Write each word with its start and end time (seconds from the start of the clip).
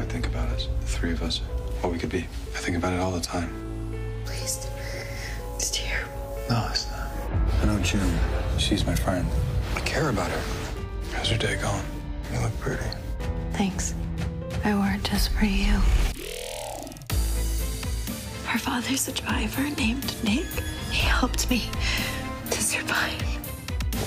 I 0.00 0.04
think 0.04 0.26
about 0.26 0.48
us, 0.48 0.66
the 0.80 0.86
three 0.86 1.12
of 1.12 1.22
us, 1.22 1.38
what 1.82 1.92
we 1.92 1.98
could 1.98 2.08
be. 2.08 2.20
I 2.54 2.58
think 2.58 2.74
about 2.78 2.94
it 2.94 3.00
all 3.00 3.10
the 3.12 3.20
time. 3.20 3.52
Please. 4.24 4.66
It's 5.56 5.70
terrible. 5.70 6.38
No, 6.48 6.66
it's 6.70 6.90
not. 6.90 7.10
I 7.60 7.66
know 7.66 7.78
June. 7.80 8.18
She's 8.56 8.86
my 8.86 8.94
friend. 8.94 9.28
I 9.76 9.80
care 9.80 10.08
about 10.08 10.30
her. 10.30 10.42
How's 11.12 11.28
your 11.28 11.38
day 11.38 11.56
going? 11.60 11.84
You 12.32 12.40
look 12.40 12.58
pretty. 12.60 12.82
Thanks. 13.52 13.94
I 14.64 14.74
wore 14.74 14.90
it 14.94 15.04
just 15.04 15.32
for 15.32 15.44
you. 15.44 15.74
Her 18.46 18.58
father's 18.58 19.06
a 19.06 19.12
driver 19.12 19.68
named 19.76 20.16
Nick. 20.24 20.46
He 20.90 21.06
helped 21.06 21.50
me 21.50 21.68
to 22.50 22.62
survive. 22.62 23.22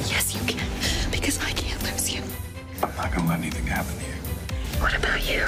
Yes, 0.09 0.33
you 0.33 0.41
can, 0.51 0.67
because 1.11 1.39
I 1.39 1.51
can't 1.51 1.81
lose 1.83 2.11
you. 2.11 2.23
I'm 2.81 2.95
not 2.95 3.13
gonna 3.13 3.29
let 3.29 3.39
anything 3.39 3.67
happen 3.67 3.95
to 3.95 4.05
you. 4.07 4.12
What 4.83 4.97
about 4.97 5.25
you? 5.31 5.45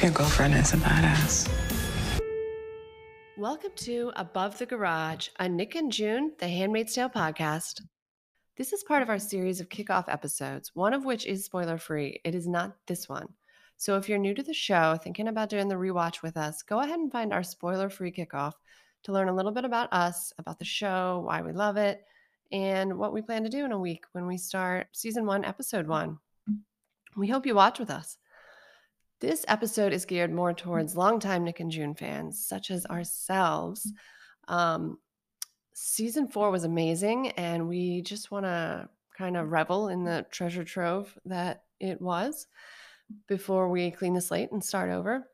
Your 0.00 0.12
girlfriend 0.12 0.54
is 0.54 0.72
a 0.72 0.76
badass. 0.76 1.50
Welcome 3.36 3.72
to 3.74 4.12
Above 4.14 4.58
the 4.58 4.64
Garage, 4.64 5.30
a 5.40 5.48
Nick 5.48 5.74
and 5.74 5.90
June, 5.90 6.30
the 6.38 6.46
Handmaid's 6.46 6.94
Tale 6.94 7.08
podcast. 7.08 7.82
This 8.56 8.72
is 8.72 8.84
part 8.84 9.02
of 9.02 9.08
our 9.08 9.18
series 9.18 9.60
of 9.60 9.68
kickoff 9.68 10.04
episodes, 10.06 10.70
one 10.72 10.94
of 10.94 11.04
which 11.04 11.26
is 11.26 11.44
spoiler 11.44 11.78
free. 11.78 12.20
It 12.22 12.36
is 12.36 12.46
not 12.46 12.76
this 12.86 13.08
one. 13.08 13.28
So 13.76 13.96
if 13.96 14.08
you're 14.08 14.18
new 14.18 14.34
to 14.34 14.42
the 14.44 14.54
show, 14.54 14.96
thinking 15.02 15.26
about 15.26 15.48
doing 15.48 15.66
the 15.66 15.74
rewatch 15.74 16.22
with 16.22 16.36
us, 16.36 16.62
go 16.62 16.78
ahead 16.78 17.00
and 17.00 17.10
find 17.10 17.32
our 17.32 17.42
spoiler 17.42 17.90
free 17.90 18.12
kickoff 18.12 18.52
to 19.02 19.12
learn 19.12 19.28
a 19.28 19.34
little 19.34 19.50
bit 19.50 19.64
about 19.64 19.92
us, 19.92 20.32
about 20.38 20.60
the 20.60 20.64
show, 20.64 21.24
why 21.26 21.42
we 21.42 21.50
love 21.50 21.76
it, 21.76 22.04
and 22.52 23.00
what 23.00 23.12
we 23.12 23.20
plan 23.20 23.42
to 23.42 23.50
do 23.50 23.64
in 23.64 23.72
a 23.72 23.80
week 23.80 24.04
when 24.12 24.28
we 24.28 24.38
start 24.38 24.86
season 24.92 25.26
one, 25.26 25.44
episode 25.44 25.88
one. 25.88 26.20
We 27.16 27.26
hope 27.26 27.44
you 27.44 27.56
watch 27.56 27.80
with 27.80 27.90
us. 27.90 28.16
This 29.20 29.44
episode 29.48 29.92
is 29.92 30.04
geared 30.04 30.32
more 30.32 30.52
towards 30.52 30.96
longtime 30.96 31.42
Nick 31.42 31.58
and 31.58 31.72
June 31.72 31.94
fans, 31.94 32.46
such 32.46 32.70
as 32.70 32.86
ourselves. 32.86 33.92
Um, 34.46 34.98
season 35.74 36.28
four 36.28 36.52
was 36.52 36.62
amazing, 36.62 37.30
and 37.30 37.68
we 37.68 38.02
just 38.02 38.30
want 38.30 38.44
to 38.44 38.88
kind 39.16 39.36
of 39.36 39.50
revel 39.50 39.88
in 39.88 40.04
the 40.04 40.24
treasure 40.30 40.62
trove 40.62 41.18
that 41.24 41.64
it 41.80 42.00
was 42.00 42.46
before 43.26 43.68
we 43.68 43.90
clean 43.90 44.14
the 44.14 44.20
slate 44.20 44.52
and 44.52 44.64
start 44.64 44.90
over. 44.90 45.26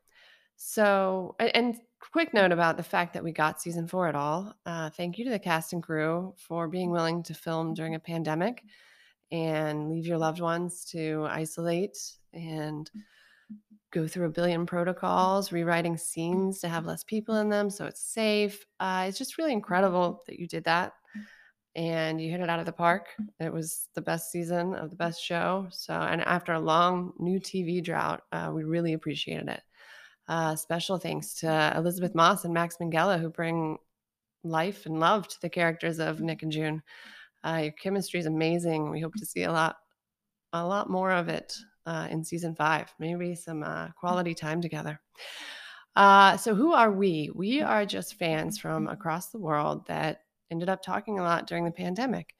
So, 0.55 1.35
and 1.39 1.75
quick 2.11 2.33
note 2.33 2.51
about 2.51 2.77
the 2.77 2.83
fact 2.83 3.13
that 3.13 3.23
we 3.23 3.31
got 3.31 3.61
season 3.61 3.87
four 3.87 4.07
at 4.07 4.15
all. 4.15 4.55
Uh, 4.65 4.89
thank 4.89 5.19
you 5.19 5.25
to 5.25 5.31
the 5.31 5.37
cast 5.37 5.73
and 5.73 5.83
crew 5.83 6.33
for 6.37 6.67
being 6.67 6.89
willing 6.89 7.21
to 7.23 7.35
film 7.35 7.75
during 7.75 7.93
a 7.93 7.99
pandemic 7.99 8.63
and 9.31 9.89
leave 9.89 10.07
your 10.07 10.17
loved 10.17 10.39
ones 10.39 10.85
to 10.85 11.27
isolate 11.29 11.97
and 12.33 12.89
go 13.91 14.07
through 14.07 14.25
a 14.25 14.29
billion 14.29 14.65
protocols, 14.65 15.51
rewriting 15.51 15.97
scenes 15.97 16.59
to 16.59 16.67
have 16.67 16.85
less 16.85 17.03
people 17.03 17.37
in 17.37 17.49
them 17.49 17.69
so 17.69 17.85
it's 17.85 18.01
safe. 18.01 18.65
Uh, 18.79 19.05
it's 19.07 19.17
just 19.17 19.37
really 19.37 19.53
incredible 19.53 20.21
that 20.27 20.37
you 20.37 20.47
did 20.47 20.65
that 20.65 20.93
and 21.75 22.21
you 22.21 22.29
hit 22.31 22.41
it 22.41 22.49
out 22.49 22.59
of 22.59 22.65
the 22.65 22.71
park. 22.71 23.07
It 23.39 23.51
was 23.51 23.89
the 23.95 24.01
best 24.01 24.31
season 24.31 24.75
of 24.75 24.89
the 24.89 24.95
best 24.95 25.21
show. 25.21 25.67
So, 25.71 25.93
and 25.93 26.21
after 26.21 26.53
a 26.53 26.59
long 26.59 27.13
new 27.19 27.39
TV 27.39 27.83
drought, 27.83 28.21
uh, 28.31 28.51
we 28.53 28.63
really 28.63 28.93
appreciated 28.93 29.49
it. 29.49 29.61
Uh, 30.27 30.55
special 30.55 30.97
thanks 30.97 31.33
to 31.35 31.73
Elisabeth 31.75 32.15
Moss 32.15 32.45
and 32.45 32.53
Max 32.53 32.77
Minghella, 32.77 33.19
who 33.19 33.29
bring 33.29 33.77
life 34.43 34.85
and 34.85 34.99
love 34.99 35.27
to 35.27 35.41
the 35.41 35.49
characters 35.49 35.99
of 35.99 36.21
Nick 36.21 36.43
and 36.43 36.51
June. 36.51 36.81
Uh, 37.45 37.59
your 37.63 37.73
chemistry 37.73 38.19
is 38.19 38.25
amazing. 38.25 38.89
We 38.89 39.01
hope 39.01 39.13
to 39.15 39.25
see 39.25 39.43
a 39.43 39.51
lot, 39.51 39.75
a 40.53 40.65
lot 40.65 40.89
more 40.89 41.11
of 41.11 41.29
it 41.29 41.53
uh, 41.85 42.07
in 42.09 42.23
season 42.23 42.55
five. 42.55 42.93
Maybe 42.99 43.35
some 43.35 43.63
uh, 43.63 43.89
quality 43.91 44.33
time 44.33 44.61
together. 44.61 44.99
Uh, 45.95 46.35
so, 46.37 46.53
who 46.53 46.73
are 46.73 46.91
we? 46.91 47.29
We 47.33 47.61
are 47.61 47.85
just 47.85 48.15
fans 48.15 48.57
from 48.57 48.87
across 48.87 49.29
the 49.29 49.39
world 49.39 49.87
that 49.87 50.21
ended 50.51 50.69
up 50.69 50.81
talking 50.81 51.19
a 51.19 51.23
lot 51.23 51.47
during 51.47 51.63
the 51.63 51.71
pandemic. 51.71 52.35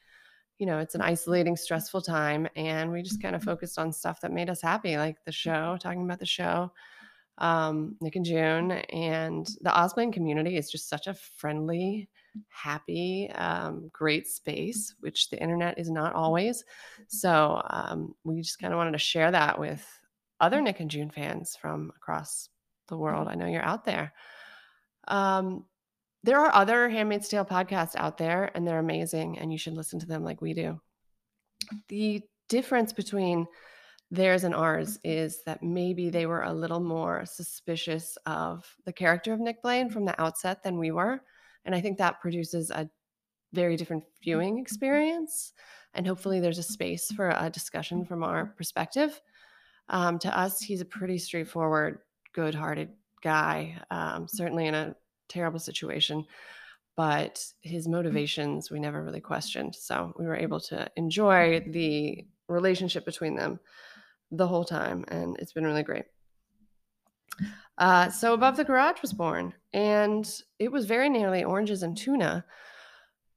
You 0.58 0.66
know, 0.66 0.80
it's 0.80 0.96
an 0.96 1.02
isolating, 1.02 1.56
stressful 1.56 2.02
time, 2.02 2.48
and 2.56 2.92
we 2.92 3.02
just 3.02 3.22
kind 3.22 3.36
of 3.36 3.44
focused 3.44 3.78
on 3.78 3.92
stuff 3.92 4.22
that 4.22 4.32
made 4.32 4.50
us 4.50 4.62
happy, 4.62 4.98
like 4.98 5.18
the 5.26 5.32
show, 5.32 5.78
talking 5.80 6.04
about 6.04 6.20
the 6.20 6.26
show, 6.26 6.72
um, 7.38 7.98
Nick 8.02 8.16
and 8.16 8.26
June, 8.26 8.72
and 8.72 9.46
the 9.62 9.70
Osblaine 9.70 10.14
community 10.14 10.58
is 10.58 10.72
just 10.72 10.90
such 10.90 11.08
a 11.08 11.14
friendly, 11.14 12.10
happy, 12.50 13.30
um, 13.32 13.90
great 13.94 14.28
space, 14.28 14.96
which 15.00 15.30
the 15.30 15.42
internet 15.42 15.80
is 15.80 15.90
not 15.90 16.14
always. 16.14 16.64
So 17.08 17.62
um, 17.70 18.16
we 18.24 18.42
just 18.42 18.60
kind 18.60 18.74
of 18.74 18.78
wanted 18.78 18.94
to 18.94 18.98
share 18.98 19.32
that 19.32 19.60
with 19.60 19.86
other 20.40 20.62
Nick 20.62 20.80
and 20.80 20.90
June 20.90 21.10
fans 21.10 21.58
from 21.60 21.92
across 21.96 22.50
the 22.88 22.98
world. 22.98 23.28
I 23.28 23.36
know 23.36 23.48
you're 23.48 23.62
out 23.62 23.86
there. 23.86 24.14
Um, 25.08 25.66
there 26.24 26.40
are 26.40 26.54
other 26.54 26.90
Handmaid's 26.90 27.28
Tale 27.28 27.46
podcasts 27.46 27.96
out 27.96 28.18
there, 28.18 28.50
and 28.56 28.68
they're 28.68 28.80
amazing, 28.80 29.38
and 29.38 29.52
you 29.52 29.58
should 29.58 29.76
listen 29.76 30.00
to 30.00 30.08
them 30.08 30.24
like 30.24 30.42
we 30.42 30.54
do. 30.54 30.82
The 31.88 32.22
difference 32.50 32.94
between 32.94 33.48
theirs 34.12 34.44
and 34.44 34.56
ours 34.56 35.00
is 35.04 35.44
that 35.46 35.64
maybe 35.64 36.10
they 36.10 36.26
were 36.26 36.44
a 36.44 36.54
little 36.54 36.80
more 36.80 37.26
suspicious 37.26 38.18
of 38.26 38.66
the 38.86 38.94
character 38.94 39.34
of 39.34 39.40
Nick 39.40 39.62
Blaine 39.62 39.90
from 39.90 40.06
the 40.06 40.20
outset 40.22 40.64
than 40.64 40.78
we 40.78 40.92
were. 40.92 41.22
And 41.66 41.76
I 41.76 41.82
think 41.82 41.98
that 41.98 42.22
produces 42.22 42.72
a 42.72 42.90
very 43.54 43.78
different 43.78 44.04
viewing 44.24 44.50
mm-hmm, 44.50 44.58
mm-hmm. 44.58 44.62
experience. 44.62 45.54
And 45.94 46.06
hopefully, 46.06 46.40
there's 46.40 46.58
a 46.58 46.64
space 46.64 47.12
for 47.12 47.30
a 47.30 47.50
discussion 47.50 48.06
from 48.06 48.24
our 48.24 48.48
perspective. 48.58 49.20
Um, 49.90 50.20
to 50.20 50.38
us, 50.38 50.60
he's 50.60 50.82
a 50.82 50.86
pretty 50.86 51.18
straightforward, 51.18 52.00
good 52.34 52.56
hearted 52.56 52.90
guy, 53.24 53.82
um, 53.92 54.00
mm-hmm. 54.00 54.24
certainly 54.28 54.68
in 54.68 54.76
a 54.76 54.96
terrible 55.28 55.60
situation 55.60 56.26
but 56.96 57.44
his 57.62 57.88
motivations 57.88 58.72
we 58.72 58.80
never 58.80 59.04
really 59.04 59.20
questioned 59.20 59.76
so 59.76 60.14
we 60.18 60.26
were 60.26 60.36
able 60.36 60.60
to 60.60 60.90
enjoy 60.96 61.60
the 61.68 62.26
relationship 62.48 63.06
between 63.06 63.36
them 63.36 63.60
the 64.32 64.48
whole 64.48 64.64
time 64.64 65.04
and 65.10 65.36
it's 65.40 65.54
been 65.54 65.66
really 65.66 65.84
great 65.84 66.06
uh, 67.78 68.10
so 68.10 68.34
above 68.34 68.58
the 68.58 68.64
garage 68.64 69.02
was 69.02 69.14
born 69.14 69.54
and 69.74 70.42
it 70.60 70.72
was 70.72 70.86
very 70.86 71.10
nearly 71.10 71.44
oranges 71.44 71.84
and 71.84 71.98
tuna 71.98 72.44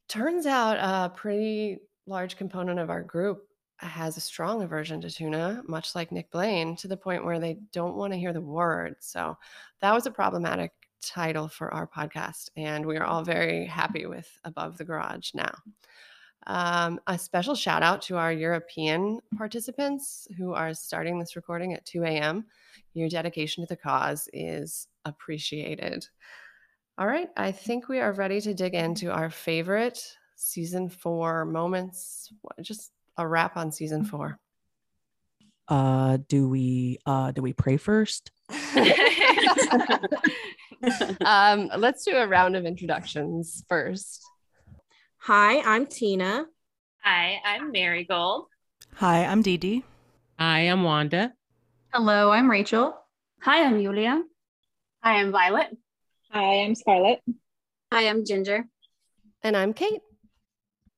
turns 0.08 0.46
out 0.46 0.76
a 0.76 1.10
pretty 1.10 1.78
large 2.06 2.36
component 2.36 2.78
of 2.78 2.90
our 2.90 3.02
group 3.02 3.44
has 3.78 4.16
a 4.16 4.20
strong 4.20 4.62
aversion 4.62 5.00
to 5.00 5.10
tuna 5.10 5.62
much 5.68 5.94
like 5.94 6.10
nick 6.10 6.30
blaine 6.30 6.74
to 6.76 6.88
the 6.88 6.96
point 6.96 7.24
where 7.24 7.38
they 7.38 7.58
don't 7.72 7.96
want 7.96 8.12
to 8.12 8.18
hear 8.18 8.32
the 8.32 8.40
word 8.40 8.96
so 9.00 9.36
that 9.80 9.94
was 9.94 10.06
a 10.06 10.10
problematic 10.10 10.72
title 11.00 11.48
for 11.48 11.72
our 11.72 11.86
podcast, 11.86 12.50
and 12.56 12.84
we 12.84 12.96
are 12.96 13.04
all 13.04 13.22
very 13.22 13.66
happy 13.66 14.06
with 14.06 14.28
Above 14.44 14.78
the 14.78 14.84
Garage 14.84 15.30
now. 15.34 15.54
Um, 16.46 17.00
a 17.06 17.18
special 17.18 17.54
shout 17.54 17.82
out 17.82 18.02
to 18.02 18.16
our 18.16 18.32
European 18.32 19.20
participants 19.36 20.26
who 20.36 20.54
are 20.54 20.72
starting 20.72 21.18
this 21.18 21.36
recording 21.36 21.74
at 21.74 21.84
2 21.84 22.04
a.m. 22.04 22.46
Your 22.94 23.08
dedication 23.08 23.62
to 23.62 23.68
the 23.68 23.76
cause 23.76 24.28
is 24.32 24.88
appreciated. 25.04 26.06
All 26.96 27.06
right, 27.06 27.28
I 27.36 27.52
think 27.52 27.88
we 27.88 28.00
are 28.00 28.12
ready 28.12 28.40
to 28.40 28.54
dig 28.54 28.74
into 28.74 29.12
our 29.12 29.30
favorite 29.30 30.02
season 30.36 30.88
four 30.88 31.44
moments. 31.44 32.32
Just 32.60 32.92
a 33.16 33.26
wrap 33.26 33.56
on 33.56 33.70
season 33.70 34.04
four. 34.04 34.38
Uh, 35.68 36.18
do 36.28 36.48
we 36.48 36.98
uh 37.04 37.30
do 37.32 37.42
we 37.42 37.52
pray 37.52 37.76
first? 37.76 38.30
um, 41.24 41.70
let's 41.76 42.04
do 42.04 42.12
a 42.12 42.26
round 42.26 42.56
of 42.56 42.64
introductions 42.64 43.64
first. 43.68 44.24
Hi, 45.18 45.60
I'm 45.60 45.86
Tina. 45.86 46.46
Hi, 47.02 47.40
I'm 47.44 47.70
Marigold. 47.72 48.46
Hi, 48.94 49.24
I'm 49.24 49.42
Dee 49.42 49.56
Dee. 49.56 49.84
Hi, 50.38 50.60
I'm 50.60 50.84
Wanda. 50.84 51.34
Hello, 51.92 52.30
I'm 52.30 52.50
Rachel. 52.50 52.94
Hi, 53.42 53.64
I'm 53.64 53.82
Julia. 53.82 54.22
Hi, 55.02 55.20
I'm 55.20 55.30
Violet. 55.30 55.76
Hi, 56.30 56.62
I'm 56.62 56.74
Scarlett. 56.74 57.20
Hi, 57.92 58.08
I'm 58.08 58.24
Ginger. 58.24 58.66
And 59.42 59.56
I'm 59.56 59.74
Kate. 59.74 60.00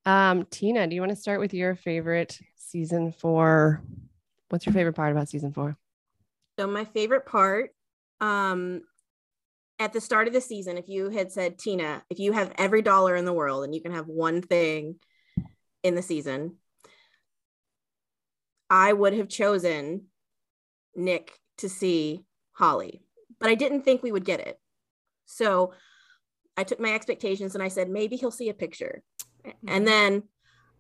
Um, 0.07 0.47
Tina, 0.51 0.87
do 0.87 0.95
you 0.95 1.01
want 1.01 1.11
to 1.11 1.17
start 1.17 1.41
with 1.41 1.53
your 1.53 1.75
favorite 1.75 2.39
season 2.57 3.13
four? 3.13 3.83
What's 4.49 4.67
your 4.67 4.73
favorite 4.73 4.95
part 4.95 5.13
about 5.13 5.29
season 5.29 5.53
four? 5.53 5.77
So 6.59 6.67
my 6.67 6.85
favorite 6.85 7.27
part, 7.27 7.71
um, 8.21 8.83
at 9.81 9.95
the 9.95 10.01
start 10.01 10.29
of 10.29 10.35
the 10.35 10.41
season, 10.41 10.77
if 10.77 10.89
you 10.89 11.09
had 11.09 11.33
said, 11.33 11.59
Tina, 11.59 12.03
if 12.11 12.19
you 12.19 12.33
have 12.33 12.53
every 12.59 12.83
dollar 12.83 13.17
in 13.17 13.25
the 13.25 13.33
world 13.33 13.65
and 13.65 13.75
you 13.75 13.81
can 13.81 13.93
have 13.93 14.07
one 14.07 14.43
thing 14.43 14.97
in 15.83 15.95
the 15.95 16.03
season, 16.03 16.57
I 18.69 18.93
would 18.93 19.15
have 19.15 19.29
chosen 19.29 20.03
Nick 20.95 21.33
to 21.59 21.69
see 21.69 22.25
Holly, 22.53 23.03
but 23.41 23.49
I 23.49 23.55
didn't 23.55 23.83
think 23.83 24.03
we 24.03 24.13
would 24.13 24.25
get 24.25 24.41
it. 24.41 24.61
So 25.25 25.73
I 26.57 26.65
took 26.65 26.79
my 26.79 26.93
expectations 26.93 27.55
and 27.55 27.65
I 27.65 27.69
said, 27.69 27.89
maybe 27.89 28.17
he'll 28.17 28.31
see 28.31 28.51
a 28.51 28.55
picture. 28.55 29.03
And 29.45 29.55
mm-hmm. 29.65 29.85
then 29.87 30.23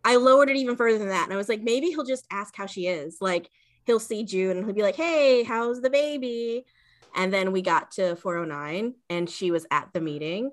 I 0.05 0.17
lowered 0.17 0.50
it 0.50 0.56
even 0.56 0.76
further 0.76 0.99
than 0.99 1.08
that. 1.08 1.25
And 1.25 1.32
I 1.32 1.37
was 1.37 1.49
like, 1.49 1.62
maybe 1.62 1.87
he'll 1.88 2.05
just 2.05 2.26
ask 2.31 2.55
how 2.55 2.67
she 2.67 2.87
is. 2.87 3.17
Like, 3.20 3.49
he'll 3.85 3.99
see 3.99 4.25
June 4.25 4.58
and 4.58 4.67
he'll 4.67 4.75
be 4.75 4.82
like, 4.82 4.97
"Hey, 4.97 5.43
how's 5.43 5.81
the 5.81 5.91
baby?" 5.91 6.64
And 7.15 7.33
then 7.33 7.53
we 7.53 7.62
got 7.62 7.93
to 7.93 8.17
409 8.17 8.95
and 9.09 9.29
she 9.29 9.51
was 9.51 9.67
at 9.71 9.89
the 9.93 10.01
meeting. 10.01 10.51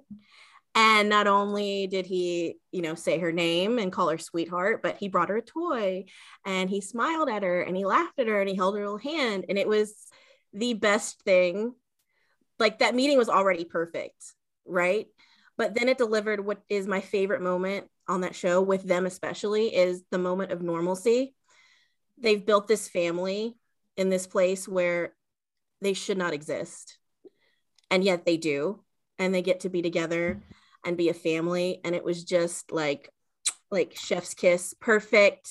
And 0.76 1.10
not 1.10 1.26
only 1.26 1.88
did 1.88 2.06
he, 2.06 2.58
you 2.72 2.84
know, 2.84 2.94
say 2.94 3.18
her 3.18 3.32
name 3.32 3.80
and 3.80 3.92
call 3.92 4.10
her 4.10 4.20
sweetheart, 4.20 4.84
but 4.84 4.98
he 4.98 5.08
brought 5.08 5.30
her 5.30 5.38
a 5.38 5.42
toy 5.42 6.06
and 6.46 6.70
he 6.70 6.82
smiled 6.82 7.30
at 7.30 7.42
her 7.42 7.62
and 7.62 7.76
he 7.76 7.86
laughed 7.86 8.20
at 8.20 8.28
her 8.28 8.40
and 8.40 8.48
he 8.48 8.56
held 8.56 8.76
her 8.76 8.82
little 8.82 9.00
hand. 9.00 9.46
And 9.50 9.58
it 9.58 9.68
was 9.68 9.96
the 10.54 10.76
best 10.76 11.22
thing. 11.24 11.74
Like 12.60 12.80
that 12.80 12.96
meeting 12.96 13.18
was 13.18 13.30
already 13.30 13.66
perfect, 13.66 14.24
right? 14.66 15.08
But 15.58 15.74
then 15.74 15.90
it 15.90 15.98
delivered 15.98 16.46
what 16.46 16.62
is 16.70 16.86
my 16.86 17.02
favorite 17.02 17.42
moment 17.42 17.88
on 18.08 18.22
that 18.22 18.36
show 18.36 18.62
with 18.62 18.84
them, 18.84 19.08
especially, 19.08 19.76
is 19.76 20.04
the 20.12 20.20
moment 20.20 20.52
of 20.52 20.62
normalcy. 20.62 21.34
They've 22.20 22.46
built 22.46 22.68
this 22.68 22.88
family 22.88 23.56
in 23.98 24.10
this 24.10 24.28
place 24.28 24.68
where 24.68 25.14
they 25.82 25.94
should 25.94 26.18
not 26.18 26.34
exist. 26.34 26.98
And 27.90 28.04
yet 28.04 28.26
they 28.26 28.38
do. 28.38 28.82
And 29.20 29.34
they 29.34 29.42
get 29.42 29.62
to 29.62 29.70
be 29.70 29.82
together 29.82 30.40
and 30.86 30.98
be 30.98 31.10
a 31.10 31.14
family. 31.14 31.82
And 31.84 31.96
it 31.96 32.04
was 32.04 32.24
just 32.24 32.72
like, 32.72 33.12
like 33.72 33.96
chef's 33.96 34.34
kiss, 34.34 34.74
perfect, 34.80 35.50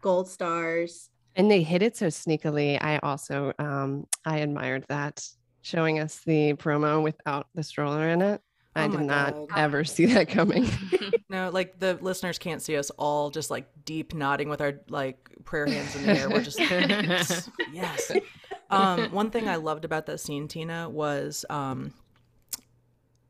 gold 0.00 0.28
stars. 0.28 1.10
And 1.34 1.50
they 1.50 1.62
hit 1.62 1.82
it 1.82 1.96
so 1.96 2.06
sneakily. 2.06 2.78
I 2.80 2.98
also 3.02 3.52
um 3.58 4.06
I 4.24 4.38
admired 4.38 4.84
that 4.88 5.26
showing 5.62 5.98
us 5.98 6.20
the 6.24 6.54
promo 6.54 7.02
without 7.02 7.48
the 7.54 7.62
stroller 7.62 8.08
in 8.08 8.22
it. 8.22 8.40
I 8.74 8.86
Oh 8.86 8.90
did 8.90 9.00
not 9.00 9.34
God. 9.34 9.58
ever 9.58 9.84
see 9.84 10.06
that 10.06 10.28
coming. 10.28 10.68
No, 11.28 11.50
like 11.50 11.80
the 11.80 11.98
listeners 12.00 12.38
can't 12.38 12.62
see 12.62 12.76
us 12.76 12.90
all 12.90 13.30
just 13.30 13.50
like 13.50 13.66
deep 13.84 14.14
nodding 14.14 14.48
with 14.48 14.60
our 14.60 14.74
like 14.88 15.28
prayer 15.44 15.66
hands 15.66 15.96
in 15.96 16.06
the 16.06 16.18
air. 16.20 16.30
We're 16.30 16.40
just 16.40 16.60
yes, 16.70 17.50
yes. 17.72 18.12
Um, 18.70 19.10
one 19.12 19.30
thing 19.30 19.48
I 19.48 19.56
loved 19.56 19.84
about 19.84 20.06
that 20.06 20.20
scene, 20.20 20.48
Tina, 20.48 20.88
was 20.88 21.44
um, 21.50 21.92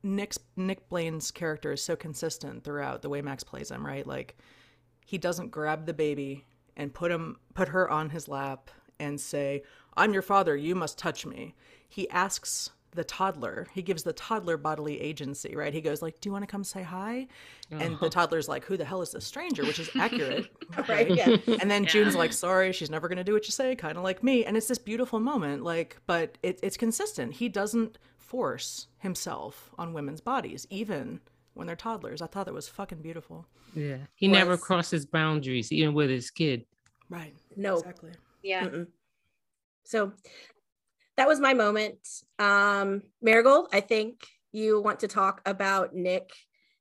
Nick's 0.03 0.39
Nick 0.57 0.89
Blaine's 0.89 1.31
character 1.31 1.73
is 1.73 1.83
so 1.83 1.97
consistent 1.97 2.65
throughout 2.65 3.03
the 3.03 3.09
way 3.09 3.23
Max 3.23 3.45
plays 3.45 3.71
him. 3.71 3.85
Right, 3.85 4.07
like 4.07 4.37
he 5.05 5.19
doesn't 5.19 5.51
grab 5.51 5.87
the 5.87 5.95
baby 5.95 6.45
and 6.77 6.93
put 6.93 7.11
him 7.11 7.37
put 7.55 7.69
her 7.69 7.91
on 7.91 8.11
his 8.11 8.29
lap 8.29 8.71
and 8.99 9.21
say, 9.21 9.63
"I'm 9.97 10.13
your 10.13 10.23
father. 10.23 10.57
You 10.57 10.75
must 10.75 10.99
touch 10.99 11.27
me." 11.27 11.55
He 11.89 12.09
asks 12.11 12.71
the 12.97 13.05
toddler. 13.05 13.69
He 13.73 13.83
gives 13.83 14.03
the 14.03 14.13
toddler 14.13 14.57
bodily 14.57 15.01
agency, 15.01 15.55
right? 15.55 15.73
He 15.73 15.81
goes 15.81 16.03
like, 16.03 16.21
"Do 16.21 16.29
you 16.29 16.33
want 16.33 16.43
to 16.43 16.47
come 16.47 16.65
say 16.65 16.83
hi?" 16.83 17.29
And 17.71 17.81
the 17.81 17.95
uh-huh. 17.95 18.09
toddler's 18.11 18.49
like, 18.49 18.65
"Who 18.65 18.77
the 18.77 18.85
hell 18.85 19.03
is 19.03 19.13
this 19.13 19.25
stranger?" 19.25 19.65
Which 19.65 19.79
is 19.79 19.91
accurate, 19.95 20.49
Right, 20.89 21.11
yeah. 21.11 21.37
And 21.61 21.71
then 21.71 21.85
Yeah. 21.85 21.91
June's 21.91 22.17
like, 22.17 22.33
"Sorry, 22.33 22.73
she's 22.73 22.91
never 22.91 23.09
going 23.09 23.19
to 23.19 23.25
do 23.25 23.33
what 23.33 23.47
you 23.47 23.53
say," 23.53 23.77
kind 23.77 23.97
of 23.97 24.03
like 24.03 24.23
me. 24.25 24.45
And 24.45 24.57
it's 24.57 24.67
this 24.69 24.79
beautiful 24.79 25.21
moment, 25.21 25.63
like, 25.63 25.99
but 26.07 26.39
it, 26.43 26.59
it's 26.63 26.77
consistent. 26.77 27.35
He 27.35 27.49
doesn't 27.49 27.99
force 28.17 28.89
himself 28.99 29.71
on 29.79 29.93
women's 29.93 30.21
bodies, 30.21 30.67
even 30.71 31.21
when 31.55 31.67
they're 31.67 31.77
toddlers. 31.77 32.21
I 32.21 32.27
thought 32.27 32.47
that 32.47 32.55
was 32.55 32.69
fucking 32.69 33.03
beautiful. 33.03 33.47
Yeah. 33.75 33.99
He 34.15 34.27
never 34.27 34.57
crosses 34.57 35.07
boundaries, 35.07 35.71
even 35.71 35.95
with 35.95 36.11
his 36.11 36.31
kid. 36.31 36.65
Right. 37.09 37.35
No. 37.57 37.79
Exactly. 37.79 38.13
Yeah. 38.43 38.65
Mm-mm. 38.65 38.87
So 39.85 40.13
that 41.17 41.29
was 41.29 41.41
my 41.41 41.55
moment. 41.55 41.99
Um, 42.39 43.03
Marigold, 43.23 43.69
I 43.73 43.81
think 43.81 44.27
you 44.53 44.81
want 44.81 45.01
to 45.01 45.09
talk 45.09 45.41
about 45.47 45.95
Nick 45.95 46.31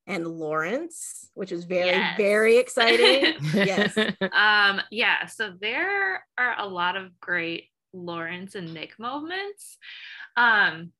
and 0.07 0.27
Lawrence, 0.27 1.29
which 1.33 1.51
is 1.51 1.65
very, 1.65 1.87
Yes. 1.87 2.17
very 2.17 2.57
exciting. 2.57 3.35
yes. 3.53 3.97
um 3.97 4.81
yeah 4.91 5.25
so 5.25 5.51
there 5.59 6.23
are 6.37 6.55
a 6.59 6.67
lot 6.67 6.95
of 6.95 7.19
great 7.19 7.69
lawrence 7.93 8.55
and 8.55 8.73
nick 8.73 8.99
moments 8.99 9.77
um 10.37 10.91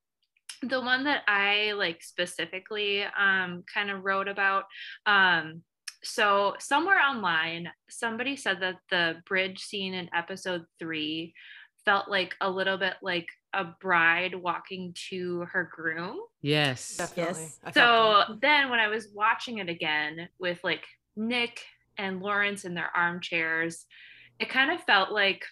the 0.64 0.80
one 0.80 1.04
that 1.04 1.22
i 1.28 1.74
like 1.74 2.02
specifically 2.02 3.04
um 3.04 3.64
kind 3.72 3.92
of 3.92 4.04
wrote 4.06 4.28
about 4.30 4.64
um 5.06 5.62
so 6.04 6.56
somewhere 6.60 7.00
online 7.00 7.70
somebody 7.90 8.36
said 8.36 8.60
that 8.62 8.78
the 8.90 9.16
bridge 9.28 9.60
scene 9.60 9.94
in 9.94 10.10
episode 10.16 10.64
three 10.80 11.34
felt 11.86 12.10
like 12.10 12.36
a 12.42 12.50
little 12.50 12.78
bit 12.78 12.96
like 13.02 13.28
a 13.54 13.64
bride 13.80 14.36
walking 14.36 14.94
to 15.10 15.42
her 15.52 15.70
groom 15.74 16.20
yes. 16.42 16.98
Definitely. 16.98 17.48
Yes. 17.64 17.74
So 17.74 18.38
then 18.42 18.70
when 18.70 18.80
I 18.80 18.88
was 18.88 19.08
watching 19.14 19.60
it 19.60 19.70
again 19.70 20.28
with 20.40 20.60
like 20.64 20.84
Nick 21.16 21.62
and 21.98 22.22
Lawrence 22.22 22.66
in 22.66 22.74
their 22.74 22.92
armchairs, 22.96 23.86
it 24.40 24.50
kind 24.50 24.72
of 24.72 24.84
felt 24.84 25.12
like 25.12 25.44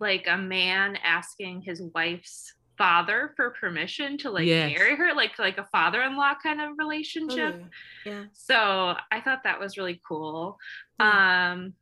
like 0.00 0.26
a 0.28 0.36
man 0.38 0.96
asking 1.04 1.62
his 1.62 1.82
wife's 1.94 2.54
father 2.76 3.32
for 3.34 3.50
permission 3.50 4.16
to 4.18 4.30
like 4.30 4.46
Yes. 4.46 4.72
marry 4.78 4.94
her, 4.94 5.12
like 5.14 5.36
like 5.38 5.58
a 5.58 5.66
father-in-law 5.72 6.34
kind 6.42 6.60
of 6.60 6.78
relationship. 6.78 7.52
Totally. 7.54 7.64
Yeah. 8.06 8.24
So 8.32 8.94
I 9.10 9.20
thought 9.20 9.42
that 9.44 9.58
was 9.58 9.76
really 9.76 10.00
cool. 10.06 10.58
Um 11.00 11.74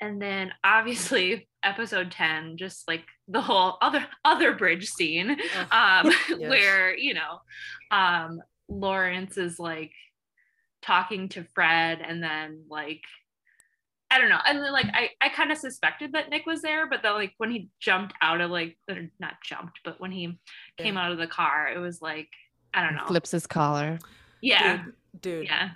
and 0.00 0.20
then 0.20 0.52
obviously 0.64 1.48
episode 1.64 2.10
10, 2.10 2.56
just 2.56 2.86
like 2.88 3.04
the 3.28 3.40
whole 3.40 3.78
other 3.80 4.06
other 4.24 4.54
bridge 4.54 4.88
scene 4.88 5.30
um 5.70 6.10
Yes. 6.28 6.50
where, 6.50 6.96
you 6.96 7.14
know, 7.14 7.40
um 7.90 8.40
Lawrence 8.68 9.36
is 9.38 9.58
like 9.58 9.92
talking 10.82 11.28
to 11.30 11.44
Fred 11.54 12.00
and 12.06 12.22
then 12.22 12.64
like 12.68 13.02
I 14.10 14.18
don't 14.18 14.28
know. 14.28 14.40
And 14.46 14.58
then 14.58 14.72
like 14.72 14.88
I, 14.92 15.08
I 15.22 15.30
kind 15.30 15.50
of 15.50 15.56
suspected 15.56 16.12
that 16.12 16.28
Nick 16.28 16.44
was 16.44 16.60
there, 16.60 16.86
but 16.86 17.02
then 17.02 17.14
like 17.14 17.32
when 17.38 17.50
he 17.50 17.70
jumped 17.80 18.12
out 18.20 18.42
of 18.42 18.50
like 18.50 18.76
or 18.90 19.10
not 19.18 19.34
jumped, 19.42 19.80
but 19.84 20.00
when 20.00 20.12
he 20.12 20.38
came 20.76 20.98
out 20.98 21.12
of 21.12 21.18
the 21.18 21.26
car, 21.26 21.68
it 21.74 21.78
was 21.78 22.02
like 22.02 22.28
I 22.74 22.82
don't 22.82 22.94
know. 22.94 23.06
Flips 23.06 23.30
his 23.30 23.46
collar. 23.46 23.98
Yeah. 24.42 24.84
Dude, 24.84 25.20
dude. 25.20 25.46
Yeah. 25.46 25.70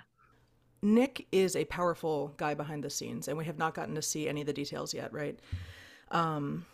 Nick 0.81 1.27
is 1.31 1.55
a 1.55 1.65
powerful 1.65 2.33
guy 2.37 2.53
behind 2.53 2.83
the 2.83 2.89
scenes, 2.89 3.27
and 3.27 3.37
we 3.37 3.45
have 3.45 3.57
not 3.57 3.73
gotten 3.73 3.95
to 3.95 4.01
see 4.01 4.27
any 4.27 4.41
of 4.41 4.47
the 4.47 4.53
details 4.53 4.93
yet, 4.93 5.11
right? 5.11 5.39
Um, 6.11 6.65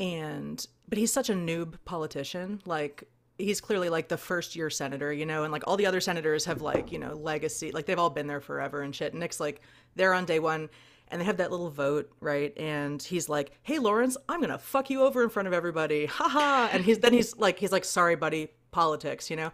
and 0.00 0.66
but 0.88 0.98
he's 0.98 1.12
such 1.12 1.30
a 1.30 1.34
noob 1.34 1.74
politician. 1.84 2.60
Like 2.64 3.04
he's 3.38 3.60
clearly 3.60 3.88
like 3.88 4.08
the 4.08 4.16
first 4.16 4.56
year 4.56 4.70
senator, 4.70 5.12
you 5.12 5.26
know, 5.26 5.44
and 5.44 5.52
like 5.52 5.64
all 5.66 5.76
the 5.76 5.86
other 5.86 6.00
senators 6.00 6.44
have 6.46 6.62
like 6.62 6.92
you 6.92 6.98
know 6.98 7.14
legacy, 7.14 7.72
like 7.72 7.86
they've 7.86 7.98
all 7.98 8.10
been 8.10 8.26
there 8.26 8.40
forever 8.40 8.82
and 8.82 8.94
shit. 8.94 9.14
Nick's 9.14 9.40
like 9.40 9.60
they're 9.94 10.14
on 10.14 10.24
day 10.24 10.38
one. 10.38 10.68
And 11.08 11.20
they 11.20 11.24
have 11.26 11.36
that 11.36 11.52
little 11.52 11.70
vote, 11.70 12.10
right? 12.18 12.52
And 12.58 13.00
he's 13.00 13.28
like, 13.28 13.52
"Hey, 13.62 13.78
Lawrence, 13.78 14.16
I'm 14.28 14.40
gonna 14.40 14.58
fuck 14.58 14.90
you 14.90 15.02
over 15.02 15.22
in 15.22 15.28
front 15.28 15.46
of 15.46 15.54
everybody, 15.54 16.06
haha!" 16.06 16.68
And 16.72 16.84
he's 16.84 16.98
then 16.98 17.12
he's 17.12 17.36
like, 17.36 17.60
he's 17.60 17.70
like, 17.70 17.84
"Sorry, 17.84 18.16
buddy, 18.16 18.48
politics," 18.72 19.30
you 19.30 19.36
know 19.36 19.52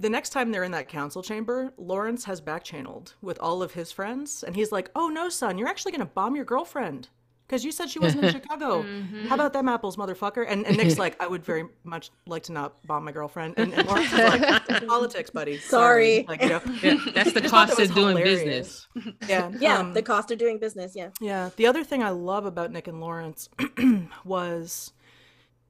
the 0.00 0.10
next 0.10 0.30
time 0.30 0.50
they're 0.50 0.64
in 0.64 0.72
that 0.72 0.88
council 0.88 1.22
chamber, 1.22 1.72
Lawrence 1.76 2.24
has 2.24 2.40
back 2.40 2.64
channeled 2.64 3.14
with 3.22 3.38
all 3.40 3.62
of 3.62 3.72
his 3.72 3.92
friends, 3.92 4.42
and 4.42 4.56
he's 4.56 4.72
like, 4.72 4.90
"Oh 4.96 5.08
no, 5.08 5.28
son, 5.28 5.58
you're 5.58 5.68
actually 5.68 5.92
gonna 5.92 6.06
bomb 6.06 6.34
your 6.34 6.44
girlfriend 6.44 7.08
because 7.46 7.64
you 7.64 7.70
said 7.72 7.90
she 7.90 7.98
wasn't 7.98 8.24
in 8.24 8.32
Chicago. 8.40 8.82
How 9.28 9.34
about 9.36 9.52
them 9.52 9.68
apples, 9.68 9.96
motherfucker?" 9.96 10.44
And, 10.48 10.66
and 10.66 10.76
Nick's 10.76 10.98
like, 10.98 11.20
"I 11.22 11.26
would 11.28 11.44
very 11.44 11.64
much 11.84 12.10
like 12.26 12.42
to 12.44 12.52
not 12.52 12.84
bomb 12.86 13.04
my 13.04 13.12
girlfriend," 13.12 13.54
and, 13.58 13.72
and 13.74 13.86
Lawrence 13.86 14.12
is 14.12 14.18
like, 14.18 14.86
"Politics, 14.88 15.30
buddy. 15.30 15.58
Sorry. 15.58 16.24
Like, 16.26 16.42
you 16.42 16.48
know, 16.48 16.60
Yeah, 16.82 16.96
that's 17.14 17.32
the 17.32 17.40
I 17.40 17.42
just 17.42 17.50
thought 17.54 17.68
cost 17.68 17.76
that 17.76 17.88
of 17.90 17.94
doing 17.94 18.16
hilarious. 18.16 18.86
business. 18.94 19.14
Yeah, 19.28 19.52
Yeah. 19.60 19.78
um, 19.78 19.92
the 19.94 20.02
cost 20.02 20.30
of 20.32 20.38
doing 20.38 20.58
business. 20.58 20.96
Yeah. 20.96 21.10
yeah. 21.20 21.50
The 21.56 21.66
other 21.66 21.84
thing 21.84 22.02
I 22.02 22.10
love 22.10 22.44
about 22.46 22.72
Nick 22.72 22.88
and 22.88 23.00
Lawrence 23.00 23.48
was 24.24 24.92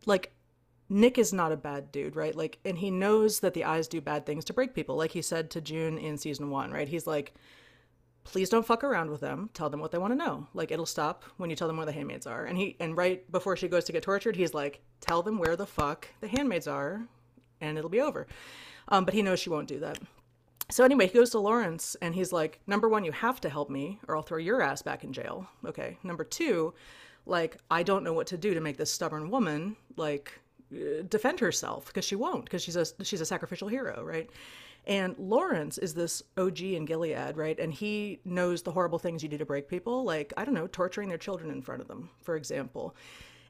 like 0.07 0.33
Nick 0.93 1.19
is 1.19 1.33
not 1.33 1.53
a 1.53 1.57
bad 1.57 1.91
dude, 1.91 2.17
right? 2.17 2.35
Like 2.35 2.59
and 2.65 2.79
he 2.79 2.91
knows 2.91 3.41
that 3.41 3.55
the 3.55 3.65
eyes 3.65 3.89
do 3.89 4.01
bad 4.01 4.27
things 4.27 4.45
to 4.47 4.53
break 4.53 4.75
people. 4.75 4.97
Like 4.97 5.13
he 5.13 5.23
said 5.23 5.51
to 5.51 5.61
June 5.61 5.99
in 5.99 6.19
season 6.19 6.51
1, 6.51 6.71
right? 6.71 6.89
He's 6.89 7.07
like 7.07 7.35
please 8.25 8.49
don't 8.49 8.65
fuck 8.65 8.85
around 8.85 9.11
with 9.11 9.21
them. 9.21 9.51
Tell 9.53 9.69
them 9.69 9.81
what 9.81 9.91
they 9.91 9.99
want 9.99 10.13
to 10.13 10.17
know. 10.17 10.47
Like 10.55 10.71
it'll 10.71 10.87
stop 10.87 11.25
when 11.39 11.51
you 11.51 11.57
tell 11.57 11.67
them 11.67 11.77
where 11.77 11.87
the 11.87 11.93
handmaids 11.93 12.27
are. 12.27 12.45
And 12.45 12.57
he 12.57 12.77
and 12.79 12.97
right 12.97 13.31
before 13.33 13.57
she 13.57 13.69
goes 13.69 13.85
to 13.85 13.93
get 13.93 14.03
tortured, 14.03 14.37
he's 14.37 14.55
like, 14.55 14.81
"Tell 15.01 15.23
them 15.23 15.39
where 15.39 15.57
the 15.57 15.67
fuck 15.67 16.09
the 16.21 16.29
handmaids 16.29 16.69
are, 16.69 17.03
and 17.61 17.77
it'll 17.79 17.91
be 17.91 18.01
over." 18.01 18.27
Um, 18.89 19.05
but 19.05 19.15
he 19.15 19.23
knows 19.23 19.41
she 19.41 19.51
won't 19.51 19.69
do 19.69 19.81
that. 19.81 19.99
So 20.71 20.85
anyway, 20.85 21.07
he 21.07 21.15
goes 21.15 21.31
to 21.31 21.39
Lawrence 21.39 21.97
and 22.01 22.15
he's 22.15 22.33
like, 22.33 22.61
number 22.67 22.89
one, 22.89 23.05
you 23.05 23.13
have 23.13 23.41
to 23.43 23.51
help 23.51 23.69
me 23.69 24.01
or 24.09 24.17
I'll 24.17 24.23
throw 24.23 24.39
your 24.39 24.63
ass 24.63 24.83
back 24.83 25.05
in 25.05 25.13
jail. 25.13 25.47
Okay. 25.67 25.99
Number 26.03 26.25
two, 26.25 26.73
like, 27.27 27.59
I 27.71 27.83
don't 27.83 28.05
know 28.05 28.15
what 28.15 28.29
to 28.29 28.39
do 28.39 28.55
to 28.55 28.61
make 28.61 28.79
this 28.79 28.91
stubborn 28.91 29.31
woman 29.31 29.77
like 29.97 30.41
defend 31.09 31.41
herself 31.41 31.87
because 31.87 32.05
she 32.05 32.17
won't 32.17 32.45
because 32.45 32.63
she's 32.63 32.77
a 32.77 32.87
she's 33.03 33.21
a 33.21 33.27
sacrificial 33.27 33.69
hero, 33.69 34.03
right? 34.05 34.31
And 34.85 35.15
Lawrence 35.17 35.79
is 35.79 35.95
this 35.95 36.23
OG 36.37 36.61
in 36.61 36.85
Gilead, 36.85 37.37
right? 37.37 37.59
And 37.59 37.73
he 37.73 38.21
knows 38.25 38.63
the 38.63 38.73
horrible 38.73 38.99
things 38.99 39.23
you 39.23 39.29
do 39.29 39.39
to 39.39 39.47
break 39.47 39.69
people, 39.69 40.05
like 40.05 40.33
I 40.37 40.45
don't 40.45 40.55
know, 40.55 40.67
torturing 40.67 41.09
their 41.09 41.19
children 41.19 41.51
in 41.51 41.63
front 41.63 41.83
of 41.83 41.89
them, 41.89 42.11
for 42.21 42.37
example. 42.37 42.97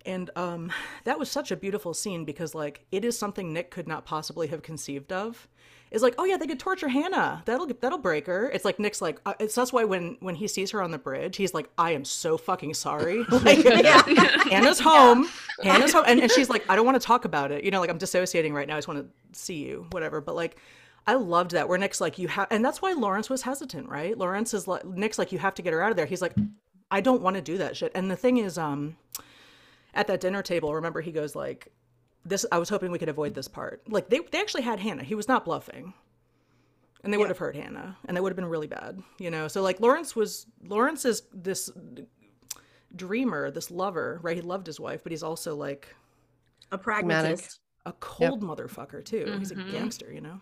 And 0.04 0.30
um, 0.36 0.72
that 1.04 1.18
was 1.18 1.30
such 1.30 1.50
a 1.50 1.56
beautiful 1.56 1.94
scene 1.94 2.24
because, 2.24 2.54
like, 2.54 2.84
it 2.90 3.04
is 3.04 3.16
something 3.16 3.52
Nick 3.52 3.70
could 3.70 3.86
not 3.86 4.04
possibly 4.04 4.48
have 4.48 4.62
conceived 4.62 5.12
of. 5.12 5.48
Is 5.92 6.02
like, 6.02 6.14
oh 6.18 6.24
yeah, 6.24 6.36
they 6.36 6.46
could 6.46 6.58
torture 6.58 6.88
Hannah. 6.88 7.42
That'll 7.44 7.66
that'll 7.66 7.98
break 7.98 8.26
her. 8.26 8.50
It's 8.50 8.64
like 8.64 8.78
Nick's 8.78 9.00
like, 9.00 9.20
uh, 9.26 9.34
it's 9.38 9.54
that's 9.54 9.72
why 9.72 9.84
when 9.84 10.16
when 10.20 10.34
he 10.34 10.48
sees 10.48 10.70
her 10.70 10.82
on 10.82 10.90
the 10.90 10.98
bridge, 10.98 11.36
he's 11.36 11.54
like, 11.54 11.68
I 11.78 11.92
am 11.92 12.04
so 12.04 12.36
fucking 12.36 12.74
sorry. 12.74 13.24
Like, 13.42 13.64
Hannah's 14.46 14.78
home. 14.78 15.28
Hannah's 15.62 15.92
home, 15.92 16.04
and, 16.06 16.20
and 16.20 16.30
she's 16.34 16.48
like, 16.48 16.64
I 16.68 16.76
don't 16.76 16.86
want 16.86 17.00
to 17.00 17.04
talk 17.04 17.24
about 17.24 17.50
it. 17.50 17.64
You 17.64 17.70
know, 17.70 17.80
like 17.80 17.90
I'm 17.90 17.98
dissociating 17.98 18.54
right 18.54 18.68
now. 18.68 18.74
I 18.74 18.78
just 18.78 18.88
want 18.88 19.00
to 19.00 19.38
see 19.38 19.64
you, 19.64 19.86
whatever. 19.90 20.20
But 20.20 20.34
like. 20.34 20.56
I 21.04 21.14
loved 21.14 21.50
that 21.50 21.68
where 21.68 21.78
Nick's 21.78 22.00
like 22.00 22.16
you 22.20 22.28
have, 22.28 22.46
and 22.52 22.64
that's 22.64 22.80
why 22.80 22.92
Lawrence 22.92 23.28
was 23.28 23.42
hesitant, 23.42 23.88
right? 23.88 24.16
Lawrence 24.16 24.54
is 24.54 24.68
like 24.68 24.84
Nick's 24.84 25.18
like 25.18 25.32
you 25.32 25.38
have 25.40 25.52
to 25.54 25.62
get 25.62 25.72
her 25.72 25.82
out 25.82 25.90
of 25.90 25.96
there. 25.96 26.06
He's 26.06 26.22
like, 26.22 26.32
I 26.92 27.00
don't 27.00 27.22
want 27.22 27.34
to 27.34 27.42
do 27.42 27.58
that 27.58 27.76
shit. 27.76 27.90
And 27.96 28.08
the 28.08 28.14
thing 28.14 28.36
is, 28.36 28.56
um, 28.56 28.96
at 29.94 30.06
that 30.06 30.20
dinner 30.20 30.42
table, 30.42 30.74
remember 30.74 31.00
he 31.00 31.10
goes 31.10 31.34
like, 31.34 31.72
this. 32.24 32.46
I 32.52 32.58
was 32.58 32.68
hoping 32.68 32.90
we 32.90 32.98
could 32.98 33.08
avoid 33.08 33.34
this 33.34 33.48
part. 33.48 33.82
Like 33.88 34.08
they 34.08 34.20
they 34.30 34.40
actually 34.40 34.62
had 34.62 34.80
Hannah. 34.80 35.02
He 35.04 35.14
was 35.14 35.28
not 35.28 35.44
bluffing, 35.44 35.92
and 37.04 37.12
they 37.12 37.16
would 37.16 37.28
have 37.28 37.38
hurt 37.38 37.56
Hannah, 37.56 37.96
and 38.06 38.16
that 38.16 38.22
would 38.22 38.30
have 38.30 38.36
been 38.36 38.46
really 38.46 38.66
bad, 38.66 39.02
you 39.18 39.30
know. 39.30 39.48
So 39.48 39.62
like 39.62 39.80
Lawrence 39.80 40.14
was 40.16 40.46
Lawrence 40.64 41.04
is 41.04 41.22
this 41.32 41.70
dreamer, 42.94 43.50
this 43.50 43.70
lover, 43.70 44.18
right? 44.22 44.36
He 44.36 44.42
loved 44.42 44.66
his 44.66 44.78
wife, 44.78 45.02
but 45.02 45.12
he's 45.12 45.22
also 45.22 45.56
like 45.56 45.94
a 46.70 46.78
pragmatist, 46.78 47.60
a 47.86 47.92
cold 47.94 48.42
motherfucker 48.42 49.04
too. 49.04 49.36
He's 49.38 49.50
a 49.50 49.56
Mhm. 49.56 49.70
gangster, 49.70 50.12
you 50.12 50.20
know. 50.20 50.40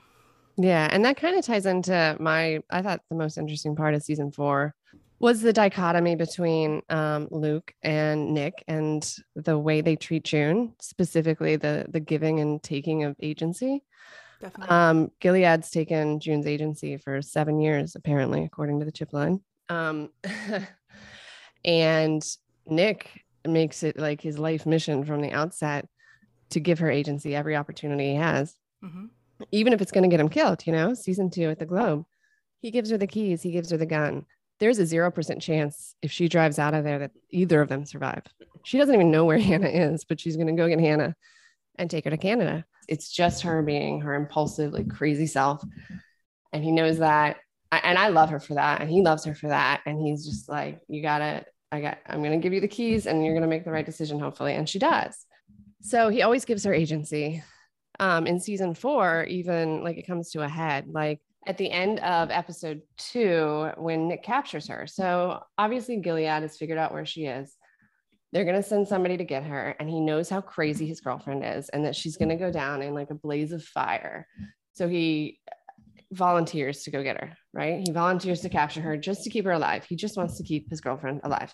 Yeah, 0.56 0.88
and 0.90 1.04
that 1.04 1.16
kind 1.16 1.36
of 1.38 1.44
ties 1.44 1.64
into 1.66 2.16
my 2.20 2.60
I 2.70 2.82
thought 2.82 3.00
the 3.08 3.16
most 3.16 3.38
interesting 3.38 3.74
part 3.76 3.94
of 3.94 4.02
season 4.02 4.30
4 4.32 4.74
was 5.20 5.40
the 5.42 5.52
dichotomy 5.52 6.16
between 6.16 6.82
um, 6.88 7.28
Luke 7.30 7.72
and 7.82 8.34
Nick 8.34 8.64
and 8.66 9.08
the 9.36 9.58
way 9.58 9.80
they 9.80 9.96
treat 9.96 10.24
June, 10.24 10.74
specifically 10.80 11.56
the 11.56 11.86
the 11.88 12.00
giving 12.00 12.40
and 12.40 12.62
taking 12.62 13.04
of 13.04 13.16
agency. 13.20 13.82
Definitely. 14.40 14.74
Um, 14.74 15.10
Gilead's 15.20 15.70
taken 15.70 16.18
June's 16.18 16.46
agency 16.46 16.96
for 16.96 17.20
seven 17.20 17.60
years, 17.60 17.94
apparently, 17.94 18.42
according 18.44 18.80
to 18.80 18.86
the 18.86 18.92
chip 18.92 19.12
line. 19.12 19.40
Um, 19.68 20.08
and 21.64 22.24
Nick 22.66 23.22
makes 23.46 23.82
it 23.82 23.98
like 23.98 24.20
his 24.20 24.38
life 24.38 24.64
mission 24.64 25.04
from 25.04 25.20
the 25.20 25.32
outset 25.32 25.86
to 26.50 26.60
give 26.60 26.78
her 26.78 26.90
agency 26.90 27.36
every 27.36 27.54
opportunity 27.54 28.10
he 28.10 28.14
has 28.16 28.56
hmm 28.82 29.06
even 29.50 29.72
if 29.72 29.80
it's 29.80 29.92
going 29.92 30.02
to 30.02 30.08
get 30.08 30.20
him 30.20 30.28
killed, 30.28 30.66
you 30.66 30.72
know, 30.72 30.94
season 30.94 31.30
two 31.30 31.48
at 31.48 31.58
the 31.58 31.66
Globe, 31.66 32.04
he 32.60 32.70
gives 32.70 32.90
her 32.90 32.98
the 32.98 33.06
keys, 33.06 33.42
he 33.42 33.50
gives 33.50 33.70
her 33.70 33.76
the 33.76 33.86
gun. 33.86 34.26
There's 34.60 34.78
a 34.78 34.82
0% 34.82 35.40
chance 35.40 35.94
if 36.02 36.12
she 36.12 36.28
drives 36.28 36.58
out 36.58 36.74
of 36.74 36.84
there 36.84 36.98
that 37.00 37.12
either 37.30 37.60
of 37.60 37.68
them 37.68 37.84
survive. 37.84 38.22
She 38.64 38.78
doesn't 38.78 38.94
even 38.94 39.10
know 39.10 39.24
where 39.24 39.38
Hannah 39.40 39.68
is, 39.68 40.04
but 40.04 40.20
she's 40.20 40.36
going 40.36 40.48
to 40.48 40.52
go 40.52 40.68
get 40.68 40.80
Hannah 40.80 41.16
and 41.76 41.90
take 41.90 42.04
her 42.04 42.10
to 42.10 42.16
Canada. 42.16 42.64
It's 42.88 43.10
just 43.10 43.42
her 43.42 43.62
being 43.62 44.00
her 44.02 44.14
impulsive, 44.14 44.72
like 44.72 44.88
crazy 44.88 45.26
self. 45.26 45.64
And 46.52 46.62
he 46.62 46.72
knows 46.72 46.98
that. 46.98 47.38
And 47.72 47.98
I 47.98 48.08
love 48.08 48.30
her 48.30 48.40
for 48.40 48.54
that. 48.54 48.80
And 48.80 48.90
he 48.90 49.02
loves 49.02 49.24
her 49.24 49.34
for 49.34 49.48
that. 49.48 49.80
And 49.86 50.00
he's 50.00 50.26
just 50.26 50.48
like, 50.48 50.80
you 50.88 51.02
got 51.02 51.18
to, 51.18 51.44
I 51.72 51.80
got, 51.80 51.98
I'm 52.06 52.20
going 52.20 52.32
to 52.32 52.42
give 52.42 52.52
you 52.52 52.60
the 52.60 52.68
keys 52.68 53.06
and 53.06 53.24
you're 53.24 53.34
going 53.34 53.42
to 53.42 53.48
make 53.48 53.64
the 53.64 53.70
right 53.70 53.86
decision, 53.86 54.18
hopefully. 54.18 54.54
And 54.54 54.68
she 54.68 54.78
does. 54.78 55.24
So 55.80 56.08
he 56.08 56.22
always 56.22 56.44
gives 56.44 56.64
her 56.64 56.74
agency 56.74 57.42
um, 58.00 58.26
in 58.26 58.40
season 58.40 58.74
four, 58.74 59.24
even 59.24 59.84
like 59.84 59.96
it 59.96 60.06
comes 60.06 60.30
to 60.32 60.42
a 60.42 60.48
head, 60.48 60.88
like 60.88 61.20
at 61.46 61.58
the 61.58 61.70
end 61.70 62.00
of 62.00 62.30
episode 62.30 62.82
two, 62.98 63.70
when 63.76 64.08
Nick 64.08 64.22
captures 64.22 64.68
her. 64.68 64.86
So 64.86 65.40
obviously, 65.56 65.96
Gilead 65.96 66.26
has 66.26 66.56
figured 66.56 66.78
out 66.78 66.92
where 66.92 67.06
she 67.06 67.26
is. 67.26 67.54
They're 68.32 68.44
going 68.44 68.62
to 68.62 68.68
send 68.68 68.86
somebody 68.86 69.16
to 69.16 69.24
get 69.24 69.44
her, 69.44 69.74
and 69.80 69.88
he 69.88 70.00
knows 70.00 70.28
how 70.28 70.40
crazy 70.40 70.86
his 70.86 71.00
girlfriend 71.00 71.42
is 71.44 71.68
and 71.70 71.84
that 71.84 71.96
she's 71.96 72.16
going 72.16 72.28
to 72.28 72.36
go 72.36 72.52
down 72.52 72.82
in 72.82 72.94
like 72.94 73.10
a 73.10 73.14
blaze 73.14 73.52
of 73.52 73.64
fire. 73.64 74.26
So 74.74 74.88
he 74.88 75.40
volunteers 76.12 76.82
to 76.82 76.90
go 76.90 77.02
get 77.02 77.20
her, 77.20 77.32
right? 77.52 77.82
He 77.86 77.92
volunteers 77.92 78.40
to 78.42 78.48
capture 78.48 78.80
her 78.82 78.96
just 78.96 79.24
to 79.24 79.30
keep 79.30 79.44
her 79.44 79.52
alive. 79.52 79.84
He 79.84 79.96
just 79.96 80.16
wants 80.16 80.36
to 80.38 80.44
keep 80.44 80.68
his 80.68 80.80
girlfriend 80.80 81.22
alive. 81.24 81.52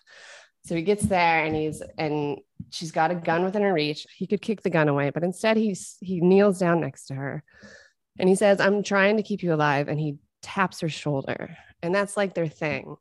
So 0.65 0.75
he 0.75 0.83
gets 0.83 1.05
there 1.05 1.45
and 1.45 1.55
he's 1.55 1.81
and 1.97 2.39
she's 2.71 2.91
got 2.91 3.13
a 3.13 3.15
gun 3.15 3.45
within 3.45 3.63
her 3.63 3.73
reach. 3.73 4.07
He 4.17 4.27
could 4.27 4.43
kick 4.43 4.63
the 4.63 4.71
gun 4.71 4.89
away, 4.89 5.11
but 5.11 5.23
instead 5.23 5.57
he's 5.57 5.97
he 6.01 6.21
kneels 6.21 6.59
down 6.59 6.81
next 6.81 7.07
to 7.07 7.15
her 7.15 7.45
and 8.19 8.29
he 8.29 8.35
says, 8.35 8.61
I'm 8.61 8.83
trying 8.83 9.17
to 9.17 9.23
keep 9.23 9.43
you 9.43 9.53
alive. 9.53 9.89
And 9.89 9.99
he 9.99 10.19
taps 10.43 10.81
her 10.81 10.89
shoulder. 10.89 11.57
And 11.83 11.95
that's 11.95 12.17
like 12.17 12.35
their 12.35 12.49
thing. 12.49 12.97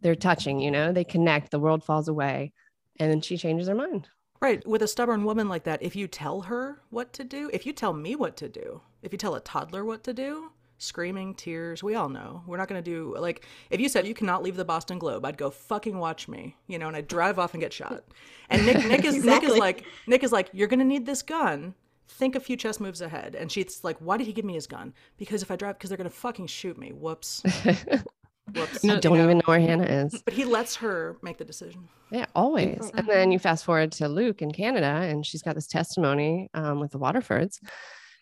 They're 0.00 0.14
touching, 0.14 0.60
you 0.60 0.70
know, 0.70 0.92
they 0.92 1.04
connect, 1.04 1.50
the 1.50 1.58
world 1.58 1.84
falls 1.84 2.08
away. 2.08 2.52
And 2.98 3.10
then 3.10 3.20
she 3.20 3.36
changes 3.36 3.68
her 3.68 3.74
mind. 3.74 4.08
Right. 4.40 4.66
With 4.66 4.82
a 4.82 4.88
stubborn 4.88 5.24
woman 5.24 5.48
like 5.48 5.64
that, 5.64 5.82
if 5.82 5.96
you 5.96 6.06
tell 6.06 6.42
her 6.42 6.82
what 6.90 7.12
to 7.14 7.24
do, 7.24 7.50
if 7.52 7.66
you 7.66 7.72
tell 7.72 7.92
me 7.92 8.16
what 8.16 8.36
to 8.38 8.48
do, 8.48 8.82
if 9.02 9.12
you 9.12 9.18
tell 9.18 9.34
a 9.34 9.40
toddler 9.40 9.84
what 9.84 10.04
to 10.04 10.12
do, 10.12 10.50
screaming, 10.78 11.34
tears, 11.34 11.82
we 11.82 11.94
all 11.94 12.08
know. 12.08 12.42
We're 12.46 12.58
not 12.58 12.68
going 12.68 12.82
to 12.82 12.90
do, 12.90 13.16
like, 13.18 13.46
if 13.70 13.80
you 13.80 13.88
said 13.88 14.06
you 14.06 14.14
cannot 14.14 14.42
leave 14.42 14.56
the 14.56 14.64
Boston 14.64 14.98
Globe, 14.98 15.24
I'd 15.24 15.38
go 15.38 15.50
fucking 15.50 15.98
watch 15.98 16.28
me, 16.28 16.56
you 16.66 16.78
know, 16.78 16.88
and 16.88 16.96
I'd 16.96 17.08
drive 17.08 17.38
off 17.38 17.54
and 17.54 17.62
get 17.62 17.72
shot. 17.72 18.04
And 18.50 18.66
Nick, 18.66 18.84
Nick, 18.86 19.04
is, 19.04 19.16
Nick 19.24 19.42
is 19.42 19.56
like, 19.56 19.84
Nick 20.06 20.22
is 20.22 20.32
like, 20.32 20.50
you're 20.52 20.68
going 20.68 20.80
to 20.80 20.84
need 20.84 21.06
this 21.06 21.22
gun. 21.22 21.74
Think 22.08 22.36
a 22.36 22.40
few 22.40 22.56
chess 22.56 22.80
moves 22.80 23.00
ahead. 23.00 23.34
And 23.34 23.50
she's 23.50 23.82
like, 23.82 23.96
why 23.98 24.16
did 24.16 24.26
he 24.26 24.32
give 24.32 24.44
me 24.44 24.54
his 24.54 24.66
gun? 24.66 24.94
Because 25.16 25.42
if 25.42 25.50
I 25.50 25.56
drive, 25.56 25.76
because 25.76 25.90
they're 25.90 25.96
going 25.96 26.08
to 26.08 26.16
fucking 26.16 26.46
shoot 26.46 26.78
me. 26.78 26.90
Whoops. 26.90 27.42
Whoops. 28.54 28.84
I 28.84 29.00
don't 29.00 29.18
even 29.18 29.38
know 29.38 29.42
where 29.46 29.58
Hannah 29.58 29.84
is. 29.84 30.22
But 30.24 30.34
he 30.34 30.44
lets 30.44 30.76
her 30.76 31.16
make 31.20 31.38
the 31.38 31.44
decision. 31.44 31.88
Yeah, 32.10 32.26
always. 32.34 32.90
And 32.94 33.08
then 33.08 33.32
you 33.32 33.40
fast 33.40 33.64
forward 33.64 33.90
to 33.92 34.08
Luke 34.08 34.40
in 34.40 34.52
Canada, 34.52 34.86
and 34.86 35.26
she's 35.26 35.42
got 35.42 35.56
this 35.56 35.66
testimony 35.66 36.48
um, 36.54 36.78
with 36.78 36.92
the 36.92 36.98
Waterfords. 36.98 37.58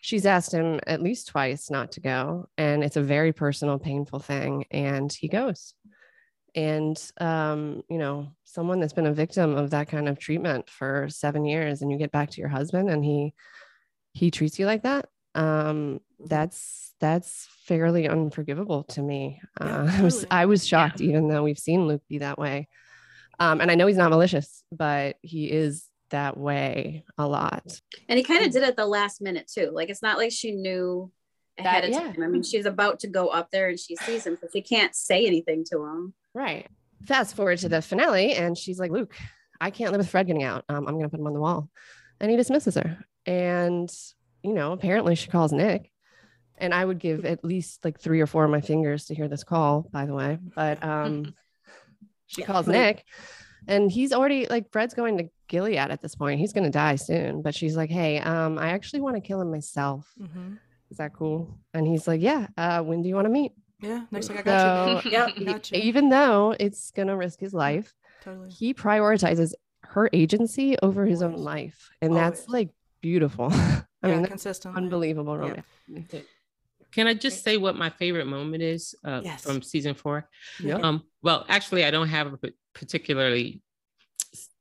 She's 0.01 0.25
asked 0.25 0.51
him 0.51 0.79
at 0.87 1.01
least 1.01 1.27
twice 1.27 1.69
not 1.69 1.91
to 1.93 1.99
go, 1.99 2.49
and 2.57 2.83
it's 2.83 2.97
a 2.97 3.01
very 3.01 3.33
personal, 3.33 3.77
painful 3.77 4.19
thing. 4.19 4.65
And 4.71 5.11
he 5.13 5.27
goes. 5.27 5.73
And, 6.55 6.97
um, 7.19 7.83
you 7.89 7.97
know, 7.97 8.31
someone 8.45 8.79
that's 8.79 8.93
been 8.93 9.07
a 9.07 9.13
victim 9.13 9.55
of 9.57 9.71
that 9.71 9.89
kind 9.89 10.07
of 10.07 10.17
treatment 10.17 10.69
for 10.69 11.07
seven 11.09 11.45
years, 11.45 11.81
and 11.81 11.91
you 11.91 11.97
get 11.97 12.11
back 12.11 12.31
to 12.31 12.41
your 12.41 12.49
husband, 12.49 12.89
and 12.89 13.03
he 13.03 13.33
he 14.15 14.31
treats 14.31 14.57
you 14.57 14.65
like 14.65 14.83
that. 14.83 15.09
Um, 15.35 15.99
that's 16.19 16.93
that's 17.01 17.47
fairly 17.65 18.07
unforgivable 18.07 18.83
to 18.85 19.01
me. 19.01 19.41
Uh, 19.59 19.87
I 19.91 20.01
was 20.01 20.25
I 20.31 20.45
was 20.45 20.65
shocked, 20.65 21.01
even 21.01 21.27
though 21.27 21.43
we've 21.43 21.59
seen 21.59 21.87
Luke 21.87 22.01
be 22.09 22.19
that 22.19 22.39
way. 22.39 22.67
Um, 23.37 23.59
and 23.59 23.69
I 23.69 23.75
know 23.75 23.85
he's 23.85 23.97
not 23.97 24.09
malicious, 24.11 24.63
but 24.71 25.17
he 25.21 25.51
is 25.51 25.87
that 26.11 26.37
way 26.37 27.03
a 27.17 27.27
lot. 27.27 27.81
And 28.07 28.17
he 28.17 28.23
kind 28.23 28.45
of 28.45 28.51
did 28.53 28.63
it 28.63 28.77
the 28.77 28.85
last 28.85 29.21
minute 29.21 29.51
too. 29.53 29.71
Like 29.73 29.89
it's 29.89 30.01
not 30.01 30.17
like 30.17 30.31
she 30.31 30.51
knew 30.53 31.11
ahead 31.57 31.83
That- 31.83 31.89
of 31.89 31.93
yeah. 31.93 32.13
time. 32.13 32.23
I 32.23 32.27
mean, 32.27 32.43
she's 32.43 32.65
about 32.65 33.01
to 33.01 33.07
go 33.07 33.27
up 33.27 33.51
there 33.51 33.67
and 33.67 33.77
she 33.79 33.97
sees 33.97 34.25
him, 34.25 34.37
so 34.39 34.47
she 34.53 34.61
can't 34.61 34.95
say 34.95 35.25
anything 35.25 35.65
to 35.71 35.83
him. 35.83 36.13
Right. 36.33 36.67
Fast 37.05 37.35
forward 37.35 37.57
to 37.59 37.69
the 37.69 37.81
finale, 37.81 38.33
and 38.33 38.57
she's 38.57 38.79
like, 38.79 38.89
Luke, 38.91 39.13
I 39.59 39.69
can't 39.69 39.91
live 39.91 39.99
with 39.99 40.09
Fred 40.09 40.27
getting 40.27 40.43
out. 40.43 40.63
Um, 40.69 40.87
I'm 40.87 40.93
going 40.95 41.03
to 41.03 41.09
put 41.09 41.19
him 41.19 41.27
on 41.27 41.33
the 41.33 41.39
wall. 41.41 41.69
And 42.21 42.31
he 42.31 42.37
dismisses 42.37 42.75
her. 42.75 42.97
And, 43.25 43.91
you 44.43 44.53
know, 44.53 44.71
apparently 44.71 45.15
she 45.15 45.29
calls 45.29 45.51
Nick. 45.51 45.91
And 46.57 46.73
I 46.73 46.85
would 46.85 46.99
give 46.99 47.25
at 47.25 47.43
least 47.43 47.83
like 47.83 47.99
three 47.99 48.21
or 48.21 48.27
four 48.27 48.45
of 48.45 48.51
my 48.51 48.61
fingers 48.61 49.05
to 49.05 49.15
hear 49.15 49.27
this 49.27 49.43
call, 49.43 49.89
by 49.91 50.05
the 50.05 50.13
way. 50.13 50.37
But 50.55 50.81
um, 50.83 51.33
she 52.27 52.43
calls 52.43 52.65
Nick, 52.67 53.03
and 53.67 53.91
he's 53.91 54.13
already 54.13 54.47
like, 54.47 54.71
Fred's 54.71 54.93
going 54.93 55.17
to 55.17 55.25
Gilead 55.49 55.77
at 55.77 56.01
this 56.01 56.15
point. 56.15 56.39
He's 56.39 56.53
going 56.53 56.63
to 56.63 56.69
die 56.69 56.95
soon. 56.95 57.41
But 57.41 57.55
she's 57.55 57.75
like, 57.75 57.89
hey, 57.89 58.19
um, 58.19 58.57
I 58.57 58.69
actually 58.69 59.01
want 59.01 59.15
to 59.17 59.21
kill 59.21 59.41
him 59.41 59.51
myself. 59.51 60.09
Mm-hmm. 60.21 60.53
Is 60.91 60.97
that 60.97 61.13
cool? 61.13 61.59
And 61.73 61.85
he's 61.85 62.07
like, 62.07 62.21
yeah. 62.21 62.47
Uh, 62.57 62.81
when 62.83 63.01
do 63.01 63.09
you 63.09 63.15
want 63.15 63.25
to 63.25 63.31
meet? 63.31 63.51
Yeah. 63.81 64.05
Next 64.09 64.29
week 64.29 64.39
I 64.39 64.41
got 64.43 65.03
So, 65.03 65.09
you. 65.09 65.17
man. 65.17 65.29
e- 65.35 65.45
Got 65.45 65.71
you. 65.71 65.81
even 65.81 66.07
though 66.09 66.55
it's 66.57 66.91
going 66.91 67.09
to 67.09 67.17
risk 67.17 67.39
his 67.41 67.53
life, 67.53 67.93
Totally. 68.23 68.49
he 68.49 68.73
prioritizes 68.73 69.51
her 69.81 70.09
agency 70.13 70.77
over 70.81 71.05
his 71.05 71.21
own 71.21 71.33
life. 71.35 71.89
And 72.01 72.15
that's 72.15 72.47
like 72.47 72.69
beautiful. 73.09 73.47
I 73.53 73.83
Yeah, 74.09 74.17
mean, 74.17 74.25
consistent, 74.25 74.75
unbelievable 74.75 75.37
romance. 75.37 75.67
Can 76.91 77.05
I 77.07 77.13
just 77.13 77.43
say 77.43 77.57
what 77.57 77.75
my 77.75 77.89
favorite 78.01 78.25
moment 78.25 78.63
is 78.63 78.95
uh, 79.03 79.21
Yes. 79.23 79.43
from 79.43 79.61
season 79.61 79.93
four? 79.93 80.17
Yeah. 80.59 80.79
Um, 80.85 81.03
well, 81.21 81.45
actually, 81.47 81.83
I 81.85 81.91
don't 81.91 82.07
have 82.17 82.27
a 82.33 82.39
particularly 82.73 83.61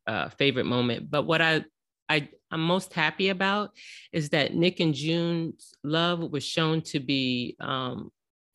uh, 0.06 0.28
favorite 0.40 0.66
moment, 0.66 1.10
but 1.10 1.22
what 1.30 1.40
I, 1.40 1.64
I 2.08 2.28
I'm 2.50 2.64
most 2.76 2.92
happy 2.92 3.28
about 3.30 3.70
is 4.12 4.28
that 4.30 4.54
Nick 4.54 4.80
and 4.80 4.94
June's 4.94 5.72
love 5.82 6.18
was 6.34 6.44
shown 6.44 6.82
to 6.92 7.00
be 7.00 7.56
um, 7.60 8.10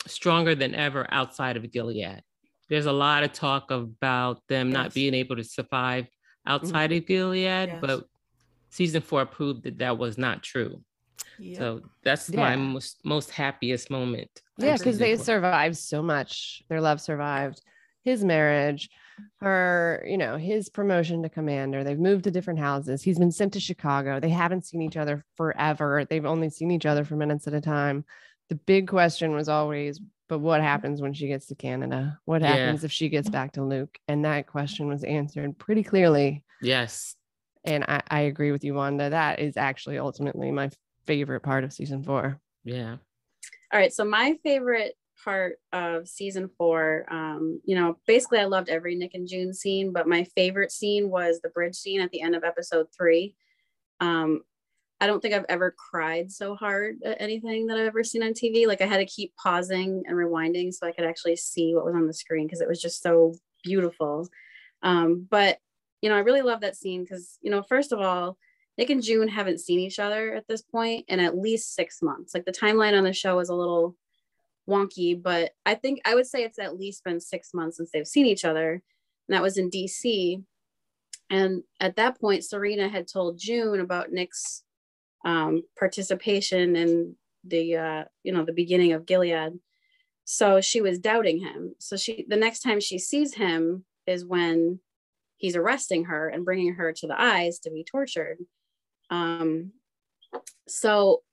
stronger 0.07 0.53
than 0.55 0.75
ever 0.75 1.07
outside 1.19 1.57
of 1.57 1.63
Gilead. 1.71 2.21
There's 2.69 2.85
a 2.85 2.91
lot 3.07 3.23
of 3.23 3.31
talk 3.33 3.71
about 3.71 4.35
them 4.47 4.71
not 4.71 4.93
being 4.93 5.15
able 5.15 5.35
to 5.37 5.43
survive 5.43 6.05
outside 6.45 6.91
of 6.91 7.05
Gilead, 7.07 7.69
Yes. 7.69 7.79
but 7.81 8.05
season 8.69 9.01
four 9.01 9.25
proved 9.25 9.63
that 9.63 9.77
that 9.79 9.97
was 9.97 10.17
not 10.17 10.43
true. 10.43 10.81
Yep. 11.39 11.57
So 11.57 11.81
that's 12.03 12.29
Yeah. 12.29 12.39
my 12.41 12.55
most 12.55 12.99
most 13.05 13.31
happiest 13.31 13.89
moment. 13.89 14.29
Yeah, 14.57 14.77
because 14.77 14.97
they 14.97 15.15
four. 15.15 15.25
survived 15.25 15.77
so 15.77 16.01
much. 16.03 16.61
Their 16.69 16.81
love 16.81 16.99
survived 17.01 17.61
his 18.03 18.23
marriage, 18.23 18.89
her, 19.41 20.03
you 20.07 20.17
know, 20.17 20.37
his 20.37 20.69
promotion 20.69 21.21
to 21.23 21.29
commander. 21.29 21.83
They've 21.83 21.99
moved 21.99 22.23
to 22.25 22.31
different 22.31 22.59
houses. 22.59 23.01
He's 23.03 23.19
been 23.19 23.31
sent 23.31 23.53
to 23.53 23.59
Chicago. 23.59 24.19
They 24.19 24.29
haven't 24.29 24.65
seen 24.65 24.81
each 24.81 24.97
other 24.97 25.23
forever. 25.35 26.05
They've 26.09 26.25
only 26.25 26.49
seen 26.49 26.71
each 26.71 26.85
other 26.85 27.03
for 27.03 27.15
minutes 27.15 27.47
at 27.47 27.53
a 27.53 27.61
time. 27.61 28.05
the 28.49 28.55
big 28.55 28.87
question 28.87 29.33
was 29.33 29.47
always, 29.47 30.01
but 30.27 30.39
what 30.39 30.59
happens 30.59 31.03
when 31.03 31.13
she 31.13 31.27
gets 31.27 31.45
to 31.45 31.53
Canada? 31.55 32.17
What 32.25 32.41
Yeah. 32.41 32.47
happens 32.55 32.83
if 32.83 32.91
she 32.91 33.07
gets 33.07 33.29
back 33.29 33.51
to 33.53 33.63
Luke? 33.63 33.99
And 34.07 34.25
that 34.25 34.47
question 34.47 34.87
was 34.87 35.03
answered 35.03 35.59
pretty 35.59 35.83
clearly. 35.83 36.43
Yes. 36.59 37.15
And 37.63 37.83
I, 37.83 38.01
I 38.09 38.19
agree 38.21 38.51
with 38.51 38.63
you, 38.63 38.73
Wanda. 38.73 39.09
That 39.09 39.39
is 39.39 39.57
actually 39.57 39.97
ultimately 39.97 40.51
my 40.51 40.69
favorite 41.05 41.41
part 41.41 41.63
of 41.63 41.73
season 41.73 42.03
four. 42.03 42.39
Yeah. 42.63 42.97
All 43.71 43.79
right. 43.79 43.93
So 43.93 44.05
my 44.05 44.35
favorite 44.43 44.95
part 45.23 45.57
of 45.73 46.07
season 46.07 46.49
four, 46.57 47.05
um, 47.11 47.59
you 47.65 47.75
know, 47.75 47.97
basically 48.07 48.39
I 48.39 48.45
loved 48.45 48.69
every 48.69 48.95
Nick 48.95 49.11
and 49.13 49.27
June 49.27 49.53
scene, 49.53 49.91
but 49.91 50.07
my 50.07 50.23
favorite 50.35 50.71
scene 50.71 51.09
was 51.09 51.39
the 51.41 51.49
bridge 51.49 51.75
scene 51.75 52.01
at 52.01 52.11
the 52.11 52.21
end 52.21 52.35
of 52.35 52.43
episode 52.43 52.87
three. 52.95 53.35
Um, 53.99 54.41
I 55.01 55.07
don't 55.07 55.21
think 55.21 55.33
I've 55.33 55.45
ever 55.47 55.73
cried 55.91 56.31
so 56.31 56.55
hard 56.55 56.97
at 57.05 57.21
anything 57.21 57.67
that 57.67 57.77
I've 57.77 57.87
ever 57.87 58.03
seen 58.03 58.23
on 58.23 58.33
TV. 58.33 58.67
Like 58.67 58.81
I 58.81 58.85
had 58.85 58.97
to 58.97 59.05
keep 59.05 59.33
pausing 59.35 60.03
and 60.05 60.15
rewinding 60.15 60.73
so 60.73 60.87
I 60.87 60.91
could 60.91 61.05
actually 61.05 61.37
see 61.37 61.73
what 61.73 61.85
was 61.85 61.95
on 61.95 62.07
the 62.07 62.13
screen 62.13 62.47
because 62.47 62.61
it 62.61 62.67
was 62.67 62.81
just 62.81 63.01
so 63.01 63.33
beautiful. 63.63 64.27
Um, 64.83 65.27
but 65.29 65.59
you 66.01 66.09
know, 66.09 66.15
I 66.15 66.19
really 66.19 66.41
love 66.41 66.61
that 66.61 66.75
scene 66.75 67.03
because, 67.03 67.37
you 67.41 67.51
know, 67.51 67.63
first 67.63 67.91
of 67.91 67.99
all, 67.99 68.37
Nick 68.77 68.89
and 68.89 69.03
June 69.03 69.27
haven't 69.27 69.59
seen 69.59 69.79
each 69.79 69.99
other 69.99 70.33
at 70.33 70.47
this 70.47 70.61
point 70.61 71.05
in 71.09 71.19
at 71.19 71.37
least 71.37 71.75
six 71.75 72.01
months. 72.01 72.33
Like 72.33 72.45
the 72.45 72.51
timeline 72.51 72.97
on 72.97 73.03
the 73.03 73.11
show 73.11 73.39
is 73.39 73.49
a 73.49 73.55
little 73.55 73.97
wonky, 74.69 75.21
but 75.21 75.51
I 75.65 75.75
think 75.75 75.99
I 76.05 76.15
would 76.15 76.27
say 76.27 76.43
it's 76.43 76.59
at 76.59 76.77
least 76.77 77.03
been 77.03 77.19
six 77.19 77.53
months 77.53 77.77
since 77.77 77.91
they've 77.91 78.07
seen 78.07 78.25
each 78.25 78.45
other. 78.45 78.71
And 78.71 79.35
that 79.35 79.41
was 79.41 79.57
in 79.57 79.69
DC. 79.69 80.41
And 81.29 81.63
at 81.79 81.97
that 81.97 82.19
point, 82.19 82.45
Serena 82.45 82.87
had 82.87 83.07
told 83.07 83.37
June 83.37 83.81
about 83.81 84.11
Nick's 84.11 84.63
um, 85.25 85.63
participation 85.77 86.75
in 86.75 87.15
the, 87.43 87.75
uh, 87.75 88.03
you 88.23 88.31
know, 88.31 88.45
the 88.45 88.53
beginning 88.53 88.93
of 88.93 89.05
Gilead. 89.05 89.59
So 90.23 90.61
she 90.61 90.79
was 90.79 90.99
doubting 90.99 91.39
him. 91.39 91.75
So 91.79 91.97
she, 91.97 92.25
the 92.27 92.37
next 92.37 92.61
time 92.61 92.79
she 92.79 92.97
sees 92.97 93.33
him 93.33 93.83
is 94.07 94.25
when 94.25 94.79
he's 95.39 95.55
arresting 95.55 96.05
her 96.05 96.29
and 96.29 96.45
bringing 96.45 96.75
her 96.75 96.93
to 96.93 97.07
the 97.07 97.19
eyes 97.19 97.59
to 97.59 97.71
be 97.71 97.83
tortured. 97.83 98.37
Um, 99.09 99.71
so 100.67 101.23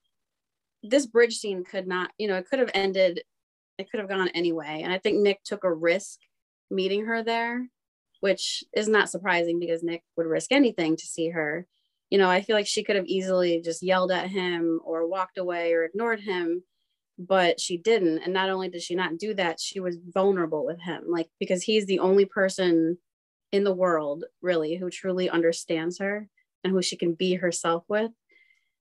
this 0.83 1.07
bridge 1.07 1.37
scene 1.37 1.65
could 1.65 1.87
not, 1.87 2.11
you 2.17 2.29
know, 2.29 2.37
it 2.37 2.49
could 2.49 2.61
have 2.61 2.71
ended, 2.73 3.23
it 3.77 3.91
could 3.91 4.01
have 4.01 4.09
gone 4.09 4.29
anyway. 4.29 4.81
And 4.83 4.93
I 4.93 4.99
think 4.99 5.19
Nick 5.19 5.43
took 5.45 5.65
a 5.65 5.73
risk 5.73 6.21
meeting 6.71 7.05
her 7.07 7.23
there, 7.23 7.67
which 8.21 8.65
is 8.75 8.89
not 8.89 9.11
surprising 9.11 9.59
because 9.59 9.83
Nick 9.83 10.03
would 10.17 10.27
risk 10.27 10.53
anything 10.53 10.97
to 10.97 11.07
see 11.07 11.31
her. 11.31 11.67
You 12.09 12.19
know, 12.19 12.31
I 12.31 12.41
feel 12.41 12.55
like 12.55 12.69
she 12.69 12.85
could 12.85 12.97
have 12.97 13.07
easily 13.07 13.61
just 13.61 13.83
yelled 13.83 14.13
at 14.13 14.31
him 14.31 14.81
or 14.85 15.09
walked 15.09 15.39
away 15.39 15.73
or 15.73 15.85
ignored 15.85 16.21
him, 16.21 16.63
but 17.19 17.59
she 17.61 17.77
didn't. 17.77 18.21
And 18.21 18.33
not 18.33 18.51
only 18.51 18.69
did 18.69 18.83
she 18.83 18.95
not 18.95 19.19
do 19.19 19.35
that, 19.35 19.59
she 19.59 19.81
was 19.81 19.99
vulnerable 20.15 20.65
with 20.65 20.81
him, 20.81 21.03
like 21.09 21.29
because 21.41 21.65
he's 21.65 21.87
the 21.87 21.99
only 21.99 22.25
person 22.25 22.99
in 23.57 23.65
the 23.65 23.75
world 23.75 24.25
really 24.43 24.77
who 24.77 24.91
truly 24.91 25.29
understands 25.29 25.99
her 25.99 26.29
and 26.63 26.73
who 26.73 26.83
she 26.83 26.97
can 26.97 27.15
be 27.15 27.35
herself 27.35 27.85
with. 27.89 28.11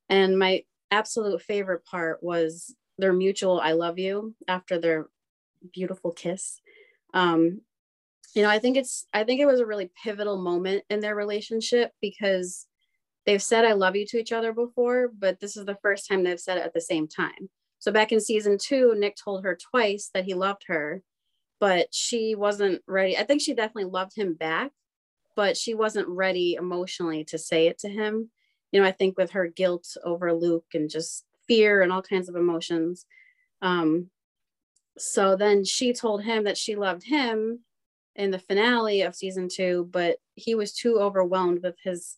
And 0.10 0.38
my 0.38 0.64
absolute 0.92 1.42
favorite 1.42 1.86
part 1.86 2.22
was 2.22 2.76
their 2.98 3.14
mutual 3.14 3.60
I 3.60 3.72
love 3.72 3.98
you 3.98 4.36
after 4.48 4.78
their 4.78 5.08
beautiful 5.74 6.12
kiss. 6.12 6.60
Um, 7.14 7.62
you 8.34 8.42
know, 8.42 8.50
I 8.50 8.60
think 8.60 8.78
it's 8.78 9.08
I 9.14 9.24
think 9.24 9.40
it 9.40 9.46
was 9.46 9.62
a 9.62 9.66
really 9.66 9.90
pivotal 10.04 10.38
moment 10.38 10.84
in 10.90 11.00
their 11.00 11.16
relationship 11.16 11.92
because 12.02 12.68
they've 13.26 13.42
said 13.42 13.66
I 13.66 13.74
love 13.74 13.96
you 13.96 14.06
to 14.08 14.18
each 14.18 14.34
other 14.34 14.52
before, 14.52 15.10
but 15.18 15.40
this 15.40 15.56
is 15.56 15.66
the 15.66 15.78
first 15.82 16.08
time 16.08 16.24
they've 16.24 16.40
said 16.40 16.58
it 16.58 16.66
at 16.66 16.74
the 16.74 16.82
same 16.82 17.08
time. 17.08 17.50
So 17.80 17.92
back 17.92 18.12
in 18.12 18.20
season 18.20 18.58
two, 18.58 18.94
Nick 18.98 19.16
told 19.16 19.44
her 19.44 19.58
twice 19.72 20.10
that 20.14 20.26
he 20.26 20.34
loved 20.34 20.64
her, 20.68 21.02
but 21.60 21.88
she 21.92 22.36
wasn't 22.36 22.82
ready. 22.88 23.18
I 23.18 23.24
think 23.24 23.42
she 23.42 23.54
definitely 23.54 23.92
loved 23.92 24.16
him 24.16 24.34
back, 24.34 24.72
but 25.36 25.58
she 25.58 25.74
wasn't 25.74 26.08
ready 26.08 26.56
emotionally 26.56 27.24
to 27.26 27.38
say 27.38 27.68
it 27.68 27.80
to 27.80 27.90
him. 27.90 28.30
You 28.72 28.82
know, 28.82 28.88
I 28.88 28.92
think 28.92 29.18
with 29.18 29.32
her 29.32 29.48
guilt 29.48 29.96
over 30.04 30.34
Luke 30.34 30.66
and 30.74 30.90
just 30.90 31.26
fear 31.48 31.82
and 31.82 31.92
all 31.92 32.02
kinds 32.02 32.30
of 32.30 32.36
emotions. 32.36 33.06
Um, 33.62 34.10
so 34.98 35.36
then 35.36 35.64
she 35.64 35.94
told 35.94 36.24
him 36.24 36.46
that 36.46 36.58
she 36.58 36.76
loved 36.76 37.04
him 37.04 37.60
in 38.16 38.32
the 38.32 38.40
finale 38.40 39.02
of 39.02 39.16
season 39.16 39.50
two, 39.52 39.90
but 39.92 40.18
he 40.36 40.56
was 40.56 40.74
too 40.74 41.00
overwhelmed 41.00 41.62
with 41.64 41.76
his 41.84 42.18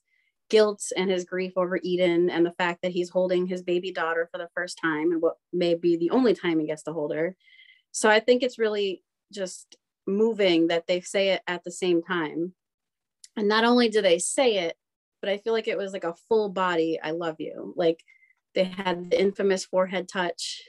guilt 0.50 0.84
and 0.96 1.10
his 1.10 1.26
grief 1.26 1.54
over 1.58 1.80
Eden 1.84 2.30
and 2.30 2.46
the 2.46 2.52
fact 2.52 2.82
that 2.82 2.92
he's 2.92 3.10
holding 3.10 3.48
his 3.48 3.64
baby 3.64 3.92
daughter 3.92 4.30
for 4.32 4.38
the 4.38 4.50
first 4.56 4.80
time 4.82 5.12
and 5.12 5.22
what 5.22 5.36
may 5.52 5.76
be 5.76 5.98
the 5.98 6.12
only 6.12 6.34
time 6.34 6.60
he 6.60 6.68
gets 6.68 6.84
to 6.84 6.94
hold 6.94 7.14
her. 7.14 7.36
So 7.92 8.10
I 8.10 8.20
think 8.20 8.44
it's 8.44 8.60
really 8.60 9.04
just 9.32 9.78
moving 10.06 10.68
that 10.68 10.88
they 10.88 11.02
say 11.02 11.30
it 11.30 11.42
at 11.48 11.63
the 11.63 11.72
same 11.72 12.02
time. 12.02 12.54
And 13.36 13.48
not 13.48 13.66
only 13.66 13.90
do 13.90 14.02
they 14.02 14.20
say 14.20 14.58
it, 14.60 14.78
but 15.22 15.30
I 15.30 15.38
feel 15.38 15.54
like 15.54 15.68
it 15.68 15.78
was 15.78 15.94
like 15.94 16.04
a 16.04 16.16
full 16.28 16.50
body, 16.50 17.00
I 17.02 17.12
love 17.12 17.36
you. 17.40 17.74
Like 17.76 18.04
they 18.56 18.66
had 18.66 19.12
the 19.12 19.20
infamous 19.20 19.66
forehead 19.66 20.08
touch 20.08 20.63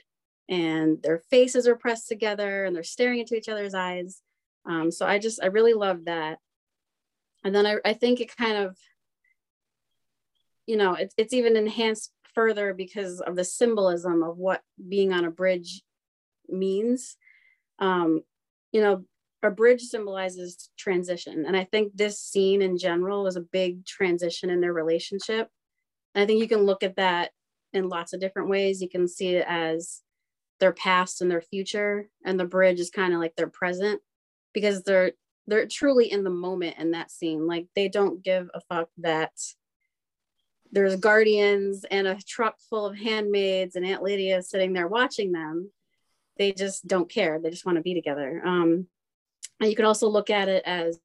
and 0.49 1.01
their 1.01 1.19
faces 1.29 1.67
are 1.67 1.75
pressed 1.75 2.07
together 2.07 2.65
and 2.65 2.75
they're 2.75 2.83
staring 2.83 3.19
into 3.19 3.35
each 3.35 3.49
other's 3.49 3.73
eyes. 3.73 4.21
Um, 4.65 4.91
so 4.91 5.05
I 5.05 5.19
just, 5.19 5.41
I 5.41 5.47
really 5.47 5.73
love 5.73 6.05
that. 6.05 6.39
And 7.43 7.55
then 7.55 7.65
I, 7.65 7.77
I 7.85 7.93
think 7.93 8.19
it 8.19 8.35
kind 8.35 8.57
of, 8.57 8.77
you 10.65 10.77
know, 10.77 10.93
it's, 10.93 11.13
it's 11.17 11.33
even 11.33 11.55
enhanced 11.55 12.11
further 12.35 12.73
because 12.73 13.21
of 13.21 13.35
the 13.35 13.43
symbolism 13.43 14.23
of 14.23 14.37
what 14.37 14.61
being 14.87 15.13
on 15.13 15.25
a 15.25 15.31
bridge 15.31 15.81
means. 16.47 17.17
Um, 17.79 18.23
you 18.71 18.81
know, 18.81 19.03
a 19.41 19.49
bridge 19.49 19.81
symbolizes 19.81 20.69
transition. 20.77 21.45
And 21.45 21.55
I 21.55 21.63
think 21.63 21.95
this 21.95 22.19
scene 22.19 22.61
in 22.61 22.77
general 22.77 23.23
was 23.23 23.35
a 23.35 23.41
big 23.41 23.85
transition 23.85 24.49
in 24.49 24.59
their 24.59 24.73
relationship. 24.73 25.47
And 26.13 26.23
I 26.23 26.25
think 26.25 26.41
you 26.41 26.47
can 26.47 26.65
look 26.65 26.83
at 26.83 26.97
that 26.97 27.31
in 27.73 27.89
lots 27.89 28.13
of 28.13 28.19
different 28.19 28.49
ways. 28.49 28.81
You 28.81 28.89
can 28.89 29.07
see 29.07 29.35
it 29.35 29.45
as 29.47 30.01
their 30.59 30.73
past 30.73 31.21
and 31.21 31.31
their 31.31 31.41
future, 31.41 32.09
and 32.25 32.39
the 32.39 32.45
bridge 32.45 32.79
is 32.79 32.89
kind 32.89 33.13
of 33.13 33.19
like 33.19 33.35
their 33.35 33.47
present 33.47 34.01
because 34.53 34.83
they're 34.83 35.13
they're 35.47 35.67
truly 35.67 36.11
in 36.11 36.23
the 36.23 36.29
moment 36.29 36.77
in 36.77 36.91
that 36.91 37.11
scene. 37.11 37.47
Like 37.47 37.67
they 37.75 37.87
don't 37.87 38.23
give 38.23 38.49
a 38.53 38.61
fuck 38.61 38.89
that 38.99 39.31
there's 40.71 40.95
guardians 40.97 41.85
and 41.89 42.07
a 42.07 42.19
truck 42.27 42.57
full 42.69 42.85
of 42.85 42.97
handmaids 42.97 43.75
and 43.75 43.85
Aunt 43.85 44.03
Lydia 44.03 44.43
sitting 44.43 44.73
there 44.73 44.87
watching 44.87 45.31
them. 45.31 45.71
They 46.39 46.51
just 46.51 46.87
don't 46.87 47.11
care. 47.11 47.39
They 47.39 47.51
just 47.51 47.65
want 47.65 47.75
to 47.75 47.83
be 47.83 47.93
together. 47.93 48.41
Um, 48.43 48.87
and 49.59 49.69
you 49.69 49.75
could 49.75 49.85
also 49.85 50.07
look 50.07 50.31
at 50.31 50.49
it 50.49 50.63
as, 50.65 50.99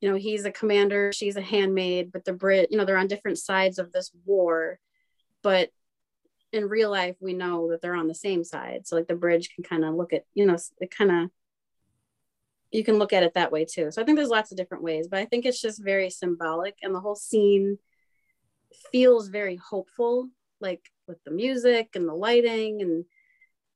you 0.00 0.10
know, 0.10 0.16
he's 0.16 0.44
a 0.44 0.50
commander, 0.50 1.12
she's 1.12 1.36
a 1.36 1.42
handmaid, 1.42 2.10
but 2.10 2.24
the 2.24 2.32
Brit, 2.32 2.72
you 2.72 2.78
know, 2.78 2.84
they're 2.84 2.96
on 2.96 3.06
different 3.06 3.38
sides 3.38 3.78
of 3.78 3.92
this 3.92 4.10
war. 4.24 4.80
But 5.42 5.70
in 6.52 6.68
real 6.68 6.90
life, 6.90 7.16
we 7.20 7.34
know 7.34 7.70
that 7.70 7.82
they're 7.82 7.94
on 7.94 8.08
the 8.08 8.14
same 8.14 8.42
side. 8.42 8.86
So 8.86 8.96
like 8.96 9.06
the 9.06 9.14
bridge 9.14 9.50
can 9.54 9.64
kind 9.64 9.84
of 9.84 9.94
look 9.94 10.12
at, 10.12 10.24
you 10.34 10.46
know, 10.46 10.56
it 10.80 10.90
kind 10.90 11.10
of 11.10 11.30
you 12.70 12.84
can 12.84 12.98
look 12.98 13.12
at 13.12 13.22
it 13.22 13.34
that 13.34 13.52
way 13.52 13.64
too. 13.64 13.90
So 13.90 14.02
I 14.02 14.04
think 14.04 14.16
there's 14.16 14.28
lots 14.28 14.50
of 14.50 14.58
different 14.58 14.82
ways, 14.82 15.08
but 15.08 15.18
I 15.18 15.24
think 15.24 15.46
it's 15.46 15.60
just 15.60 15.82
very 15.82 16.10
symbolic 16.10 16.76
and 16.82 16.94
the 16.94 17.00
whole 17.00 17.16
scene 17.16 17.78
feels 18.92 19.28
very 19.28 19.56
hopeful, 19.56 20.28
like 20.60 20.82
with 21.06 21.22
the 21.24 21.30
music 21.30 21.90
and 21.94 22.06
the 22.06 22.14
lighting 22.14 22.82
and 22.82 23.04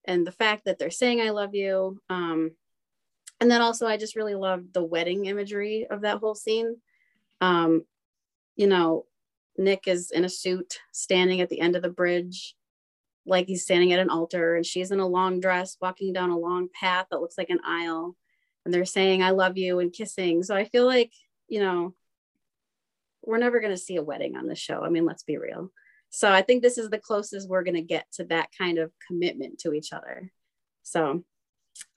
and 0.04 0.26
the 0.26 0.32
fact 0.32 0.64
that 0.64 0.78
they're 0.78 0.90
saying 0.90 1.20
I 1.20 1.30
love 1.30 1.54
you. 1.54 2.00
Um, 2.10 2.52
and 3.40 3.50
then 3.50 3.60
also 3.60 3.86
I 3.86 3.96
just 3.96 4.16
really 4.16 4.34
love 4.34 4.72
the 4.72 4.84
wedding 4.84 5.26
imagery 5.26 5.86
of 5.90 6.02
that 6.02 6.18
whole 6.18 6.34
scene. 6.34 6.76
Um, 7.40 7.84
you 8.56 8.66
know, 8.66 9.06
Nick 9.58 9.86
is 9.86 10.10
in 10.10 10.24
a 10.24 10.28
suit 10.28 10.78
standing 10.92 11.40
at 11.40 11.48
the 11.48 11.60
end 11.60 11.76
of 11.76 11.82
the 11.82 11.88
bridge, 11.88 12.54
like 13.26 13.46
he's 13.46 13.64
standing 13.64 13.92
at 13.92 14.00
an 14.00 14.10
altar, 14.10 14.56
and 14.56 14.64
she's 14.64 14.90
in 14.90 15.00
a 15.00 15.06
long 15.06 15.40
dress 15.40 15.76
walking 15.80 16.12
down 16.12 16.30
a 16.30 16.38
long 16.38 16.68
path 16.72 17.06
that 17.10 17.20
looks 17.20 17.38
like 17.38 17.50
an 17.50 17.60
aisle 17.64 18.16
and 18.64 18.72
they're 18.72 18.84
saying 18.84 19.22
I 19.22 19.30
love 19.30 19.56
you 19.56 19.78
and 19.80 19.92
kissing. 19.92 20.42
So 20.42 20.54
I 20.54 20.64
feel 20.64 20.86
like, 20.86 21.12
you 21.48 21.60
know, 21.60 21.94
we're 23.24 23.38
never 23.38 23.60
going 23.60 23.72
to 23.72 23.78
see 23.78 23.96
a 23.96 24.02
wedding 24.02 24.36
on 24.36 24.46
the 24.46 24.54
show. 24.54 24.82
I 24.84 24.88
mean, 24.88 25.04
let's 25.04 25.22
be 25.22 25.36
real. 25.36 25.70
So 26.14 26.31
I 26.31 26.42
think 26.42 26.62
this 26.62 26.77
is 26.77 26.90
the 26.90 26.98
closest 26.98 27.48
we're 27.48 27.64
going 27.64 27.75
to 27.75 27.81
get 27.83 28.05
to 28.14 28.25
that 28.25 28.51
kind 28.57 28.79
of 28.79 28.92
commitment 29.09 29.59
to 29.61 29.72
each 29.72 29.92
other. 29.94 30.31
So 30.83 31.25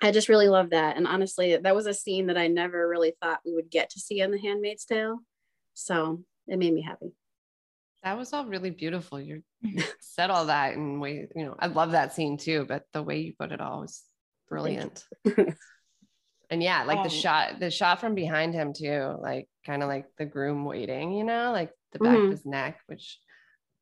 I 0.02 0.12
just 0.12 0.30
really 0.30 0.48
love 0.48 0.70
that. 0.70 0.96
And 0.96 1.06
honestly, 1.06 1.58
that 1.58 1.76
was 1.76 1.86
a 1.86 1.94
scene 1.94 2.28
that 2.28 2.38
I 2.38 2.48
never 2.48 2.88
really 2.88 3.14
thought 3.22 3.42
we 3.46 3.54
would 3.54 3.70
get 3.70 3.90
to 3.92 4.00
see 4.00 4.22
in 4.22 4.32
The 4.32 4.40
Handmaid's 4.40 4.86
Tale. 4.86 5.20
So 5.74 6.24
it 6.48 6.58
made 6.58 6.74
me 6.74 6.82
happy. 6.82 7.12
That 8.04 8.18
was 8.18 8.32
all 8.32 8.46
really 8.46 8.70
beautiful. 8.70 9.20
You 9.20 9.44
said 10.00 10.30
all 10.30 10.46
that 10.46 10.76
and 10.76 11.02
way, 11.02 11.28
you 11.36 11.44
know, 11.46 11.56
I 11.60 11.68
love 11.68 11.92
that 11.92 12.14
scene 12.14 12.38
too, 12.38 12.66
but 12.66 12.84
the 12.94 13.04
way 13.04 13.18
you 13.20 13.34
put 13.38 13.52
it 13.52 13.60
all 13.60 13.82
was 13.82 14.02
brilliant. 14.48 15.04
and 16.52 16.62
yeah 16.62 16.84
like 16.84 17.00
the 17.04 17.10
Um, 17.10 17.22
shot 17.22 17.60
the 17.60 17.72
shot 17.72 18.00
from 18.00 18.14
behind 18.14 18.54
him 18.54 18.72
too 18.72 19.18
like 19.20 19.50
kind 19.66 19.82
of 19.82 19.90
like 19.90 20.06
the 20.20 20.26
groom 20.26 20.64
waiting 20.64 21.12
you 21.12 21.24
know 21.24 21.52
like 21.52 21.72
the 21.92 21.98
back 21.98 22.20
Mhm. 22.20 22.26
of 22.26 22.30
his 22.30 22.46
neck 22.46 22.80
which 22.86 23.20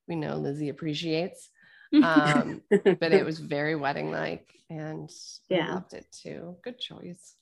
we 0.07 0.15
know 0.15 0.37
lizzie 0.37 0.69
appreciates 0.69 1.49
Um, 1.93 2.61
but 2.69 3.13
it 3.13 3.25
was 3.25 3.39
very 3.39 3.75
wedding 3.75 4.11
like, 4.11 4.47
and 4.69 5.11
yeah, 5.49 5.75
loved 5.75 5.93
it 5.93 6.07
too. 6.11 6.55
Good 6.63 6.79
choice. 6.79 7.35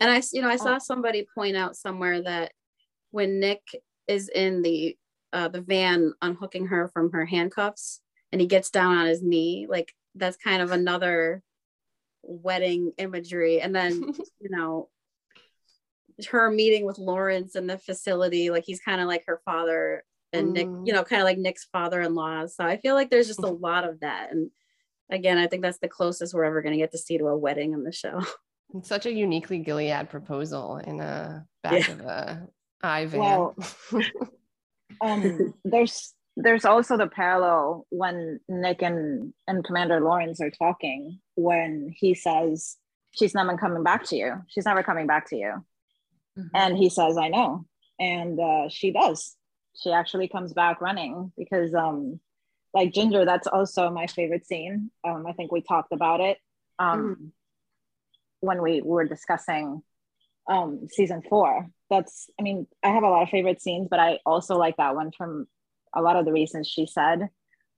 And 0.00 0.10
I, 0.10 0.22
you 0.32 0.42
know, 0.42 0.48
I 0.48 0.56
saw 0.56 0.74
oh. 0.74 0.78
somebody 0.78 1.26
point 1.34 1.56
out 1.56 1.76
somewhere 1.76 2.22
that 2.22 2.52
when 3.10 3.40
Nick 3.40 3.62
is 4.06 4.28
in 4.28 4.62
the 4.62 4.96
uh, 5.32 5.48
the 5.48 5.60
van 5.60 6.12
unhooking 6.22 6.66
her 6.66 6.88
from 6.88 7.12
her 7.12 7.24
handcuffs, 7.24 8.00
and 8.30 8.40
he 8.40 8.46
gets 8.46 8.70
down 8.70 8.96
on 8.96 9.06
his 9.06 9.22
knee, 9.22 9.66
like 9.68 9.94
that's 10.14 10.36
kind 10.36 10.60
of 10.60 10.70
another 10.70 11.42
wedding 12.22 12.92
imagery. 12.98 13.60
And 13.60 13.74
then, 13.74 14.02
you 14.40 14.50
know, 14.50 14.88
her 16.30 16.50
meeting 16.50 16.84
with 16.84 16.98
Lawrence 16.98 17.56
in 17.56 17.66
the 17.66 17.78
facility, 17.78 18.50
like 18.50 18.64
he's 18.66 18.80
kind 18.80 19.00
of 19.00 19.06
like 19.06 19.24
her 19.26 19.40
father 19.44 20.04
and 20.32 20.48
mm. 20.48 20.52
Nick, 20.52 20.66
you 20.86 20.92
know, 20.92 21.04
kind 21.04 21.22
of 21.22 21.26
like 21.26 21.38
Nick's 21.38 21.64
father-in-law. 21.72 22.46
So 22.46 22.64
I 22.64 22.78
feel 22.78 22.94
like 22.94 23.10
there's 23.10 23.28
just 23.28 23.42
a 23.42 23.46
lot 23.46 23.88
of 23.88 24.00
that. 24.00 24.30
And 24.30 24.50
again, 25.10 25.38
I 25.38 25.46
think 25.46 25.62
that's 25.62 25.78
the 25.78 25.88
closest 25.88 26.34
we're 26.34 26.44
ever 26.44 26.62
going 26.62 26.72
to 26.72 26.78
get 26.78 26.92
to 26.92 26.98
see 26.98 27.18
to 27.18 27.26
a 27.26 27.36
wedding 27.36 27.72
in 27.72 27.84
the 27.84 27.92
show. 27.92 28.22
It's 28.74 28.90
such 28.90 29.06
a 29.06 29.10
uniquely 29.10 29.60
Gilead 29.60 30.10
proposal 30.10 30.76
in 30.76 31.00
a 31.00 31.46
back 31.62 31.88
yeah. 31.88 31.94
of 31.94 32.00
a 32.00 32.48
I 32.82 33.06
van. 33.06 33.20
Well, 33.20 33.56
um, 35.00 35.54
there's 35.64 36.12
there's 36.36 36.64
also 36.64 36.96
the 36.96 37.08
parallel 37.08 37.86
when 37.88 38.40
Nick 38.48 38.82
and, 38.82 39.32
and 39.46 39.64
Commander 39.64 40.00
Lawrence 40.00 40.40
are 40.40 40.50
talking 40.50 41.18
when 41.34 41.92
he 41.96 42.14
says, 42.14 42.76
She's 43.12 43.34
never 43.34 43.56
coming 43.56 43.82
back 43.82 44.04
to 44.08 44.16
you. 44.16 44.34
She's 44.48 44.66
never 44.66 44.82
coming 44.82 45.06
back 45.06 45.30
to 45.30 45.36
you. 45.36 45.64
Mm-hmm. 46.38 46.48
And 46.54 46.76
he 46.76 46.90
says, 46.90 47.16
I 47.16 47.28
know. 47.28 47.64
And 47.98 48.38
uh, 48.38 48.68
she 48.68 48.92
does. 48.92 49.34
She 49.82 49.92
actually 49.92 50.28
comes 50.28 50.52
back 50.52 50.80
running 50.80 51.32
because, 51.36 51.74
um, 51.74 52.20
like 52.74 52.92
Ginger, 52.92 53.24
that's 53.24 53.46
also 53.46 53.90
my 53.90 54.06
favorite 54.06 54.46
scene. 54.46 54.90
Um, 55.04 55.26
I 55.26 55.32
think 55.32 55.52
we 55.52 55.62
talked 55.62 55.92
about 55.92 56.20
it 56.20 56.38
um, 56.78 57.00
mm-hmm. 57.00 57.26
when 58.40 58.62
we 58.62 58.82
were 58.82 59.04
discussing 59.06 59.82
um, 60.48 60.88
season 60.90 61.22
four. 61.28 61.68
That's, 61.90 62.28
I 62.38 62.42
mean, 62.42 62.66
I 62.82 62.88
have 62.88 63.04
a 63.04 63.08
lot 63.08 63.22
of 63.22 63.30
favorite 63.30 63.62
scenes, 63.62 63.88
but 63.90 64.00
I 64.00 64.18
also 64.26 64.56
like 64.56 64.76
that 64.76 64.94
one 64.94 65.12
from 65.16 65.46
a 65.94 66.02
lot 66.02 66.16
of 66.16 66.24
the 66.24 66.32
reasons 66.32 66.68
she 66.68 66.86
said. 66.86 67.28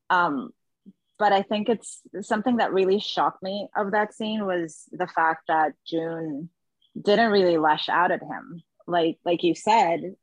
Um, 0.08 0.50
but 1.18 1.32
I 1.32 1.42
think 1.42 1.68
it's 1.68 2.00
something 2.22 2.56
that 2.56 2.72
really 2.72 2.98
shocked 2.98 3.42
me 3.42 3.68
of 3.76 3.92
that 3.92 4.14
scene 4.14 4.46
was 4.46 4.88
the 4.90 5.06
fact 5.06 5.44
that 5.48 5.74
June 5.86 6.48
didn't 7.00 7.30
really 7.30 7.58
lash 7.58 7.88
out 7.88 8.10
at 8.10 8.22
him. 8.22 8.62
Like 8.86 9.18
like 9.24 9.44
you 9.44 9.54
said, 9.54 10.16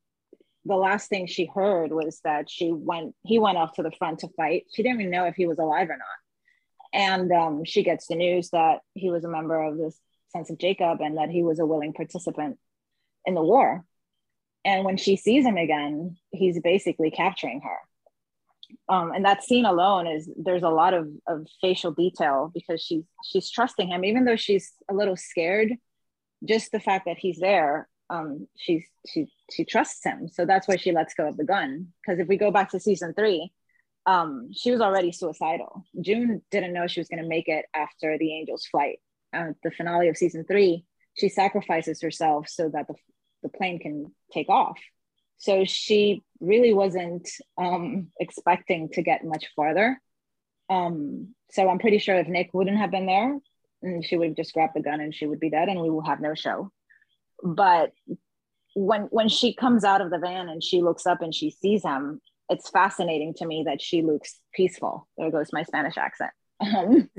the 0.68 0.76
last 0.76 1.10
thing 1.10 1.28
she 1.28 1.50
heard 1.54 1.92
was 1.92 2.20
that 2.24 2.50
she 2.50 2.72
went 2.72 3.16
he 3.24 3.40
went 3.40 3.58
off 3.58 3.74
to 3.74 3.84
the 3.84 3.92
front 3.92 4.20
to 4.20 4.28
fight. 4.30 4.66
She 4.74 4.84
didn't 4.84 5.00
even 5.00 5.12
know 5.12 5.26
if 5.26 5.36
he 5.36 5.48
was 5.48 5.60
alive 5.60 5.90
or 5.90 5.98
not. 5.98 6.18
And 6.94 7.32
um, 7.32 7.66
she 7.66 7.84
gets 7.84 8.08
the 8.08 8.16
news 8.16 8.50
that 8.52 8.80
he 8.94 9.10
was 9.10 9.24
a 9.24 9.30
member 9.30 9.62
of 9.62 9.78
the 9.78 9.94
Sons 10.30 10.50
of 10.50 10.58
Jacob 10.58 11.02
and 11.02 11.18
that 11.18 11.30
he 11.30 11.44
was 11.44 11.60
a 11.60 11.66
willing 11.66 11.94
participant 11.94 12.58
in 13.26 13.34
the 13.34 13.42
war. 13.42 13.86
And 14.66 14.84
when 14.84 14.98
she 14.98 15.16
sees 15.16 15.46
him 15.46 15.58
again, 15.58 16.18
he's 16.32 16.60
basically 16.60 17.12
capturing 17.12 17.62
her. 17.62 17.78
Um, 18.90 19.12
and 19.12 19.24
that 19.26 19.44
scene 19.44 19.66
alone 19.66 20.08
is 20.08 20.30
there's 20.38 20.64
a 20.64 20.70
lot 20.70 20.94
of, 20.94 21.08
of 21.28 21.48
facial 21.62 21.92
detail 21.92 22.52
because 22.54 22.82
she's 22.82 23.04
she's 23.24 23.50
trusting 23.50 23.88
him, 23.88 24.04
even 24.04 24.26
though 24.26 24.36
she's 24.36 24.74
a 24.90 24.94
little 24.94 25.16
scared. 25.16 25.74
Just 26.46 26.72
the 26.72 26.80
fact 26.80 27.06
that 27.06 27.18
he's 27.18 27.40
there, 27.40 27.88
um, 28.10 28.48
she's 28.56 28.86
she 29.06 29.28
she 29.52 29.66
trusts 29.66 30.04
him. 30.04 30.28
So 30.30 30.46
that's 30.46 30.68
why 30.68 30.78
she 30.78 30.92
lets 30.92 31.14
go 31.14 31.28
of 31.28 31.38
the 31.38 31.44
gun. 31.44 31.88
Because 32.02 32.20
if 32.20 32.28
we 32.28 32.38
go 32.38 32.52
back 32.52 32.72
to 32.72 32.80
season 32.80 33.14
three, 33.14 33.52
um, 34.06 34.50
she 34.54 34.72
was 34.72 34.82
already 34.82 35.12
suicidal. 35.12 35.84
June 36.02 36.42
didn't 36.52 36.74
know 36.74 36.88
she 36.88 37.00
was 37.00 37.10
going 37.10 37.22
to 37.22 37.30
make 37.30 37.48
it 37.48 37.66
after 37.74 38.18
the 38.18 38.38
Angel's 38.38 38.66
flight. 38.66 39.00
Uh, 39.34 39.52
the 39.64 39.72
finale 39.72 40.08
of 40.08 40.18
season 40.18 40.46
three, 40.46 40.86
she 41.16 41.28
sacrifices 41.30 42.02
herself 42.02 42.48
so 42.48 42.70
that 42.70 42.88
the 42.88 42.96
the 43.44 43.50
plane 43.50 43.80
can 43.80 44.12
take 44.32 44.50
off. 44.50 44.80
So 45.38 45.66
she 45.66 46.24
really 46.40 46.74
wasn't 46.74 47.30
um, 47.58 48.08
expecting 48.20 48.90
to 48.94 49.04
get 49.04 49.24
much 49.24 49.46
farther. 49.56 50.02
Um, 50.70 51.36
so 51.52 51.70
I'm 51.70 51.80
pretty 51.80 52.00
sure 52.00 52.16
if 52.16 52.28
Nick 52.28 52.50
wouldn't 52.54 52.78
have 52.78 52.92
been 52.92 53.06
there, 53.06 53.40
mm, 53.84 54.04
she 54.04 54.18
would 54.18 54.30
have 54.30 54.38
just 54.38 54.54
grabbed 54.54 54.74
the 54.76 54.82
gun 54.82 55.00
and 55.00 55.14
she 55.14 55.28
would 55.28 55.40
be 55.40 55.50
dead, 55.50 55.70
and 55.70 55.80
we 55.80 55.90
will 55.90 56.04
have 56.04 56.20
no 56.20 56.34
show. 56.34 56.72
But 57.44 57.92
when 58.76 59.04
when 59.04 59.30
she 59.30 59.54
comes 59.54 59.84
out 59.84 60.02
of 60.02 60.12
the 60.12 60.20
van 60.20 60.50
and 60.50 60.64
she 60.64 60.82
looks 60.82 61.06
up 61.06 61.22
and 61.22 61.34
she 61.34 61.50
sees 61.50 61.84
him, 61.84 62.22
it's 62.50 62.70
fascinating 62.70 63.34
to 63.36 63.46
me 63.46 63.64
that 63.66 63.82
she 63.82 64.02
looks 64.02 64.40
peaceful. 64.54 65.08
There 65.18 65.32
goes 65.32 65.52
my 65.52 65.64
Spanish 65.64 65.98
accent. 65.98 66.32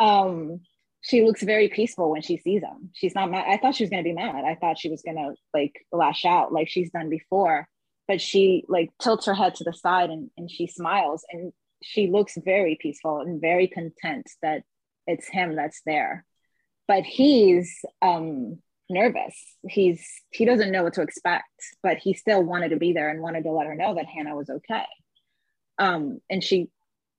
um, 0.00 0.60
she 1.02 1.22
looks 1.22 1.42
very 1.42 1.68
peaceful 1.68 2.10
when 2.10 2.22
she 2.22 2.36
sees 2.36 2.62
him. 2.62 2.90
She's 2.92 3.14
not 3.14 3.30
mad. 3.30 3.46
I 3.48 3.56
thought 3.56 3.74
she 3.74 3.84
was 3.84 3.90
gonna 3.90 4.02
be 4.02 4.12
mad. 4.12 4.44
I 4.44 4.54
thought 4.54 4.78
she 4.78 4.90
was 4.90 5.02
gonna 5.02 5.30
like 5.54 5.74
lash 5.92 6.24
out 6.24 6.52
like 6.52 6.68
she's 6.68 6.90
done 6.90 7.08
before. 7.08 7.68
But 8.06 8.20
she 8.20 8.64
like 8.68 8.90
tilts 9.00 9.26
her 9.26 9.34
head 9.34 9.54
to 9.56 9.64
the 9.64 9.72
side 9.72 10.10
and, 10.10 10.30
and 10.36 10.50
she 10.50 10.66
smiles 10.66 11.24
and 11.30 11.52
she 11.82 12.08
looks 12.08 12.36
very 12.44 12.76
peaceful 12.80 13.20
and 13.20 13.40
very 13.40 13.68
content 13.68 14.28
that 14.42 14.62
it's 15.06 15.28
him 15.28 15.56
that's 15.56 15.80
there. 15.86 16.24
But 16.88 17.04
he's 17.04 17.84
um 18.02 18.58
nervous. 18.90 19.34
He's 19.68 20.06
he 20.30 20.44
doesn't 20.44 20.70
know 20.70 20.84
what 20.84 20.94
to 20.94 21.02
expect, 21.02 21.44
but 21.82 21.98
he 21.98 22.14
still 22.14 22.42
wanted 22.42 22.70
to 22.70 22.76
be 22.76 22.92
there 22.92 23.08
and 23.08 23.22
wanted 23.22 23.44
to 23.44 23.52
let 23.52 23.66
her 23.66 23.74
know 23.74 23.94
that 23.94 24.06
Hannah 24.06 24.36
was 24.36 24.50
okay. 24.50 24.84
Um, 25.78 26.20
and 26.28 26.42
she 26.44 26.68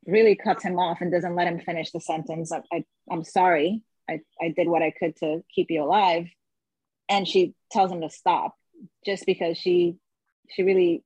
really 0.05 0.35
cuts 0.35 0.63
him 0.63 0.77
off 0.77 0.99
and 1.01 1.11
doesn't 1.11 1.35
let 1.35 1.47
him 1.47 1.59
finish 1.59 1.91
the 1.91 1.99
sentence. 1.99 2.51
I, 2.51 2.61
I, 2.71 2.83
I'm 3.09 3.23
sorry. 3.23 3.83
I, 4.09 4.19
I 4.41 4.49
did 4.49 4.67
what 4.67 4.81
I 4.81 4.91
could 4.91 5.15
to 5.17 5.43
keep 5.53 5.71
you 5.71 5.83
alive. 5.83 6.27
And 7.09 7.27
she 7.27 7.53
tells 7.71 7.91
him 7.91 8.01
to 8.01 8.09
stop 8.09 8.55
just 9.05 9.25
because 9.25 9.57
she 9.57 9.97
she 10.49 10.63
really 10.63 11.03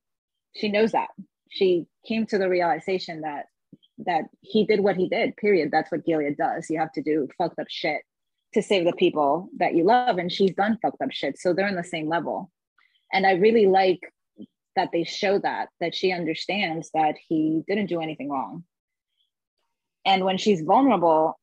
she 0.54 0.68
knows 0.68 0.92
that. 0.92 1.08
She 1.50 1.86
came 2.06 2.26
to 2.26 2.38
the 2.38 2.48
realization 2.48 3.22
that 3.22 3.46
that 3.98 4.24
he 4.40 4.66
did 4.66 4.80
what 4.80 4.96
he 4.96 5.08
did, 5.08 5.36
period. 5.36 5.70
That's 5.70 5.90
what 5.90 6.04
Gilead 6.04 6.36
does. 6.36 6.68
You 6.68 6.78
have 6.78 6.92
to 6.92 7.02
do 7.02 7.28
fucked 7.38 7.58
up 7.58 7.66
shit 7.68 8.02
to 8.56 8.62
save 8.62 8.84
the 8.84 8.92
people 8.92 9.48
that 9.58 9.74
you 9.74 9.84
love. 9.84 10.18
And 10.18 10.30
she's 10.30 10.52
done 10.52 10.78
fucked 10.82 11.00
up 11.00 11.12
shit. 11.12 11.38
So 11.38 11.52
they're 11.52 11.68
on 11.68 11.76
the 11.76 11.84
same 11.84 12.08
level. 12.08 12.50
And 13.12 13.26
I 13.26 13.32
really 13.32 13.66
like 13.66 14.00
that 14.74 14.90
they 14.92 15.04
show 15.04 15.38
that, 15.38 15.68
that 15.80 15.94
she 15.94 16.12
understands 16.12 16.90
that 16.92 17.14
he 17.28 17.62
didn't 17.66 17.86
do 17.86 18.00
anything 18.00 18.28
wrong 18.28 18.64
and 20.06 20.24
when 20.24 20.38
she's 20.38 20.62
vulnerable, 20.62 21.38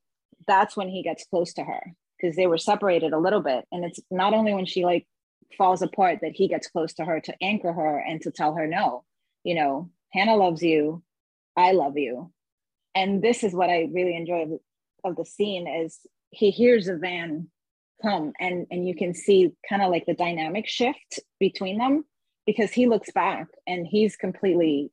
that's 0.47 0.76
when 0.76 0.88
he 0.88 1.04
gets 1.04 1.26
close 1.26 1.54
to 1.56 1.63
her 1.63 1.93
because 2.17 2.36
they 2.38 2.47
were 2.47 2.58
separated 2.58 3.12
a 3.12 3.19
little 3.19 3.41
bit. 3.41 3.65
And 3.71 3.84
it's 3.84 3.99
not 4.10 4.34
only 4.34 4.54
when 4.54 4.65
she 4.65 4.86
like 4.86 5.06
falls 5.58 5.82
apart 5.82 6.19
that 6.21 6.32
he 6.32 6.47
gets 6.47 6.69
close 6.69 6.93
to 6.93 7.06
her 7.06 7.19
to 7.19 7.36
anchor 7.43 7.73
her 7.73 7.99
and 7.99 8.21
to 8.21 8.32
tell 8.32 8.56
her, 8.56 8.65
no, 8.65 9.04
you 9.43 9.54
know, 9.54 9.91
Hannah 10.13 10.38
loves 10.38 10.63
you. 10.63 11.04
I 11.58 11.73
love 11.73 11.97
you. 11.97 12.32
And 12.95 13.21
this 13.21 13.43
is 13.43 13.54
what 13.54 13.69
I 13.69 13.89
really 13.91 14.15
enjoy 14.15 14.47
of, 15.04 15.17
the 15.17 15.26
scene 15.26 15.67
is 15.67 15.99
he 16.33 16.51
hears 16.51 16.87
a 16.87 16.95
van 16.95 17.49
come 18.01 18.33
and 18.39 18.67
and 18.69 18.87
you 18.87 18.95
can 18.95 19.13
see 19.13 19.51
kind 19.67 19.81
of 19.81 19.89
like 19.89 20.05
the 20.05 20.13
dynamic 20.13 20.67
shift 20.67 21.19
between 21.39 21.77
them 21.77 22.03
because 22.45 22.71
he 22.71 22.87
looks 22.87 23.11
back 23.11 23.47
and 23.65 23.87
he's 23.87 24.15
completely 24.15 24.91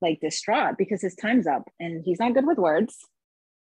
like 0.00 0.20
distraught 0.20 0.76
because 0.76 1.00
his 1.00 1.14
time's 1.14 1.46
up 1.46 1.62
and 1.78 2.02
he's 2.04 2.18
not 2.18 2.34
good 2.34 2.46
with 2.46 2.58
words. 2.58 2.98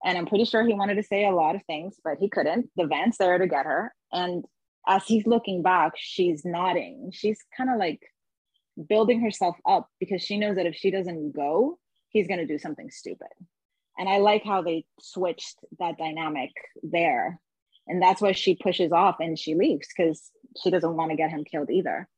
And 0.04 0.18
I'm 0.18 0.26
pretty 0.26 0.44
sure 0.44 0.64
he 0.64 0.74
wanted 0.74 0.96
to 0.96 1.02
say 1.02 1.26
a 1.26 1.30
lot 1.30 1.56
of 1.56 1.64
things, 1.64 1.96
but 2.04 2.18
he 2.20 2.28
couldn't. 2.28 2.68
The 2.76 2.86
van's 2.86 3.16
there 3.16 3.38
to 3.38 3.46
get 3.46 3.64
her. 3.64 3.94
And 4.12 4.44
as 4.86 5.04
he's 5.06 5.26
looking 5.26 5.62
back, 5.62 5.94
she's 5.96 6.44
nodding. 6.44 7.10
She's 7.12 7.38
kind 7.56 7.70
of 7.70 7.78
like 7.78 8.00
building 8.88 9.20
herself 9.20 9.56
up 9.66 9.88
because 9.98 10.22
she 10.22 10.38
knows 10.38 10.56
that 10.56 10.66
if 10.66 10.76
she 10.76 10.90
doesn't 10.90 11.32
go, 11.34 11.78
he's 12.10 12.28
going 12.28 12.40
to 12.40 12.46
do 12.46 12.58
something 12.58 12.90
stupid. 12.90 13.28
And 13.98 14.08
I 14.08 14.18
like 14.18 14.44
how 14.44 14.62
they 14.62 14.84
switched 15.00 15.58
that 15.78 15.98
dynamic 15.98 16.50
there. 16.82 17.40
And 17.86 18.02
that's 18.02 18.20
why 18.20 18.32
she 18.32 18.56
pushes 18.56 18.92
off 18.92 19.16
and 19.20 19.38
she 19.38 19.54
leaves 19.54 19.88
because 19.96 20.30
she 20.62 20.70
doesn't 20.70 20.96
want 20.96 21.10
to 21.10 21.16
get 21.16 21.30
him 21.30 21.44
killed 21.44 21.70
either. 21.70 22.08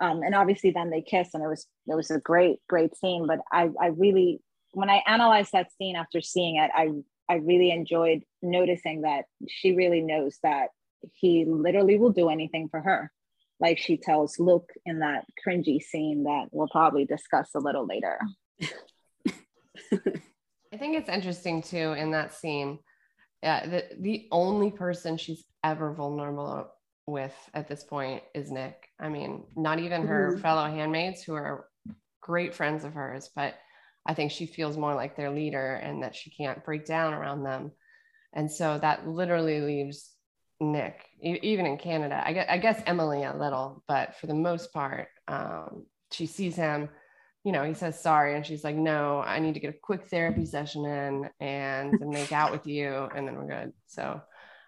Um, 0.00 0.22
and 0.22 0.34
obviously 0.34 0.70
then 0.70 0.90
they 0.90 1.02
kiss 1.02 1.28
and 1.34 1.42
it 1.42 1.46
was 1.46 1.66
it 1.86 1.94
was 1.94 2.10
a 2.10 2.18
great 2.18 2.60
great 2.70 2.96
scene 2.96 3.26
but 3.26 3.40
I 3.52 3.68
I 3.78 3.88
really 3.88 4.40
when 4.72 4.88
I 4.88 5.02
analyzed 5.06 5.52
that 5.52 5.70
scene 5.72 5.94
after 5.94 6.22
seeing 6.22 6.56
it 6.56 6.70
I 6.74 6.92
I 7.28 7.34
really 7.34 7.70
enjoyed 7.70 8.22
noticing 8.40 9.02
that 9.02 9.26
she 9.46 9.76
really 9.76 10.00
knows 10.00 10.38
that 10.42 10.68
he 11.12 11.44
literally 11.44 11.98
will 11.98 12.12
do 12.12 12.30
anything 12.30 12.70
for 12.70 12.80
her 12.80 13.12
like 13.60 13.78
she 13.78 13.98
tells 13.98 14.38
Luke 14.38 14.70
in 14.86 15.00
that 15.00 15.26
cringy 15.46 15.82
scene 15.82 16.24
that 16.24 16.46
we'll 16.50 16.68
probably 16.68 17.04
discuss 17.04 17.50
a 17.54 17.60
little 17.60 17.86
later. 17.86 18.18
I 20.72 20.76
think 20.76 20.96
it's 20.96 21.08
interesting 21.08 21.62
too 21.62 21.92
in 21.92 22.12
that 22.12 22.34
scene. 22.34 22.78
Yeah, 23.42 23.66
the, 23.66 23.84
the 23.98 24.28
only 24.30 24.70
person 24.70 25.16
she's 25.16 25.44
ever 25.64 25.92
vulnerable 25.94 26.70
with 27.06 27.34
at 27.54 27.68
this 27.68 27.82
point 27.82 28.22
is 28.34 28.50
Nick. 28.50 28.88
I 28.98 29.08
mean, 29.08 29.44
not 29.56 29.78
even 29.78 30.06
her 30.06 30.32
mm-hmm. 30.32 30.42
fellow 30.42 30.66
handmaids 30.66 31.22
who 31.22 31.34
are 31.34 31.66
great 32.20 32.54
friends 32.54 32.84
of 32.84 32.94
hers, 32.94 33.30
but 33.34 33.54
I 34.06 34.14
think 34.14 34.30
she 34.30 34.46
feels 34.46 34.76
more 34.76 34.94
like 34.94 35.16
their 35.16 35.30
leader 35.30 35.74
and 35.74 36.02
that 36.02 36.14
she 36.14 36.30
can't 36.30 36.64
break 36.64 36.86
down 36.86 37.14
around 37.14 37.42
them. 37.42 37.72
And 38.32 38.50
so 38.50 38.78
that 38.78 39.08
literally 39.08 39.60
leaves 39.60 40.12
Nick, 40.60 41.04
e- 41.22 41.40
even 41.42 41.66
in 41.66 41.78
Canada. 41.78 42.22
I 42.24 42.32
guess, 42.32 42.46
I 42.48 42.58
guess 42.58 42.82
Emily 42.86 43.24
a 43.24 43.36
little, 43.36 43.82
but 43.88 44.16
for 44.16 44.26
the 44.26 44.34
most 44.34 44.72
part, 44.72 45.08
um, 45.26 45.86
she 46.12 46.26
sees 46.26 46.54
him, 46.54 46.88
you 47.44 47.52
know, 47.52 47.64
he 47.64 47.74
says 47.74 48.00
sorry, 48.00 48.36
and 48.36 48.44
she's 48.44 48.64
like, 48.64 48.76
no, 48.76 49.20
I 49.20 49.38
need 49.38 49.54
to 49.54 49.60
get 49.60 49.74
a 49.74 49.78
quick 49.78 50.08
therapy 50.08 50.44
session 50.44 50.84
in 50.84 51.30
and 51.40 51.98
make 52.00 52.32
out 52.32 52.52
with 52.52 52.66
you, 52.66 53.08
and 53.14 53.26
then 53.26 53.34
we're 53.36 53.46
good. 53.46 53.72
So 53.86 54.20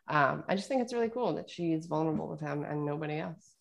um, 0.09 0.45
I 0.49 0.57
just 0.57 0.69
think 0.69 0.83
it's 0.83 0.95
really 0.95 1.11
cool 1.11 1.35
that 1.35 1.51
she's 1.51 1.87
vulnerable 1.87 2.29
with 2.29 2.41
him 2.41 2.65
and 2.65 2.87
nobody 2.87 3.19
else. 3.19 3.57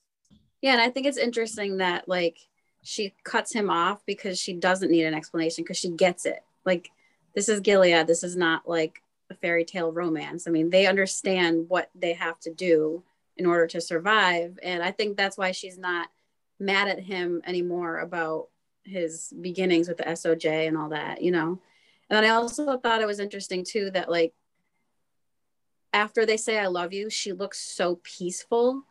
Yeah, 0.61 0.73
and 0.73 0.81
I 0.81 0.89
think 0.89 1.07
it's 1.07 1.17
interesting 1.17 1.77
that 1.77 2.07
like 2.07 2.37
she 2.83 3.13
cuts 3.23 3.53
him 3.53 3.69
off 3.69 4.05
because 4.05 4.39
she 4.39 4.53
doesn't 4.53 4.91
need 4.91 5.05
an 5.05 5.13
explanation 5.13 5.63
because 5.63 5.77
she 5.77 5.89
gets 5.91 6.25
it. 6.25 6.43
Like 6.65 6.89
this 7.35 7.49
is 7.49 7.59
Gilead. 7.59 8.07
This 8.07 8.23
is 8.23 8.37
not 8.37 8.67
like 8.67 9.01
a 9.29 9.35
fairy 9.35 9.65
tale 9.65 9.91
romance. 9.91 10.47
I 10.47 10.51
mean, 10.51 10.69
they 10.69 10.87
understand 10.87 11.65
what 11.67 11.89
they 11.95 12.13
have 12.13 12.39
to 12.41 12.53
do 12.53 13.03
in 13.37 13.45
order 13.45 13.67
to 13.67 13.81
survive, 13.81 14.57
and 14.63 14.81
I 14.81 14.91
think 14.91 15.17
that's 15.17 15.37
why 15.37 15.51
she's 15.51 15.77
not 15.77 16.09
mad 16.59 16.87
at 16.87 16.99
him 16.99 17.41
anymore 17.45 17.99
about 17.99 18.49
his 18.83 19.33
beginnings 19.41 19.87
with 19.87 19.97
the 19.97 20.03
SOJ 20.03 20.67
and 20.67 20.77
all 20.77 20.89
that, 20.89 21.21
you 21.21 21.31
know. 21.31 21.59
And 22.09 22.17
then 22.17 22.23
I 22.23 22.29
also 22.29 22.77
thought 22.77 23.01
it 23.01 23.07
was 23.07 23.19
interesting 23.19 23.63
too 23.63 23.91
that 23.91 24.09
like 24.09 24.33
after 25.93 26.25
they 26.25 26.37
say 26.37 26.57
I 26.57 26.67
love 26.67 26.93
you, 26.93 27.09
she 27.09 27.33
looks 27.33 27.59
so 27.59 27.99
peaceful. 28.03 28.83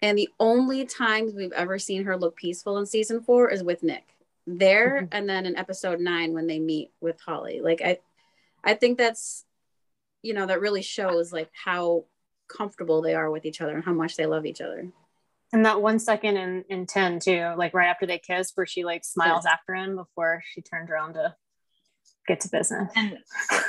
And 0.00 0.18
the 0.18 0.28
only 0.40 0.84
times 0.84 1.32
we've 1.34 1.52
ever 1.52 1.78
seen 1.78 2.04
her 2.04 2.16
look 2.16 2.36
peaceful 2.36 2.78
in 2.78 2.86
season 2.86 3.22
four 3.22 3.50
is 3.50 3.62
with 3.62 3.82
Nick. 3.82 4.04
There 4.46 5.02
mm-hmm. 5.02 5.06
and 5.12 5.28
then 5.28 5.46
in 5.46 5.56
episode 5.56 6.00
nine 6.00 6.32
when 6.34 6.46
they 6.46 6.58
meet 6.58 6.90
with 7.00 7.20
Holly. 7.20 7.60
Like 7.60 7.80
I 7.82 7.98
I 8.64 8.74
think 8.74 8.98
that's 8.98 9.44
you 10.22 10.34
know, 10.34 10.46
that 10.46 10.60
really 10.60 10.82
shows 10.82 11.32
like 11.32 11.50
how 11.52 12.04
comfortable 12.48 13.02
they 13.02 13.14
are 13.14 13.30
with 13.30 13.44
each 13.44 13.60
other 13.60 13.74
and 13.74 13.84
how 13.84 13.92
much 13.92 14.16
they 14.16 14.26
love 14.26 14.46
each 14.46 14.60
other. 14.60 14.88
And 15.52 15.66
that 15.66 15.82
one 15.82 15.98
second 15.98 16.36
in, 16.38 16.64
in 16.70 16.86
10 16.86 17.20
too, 17.20 17.52
like 17.56 17.74
right 17.74 17.88
after 17.88 18.06
they 18.06 18.18
kiss, 18.18 18.52
where 18.54 18.66
she 18.66 18.84
like 18.84 19.04
smiles 19.04 19.44
yes. 19.44 19.52
after 19.52 19.74
him 19.74 19.96
before 19.96 20.42
she 20.52 20.62
turns 20.62 20.90
around 20.90 21.14
to 21.14 21.34
get 22.26 22.40
to 22.40 22.48
business. 22.48 22.90
And 22.96 23.18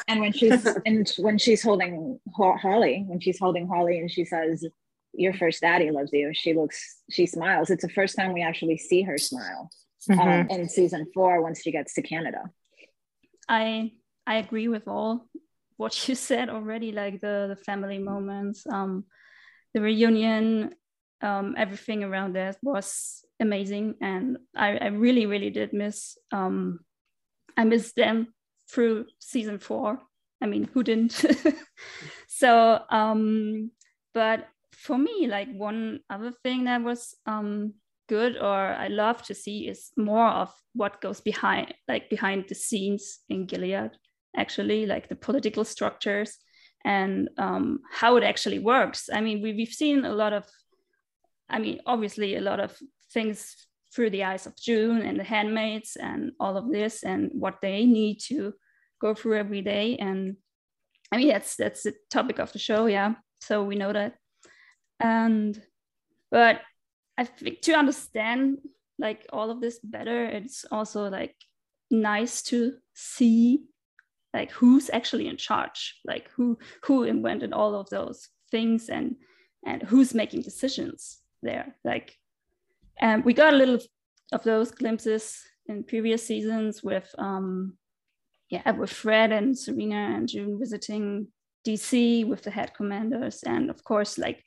and 0.07 0.19
when 0.21 0.31
she's 0.31 0.65
and 0.85 1.11
when 1.17 1.37
she's 1.37 1.61
holding 1.61 2.19
Holly, 2.35 3.03
when 3.07 3.19
she's 3.19 3.39
holding 3.39 3.67
Holly 3.67 3.99
and 3.99 4.09
she 4.09 4.25
says, 4.25 4.65
Your 5.13 5.33
first 5.33 5.61
daddy 5.61 5.91
loves 5.91 6.11
you, 6.13 6.31
she 6.33 6.53
looks 6.53 7.01
she 7.11 7.25
smiles. 7.25 7.69
It's 7.69 7.83
the 7.83 7.89
first 7.89 8.15
time 8.15 8.33
we 8.33 8.43
actually 8.43 8.77
see 8.77 9.01
her 9.03 9.17
smile 9.17 9.69
um, 10.09 10.17
mm-hmm. 10.17 10.29
um, 10.29 10.47
in 10.49 10.69
season 10.69 11.07
four 11.13 11.41
once 11.41 11.61
she 11.61 11.71
gets 11.71 11.93
to 11.95 12.01
Canada. 12.01 12.43
I 13.49 13.91
I 14.25 14.35
agree 14.35 14.67
with 14.67 14.87
all 14.87 15.27
what 15.77 16.07
you 16.07 16.15
said 16.29 16.49
already, 16.49 16.91
like 16.91 17.19
the 17.19 17.47
the 17.49 17.61
family 17.63 17.97
moments, 17.97 18.65
um, 18.67 19.05
the 19.73 19.81
reunion, 19.81 20.73
um, 21.23 21.55
everything 21.57 22.03
around 22.03 22.35
that 22.35 22.57
was 22.61 23.23
amazing, 23.39 23.95
and 24.01 24.37
I, 24.55 24.77
I 24.77 24.87
really, 24.87 25.25
really 25.25 25.49
did 25.49 25.73
miss. 25.73 26.17
Um, 26.31 26.81
I 27.57 27.63
missed 27.63 27.95
them 27.95 28.33
through 28.69 29.05
season 29.19 29.57
four. 29.57 29.99
I 30.41 30.45
mean, 30.45 30.69
who 30.73 30.83
didn't? 30.83 31.25
so, 32.27 32.79
um, 32.89 33.71
but 34.13 34.47
for 34.75 34.97
me, 34.97 35.27
like 35.27 35.51
one 35.53 36.01
other 36.09 36.33
thing 36.43 36.65
that 36.65 36.83
was 36.83 37.15
um, 37.25 37.73
good 38.09 38.37
or 38.37 38.73
I 38.73 38.89
love 38.89 39.23
to 39.23 39.33
see 39.33 39.67
is 39.69 39.91
more 39.95 40.27
of 40.27 40.51
what 40.73 41.01
goes 41.01 41.21
behind, 41.21 41.73
like 41.87 42.09
behind 42.09 42.45
the 42.49 42.55
scenes 42.55 43.19
in 43.29 43.45
Gilead. 43.45 43.91
Actually, 44.35 44.85
like 44.85 45.07
the 45.07 45.15
political 45.15 45.63
structures 45.63 46.37
and 46.83 47.29
um, 47.37 47.79
how 47.91 48.17
it 48.17 48.23
actually 48.23 48.59
works. 48.59 49.09
I 49.13 49.21
mean, 49.21 49.41
we, 49.41 49.53
we've 49.53 49.69
seen 49.69 50.05
a 50.05 50.13
lot 50.13 50.33
of 50.33 50.45
I 51.49 51.59
mean, 51.59 51.79
obviously, 51.85 52.35
a 52.35 52.41
lot 52.41 52.59
of 52.59 52.77
things 53.13 53.55
through 53.93 54.09
the 54.09 54.23
eyes 54.23 54.47
of 54.47 54.57
June 54.57 55.01
and 55.01 55.19
the 55.19 55.23
handmaids 55.23 55.95
and 55.95 56.31
all 56.39 56.57
of 56.57 56.71
this 56.71 57.03
and 57.03 57.29
what 57.33 57.59
they 57.61 57.85
need 57.85 58.19
to 58.27 58.53
go 58.99 59.13
through 59.13 59.37
every 59.37 59.61
day. 59.61 59.97
And 59.97 60.37
I 61.11 61.17
mean, 61.17 61.27
that's 61.27 61.55
that's 61.55 61.83
the 61.83 61.93
topic 62.09 62.39
of 62.39 62.51
the 62.51 62.59
show, 62.59 62.87
yeah. 62.87 63.15
So 63.41 63.63
we 63.63 63.75
know 63.75 63.93
that. 63.93 64.15
And 64.99 65.61
but 66.31 66.61
I 67.17 67.25
think 67.25 67.61
to 67.61 67.73
understand 67.73 68.59
like 68.97 69.27
all 69.31 69.51
of 69.51 69.61
this 69.61 69.79
better, 69.83 70.25
it's 70.25 70.65
also 70.71 71.09
like 71.09 71.35
nice 71.91 72.41
to 72.43 72.73
see 72.95 73.65
like 74.33 74.51
who's 74.51 74.89
actually 74.89 75.27
in 75.27 75.37
charge, 75.37 75.99
like 76.05 76.31
who 76.31 76.57
who 76.83 77.03
invented 77.03 77.53
all 77.53 77.75
of 77.75 77.89
those 77.89 78.29
things 78.49 78.89
and 78.89 79.15
and 79.65 79.83
who's 79.83 80.13
making 80.13 80.41
decisions 80.41 81.22
there. 81.43 81.75
Like, 81.83 82.15
and 82.99 83.23
we 83.23 83.33
got 83.33 83.53
a 83.53 83.57
little 83.57 83.79
of 84.31 84.43
those 84.43 84.71
glimpses 84.71 85.41
in 85.67 85.83
previous 85.83 86.25
seasons 86.25 86.83
with, 86.83 87.13
um, 87.17 87.77
yeah, 88.49 88.71
with 88.71 88.91
Fred 88.91 89.31
and 89.31 89.57
Serena 89.57 90.15
and 90.15 90.27
June 90.27 90.59
visiting 90.59 91.27
DC 91.65 92.27
with 92.27 92.41
the 92.41 92.51
head 92.51 92.73
commanders, 92.73 93.43
and 93.43 93.69
of 93.69 93.83
course, 93.83 94.17
like 94.17 94.43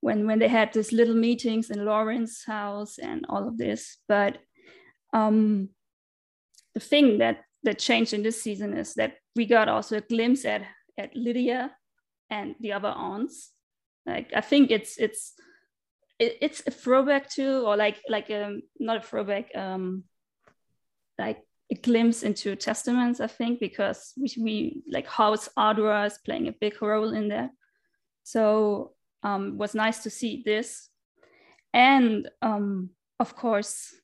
when 0.00 0.26
when 0.26 0.38
they 0.38 0.48
had 0.48 0.72
these 0.72 0.92
little 0.92 1.14
meetings 1.14 1.70
in 1.70 1.84
Lawrence's 1.84 2.44
house 2.44 2.98
and 2.98 3.24
all 3.28 3.48
of 3.48 3.58
this. 3.58 3.98
But 4.08 4.38
um, 5.12 5.70
the 6.74 6.80
thing 6.80 7.18
that 7.18 7.44
that 7.62 7.78
changed 7.78 8.12
in 8.12 8.22
this 8.22 8.42
season 8.42 8.76
is 8.76 8.94
that 8.94 9.16
we 9.36 9.46
got 9.46 9.68
also 9.68 9.98
a 9.98 10.00
glimpse 10.02 10.44
at 10.44 10.62
at 10.98 11.14
Lydia 11.14 11.72
and 12.30 12.54
the 12.60 12.72
other 12.72 12.88
aunts. 12.88 13.52
Like 14.06 14.32
I 14.34 14.40
think 14.40 14.70
it's 14.70 14.96
it's 14.98 15.34
it, 16.20 16.36
it's 16.42 16.62
a 16.66 16.70
throwback 16.70 17.28
to 17.30 17.66
or 17.66 17.76
like 17.76 18.00
like 18.08 18.30
um 18.30 18.62
not 18.78 18.98
a 18.98 19.00
throwback 19.00 19.46
um 19.56 20.04
like 21.18 21.38
a 21.72 21.74
glimpse 21.74 22.22
into 22.22 22.54
testaments 22.54 23.20
i 23.20 23.26
think 23.26 23.58
because 23.58 24.12
we, 24.16 24.32
we 24.38 24.82
like 24.88 25.06
house 25.06 25.48
ardua 25.58 26.06
is 26.06 26.18
playing 26.24 26.46
a 26.46 26.54
big 26.60 26.80
role 26.82 27.12
in 27.12 27.28
there 27.28 27.50
so 28.22 28.92
um 29.22 29.58
was 29.58 29.74
nice 29.74 30.02
to 30.04 30.10
see 30.10 30.42
this. 30.44 30.88
And 31.72 32.28
um 32.42 32.90
of 33.18 33.36
course 33.36 33.94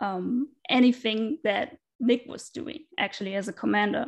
um 0.00 0.48
anything 0.68 1.38
that 1.44 1.78
nick 2.00 2.24
was 2.26 2.50
doing 2.50 2.80
actually 2.98 3.34
as 3.34 3.48
a 3.48 3.52
commander 3.52 4.06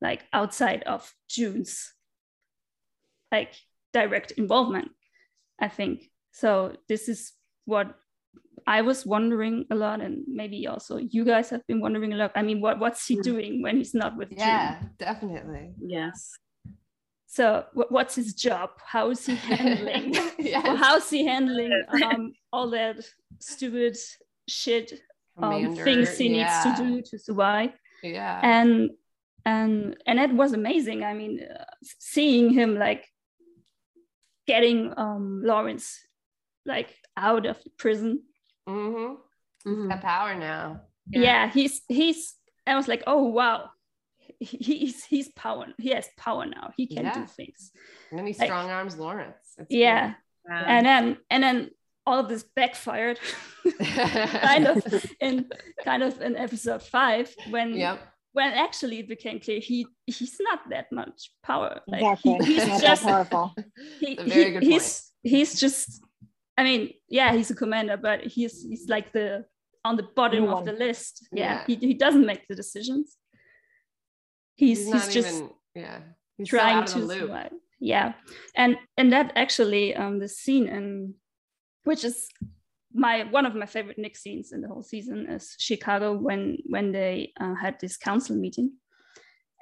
like 0.00 0.24
outside 0.32 0.82
of 0.82 1.14
june's 1.28 1.92
like 3.30 3.54
direct 3.92 4.32
involvement 4.32 4.90
i 5.60 5.68
think 5.68 6.10
so 6.32 6.76
this 6.88 7.08
is 7.08 7.32
what 7.64 7.94
I 8.66 8.82
was 8.82 9.06
wondering 9.06 9.66
a 9.70 9.74
lot, 9.74 10.00
and 10.00 10.24
maybe 10.26 10.66
also 10.66 10.96
you 10.98 11.24
guys 11.24 11.50
have 11.50 11.66
been 11.66 11.80
wondering 11.80 12.12
a 12.12 12.16
lot. 12.16 12.32
I 12.34 12.42
mean, 12.42 12.60
what 12.60 12.78
what's 12.78 13.06
he 13.06 13.16
mm. 13.16 13.22
doing 13.22 13.62
when 13.62 13.76
he's 13.76 13.94
not 13.94 14.16
with 14.16 14.30
you? 14.30 14.38
yeah, 14.38 14.80
June? 14.80 14.90
definitely. 14.98 15.72
Yes. 15.80 16.32
So 17.26 17.64
what's 17.74 18.16
his 18.16 18.34
job? 18.34 18.70
How 18.84 19.10
is 19.10 19.24
he 19.24 19.36
handling? 19.36 20.14
yes. 20.38 20.66
how's 20.78 21.08
he 21.08 21.24
handling 21.24 21.72
um, 22.04 22.32
all 22.52 22.70
that 22.70 22.96
stupid 23.38 23.96
shit 24.48 25.00
um, 25.40 25.76
things 25.76 26.18
he 26.18 26.36
yeah. 26.36 26.64
needs 26.64 26.78
to 26.78 26.84
do 26.84 27.02
to 27.02 27.18
survive? 27.18 27.70
Yeah. 28.02 28.40
And 28.42 28.90
and 29.44 29.96
and 30.06 30.18
it 30.18 30.32
was 30.32 30.52
amazing. 30.52 31.04
I 31.04 31.14
mean, 31.14 31.40
uh, 31.42 31.64
seeing 31.82 32.50
him 32.50 32.76
like 32.76 33.06
getting 34.46 34.92
um, 34.96 35.42
Lawrence 35.44 36.00
like 36.66 36.94
out 37.16 37.46
of 37.46 37.62
the 37.62 37.70
prison. 37.78 38.22
Mm-hmm. 38.68 39.70
Mm-hmm. 39.70 39.88
Got 39.88 40.00
power 40.00 40.34
now. 40.34 40.82
Yeah. 41.08 41.20
yeah, 41.20 41.50
he's 41.50 41.82
he's. 41.88 42.34
I 42.66 42.76
was 42.76 42.88
like, 42.88 43.02
oh 43.06 43.24
wow, 43.24 43.70
he's 44.38 45.04
he's 45.04 45.28
power. 45.30 45.66
He 45.78 45.90
has 45.90 46.08
power 46.16 46.46
now. 46.46 46.72
He 46.76 46.86
can 46.86 47.04
yeah. 47.04 47.14
do 47.14 47.26
things. 47.26 47.72
And 48.10 48.18
then 48.18 48.26
he 48.26 48.32
strong 48.32 48.70
arms 48.70 48.96
Lawrence. 48.98 49.54
It's 49.58 49.70
yeah. 49.70 50.14
Cool. 50.48 50.56
and 50.56 50.86
then 50.86 51.18
and 51.28 51.42
then 51.42 51.70
all 52.06 52.18
of 52.18 52.28
this 52.28 52.42
backfired, 52.42 53.20
kind 53.82 54.66
of 54.66 55.06
in 55.20 55.48
kind 55.84 56.02
of 56.02 56.20
in 56.20 56.36
episode 56.36 56.82
five 56.82 57.32
when 57.50 57.74
yep. 57.74 58.00
when 58.32 58.52
actually 58.52 59.00
it 59.00 59.08
became 59.08 59.38
clear 59.38 59.60
he 59.60 59.86
he's 60.06 60.38
not 60.40 60.60
that 60.70 60.90
much 60.90 61.30
power. 61.42 61.80
Like, 61.86 62.02
exactly. 62.02 62.46
He, 62.46 62.54
he's 62.54 62.80
just 62.80 63.02
powerful. 63.04 63.54
He, 64.00 64.16
he 64.16 64.58
he's 64.58 65.10
he's 65.22 65.60
just 65.60 66.02
I 66.56 66.64
mean, 66.64 66.92
yeah, 67.08 67.32
he's 67.32 67.50
a 67.50 67.54
commander, 67.54 67.96
but 67.96 68.20
he's 68.22 68.62
he's 68.62 68.88
like 68.88 69.12
the 69.12 69.46
on 69.84 69.96
the 69.96 70.08
bottom 70.14 70.48
of 70.48 70.64
the 70.64 70.72
list. 70.72 71.28
Yeah, 71.32 71.44
yeah, 71.52 71.64
He, 71.66 71.86
he 71.86 71.94
doesn't 71.94 72.26
make 72.26 72.46
the 72.48 72.54
decisions. 72.54 73.16
He's 74.56 74.84
he's, 74.84 74.92
he's 74.92 75.14
just 75.14 75.36
even, 75.36 75.50
yeah 75.74 75.98
he's 76.36 76.48
trying 76.48 76.84
to 76.84 77.08
survive. 77.08 77.52
Yeah, 77.78 78.12
and 78.54 78.76
and 78.96 79.12
that 79.12 79.32
actually 79.36 79.96
um 79.96 80.18
the 80.18 80.28
scene 80.28 80.68
and 80.68 81.14
which 81.84 82.04
is 82.04 82.28
my 82.92 83.24
one 83.24 83.46
of 83.46 83.54
my 83.54 83.66
favorite 83.66 83.98
Nick 83.98 84.16
scenes 84.16 84.52
in 84.52 84.60
the 84.60 84.68
whole 84.68 84.82
season 84.82 85.26
is 85.30 85.54
Chicago 85.58 86.16
when 86.16 86.58
when 86.66 86.92
they 86.92 87.32
uh, 87.40 87.54
had 87.54 87.78
this 87.80 87.96
council 87.96 88.36
meeting, 88.36 88.72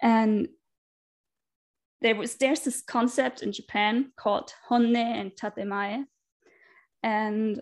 and 0.02 0.48
there 2.00 2.16
was 2.16 2.36
there's 2.36 2.60
this 2.60 2.82
concept 2.82 3.42
in 3.42 3.52
Japan 3.52 4.12
called 4.16 4.52
honne 4.68 4.96
and 4.96 5.32
tatemae, 5.32 6.04
and 7.02 7.60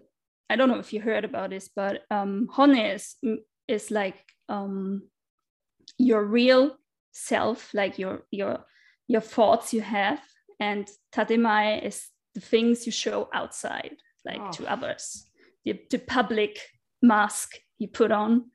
I 0.48 0.56
don't 0.56 0.68
know 0.68 0.78
if 0.78 0.92
you 0.92 1.00
heard 1.00 1.24
about 1.24 1.50
this, 1.50 1.68
but 1.74 2.02
um, 2.10 2.48
honne 2.50 2.76
is 2.76 3.16
is 3.68 3.90
like 3.90 4.22
um, 4.48 5.02
your 5.98 6.24
real 6.24 6.76
self, 7.12 7.74
like 7.74 7.98
your 7.98 8.22
your 8.30 8.64
your 9.08 9.20
thoughts 9.20 9.72
you 9.72 9.80
have, 9.80 10.20
and 10.60 10.88
tatemae 11.12 11.84
is 11.84 12.08
the 12.34 12.40
things 12.40 12.86
you 12.86 12.92
show 12.92 13.28
outside, 13.32 13.96
like 14.24 14.40
oh. 14.40 14.50
to 14.52 14.70
others, 14.70 15.26
the, 15.64 15.80
the 15.90 15.98
public 15.98 16.60
mask 17.02 17.56
you 17.78 17.88
put 17.88 18.12
on 18.12 18.50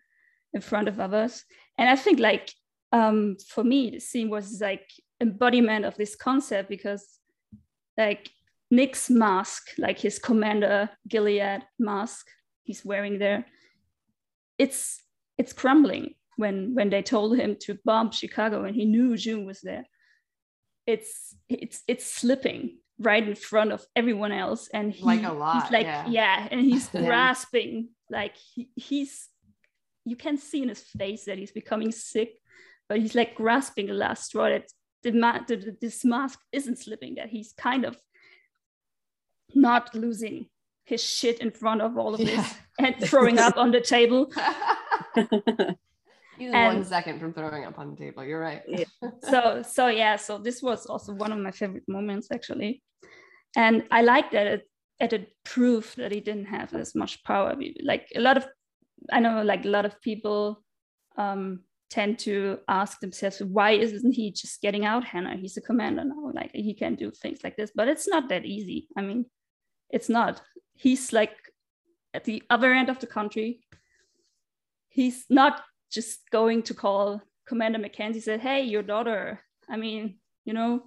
in 0.53 0.61
front 0.61 0.87
of 0.87 0.99
others. 0.99 1.43
And 1.77 1.89
I 1.89 1.95
think 1.95 2.19
like 2.19 2.53
um, 2.91 3.37
for 3.47 3.63
me, 3.63 3.91
the 3.91 3.99
scene 3.99 4.29
was 4.29 4.61
like 4.61 4.87
embodiment 5.19 5.85
of 5.85 5.95
this 5.95 6.15
concept 6.15 6.69
because 6.69 7.19
like 7.97 8.29
Nick's 8.71 9.09
mask, 9.09 9.71
like 9.77 9.99
his 9.99 10.17
commander 10.17 10.89
Gilead 11.07 11.61
mask 11.77 12.27
he's 12.63 12.85
wearing 12.85 13.19
there, 13.19 13.45
it's 14.57 15.03
it's 15.37 15.53
crumbling 15.53 16.15
when 16.37 16.73
when 16.73 16.89
they 16.89 17.01
told 17.01 17.37
him 17.37 17.57
to 17.61 17.77
bomb 17.83 18.11
Chicago 18.11 18.63
and 18.63 18.75
he 18.75 18.85
knew 18.85 19.17
June 19.17 19.45
was 19.45 19.61
there. 19.61 19.85
It's 20.87 21.35
it's 21.49 21.83
it's 21.87 22.05
slipping 22.05 22.77
right 22.99 23.27
in 23.27 23.35
front 23.35 23.71
of 23.71 23.83
everyone 23.95 24.31
else 24.31 24.69
and 24.73 24.93
he, 24.93 25.03
like 25.03 25.23
a 25.23 25.33
lot 25.33 25.63
he's 25.63 25.71
like 25.71 25.85
yeah, 25.85 26.07
yeah 26.07 26.47
and 26.51 26.61
he's 26.61 26.87
grasping 27.05 27.89
like 28.11 28.35
he, 28.35 28.69
he's 28.75 29.27
you 30.05 30.15
can 30.15 30.37
see 30.37 30.61
in 30.61 30.69
his 30.69 30.83
face 30.83 31.25
that 31.25 31.39
he's 31.39 31.51
becoming 31.51 31.91
sick 31.91 32.33
but 32.87 32.99
he's 32.99 33.15
like 33.15 33.33
grasping 33.33 33.87
the 33.87 33.93
last 33.93 34.25
straw 34.25 34.49
that 34.49 34.67
the, 35.01 35.11
the, 35.11 35.75
this 35.81 36.05
mask 36.05 36.37
isn't 36.51 36.77
slipping 36.77 37.15
that 37.15 37.29
he's 37.29 37.53
kind 37.53 37.85
of 37.85 37.97
not 39.55 39.93
losing 39.95 40.47
his 40.85 41.03
shit 41.03 41.39
in 41.39 41.51
front 41.51 41.81
of 41.81 41.97
all 41.97 42.13
of 42.13 42.19
yeah. 42.19 42.35
this 42.35 42.53
and 42.79 42.95
throwing 43.09 43.39
up 43.39 43.55
on 43.57 43.71
the 43.71 43.81
table 43.81 44.31
He's 46.41 46.51
and, 46.51 46.77
one 46.77 46.85
second 46.85 47.19
from 47.19 47.33
throwing 47.33 47.65
up 47.65 47.77
on 47.77 47.91
the 47.91 47.95
table. 47.95 48.23
You're 48.23 48.39
right. 48.39 48.63
yeah. 48.67 48.85
So 49.29 49.61
so 49.61 49.87
yeah. 49.89 50.15
So 50.15 50.39
this 50.39 50.63
was 50.63 50.87
also 50.87 51.13
one 51.13 51.31
of 51.31 51.37
my 51.37 51.51
favorite 51.51 51.87
moments 51.87 52.29
actually, 52.31 52.81
and 53.55 53.83
I 53.91 54.01
like 54.01 54.31
that 54.31 54.47
it, 54.47 54.61
it, 54.99 55.13
it 55.13 55.33
proved 55.43 55.97
that 55.97 56.11
he 56.11 56.19
didn't 56.19 56.45
have 56.45 56.73
as 56.73 56.95
much 56.95 57.23
power. 57.23 57.55
Like 57.83 58.07
a 58.15 58.19
lot 58.19 58.37
of, 58.37 58.47
I 59.11 59.19
know 59.19 59.43
like 59.43 59.65
a 59.65 59.67
lot 59.67 59.85
of 59.85 60.01
people 60.01 60.63
um, 61.15 61.59
tend 61.91 62.17
to 62.19 62.57
ask 62.67 62.99
themselves, 63.01 63.43
why 63.43 63.71
isn't 63.71 64.13
he 64.13 64.31
just 64.31 64.61
getting 64.61 64.83
out 64.83 65.03
Hannah? 65.03 65.37
He's 65.37 65.57
a 65.57 65.61
commander 65.61 66.05
now. 66.05 66.31
Like 66.33 66.49
he 66.55 66.73
can 66.73 66.95
do 66.95 67.11
things 67.11 67.43
like 67.43 67.55
this, 67.55 67.71
but 67.75 67.87
it's 67.87 68.07
not 68.07 68.29
that 68.29 68.45
easy. 68.45 68.87
I 68.97 69.01
mean, 69.01 69.25
it's 69.91 70.09
not. 70.09 70.41
He's 70.73 71.13
like 71.13 71.35
at 72.13 72.23
the 72.23 72.43
other 72.49 72.73
end 72.73 72.89
of 72.89 72.99
the 72.99 73.07
country. 73.07 73.61
He's 74.89 75.25
not 75.29 75.61
just 75.91 76.29
going 76.31 76.63
to 76.63 76.73
call 76.73 77.21
Commander 77.47 77.79
Mackenzie 77.79 78.21
said, 78.21 78.39
Hey, 78.39 78.63
your 78.63 78.83
daughter. 78.83 79.41
I 79.69 79.77
mean, 79.77 80.15
you 80.45 80.53
know. 80.53 80.83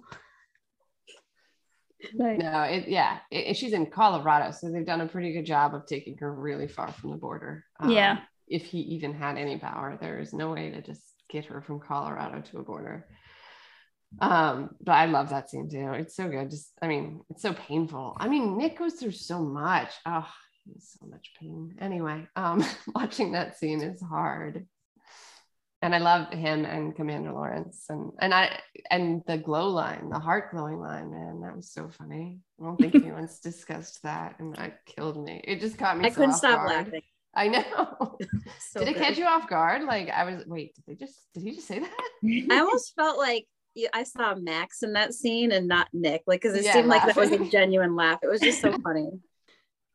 Like, 2.13 2.37
no, 2.37 2.61
it 2.63 2.87
yeah, 2.87 3.19
it, 3.31 3.55
she's 3.55 3.73
in 3.73 3.87
Colorado, 3.87 4.51
so 4.51 4.69
they've 4.69 4.85
done 4.85 5.01
a 5.01 5.07
pretty 5.07 5.33
good 5.33 5.45
job 5.45 5.73
of 5.73 5.87
taking 5.87 6.17
her 6.17 6.31
really 6.31 6.67
far 6.67 6.91
from 6.91 7.11
the 7.11 7.17
border. 7.17 7.63
Um, 7.79 7.89
yeah. 7.89 8.19
If 8.47 8.65
he 8.65 8.79
even 8.79 9.13
had 9.13 9.37
any 9.37 9.57
power, 9.57 9.97
there 9.99 10.19
is 10.19 10.33
no 10.33 10.51
way 10.51 10.69
to 10.69 10.81
just 10.81 11.01
get 11.29 11.45
her 11.45 11.61
from 11.61 11.79
Colorado 11.79 12.41
to 12.41 12.59
a 12.59 12.63
border. 12.63 13.07
Um, 14.19 14.69
but 14.81 14.93
I 14.93 15.05
love 15.05 15.29
that 15.29 15.49
scene 15.49 15.69
too. 15.69 15.91
It's 15.93 16.15
so 16.15 16.27
good. 16.27 16.49
Just, 16.49 16.71
I 16.81 16.87
mean, 16.87 17.21
it's 17.29 17.41
so 17.41 17.53
painful. 17.53 18.15
I 18.19 18.27
mean, 18.27 18.57
Nick 18.57 18.77
goes 18.77 18.93
through 18.93 19.11
so 19.11 19.39
much. 19.39 19.89
Oh, 20.05 20.27
so 20.79 21.05
much 21.07 21.31
pain. 21.39 21.75
Anyway, 21.79 22.27
um, 22.35 22.63
watching 22.95 23.33
that 23.33 23.57
scene 23.57 23.81
is 23.81 24.01
hard 24.01 24.65
and 25.85 25.93
I 25.93 25.99
love 25.99 26.33
him 26.33 26.65
and 26.65 26.95
Commander 26.95 27.31
Lawrence 27.31 27.85
and 27.89 28.11
and 28.19 28.33
I 28.33 28.59
and 28.89 29.21
the 29.27 29.37
glow 29.37 29.69
line, 29.69 30.09
the 30.09 30.19
heart 30.19 30.51
glowing 30.51 30.79
line, 30.79 31.11
man, 31.11 31.41
that 31.41 31.55
was 31.55 31.71
so 31.71 31.89
funny. 31.89 32.39
I 32.59 32.65
don't 32.65 32.77
think 32.77 32.95
anyone's 33.03 33.39
discussed 33.39 34.01
that, 34.01 34.35
and 34.39 34.55
that 34.55 34.79
killed 34.87 35.23
me. 35.23 35.41
It 35.43 35.59
just 35.59 35.77
caught 35.77 35.97
me. 35.97 36.05
I 36.05 36.09
so 36.09 36.15
couldn't 36.15 36.33
stop 36.33 36.67
guard. 36.67 36.69
laughing. 36.69 37.01
I 37.35 37.49
know. 37.49 38.17
so 38.71 38.79
did 38.79 38.89
it 38.89 38.93
good. 38.93 39.03
catch 39.03 39.17
you 39.17 39.25
off 39.25 39.47
guard? 39.47 39.83
Like 39.83 40.09
I 40.09 40.23
was. 40.23 40.43
Wait, 40.47 40.73
did 40.73 40.85
they 40.87 40.95
just? 40.95 41.19
Did 41.35 41.43
he 41.43 41.51
just 41.53 41.67
say 41.67 41.79
that? 41.79 42.47
I 42.51 42.59
almost 42.59 42.95
felt 42.95 43.19
like 43.19 43.45
I 43.93 44.03
saw 44.03 44.35
Max 44.35 44.83
in 44.83 44.93
that 44.93 45.13
scene 45.13 45.51
and 45.51 45.67
not 45.67 45.89
Nick, 45.93 46.23
like 46.27 46.41
because 46.41 46.57
it 46.57 46.63
yeah, 46.63 46.73
seemed 46.73 46.87
laughing. 46.87 47.07
like 47.07 47.15
that 47.15 47.39
was 47.39 47.47
a 47.47 47.51
genuine 47.51 47.95
laugh. 47.95 48.19
It 48.23 48.27
was 48.27 48.41
just 48.41 48.61
so 48.61 48.71
funny. 48.83 49.09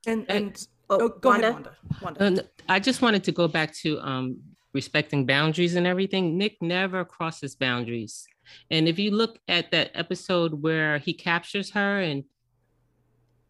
And 0.06 0.26
and 0.28 0.66
oh, 0.90 0.98
oh 1.00 1.08
go 1.08 1.30
Wanda? 1.30 1.48
ahead, 1.48 1.68
Wanda. 2.02 2.24
Wanda. 2.24 2.44
I 2.68 2.78
just 2.78 3.00
wanted 3.02 3.24
to 3.24 3.32
go 3.32 3.48
back 3.48 3.74
to 3.76 3.98
um 4.00 4.40
respecting 4.72 5.26
boundaries 5.26 5.74
and 5.74 5.86
everything, 5.86 6.38
Nick 6.38 6.56
never 6.60 7.04
crosses 7.04 7.54
boundaries. 7.54 8.26
And 8.70 8.88
if 8.88 8.98
you 8.98 9.10
look 9.10 9.38
at 9.48 9.70
that 9.72 9.90
episode 9.94 10.62
where 10.62 10.98
he 10.98 11.12
captures 11.12 11.70
her 11.72 12.00
and 12.00 12.24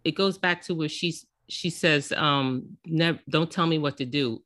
it 0.04 0.12
goes 0.12 0.38
back 0.38 0.62
to 0.62 0.74
where 0.74 0.88
she's 0.88 1.26
she 1.48 1.68
says, 1.68 2.12
um, 2.12 2.76
never 2.86 3.18
don't 3.28 3.50
tell 3.50 3.66
me 3.66 3.78
what 3.78 3.96
to 3.96 4.04
do 4.04 4.40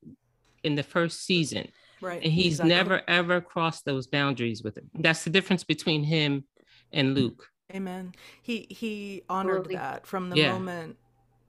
in 0.62 0.74
the 0.74 0.82
first 0.82 1.24
season. 1.24 1.68
Right. 2.00 2.22
And 2.22 2.32
he's 2.32 2.60
exactly. 2.60 2.74
never 2.74 3.02
ever 3.08 3.40
crossed 3.40 3.84
those 3.84 4.06
boundaries 4.06 4.62
with 4.62 4.76
her. 4.76 4.82
That's 4.94 5.24
the 5.24 5.30
difference 5.30 5.64
between 5.64 6.04
him 6.04 6.44
and 6.92 7.14
Luke. 7.14 7.48
Amen. 7.72 8.14
He 8.42 8.66
he 8.70 9.22
honored 9.28 9.68
that 9.70 10.06
from 10.06 10.30
the 10.30 10.36
yeah. 10.36 10.52
moment 10.52 10.96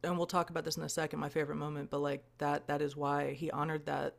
and 0.04 0.18
we'll 0.18 0.28
talk 0.28 0.52
about 0.52 0.64
this 0.64 0.78
in 0.78 0.84
a 0.84 0.90
second, 0.90 1.20
my 1.20 1.30
favorite 1.30 1.56
moment, 1.56 1.90
but 1.90 2.00
like 2.00 2.24
that 2.38 2.68
that 2.68 2.82
is 2.82 2.96
why 2.96 3.34
he 3.34 3.52
honored 3.52 3.86
that 3.88 4.16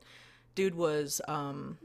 dude 0.57 0.75
was 0.75 1.21
um 1.29 1.79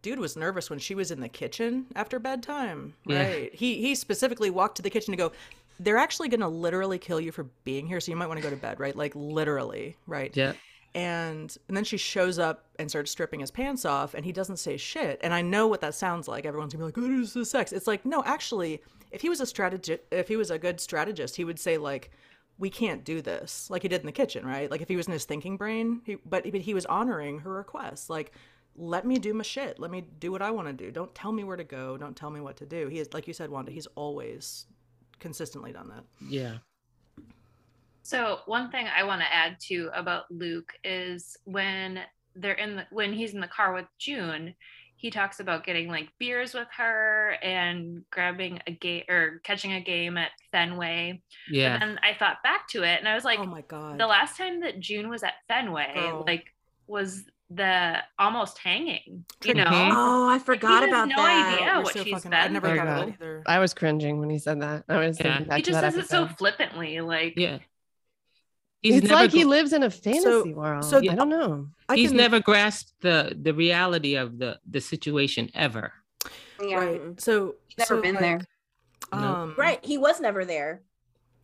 dude 0.00 0.18
was 0.18 0.36
nervous 0.36 0.70
when 0.70 0.78
she 0.78 0.94
was 0.94 1.10
in 1.10 1.20
the 1.20 1.28
kitchen 1.28 1.86
after 1.96 2.18
bedtime 2.18 2.94
right 3.06 3.50
yeah. 3.52 3.58
he 3.58 3.80
he 3.80 3.94
specifically 3.94 4.50
walked 4.50 4.76
to 4.76 4.82
the 4.82 4.90
kitchen 4.90 5.12
to 5.12 5.16
go 5.16 5.32
they're 5.80 5.96
actually 5.96 6.28
going 6.28 6.40
to 6.40 6.48
literally 6.48 6.98
kill 6.98 7.18
you 7.18 7.32
for 7.32 7.44
being 7.64 7.86
here 7.86 8.00
so 8.00 8.12
you 8.12 8.16
might 8.16 8.26
want 8.26 8.38
to 8.38 8.42
go 8.42 8.50
to 8.50 8.56
bed 8.56 8.78
right 8.78 8.96
like 8.96 9.12
literally 9.14 9.96
right 10.06 10.36
yeah 10.36 10.52
and 10.94 11.56
and 11.68 11.76
then 11.76 11.84
she 11.84 11.96
shows 11.96 12.38
up 12.38 12.66
and 12.78 12.88
starts 12.88 13.10
stripping 13.10 13.40
his 13.40 13.50
pants 13.50 13.84
off 13.84 14.14
and 14.14 14.24
he 14.24 14.32
doesn't 14.32 14.58
say 14.58 14.76
shit. 14.76 15.18
And 15.22 15.34
i 15.34 15.42
know 15.42 15.66
what 15.66 15.80
that 15.80 15.94
sounds 15.94 16.28
like. 16.28 16.46
Everyone's 16.46 16.72
gonna 16.72 16.90
be 16.90 17.00
like 17.00 17.20
is 17.20 17.34
this 17.34 17.50
sex? 17.50 17.72
It's 17.72 17.86
like 17.86 18.04
no 18.06 18.22
actually 18.24 18.82
if 19.10 19.20
he 19.20 19.28
was 19.28 19.40
a 19.40 19.46
strategist 19.46 20.02
if 20.10 20.28
he 20.28 20.36
was 20.36 20.50
a 20.50 20.58
good 20.58 20.80
strategist 20.80 21.36
he 21.36 21.44
would 21.44 21.58
say 21.58 21.78
like 21.78 22.10
we 22.56 22.70
can't 22.70 23.04
do 23.04 23.20
this 23.20 23.68
like 23.68 23.82
he 23.82 23.88
did 23.88 24.00
in 24.00 24.06
the 24.06 24.12
kitchen 24.12 24.46
right? 24.46 24.70
Like 24.70 24.82
if 24.82 24.88
he 24.88 24.96
was 24.96 25.06
in 25.06 25.12
his 25.12 25.24
thinking 25.24 25.56
brain 25.56 26.02
he, 26.04 26.16
but, 26.26 26.44
but 26.50 26.60
he 26.60 26.74
was 26.74 26.86
honoring 26.86 27.40
her 27.40 27.52
request. 27.52 28.08
Like 28.08 28.32
let 28.76 29.06
me 29.06 29.18
do 29.18 29.34
my 29.34 29.42
shit. 29.42 29.78
Let 29.78 29.90
me 29.90 30.04
do 30.20 30.32
what 30.32 30.42
i 30.42 30.50
want 30.50 30.68
to 30.68 30.72
do. 30.72 30.90
Don't 30.90 31.14
tell 31.14 31.32
me 31.32 31.44
where 31.44 31.56
to 31.56 31.64
go. 31.64 31.96
Don't 31.96 32.16
tell 32.16 32.30
me 32.30 32.40
what 32.40 32.56
to 32.58 32.66
do. 32.66 32.88
He 32.88 32.98
is 32.98 33.12
like 33.12 33.26
you 33.26 33.34
said 33.34 33.50
wanda 33.50 33.72
he's 33.72 33.88
always 33.96 34.66
consistently 35.18 35.72
done 35.72 35.88
that. 35.88 36.04
Yeah 36.20 36.58
so 38.04 38.38
one 38.46 38.70
thing 38.70 38.86
i 38.96 39.02
want 39.02 39.20
to 39.20 39.34
add 39.34 39.56
to 39.58 39.90
about 39.94 40.24
luke 40.30 40.72
is 40.84 41.36
when 41.44 41.98
they're 42.36 42.52
in 42.52 42.76
the 42.76 42.86
when 42.90 43.12
he's 43.12 43.34
in 43.34 43.40
the 43.40 43.48
car 43.48 43.74
with 43.74 43.86
june 43.98 44.54
he 45.04 45.10
talks 45.10 45.38
about 45.38 45.66
getting 45.66 45.88
like 45.88 46.08
beers 46.18 46.54
with 46.54 46.68
her 46.74 47.36
and 47.42 48.02
grabbing 48.10 48.58
a 48.66 48.72
game 48.72 49.02
or 49.06 49.42
catching 49.44 49.74
a 49.74 49.80
game 49.82 50.16
at 50.16 50.30
Fenway. 50.50 51.20
Yeah. 51.50 51.78
And 51.78 51.98
I 52.02 52.14
thought 52.18 52.42
back 52.42 52.68
to 52.68 52.84
it 52.84 53.00
and 53.00 53.06
I 53.06 53.14
was 53.14 53.22
like, 53.22 53.38
oh 53.38 53.44
my 53.44 53.60
God. 53.60 54.00
The 54.00 54.06
last 54.06 54.38
time 54.38 54.60
that 54.62 54.80
June 54.80 55.10
was 55.10 55.22
at 55.22 55.34
Fenway, 55.46 55.92
oh. 55.96 56.24
like, 56.26 56.46
was 56.86 57.24
the 57.50 57.98
almost 58.18 58.56
hanging, 58.56 59.26
you 59.44 59.52
know? 59.52 59.64
Oh, 59.68 60.30
I 60.30 60.38
forgot 60.38 60.80
like, 60.80 60.88
about 60.88 61.08
no 61.08 61.16
that. 61.16 61.58
idea 61.60 61.80
what 61.82 61.92
she's 61.92 62.14
fucking, 62.14 62.30
been 62.30 62.40
I 62.40 62.48
never 62.48 62.74
got 62.74 62.86
that 62.86 63.08
either. 63.08 63.42
I 63.44 63.58
was 63.58 63.74
cringing 63.74 64.20
when 64.20 64.30
he 64.30 64.38
said 64.38 64.62
that. 64.62 64.84
I 64.88 65.06
was 65.06 65.20
yeah. 65.20 65.56
He 65.56 65.60
just 65.60 65.80
says 65.80 65.96
it 65.96 66.08
so 66.08 66.28
flippantly, 66.28 67.02
like 67.02 67.34
yeah. 67.36 67.58
He's 68.84 68.96
it's 68.96 69.10
like 69.10 69.32
go- 69.32 69.38
he 69.38 69.44
lives 69.46 69.72
in 69.72 69.82
a 69.82 69.88
fantasy 69.88 70.22
so, 70.22 70.46
world. 70.50 70.84
So 70.84 70.98
I 70.98 71.14
don't 71.14 71.30
know. 71.30 71.68
I 71.88 71.96
He's 71.96 72.10
can... 72.10 72.18
never 72.18 72.38
grasped 72.38 72.92
the 73.00 73.34
the 73.40 73.54
reality 73.54 74.14
of 74.14 74.38
the 74.38 74.60
the 74.70 74.78
situation 74.78 75.48
ever. 75.54 75.94
Yeah. 76.62 76.76
Right. 76.76 77.00
So 77.18 77.54
never 77.78 77.96
so, 77.96 78.02
been 78.02 78.14
like, 78.16 78.20
there. 78.20 78.40
Um, 79.10 79.54
right. 79.56 79.82
He 79.82 79.96
was 79.96 80.20
never 80.20 80.44
there. 80.44 80.82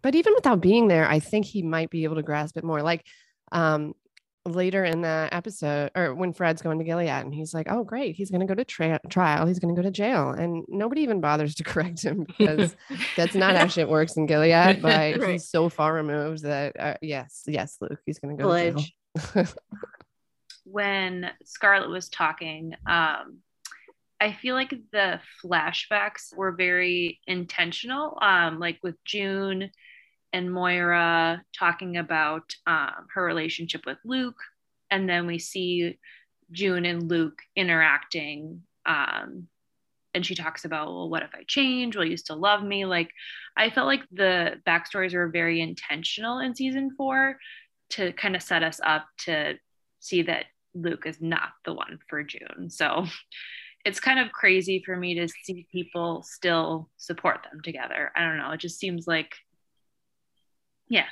But 0.02 0.14
even 0.14 0.34
without 0.34 0.60
being 0.60 0.88
there, 0.88 1.08
I 1.08 1.18
think 1.18 1.46
he 1.46 1.62
might 1.62 1.88
be 1.88 2.04
able 2.04 2.16
to 2.16 2.22
grasp 2.22 2.58
it 2.58 2.64
more. 2.64 2.82
Like, 2.82 3.06
um, 3.52 3.94
later 4.46 4.84
in 4.84 5.02
the 5.02 5.28
episode 5.32 5.90
or 5.94 6.14
when 6.14 6.32
Fred's 6.32 6.62
going 6.62 6.78
to 6.78 6.84
Gilead 6.84 7.08
and 7.08 7.34
he's 7.34 7.52
like, 7.52 7.66
oh, 7.70 7.84
great, 7.84 8.16
he's 8.16 8.30
going 8.30 8.40
to 8.40 8.46
go 8.46 8.54
to 8.54 8.64
tra- 8.64 9.00
trial, 9.08 9.46
he's 9.46 9.58
going 9.58 9.74
to 9.74 9.78
go 9.80 9.84
to 9.86 9.90
jail. 9.92 10.30
And 10.30 10.64
nobody 10.68 11.02
even 11.02 11.20
bothers 11.20 11.54
to 11.56 11.64
correct 11.72 12.02
him 12.02 12.24
because 12.38 12.74
that's 13.16 13.34
not 13.34 13.56
how 13.56 13.66
shit 13.66 13.88
works 13.88 14.16
in 14.16 14.26
Gilead. 14.26 14.80
But 14.82 15.18
Right. 15.18 15.32
he's 15.32 15.48
so 15.48 15.68
far 15.68 15.92
removed 15.92 16.42
that, 16.44 16.78
uh, 16.80 16.94
yes, 17.02 17.42
yes, 17.46 17.76
Luke, 17.80 18.00
he's 18.06 18.18
going 18.18 18.36
to 18.36 18.42
go 18.42 18.50
to 18.56 18.72
jail. 19.34 19.46
when 20.64 21.30
Scarlett 21.44 21.90
was 21.90 22.08
talking, 22.08 22.74
um, 22.86 23.38
I 24.20 24.32
feel 24.32 24.54
like 24.54 24.74
the 24.92 25.20
flashbacks 25.44 26.34
were 26.36 26.52
very 26.52 27.20
intentional. 27.26 28.18
Um, 28.20 28.58
like 28.58 28.78
with 28.82 28.96
June 29.04 29.70
and 30.32 30.52
Moira 30.52 31.42
talking 31.58 31.96
about 31.96 32.54
um, 32.66 33.06
her 33.14 33.24
relationship 33.24 33.82
with 33.86 33.98
Luke, 34.04 34.38
and 34.90 35.08
then 35.08 35.26
we 35.26 35.38
see 35.38 35.98
June 36.52 36.84
and 36.84 37.08
Luke 37.08 37.40
interacting. 37.56 38.62
Um, 38.86 39.48
and 40.12 40.26
she 40.26 40.34
talks 40.34 40.64
about, 40.64 40.88
well, 40.88 41.08
what 41.08 41.22
if 41.22 41.30
I 41.34 41.44
change? 41.46 41.96
Will 41.96 42.04
you 42.04 42.16
still 42.16 42.38
love 42.38 42.64
me? 42.64 42.84
Like, 42.84 43.10
I 43.56 43.70
felt 43.70 43.86
like 43.86 44.02
the 44.10 44.60
backstories 44.66 45.14
were 45.14 45.28
very 45.28 45.60
intentional 45.60 46.40
in 46.40 46.54
season 46.54 46.90
four 46.96 47.38
to 47.90 48.12
kind 48.12 48.34
of 48.34 48.42
set 48.42 48.62
us 48.62 48.80
up 48.82 49.06
to 49.18 49.54
see 50.00 50.22
that 50.22 50.46
Luke 50.74 51.04
is 51.06 51.20
not 51.20 51.50
the 51.64 51.74
one 51.74 51.98
for 52.08 52.22
June. 52.22 52.70
So 52.70 53.06
it's 53.84 54.00
kind 54.00 54.18
of 54.18 54.32
crazy 54.32 54.82
for 54.84 54.96
me 54.96 55.14
to 55.14 55.28
see 55.28 55.66
people 55.72 56.22
still 56.22 56.88
support 56.96 57.46
them 57.50 57.60
together. 57.62 58.12
I 58.16 58.20
don't 58.20 58.36
know. 58.36 58.50
It 58.50 58.60
just 58.60 58.78
seems 58.78 59.06
like, 59.06 59.32
yeah. 60.90 61.06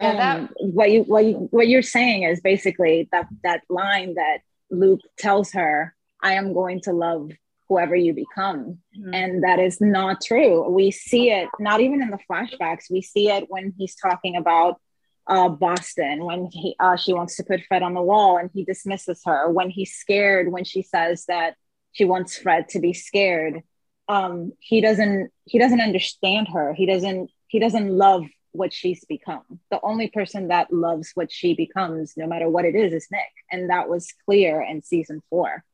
Um, 0.00 0.48
what 0.60 0.90
you 0.92 1.02
what 1.02 1.24
you 1.24 1.34
what 1.50 1.66
you're 1.68 1.82
saying 1.82 2.22
is 2.22 2.40
basically 2.40 3.08
that 3.12 3.26
that 3.42 3.62
line 3.68 4.14
that 4.14 4.38
Luke 4.70 5.00
tells 5.18 5.52
her, 5.52 5.94
"I 6.22 6.34
am 6.34 6.52
going 6.54 6.80
to 6.82 6.92
love 6.92 7.32
whoever 7.68 7.96
you 7.96 8.12
become," 8.14 8.78
Mhm. 8.96 9.12
and 9.12 9.42
that 9.42 9.58
is 9.58 9.80
not 9.80 10.22
true. 10.22 10.68
We 10.70 10.92
see 10.92 11.30
it 11.32 11.48
not 11.58 11.80
even 11.80 12.00
in 12.00 12.10
the 12.10 12.18
flashbacks. 12.30 12.88
We 12.90 13.02
see 13.02 13.28
it 13.28 13.50
when 13.50 13.74
he's 13.76 13.96
talking 13.96 14.36
about 14.36 14.80
uh, 15.28 15.48
Boston 15.48 16.24
when 16.24 16.46
he 16.52 16.76
uh, 16.78 16.96
she 16.96 17.12
wants 17.12 17.34
to 17.36 17.42
put 17.42 17.64
Fred 17.66 17.82
on 17.82 17.94
the 17.94 18.02
wall 18.02 18.36
and 18.38 18.48
he 18.54 18.64
dismisses 18.64 19.20
her. 19.26 19.50
When 19.50 19.68
he's 19.70 19.92
scared, 19.94 20.52
when 20.52 20.62
she 20.64 20.82
says 20.82 21.24
that 21.26 21.56
she 21.90 22.04
wants 22.04 22.38
Fred 22.38 22.68
to 22.68 22.78
be 22.78 22.92
scared, 22.92 23.64
um, 24.08 24.52
he 24.60 24.80
doesn't 24.80 25.32
he 25.44 25.58
doesn't 25.58 25.80
understand 25.80 26.46
her. 26.54 26.72
He 26.74 26.86
doesn't 26.86 27.30
he 27.48 27.58
doesn't 27.58 27.90
love 27.90 28.22
what 28.56 28.72
she's 28.72 29.04
become. 29.04 29.42
The 29.70 29.80
only 29.82 30.08
person 30.08 30.48
that 30.48 30.72
loves 30.72 31.10
what 31.14 31.30
she 31.30 31.54
becomes, 31.54 32.14
no 32.16 32.26
matter 32.26 32.48
what 32.48 32.64
it 32.64 32.74
is, 32.74 32.92
is 32.92 33.08
Nick, 33.10 33.32
and 33.50 33.70
that 33.70 33.88
was 33.88 34.12
clear 34.24 34.60
in 34.62 34.82
season 34.82 35.22
four. 35.30 35.64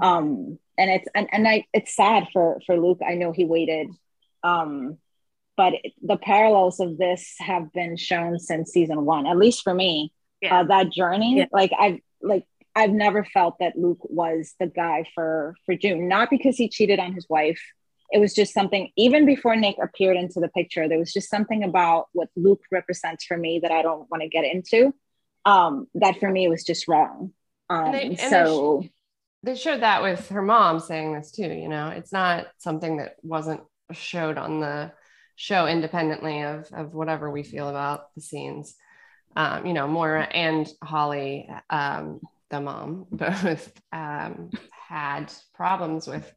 Um, 0.00 0.58
and 0.76 0.90
it's 0.90 1.08
and, 1.14 1.28
and 1.32 1.48
I 1.48 1.64
it's 1.72 1.94
sad 1.94 2.28
for 2.32 2.60
for 2.66 2.76
Luke. 2.78 3.00
I 3.06 3.14
know 3.14 3.32
he 3.32 3.44
waited. 3.44 3.88
Um, 4.42 4.98
but 5.56 5.72
it- 5.82 5.94
the 6.02 6.18
parallels 6.18 6.80
of 6.80 6.98
this 6.98 7.34
have 7.38 7.72
been 7.72 7.96
shown 7.96 8.38
since 8.38 8.72
season 8.72 9.04
one, 9.06 9.26
at 9.26 9.38
least 9.38 9.62
for 9.62 9.72
me. 9.74 10.12
Yeah. 10.42 10.60
Uh, 10.60 10.64
that 10.64 10.90
journey, 10.92 11.38
Yeah. 11.38 11.46
like 11.52 11.72
I've 11.78 12.00
like 12.20 12.44
I've 12.74 12.90
never 12.90 13.24
felt 13.24 13.58
that 13.60 13.78
Luke 13.78 14.00
was 14.02 14.54
the 14.60 14.66
guy 14.66 15.04
for 15.14 15.54
for 15.64 15.74
June, 15.74 16.08
not 16.08 16.28
because 16.28 16.56
he 16.58 16.68
cheated 16.68 16.98
on 16.98 17.14
his 17.14 17.26
wife. 17.28 17.62
It 18.12 18.18
was 18.18 18.34
just 18.34 18.54
something. 18.54 18.90
Even 18.96 19.26
before 19.26 19.56
Nick 19.56 19.76
appeared 19.82 20.16
into 20.16 20.40
the 20.40 20.48
picture, 20.48 20.88
there 20.88 20.98
was 20.98 21.12
just 21.12 21.28
something 21.30 21.64
about 21.64 22.06
what 22.12 22.28
Luke 22.36 22.62
represents 22.70 23.24
for 23.24 23.36
me 23.36 23.60
that 23.60 23.70
I 23.72 23.82
don't 23.82 24.10
want 24.10 24.22
to 24.22 24.28
get 24.28 24.44
into. 24.44 24.94
Um, 25.44 25.86
that 25.94 26.18
for 26.18 26.30
me 26.30 26.48
was 26.48 26.64
just 26.64 26.88
wrong. 26.88 27.32
Um, 27.68 27.86
And 27.86 27.94
they- 27.94 28.02
and 28.02 28.16
they 28.16 28.16
so 28.28 28.84
they 29.42 29.54
showed 29.54 29.82
that 29.82 30.02
with 30.02 30.28
her 30.30 30.42
mom 30.42 30.80
saying 30.80 31.12
this 31.12 31.30
too 31.30 31.46
you 31.46 31.68
know 31.68 31.88
it's 31.88 32.12
not 32.12 32.46
something 32.58 32.96
that 32.96 33.14
wasn't 33.22 33.60
showed 33.92 34.38
on 34.38 34.60
the 34.60 34.92
show 35.36 35.66
independently 35.68 36.42
of 36.42 36.68
of 36.72 36.94
whatever 36.94 37.30
we 37.30 37.42
feel 37.44 37.68
about 37.68 38.12
the 38.14 38.20
scenes 38.20 38.74
um 39.36 39.64
you 39.66 39.72
know 39.72 39.86
Moira 39.86 40.24
and 40.24 40.66
Holly 40.82 41.48
um 41.70 42.20
the 42.50 42.60
mom 42.60 43.06
both 43.12 43.72
um 43.92 44.50
had 44.88 45.32
problems 45.54 46.08
with 46.08 46.32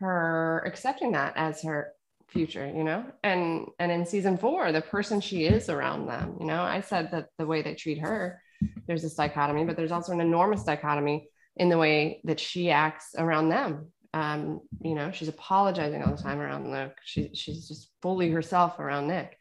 her 0.00 0.62
accepting 0.66 1.12
that 1.12 1.32
as 1.36 1.62
her 1.62 1.92
future 2.28 2.66
you 2.66 2.84
know 2.84 3.04
and 3.24 3.66
and 3.78 3.90
in 3.90 4.06
season 4.06 4.36
4 4.38 4.70
the 4.70 4.80
person 4.80 5.20
she 5.20 5.44
is 5.44 5.68
around 5.68 6.06
them 6.06 6.36
you 6.38 6.46
know 6.46 6.62
i 6.62 6.80
said 6.80 7.10
that 7.10 7.28
the 7.38 7.46
way 7.46 7.60
they 7.60 7.74
treat 7.74 7.98
her 7.98 8.40
there's 8.86 9.02
this 9.02 9.14
dichotomy 9.14 9.64
but 9.64 9.76
there's 9.76 9.90
also 9.90 10.12
an 10.12 10.20
enormous 10.20 10.62
dichotomy 10.62 11.28
in 11.56 11.68
the 11.68 11.78
way 11.78 12.20
that 12.24 12.40
she 12.40 12.70
acts 12.70 13.14
around 13.16 13.50
them. 13.50 13.88
Um, 14.12 14.60
you 14.80 14.94
know, 14.94 15.12
she's 15.12 15.28
apologizing 15.28 16.02
all 16.02 16.16
the 16.16 16.22
time 16.22 16.40
around 16.40 16.70
Luke. 16.72 16.96
She, 17.04 17.30
she's 17.34 17.68
just 17.68 17.90
fully 18.02 18.30
herself 18.30 18.78
around 18.78 19.08
Nick. 19.08 19.36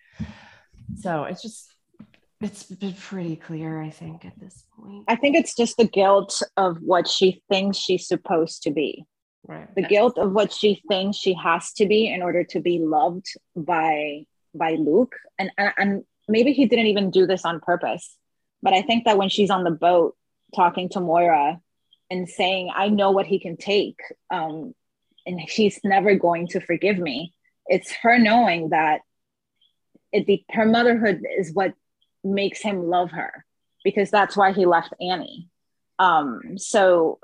So 0.97 1.23
it's 1.23 1.41
just, 1.41 1.73
it's 2.41 2.63
been 2.63 2.93
pretty 2.93 3.35
clear, 3.35 3.81
I 3.81 3.89
think, 3.89 4.25
at 4.25 4.37
this 4.39 4.65
point. 4.77 5.05
I 5.07 5.15
think 5.15 5.35
it's 5.35 5.55
just 5.55 5.77
the 5.77 5.87
guilt 5.87 6.41
of 6.57 6.77
what 6.81 7.07
she 7.07 7.41
thinks 7.49 7.77
she's 7.77 8.07
supposed 8.07 8.63
to 8.63 8.71
be. 8.71 9.05
Right. 9.49 9.73
The 9.73 9.81
guilt 9.81 10.19
of 10.19 10.31
what 10.31 10.53
she 10.53 10.83
thinks 10.87 11.17
she 11.17 11.33
has 11.33 11.73
to 11.73 11.87
be 11.87 12.07
in 12.07 12.21
order 12.21 12.43
to 12.43 12.59
be 12.59 12.77
loved 12.77 13.25
by 13.55 14.25
by 14.53 14.73
Luke. 14.73 15.15
And 15.39 15.49
and, 15.57 15.73
and 15.75 16.03
maybe 16.27 16.53
he 16.53 16.67
didn't 16.67 16.85
even 16.85 17.09
do 17.09 17.25
this 17.25 17.45
on 17.45 17.59
purpose. 17.59 18.15
But 18.61 18.73
I 18.73 18.83
think 18.83 19.05
that 19.05 19.17
when 19.17 19.29
she's 19.29 19.49
on 19.49 19.63
the 19.63 19.71
boat 19.71 20.15
talking 20.55 20.89
to 20.89 20.99
Moira 20.99 21.59
and 22.11 22.29
saying, 22.29 22.69
I 22.75 22.89
know 22.89 23.09
what 23.09 23.25
he 23.25 23.39
can 23.39 23.57
take, 23.57 23.99
um, 24.29 24.75
and 25.25 25.41
she's 25.49 25.79
never 25.83 26.13
going 26.13 26.49
to 26.49 26.59
forgive 26.59 26.99
me, 26.99 27.33
it's 27.65 27.91
her 28.03 28.19
knowing 28.19 28.69
that 28.69 29.01
it 30.11 30.27
be 30.27 30.45
her 30.51 30.65
motherhood 30.65 31.23
is 31.39 31.51
what 31.53 31.73
makes 32.23 32.61
him 32.61 32.87
love 32.87 33.09
her 33.11 33.45
because 33.83 34.11
that's 34.11 34.37
why 34.37 34.51
he 34.51 34.67
left 34.67 34.93
Annie. 35.01 35.49
Um, 35.97 36.59
so 36.59 37.19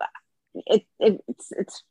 it, 0.55 0.85
it 0.99 1.21
it's 1.27 1.51
it's 1.51 1.83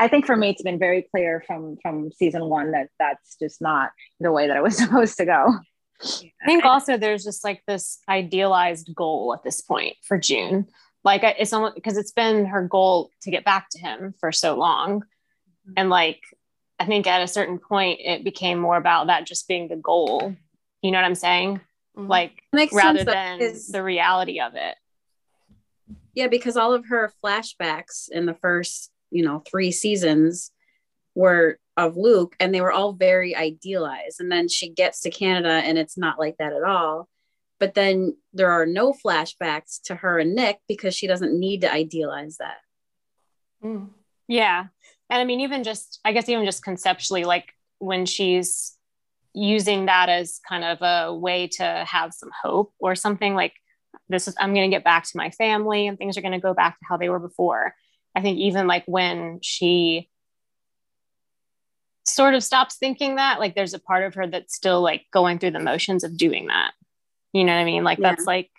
I 0.00 0.08
think 0.08 0.26
for 0.26 0.36
me 0.36 0.50
it's 0.50 0.62
been 0.62 0.78
very 0.78 1.02
clear 1.02 1.44
from 1.46 1.76
from 1.82 2.10
season 2.10 2.46
one 2.46 2.72
that 2.72 2.88
that's 2.98 3.36
just 3.36 3.60
not 3.60 3.90
the 4.18 4.32
way 4.32 4.48
that 4.48 4.56
it 4.56 4.62
was 4.62 4.76
supposed 4.84 5.16
to 5.18 5.26
go. 5.26 5.54
I 6.02 6.46
think 6.46 6.64
also 6.64 6.96
there's 6.96 7.22
just 7.22 7.44
like 7.44 7.62
this 7.66 8.00
idealized 8.08 8.90
goal 8.94 9.34
at 9.34 9.44
this 9.44 9.60
point 9.60 9.96
for 10.02 10.18
June. 10.18 10.66
Like 11.04 11.22
it's 11.22 11.52
almost 11.52 11.74
because 11.74 11.98
it's 11.98 12.12
been 12.12 12.46
her 12.46 12.66
goal 12.66 13.10
to 13.22 13.30
get 13.30 13.44
back 13.44 13.68
to 13.72 13.78
him 13.78 14.14
for 14.18 14.32
so 14.32 14.56
long. 14.56 15.00
Mm-hmm. 15.00 15.72
And 15.76 15.90
like 15.90 16.20
I 16.78 16.86
think 16.86 17.06
at 17.06 17.22
a 17.22 17.28
certain 17.28 17.58
point 17.58 18.00
it 18.02 18.24
became 18.24 18.58
more 18.58 18.78
about 18.78 19.08
that 19.08 19.26
just 19.26 19.46
being 19.46 19.68
the 19.68 19.76
goal. 19.76 20.34
You 20.80 20.90
know 20.90 20.98
what 20.98 21.04
I'm 21.04 21.14
saying? 21.14 21.60
Mm-hmm. 21.96 22.06
Like 22.08 22.42
Makes 22.54 22.72
rather 22.72 23.00
sense, 23.00 23.10
than 23.10 23.38
because- 23.38 23.68
the 23.68 23.82
reality 23.82 24.40
of 24.40 24.54
it. 24.54 24.76
Yeah, 26.14 26.26
because 26.26 26.56
all 26.56 26.72
of 26.72 26.86
her 26.88 27.12
flashbacks 27.22 28.08
in 28.10 28.26
the 28.26 28.34
first, 28.34 28.90
you 29.10 29.24
know, 29.24 29.42
three 29.50 29.72
seasons 29.72 30.50
were 31.14 31.58
of 31.76 31.96
Luke 31.96 32.36
and 32.38 32.54
they 32.54 32.60
were 32.60 32.72
all 32.72 32.92
very 32.92 33.34
idealized. 33.34 34.20
And 34.20 34.30
then 34.30 34.48
she 34.48 34.68
gets 34.68 35.00
to 35.02 35.10
Canada 35.10 35.48
and 35.48 35.78
it's 35.78 35.96
not 35.96 36.18
like 36.18 36.36
that 36.38 36.52
at 36.52 36.62
all. 36.62 37.08
But 37.58 37.74
then 37.74 38.16
there 38.32 38.50
are 38.50 38.66
no 38.66 38.92
flashbacks 38.92 39.80
to 39.84 39.94
her 39.94 40.18
and 40.18 40.34
Nick 40.34 40.60
because 40.68 40.94
she 40.94 41.06
doesn't 41.06 41.38
need 41.38 41.62
to 41.62 41.72
idealize 41.72 42.38
that. 42.38 42.58
Hmm. 43.60 43.86
Yeah. 44.28 44.66
And 45.10 45.20
I 45.20 45.24
mean, 45.24 45.40
even 45.40 45.64
just, 45.64 46.00
I 46.04 46.12
guess, 46.12 46.28
even 46.28 46.44
just 46.44 46.64
conceptually, 46.64 47.24
like 47.24 47.52
when 47.78 48.06
she's 48.06 48.76
using 49.34 49.86
that 49.86 50.08
as 50.08 50.40
kind 50.48 50.64
of 50.64 50.78
a 50.82 51.14
way 51.14 51.48
to 51.48 51.84
have 51.86 52.12
some 52.14 52.30
hope 52.42 52.72
or 52.78 52.94
something 52.94 53.34
like 53.34 53.54
this 54.08 54.28
is, 54.28 54.34
I'm 54.38 54.54
going 54.54 54.70
to 54.70 54.74
get 54.74 54.84
back 54.84 55.04
to 55.04 55.16
my 55.16 55.30
family 55.30 55.86
and 55.86 55.98
things 55.98 56.16
are 56.16 56.22
going 56.22 56.32
to 56.32 56.38
go 56.38 56.54
back 56.54 56.78
to 56.78 56.84
how 56.88 56.96
they 56.96 57.08
were 57.08 57.18
before. 57.18 57.74
I 58.14 58.20
think 58.22 58.38
even 58.38 58.66
like 58.66 58.84
when 58.86 59.38
she 59.42 60.08
sort 62.04 62.34
of 62.34 62.42
stops 62.42 62.76
thinking 62.76 63.16
that, 63.16 63.38
like 63.38 63.54
there's 63.54 63.74
a 63.74 63.78
part 63.78 64.04
of 64.04 64.14
her 64.14 64.26
that's 64.26 64.54
still 64.54 64.80
like 64.82 65.04
going 65.12 65.38
through 65.38 65.52
the 65.52 65.60
motions 65.60 66.04
of 66.04 66.16
doing 66.16 66.46
that. 66.48 66.72
You 67.32 67.44
know 67.44 67.52
what 67.54 67.60
I 67.60 67.64
mean? 67.64 67.84
Like 67.84 67.98
Yeah. 67.98 68.10
that's 68.10 68.26
like 68.26 68.50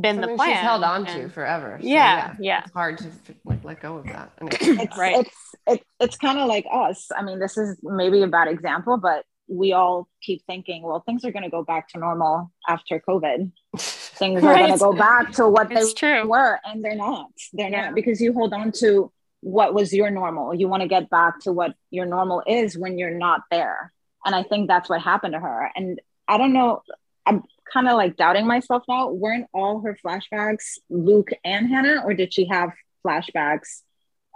been 0.00 0.16
Something 0.16 0.30
the 0.30 0.36
plan. 0.36 0.50
she's 0.50 0.60
held 0.60 0.84
on 0.84 1.06
to 1.06 1.28
forever. 1.30 1.78
So, 1.80 1.86
yeah, 1.88 2.34
yeah. 2.38 2.62
It's 2.64 2.72
hard 2.72 2.98
to 2.98 3.10
like 3.44 3.64
let 3.64 3.80
go 3.80 3.96
of 3.96 4.04
that. 4.06 4.32
And 4.40 4.80
it's 4.80 4.96
Right. 4.96 5.16
it's 5.26 5.54
it's 5.66 5.84
it's 6.00 6.16
kind 6.16 6.38
of 6.38 6.46
like 6.48 6.66
us. 6.72 7.08
I 7.16 7.22
mean, 7.22 7.38
this 7.40 7.56
is 7.56 7.78
maybe 7.82 8.22
a 8.22 8.26
bad 8.28 8.48
example, 8.48 8.98
but 8.98 9.24
we 9.48 9.72
all 9.72 10.06
keep 10.22 10.44
thinking, 10.46 10.82
well, 10.82 11.00
things 11.06 11.24
are 11.24 11.32
going 11.32 11.42
to 11.42 11.50
go 11.50 11.64
back 11.64 11.88
to 11.88 11.98
normal 11.98 12.52
after 12.68 13.00
COVID. 13.08 13.50
Things 14.18 14.42
are 14.42 14.54
going 14.54 14.72
to 14.72 14.78
go 14.78 14.92
back 14.92 15.32
to 15.32 15.48
what 15.48 15.70
It's 15.70 15.94
they 15.94 15.94
true. 15.94 16.28
were, 16.28 16.58
and 16.64 16.84
they're 16.84 16.96
not. 16.96 17.30
They're 17.52 17.70
not 17.70 17.94
because 17.94 18.20
you 18.20 18.32
hold 18.32 18.52
on 18.52 18.72
to 18.72 19.12
what 19.40 19.72
was 19.74 19.92
your 19.92 20.10
normal. 20.10 20.54
You 20.54 20.68
want 20.68 20.82
to 20.82 20.88
get 20.88 21.08
back 21.08 21.40
to 21.40 21.52
what 21.52 21.74
your 21.90 22.06
normal 22.06 22.42
is 22.46 22.76
when 22.76 22.98
you're 22.98 23.16
not 23.16 23.42
there, 23.50 23.92
and 24.24 24.34
I 24.34 24.42
think 24.42 24.68
that's 24.68 24.88
what 24.88 25.00
happened 25.00 25.34
to 25.34 25.40
her. 25.40 25.70
And 25.76 26.00
I 26.26 26.38
don't 26.38 26.52
know. 26.52 26.82
I'm 27.26 27.42
kind 27.72 27.88
of 27.88 27.96
like 27.96 28.16
doubting 28.16 28.46
myself 28.46 28.82
now. 28.88 29.10
Weren't 29.10 29.46
all 29.54 29.80
her 29.82 29.96
flashbacks 30.04 30.78
Luke 30.90 31.30
and 31.44 31.68
Hannah, 31.68 32.02
or 32.04 32.14
did 32.14 32.32
she 32.34 32.46
have 32.46 32.70
flashbacks 33.06 33.82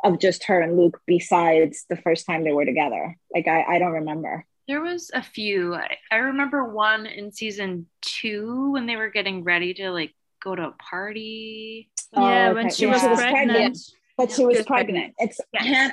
of 0.05 0.19
just 0.19 0.45
her 0.45 0.61
and 0.61 0.77
Luke 0.77 1.01
besides 1.07 1.85
the 1.89 1.97
first 1.97 2.27
time 2.27 2.45
they 2.45 2.53
were 2.53 2.65
together? 2.65 3.17
Like 3.35 3.49
I, 3.49 3.63
I 3.65 3.79
don't 3.79 3.93
remember. 3.93 4.45
There 4.69 4.81
was 4.81 5.11
a 5.13 5.23
few. 5.23 5.75
I, 5.75 5.97
I 6.11 6.17
remember 6.17 6.65
one 6.65 7.07
in 7.07 7.33
season 7.33 7.87
two 8.01 8.73
when 8.73 8.87
they 8.87 8.97
were 8.97 9.11
getting 9.11 9.45
ready 9.45 9.75
to 9.75 9.91
like 9.91 10.15
go 10.43 10.55
to 10.55 10.69
a 10.69 10.73
party. 10.73 11.91
Oh, 12.15 12.29
yeah, 12.29 12.53
when 12.53 12.71
she 12.71 12.87
was 12.87 13.03
pregnant. 13.03 13.79
But 14.17 14.31
she 14.31 14.45
was 14.45 14.65
pregnant. 14.65 15.15
It's 15.19 15.41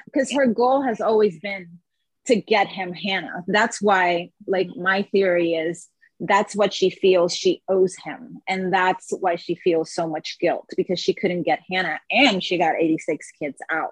because 0.06 0.32
her 0.34 0.48
goal 0.48 0.82
has 0.82 1.02
always 1.02 1.40
been 1.40 1.80
to 2.28 2.36
get 2.36 2.68
him 2.68 2.94
Hannah. 2.94 3.44
That's 3.48 3.82
why, 3.82 4.32
like, 4.46 4.68
my 4.76 5.04
theory 5.04 5.54
is 5.54 5.88
that's 6.20 6.56
what 6.56 6.74
she 6.74 6.90
feels 6.90 7.34
she 7.34 7.62
owes 7.70 7.96
him. 7.96 8.42
And 8.48 8.74
that's 8.74 9.12
why 9.20 9.36
she 9.36 9.56
feels 9.56 9.94
so 9.94 10.08
much 10.08 10.38
guilt 10.40 10.70
because 10.76 11.00
she 11.00 11.14
couldn't 11.14 11.44
get 11.44 11.62
Hannah 11.70 12.00
and 12.12 12.44
she 12.44 12.58
got 12.58 12.76
86 12.76 13.32
kids 13.42 13.58
out. 13.72 13.92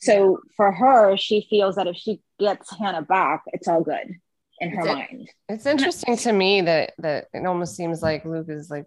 So 0.00 0.40
for 0.56 0.72
her, 0.72 1.18
she 1.18 1.46
feels 1.50 1.76
that 1.76 1.86
if 1.86 1.96
she 1.96 2.22
gets 2.40 2.74
Hannah 2.76 3.02
back, 3.02 3.42
it's 3.48 3.68
all 3.68 3.82
good 3.82 4.16
in 4.60 4.70
her 4.70 4.80
It's- 4.80 4.96
mind. 4.96 5.30
It's 5.48 5.66
interesting 5.66 6.16
to 6.18 6.32
me 6.32 6.62
that 6.62 6.94
that 6.98 7.28
it 7.32 7.46
almost 7.46 7.76
seems 7.76 8.02
like 8.02 8.24
Luke 8.24 8.48
is 8.48 8.68
like 8.70 8.86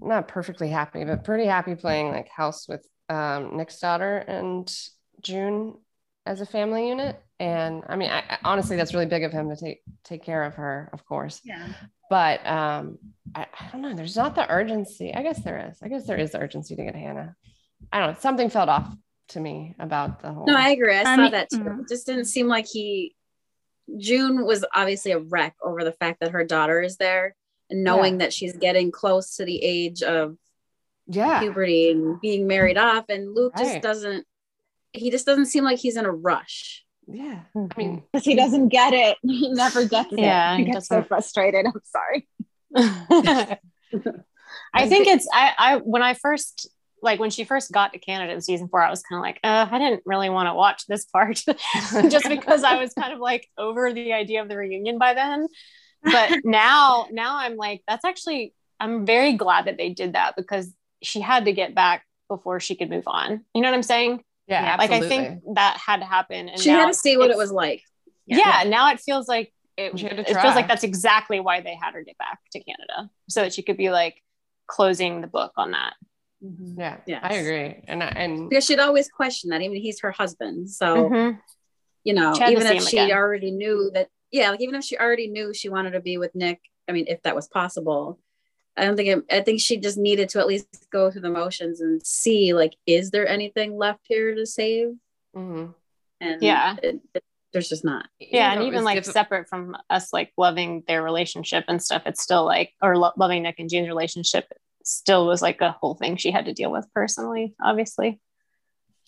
not 0.00 0.28
perfectly 0.28 0.68
happy, 0.68 1.04
but 1.04 1.24
pretty 1.24 1.46
happy 1.46 1.74
playing 1.74 2.10
like 2.10 2.28
house 2.28 2.68
with 2.68 2.86
um, 3.08 3.56
Nick's 3.56 3.78
daughter 3.78 4.16
and 4.18 4.72
June 5.20 5.74
as 6.24 6.40
a 6.40 6.46
family 6.46 6.88
unit. 6.88 7.20
And 7.38 7.82
I 7.88 7.96
mean, 7.96 8.10
I, 8.10 8.20
I- 8.20 8.38
honestly, 8.44 8.76
that's 8.76 8.94
really 8.94 9.06
big 9.06 9.24
of 9.24 9.32
him 9.32 9.48
to 9.50 9.56
take 9.56 9.82
take 10.04 10.22
care 10.24 10.44
of 10.44 10.54
her, 10.54 10.88
of 10.92 11.04
course. 11.04 11.40
Yeah. 11.44 11.66
But 12.08 12.46
um, 12.46 12.98
I, 13.34 13.46
I 13.58 13.68
don't 13.72 13.82
know. 13.82 13.94
There's 13.94 14.16
not 14.16 14.34
the 14.34 14.50
urgency. 14.50 15.14
I 15.14 15.22
guess 15.22 15.42
there 15.42 15.68
is. 15.70 15.78
I 15.82 15.88
guess 15.88 16.06
there 16.06 16.18
is 16.18 16.32
the 16.32 16.38
urgency 16.40 16.76
to 16.76 16.84
get 16.84 16.94
Hannah. 16.94 17.34
I 17.92 17.98
don't 18.00 18.12
know. 18.12 18.18
Something 18.20 18.48
felt 18.50 18.68
off 18.68 18.86
to 19.32 19.40
me 19.40 19.74
about 19.78 20.20
the 20.20 20.32
whole. 20.32 20.46
No, 20.46 20.56
I 20.56 20.70
agree. 20.70 20.94
I 20.94 21.00
I 21.00 21.04
saw 21.04 21.16
mean- 21.16 21.30
that 21.32 21.50
too. 21.50 21.58
Mhm. 21.58 21.80
It 21.82 21.88
just 21.88 22.06
didn't 22.06 22.26
seem 22.26 22.46
like 22.48 22.66
he. 22.66 23.14
June 23.98 24.44
was 24.46 24.64
obviously 24.74 25.10
a 25.12 25.18
wreck 25.18 25.54
over 25.62 25.82
the 25.84 25.92
fact 25.92 26.20
that 26.20 26.30
her 26.30 26.44
daughter 26.44 26.80
is 26.80 26.96
there 26.96 27.34
and 27.68 27.82
knowing 27.84 28.18
that 28.18 28.32
she's 28.32 28.56
getting 28.56 28.90
close 28.92 29.36
to 29.36 29.44
the 29.44 29.62
age 29.62 30.02
of 30.02 30.36
yeah 31.08 31.40
puberty 31.40 31.90
and 31.90 32.20
being 32.20 32.46
married 32.46 32.78
off. 32.78 33.06
And 33.08 33.34
Luke 33.34 33.54
just 33.58 33.80
doesn't. 33.82 34.24
He 34.92 35.10
just 35.10 35.26
doesn't 35.26 35.46
seem 35.46 35.64
like 35.64 35.78
he's 35.78 35.96
in 35.96 36.04
a 36.04 36.12
rush. 36.12 36.84
Yeah, 37.08 37.40
I 37.56 37.66
mean, 37.76 38.04
Because 38.12 38.24
he 38.24 38.36
doesn't 38.36 38.68
get 38.68 38.92
it. 38.94 39.16
He 39.22 39.50
never 39.52 39.84
gets 39.86 40.12
it. 40.12 40.20
Yeah, 40.20 40.56
he 40.56 40.64
he 40.64 40.70
gets 40.70 40.86
so 40.86 41.02
frustrated. 41.02 41.66
I'm 41.66 41.72
sorry. 41.84 42.28
I 44.74 44.88
think 44.88 45.06
it's 45.08 45.26
I 45.32 45.52
I 45.58 45.76
when 45.78 46.02
I 46.02 46.14
first 46.14 46.70
like 47.02 47.18
when 47.18 47.30
she 47.30 47.44
first 47.44 47.72
got 47.72 47.92
to 47.92 47.98
Canada 47.98 48.32
in 48.32 48.40
season 48.40 48.68
four, 48.68 48.80
I 48.80 48.90
was 48.90 49.02
kind 49.02 49.18
of 49.18 49.22
like, 49.22 49.40
uh, 49.42 49.66
I 49.70 49.78
didn't 49.78 50.02
really 50.06 50.30
want 50.30 50.48
to 50.48 50.54
watch 50.54 50.86
this 50.86 51.04
part 51.04 51.36
just 52.08 52.28
because 52.28 52.62
I 52.62 52.76
was 52.80 52.94
kind 52.94 53.12
of 53.12 53.18
like 53.18 53.48
over 53.58 53.92
the 53.92 54.12
idea 54.12 54.40
of 54.40 54.48
the 54.48 54.56
reunion 54.56 54.98
by 54.98 55.14
then. 55.14 55.48
But 56.02 56.40
now, 56.44 57.06
now 57.10 57.38
I'm 57.38 57.56
like, 57.56 57.82
that's 57.88 58.04
actually 58.04 58.54
I'm 58.78 59.06
very 59.06 59.34
glad 59.34 59.66
that 59.66 59.76
they 59.76 59.90
did 59.90 60.14
that 60.14 60.34
because 60.36 60.72
she 61.02 61.20
had 61.20 61.44
to 61.44 61.52
get 61.52 61.74
back 61.74 62.04
before 62.28 62.60
she 62.60 62.74
could 62.74 62.90
move 62.90 63.04
on. 63.06 63.44
You 63.54 63.62
know 63.62 63.68
what 63.68 63.76
I'm 63.76 63.82
saying? 63.82 64.22
Yeah, 64.48 64.76
Like 64.76 64.90
I 64.90 65.00
think 65.00 65.42
that 65.54 65.76
had 65.76 65.98
to 66.00 66.06
happen. 66.06 66.48
And 66.48 66.60
she 66.60 66.70
had 66.70 66.86
to 66.86 66.94
see 66.94 67.16
what 67.16 67.30
it 67.30 67.36
was 67.36 67.52
like. 67.52 67.82
yeah, 68.26 68.64
now 68.66 68.90
it 68.90 69.00
feels 69.00 69.28
like 69.28 69.52
it, 69.76 69.98
She 69.98 70.06
had 70.06 70.16
to 70.16 70.22
it 70.22 70.36
feels 70.40 70.54
like 70.54 70.68
that's 70.68 70.84
exactly 70.84 71.40
why 71.40 71.60
they 71.60 71.74
had 71.74 71.94
her 71.94 72.02
get 72.02 72.18
back 72.18 72.38
to 72.52 72.62
Canada 72.62 73.10
so 73.28 73.42
that 73.42 73.54
she 73.54 73.62
could 73.62 73.76
be 73.76 73.90
like 73.90 74.20
closing 74.66 75.20
the 75.20 75.26
book 75.26 75.52
on 75.56 75.70
that. 75.72 75.94
Yeah, 76.76 76.98
Yes. 77.06 77.20
I 77.22 77.34
agree. 77.34 77.84
And 77.86 78.02
I- 78.02 78.08
and 78.16 78.48
Because 78.50 78.64
she'd 78.66 78.80
always 78.80 79.08
question 79.08 79.50
that, 79.50 79.62
even 79.62 79.76
he's 79.76 80.00
her 80.00 80.10
husband. 80.10 80.70
So 80.70 81.08
Mhm. 81.08 81.40
you 82.04 82.14
know, 82.14 82.34
She 82.34 82.40
had 82.40 82.46
to 82.46 82.52
even 82.52 82.66
if 82.76 82.82
she 82.88 82.98
again. 82.98 83.16
already 83.16 83.52
knew 83.52 83.90
that, 83.94 84.08
yeah, 84.32 84.50
like 84.50 84.60
even 84.60 84.74
if 84.74 84.82
she 84.84 84.98
already 84.98 85.28
knew 85.28 85.54
she 85.54 85.68
wanted 85.68 85.92
to 85.92 86.00
be 86.00 86.18
with 86.18 86.34
Nick, 86.34 86.60
I 86.88 86.92
mean, 86.92 87.04
if 87.06 87.22
that 87.22 87.36
was 87.36 87.46
possible, 87.46 88.18
I 88.76 88.84
don't 88.84 88.96
think 88.96 89.08
it, 89.08 89.24
I 89.30 89.40
think 89.42 89.60
she 89.60 89.76
just 89.76 89.98
needed 89.98 90.28
to 90.30 90.40
at 90.40 90.48
least 90.48 90.66
go 90.90 91.10
through 91.12 91.20
the 91.20 91.30
motions 91.30 91.80
and 91.80 92.04
see, 92.04 92.54
like, 92.54 92.74
is 92.86 93.10
there 93.12 93.28
anything 93.28 93.76
left 93.76 94.00
here 94.08 94.34
to 94.34 94.44
save? 94.46 94.94
Mhm. 95.36 95.74
And 96.20 96.42
Yeah. 96.42 96.76
it- 96.82 97.00
it- 97.14 97.24
there's 97.52 97.68
just 97.68 97.84
not. 97.84 98.08
Yeah, 98.18 98.50
You 98.50 98.56
know, 98.56 98.62
and 98.64 98.68
even 98.72 98.82
like 98.84 98.98
diffi- 98.98 99.12
separate 99.12 99.48
from 99.48 99.76
us 99.90 100.10
like 100.12 100.32
loving 100.38 100.82
their 100.88 101.02
relationship 101.02 101.64
and 101.68 101.80
stuff, 101.82 102.02
it's 102.06 102.22
still 102.22 102.44
like 102.46 102.72
or 102.82 102.96
lo- 102.96 103.12
loving 103.16 103.42
Nick 103.42 103.60
and 103.60 103.68
June's 103.68 103.88
relationship 103.88 104.46
still 104.84 105.26
was 105.26 105.42
like 105.42 105.60
a 105.60 105.72
whole 105.80 105.94
thing 105.94 106.16
she 106.16 106.30
had 106.30 106.46
to 106.46 106.52
deal 106.52 106.70
with 106.70 106.86
personally, 106.94 107.54
obviously. 107.62 108.20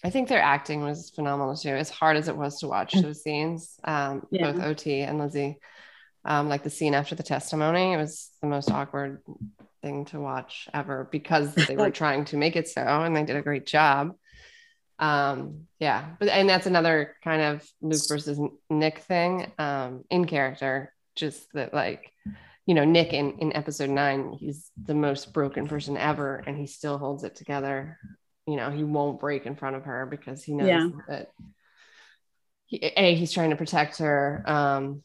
I 0.05 0.11
think 0.11 0.29
their 0.29 0.43
acting 0.43 0.83
was 0.83 1.11
phenomenal 1.11 1.57
too. 1.57 1.71
As 1.71 1.89
hard 1.91 2.17
as 2.17 2.29
it 2.29 2.37
was 2.37 2.59
to 2.61 2.69
watch 2.69 2.93
those 3.03 3.23
scenes, 3.23 3.79
um, 3.85 4.27
Yeah. 4.31 4.53
both 4.53 4.63
OT 4.63 5.01
and 5.01 5.19
Lizzie, 5.19 5.59
um, 6.25 6.49
like 6.49 6.63
the 6.63 6.71
scene 6.71 6.95
after 6.95 7.15
the 7.15 7.23
testimony, 7.23 7.93
it 7.93 7.97
was 7.97 8.31
the 8.41 8.49
most 8.49 8.71
awkward 8.71 9.23
thing 9.83 10.05
to 10.07 10.21
watch 10.21 10.69
ever 10.75 11.09
because 11.11 11.55
they 11.69 11.77
were 11.77 11.91
trying 11.91 12.25
to 12.27 12.37
make 12.37 12.57
it 12.57 12.69
so, 12.69 12.81
and 12.83 13.17
they 13.17 13.25
did 13.25 13.37
a 13.37 13.43
great 13.43 13.67
job. 13.67 14.15
Um, 14.99 15.67
yeah, 15.81 16.11
but 16.19 16.29
and 16.29 16.49
that's 16.49 16.67
another 16.67 17.17
kind 17.25 17.43
of 17.43 17.69
Luke 17.83 18.03
versus 18.09 18.39
Nick 18.71 18.99
thing 19.01 19.51
um, 19.59 20.05
in 20.11 20.25
character. 20.27 20.93
Just 21.17 21.47
that, 21.55 21.73
like, 21.75 22.11
you 22.67 22.75
know, 22.75 22.85
Nick 22.85 23.13
in 23.13 23.39
in 23.39 23.55
episode 23.57 23.91
nine, 23.91 24.33
he's 24.33 24.71
the 24.83 24.95
most 24.95 25.33
broken 25.33 25.67
person 25.69 25.97
ever, 25.97 26.37
and 26.47 26.57
he 26.57 26.67
still 26.67 26.99
holds 26.99 27.25
it 27.25 27.35
together 27.35 27.99
you 28.47 28.57
know 28.57 28.71
he 28.71 28.85
won't 28.85 29.21
break 29.21 29.47
in 29.47 29.57
front 29.57 29.77
of 29.77 29.85
her 29.85 30.07
because 30.07 30.43
he 30.43 30.53
knows 30.55 30.69
Yeah. 30.69 30.89
that 31.09 31.31
he, 32.67 32.77
a 32.97 33.15
he's 33.15 33.33
trying 33.33 33.51
to 33.51 33.57
protect 33.57 33.99
her 33.99 34.43
um 34.47 35.03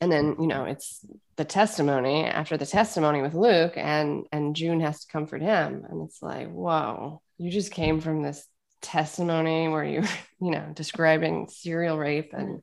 and 0.00 0.10
then 0.10 0.36
you 0.40 0.46
know 0.46 0.64
it's 0.64 1.04
the 1.36 1.44
testimony 1.44 2.24
after 2.24 2.56
the 2.56 2.66
testimony 2.66 3.22
with 3.22 3.34
luke 3.34 3.74
and 3.76 4.26
and 4.32 4.56
june 4.56 4.80
has 4.80 5.04
to 5.04 5.12
comfort 5.12 5.42
him 5.42 5.84
and 5.88 6.02
it's 6.02 6.22
like 6.22 6.50
whoa 6.50 7.20
you 7.36 7.50
just 7.50 7.70
came 7.70 8.00
from 8.00 8.22
this 8.22 8.46
testimony 8.80 9.68
where 9.68 9.84
you 9.84 10.02
you 10.40 10.50
know 10.50 10.70
describing 10.74 11.48
serial 11.48 11.98
rape 11.98 12.32
and 12.32 12.62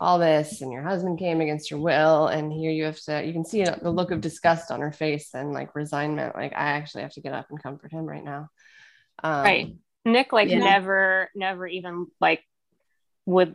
all 0.00 0.18
this 0.18 0.60
and 0.60 0.72
your 0.72 0.82
husband 0.82 1.18
came 1.18 1.40
against 1.40 1.70
your 1.70 1.80
will 1.80 2.28
and 2.28 2.52
here 2.52 2.70
you 2.70 2.84
have 2.84 3.00
to 3.00 3.24
you 3.24 3.32
can 3.32 3.44
see 3.44 3.64
the 3.64 3.90
look 3.90 4.10
of 4.10 4.20
disgust 4.20 4.70
on 4.70 4.80
her 4.80 4.92
face 4.92 5.30
and 5.34 5.52
like 5.52 5.74
resignment 5.74 6.34
like 6.34 6.52
i 6.52 6.64
actually 6.64 7.02
have 7.02 7.12
to 7.12 7.20
get 7.20 7.34
up 7.34 7.46
and 7.50 7.62
comfort 7.62 7.92
him 7.92 8.04
right 8.04 8.24
now 8.24 8.48
um, 9.22 9.42
right. 9.42 9.76
Nick 10.04 10.32
like 10.32 10.48
Yeah. 10.48 10.58
never 10.58 11.30
never 11.34 11.66
even 11.66 12.06
like 12.20 12.42
would 13.26 13.54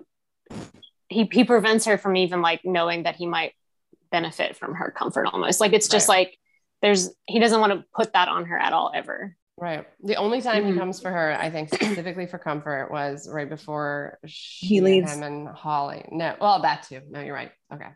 he 1.09 1.29
he 1.31 1.43
prevents 1.43 1.85
her 1.85 1.97
from 1.97 2.15
even 2.15 2.41
like 2.41 2.61
knowing 2.63 3.03
that 3.03 3.15
he 3.15 3.25
might 3.25 3.53
benefit 4.11 4.55
from 4.55 4.75
her 4.75 4.91
comfort 4.91 5.25
almost. 5.25 5.59
Like 5.59 5.73
it's 5.73 5.87
just 5.87 6.09
like 6.09 6.37
there's 6.81 7.09
he 7.25 7.39
doesn't 7.39 7.59
want 7.59 7.73
to 7.73 7.85
put 7.95 8.13
that 8.13 8.27
on 8.27 8.45
her 8.45 8.57
at 8.57 8.73
all 8.73 8.91
ever. 8.93 9.35
Right. 9.59 9.87
The 10.03 10.17
only 10.17 10.41
time 10.41 10.63
Mhm. 10.65 10.73
he 10.73 10.77
comes 10.79 11.01
for 11.01 11.09
her, 11.11 11.31
I 11.33 11.49
think 11.49 11.73
specifically 11.73 12.27
for 12.27 12.37
comfort, 12.37 12.89
was 12.91 13.27
right 13.27 13.49
before 13.49 14.19
she 14.27 14.65
He 14.67 14.81
leaves. 14.81 15.11
him 15.11 15.23
and 15.23 15.47
Holly. 15.47 16.05
No, 16.11 16.35
well, 16.39 16.61
that 16.61 16.83
too. 16.83 17.01
No, 17.09 17.21
you're 17.21 17.33
right. 17.33 17.51
Okay. 17.73 17.89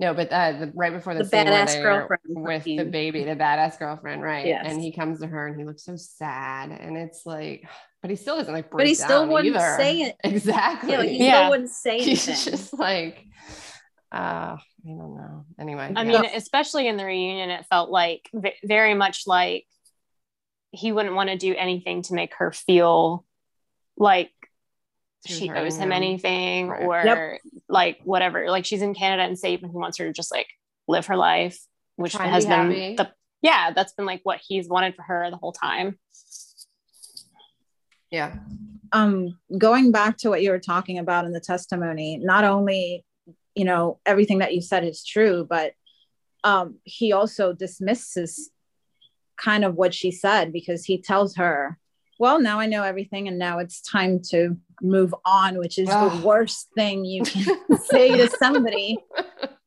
No, 0.00 0.12
but 0.14 0.32
uh, 0.32 0.52
the, 0.52 0.72
right 0.74 0.92
before 0.92 1.14
the, 1.14 1.22
The 1.22 1.28
scene 1.28 1.46
badass 1.46 1.80
girlfriend 1.82 2.22
with 2.26 2.64
the 2.64 2.84
baby, 2.84 3.22
the 3.24 3.36
badass 3.36 3.78
girlfriend, 3.78 4.22
right? 4.22 4.46
Yes. 4.46 4.64
And 4.66 4.80
he 4.80 4.92
comes 4.92 5.20
to 5.20 5.26
her 5.26 5.46
and 5.46 5.56
he 5.60 5.64
looks 5.64 5.84
so 5.84 5.94
sad, 5.96 6.70
and 6.72 6.96
it's 6.96 7.24
like, 7.26 7.62
but 8.02 8.10
he 8.10 8.16
still 8.16 8.36
doesn't 8.38 8.52
like 8.54 8.70
break 8.70 8.80
But 8.80 8.86
he 8.88 8.94
still 8.94 9.28
wouldn't 9.28 9.54
either. 9.54 9.76
say 9.76 10.00
it. 10.00 10.16
Exactly. 10.24 10.90
Yeah, 10.92 10.98
like 10.98 11.08
he 11.10 11.24
Yeah. 11.26 11.32
still 11.42 11.50
wouldn't 11.50 11.70
say 11.70 12.00
He's 12.02 12.24
just 12.26 12.76
like, 12.78 13.24
uh, 14.10 14.56
I 14.56 14.58
don't 14.84 15.16
know. 15.16 15.44
Anyway, 15.60 15.92
I 15.94 16.02
yeah. 16.02 16.22
mean, 16.22 16.30
especially 16.34 16.88
in 16.88 16.96
the 16.96 17.04
reunion, 17.04 17.50
it 17.50 17.66
felt 17.66 17.90
like 17.90 18.28
v- 18.32 18.54
very 18.64 18.94
much 18.94 19.26
like 19.26 19.66
he 20.74 20.92
wouldn't 20.92 21.14
want 21.14 21.30
to 21.30 21.36
do 21.36 21.54
anything 21.56 22.02
to 22.02 22.14
make 22.14 22.34
her 22.34 22.50
feel 22.52 23.24
like 23.96 24.30
She 25.26 25.34
she 25.34 25.50
owes 25.50 25.76
him 25.76 25.84
him. 25.84 25.92
anything 25.92 26.68
Right. 26.68 26.82
or 26.84 27.02
Yep. 27.04 27.40
like 27.68 28.00
whatever. 28.04 28.50
Like 28.50 28.64
she's 28.66 28.82
in 28.82 28.94
Canada 28.94 29.22
and 29.22 29.38
safe, 29.38 29.62
and 29.62 29.70
he 29.70 29.76
wants 29.76 29.98
her 29.98 30.06
to 30.06 30.12
just 30.12 30.30
like 30.32 30.48
live 30.88 31.06
her 31.06 31.16
life, 31.16 31.58
which 31.96 32.12
Try 32.14 32.26
has 32.26 32.44
be 32.44 32.50
been 32.50 32.70
happy. 32.70 32.96
the 32.96 33.12
yeah, 33.42 33.72
that's 33.72 33.92
been 33.92 34.06
like 34.06 34.20
what 34.24 34.40
he's 34.46 34.68
wanted 34.68 34.94
for 34.96 35.02
her 35.02 35.30
the 35.30 35.36
whole 35.36 35.52
time. 35.52 35.98
yeah. 38.10 38.34
um 38.92 39.38
going 39.58 39.90
back 39.92 40.16
to 40.18 40.28
what 40.28 40.42
you 40.42 40.50
were 40.50 40.58
talking 40.60 40.98
about 40.98 41.24
in 41.24 41.32
the 41.32 41.40
testimony 41.40 42.16
not 42.22 42.44
only 42.44 43.04
you 43.54 43.64
know 43.64 43.98
everything 44.06 44.38
that 44.38 44.54
you 44.54 44.60
said 44.62 44.84
is 44.84 45.04
true 45.04 45.46
but 45.48 45.72
um 46.44 46.76
he 46.84 47.12
also 47.12 47.52
dismisses 47.52 48.50
kind 49.36 49.64
of 49.64 49.74
what 49.74 49.94
she 49.94 50.10
said 50.10 50.52
because 50.52 50.84
he 50.84 51.00
tells 51.00 51.36
her 51.36 51.78
well 52.18 52.40
now 52.40 52.60
i 52.60 52.66
know 52.66 52.82
everything 52.82 53.28
and 53.28 53.38
now 53.38 53.58
it's 53.58 53.80
time 53.80 54.20
to 54.20 54.56
move 54.82 55.14
on 55.24 55.58
which 55.58 55.78
is 55.78 55.88
the 55.88 56.22
worst 56.24 56.68
thing 56.74 57.04
you 57.04 57.22
can 57.24 57.58
say 57.78 58.16
to 58.16 58.28
somebody 58.38 58.96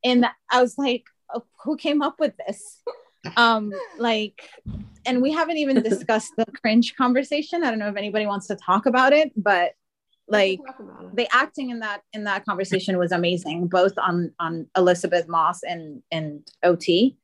and 0.04 0.26
i 0.52 0.62
was 0.62 0.78
like 0.78 1.04
oh, 1.34 1.44
who 1.64 1.78
came 1.78 2.02
up 2.02 2.20
with 2.20 2.34
this? 2.48 2.82
Um, 3.36 3.74
like, 3.98 4.50
and 5.06 5.22
we 5.22 5.32
haven't 5.32 5.58
even 5.58 5.82
discussed 5.82 6.32
the 6.38 6.46
cringe 6.62 6.96
conversation. 6.96 7.64
I 7.64 7.70
don't 7.70 7.80
know 7.80 7.90
if 7.90 7.98
anybody 7.98 8.26
wants 8.26 8.48
to 8.48 8.56
talk 8.56 8.86
about 8.86 9.14
it, 9.14 9.32
but 9.36 9.74
like 10.30 10.60
the 11.14 11.28
acting 11.34 11.70
in 11.70 11.80
that 11.80 12.02
in 12.12 12.26
that 12.26 12.46
conversation 12.46 12.98
was 12.98 13.12
amazing, 13.12 13.68
both 13.68 13.94
on 13.98 14.34
on 14.40 14.68
Elisabeth 14.76 15.28
Moss 15.28 15.64
and 15.64 16.04
and 16.12 16.46
OT. 16.64 17.18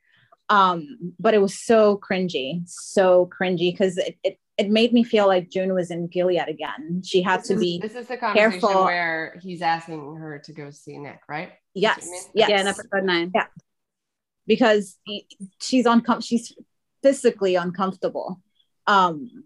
Um, 0.54 0.78
but 1.20 1.34
it 1.34 1.42
was 1.42 1.56
so 1.70 1.98
cringy, 2.08 2.48
so 2.68 3.30
cringy 3.38 3.72
because 3.72 3.98
it, 3.98 4.18
it 4.24 4.36
it 4.62 4.70
made 4.70 4.92
me 4.98 5.04
feel 5.04 5.26
like 5.34 5.50
June 5.50 5.74
was 5.74 5.90
in 5.90 6.02
Gilead 6.14 6.48
again. 6.56 7.02
She 7.04 7.20
had 7.30 7.40
This 7.40 7.48
to 7.48 7.54
is- 7.56 7.60
be 7.66 7.80
This 7.88 7.96
is 8.02 8.08
the 8.08 8.18
conversation 8.18 8.60
careful. 8.62 8.84
where 8.86 9.40
he's 9.42 9.62
asking 9.64 10.02
her 10.24 10.34
to 10.46 10.52
go 10.54 10.70
see 10.70 10.98
Nick, 11.06 11.22
right? 11.36 11.50
Yes. 11.74 12.08
Yes. 12.36 12.50
Yeah, 12.50 12.62
in 12.62 12.68
episode 12.68 13.04
nine. 13.04 13.32
Yeah. 13.34 13.48
Because 14.46 14.86
he- 15.06 15.26
she's 15.60 15.86
uncom- 15.86 16.24
she's 16.24 16.46
physically 17.02 17.56
uncomfortable. 17.56 18.28
Um 18.96 19.46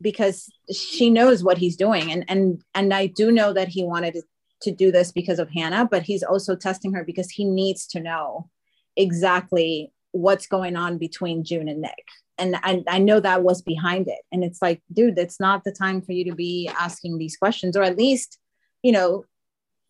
because 0.00 0.48
she 0.72 1.10
knows 1.10 1.42
what 1.42 1.58
he's 1.58 1.76
doing 1.76 2.06
and 2.12 2.24
and 2.32 2.62
and 2.78 2.94
I 2.94 3.04
do 3.20 3.26
know 3.38 3.50
that 3.58 3.68
he 3.68 3.82
wanted 3.84 4.14
to, 4.14 4.22
to 4.62 4.70
do 4.82 4.88
this 4.96 5.10
because 5.12 5.38
of 5.40 5.50
Hannah, 5.50 5.86
but 5.90 6.02
he's 6.04 6.22
also 6.22 6.52
testing 6.56 6.92
her 6.94 7.04
because 7.04 7.30
he 7.30 7.44
needs 7.44 7.86
to 7.88 7.98
know 8.00 8.48
exactly 8.96 9.92
what's 10.12 10.46
going 10.46 10.76
on 10.76 10.98
between 10.98 11.44
June 11.44 11.68
and 11.68 11.82
Nick. 11.82 12.04
And 12.38 12.56
I, 12.62 12.82
I 12.86 12.98
know 12.98 13.20
that 13.20 13.42
was 13.42 13.62
behind 13.62 14.08
it. 14.08 14.20
And 14.30 14.44
it's 14.44 14.62
like, 14.62 14.80
dude, 14.92 15.18
it's 15.18 15.40
not 15.40 15.64
the 15.64 15.72
time 15.72 16.00
for 16.00 16.12
you 16.12 16.24
to 16.26 16.34
be 16.34 16.70
asking 16.78 17.18
these 17.18 17.36
questions, 17.36 17.76
or 17.76 17.82
at 17.82 17.98
least, 17.98 18.38
you 18.82 18.92
know, 18.92 19.24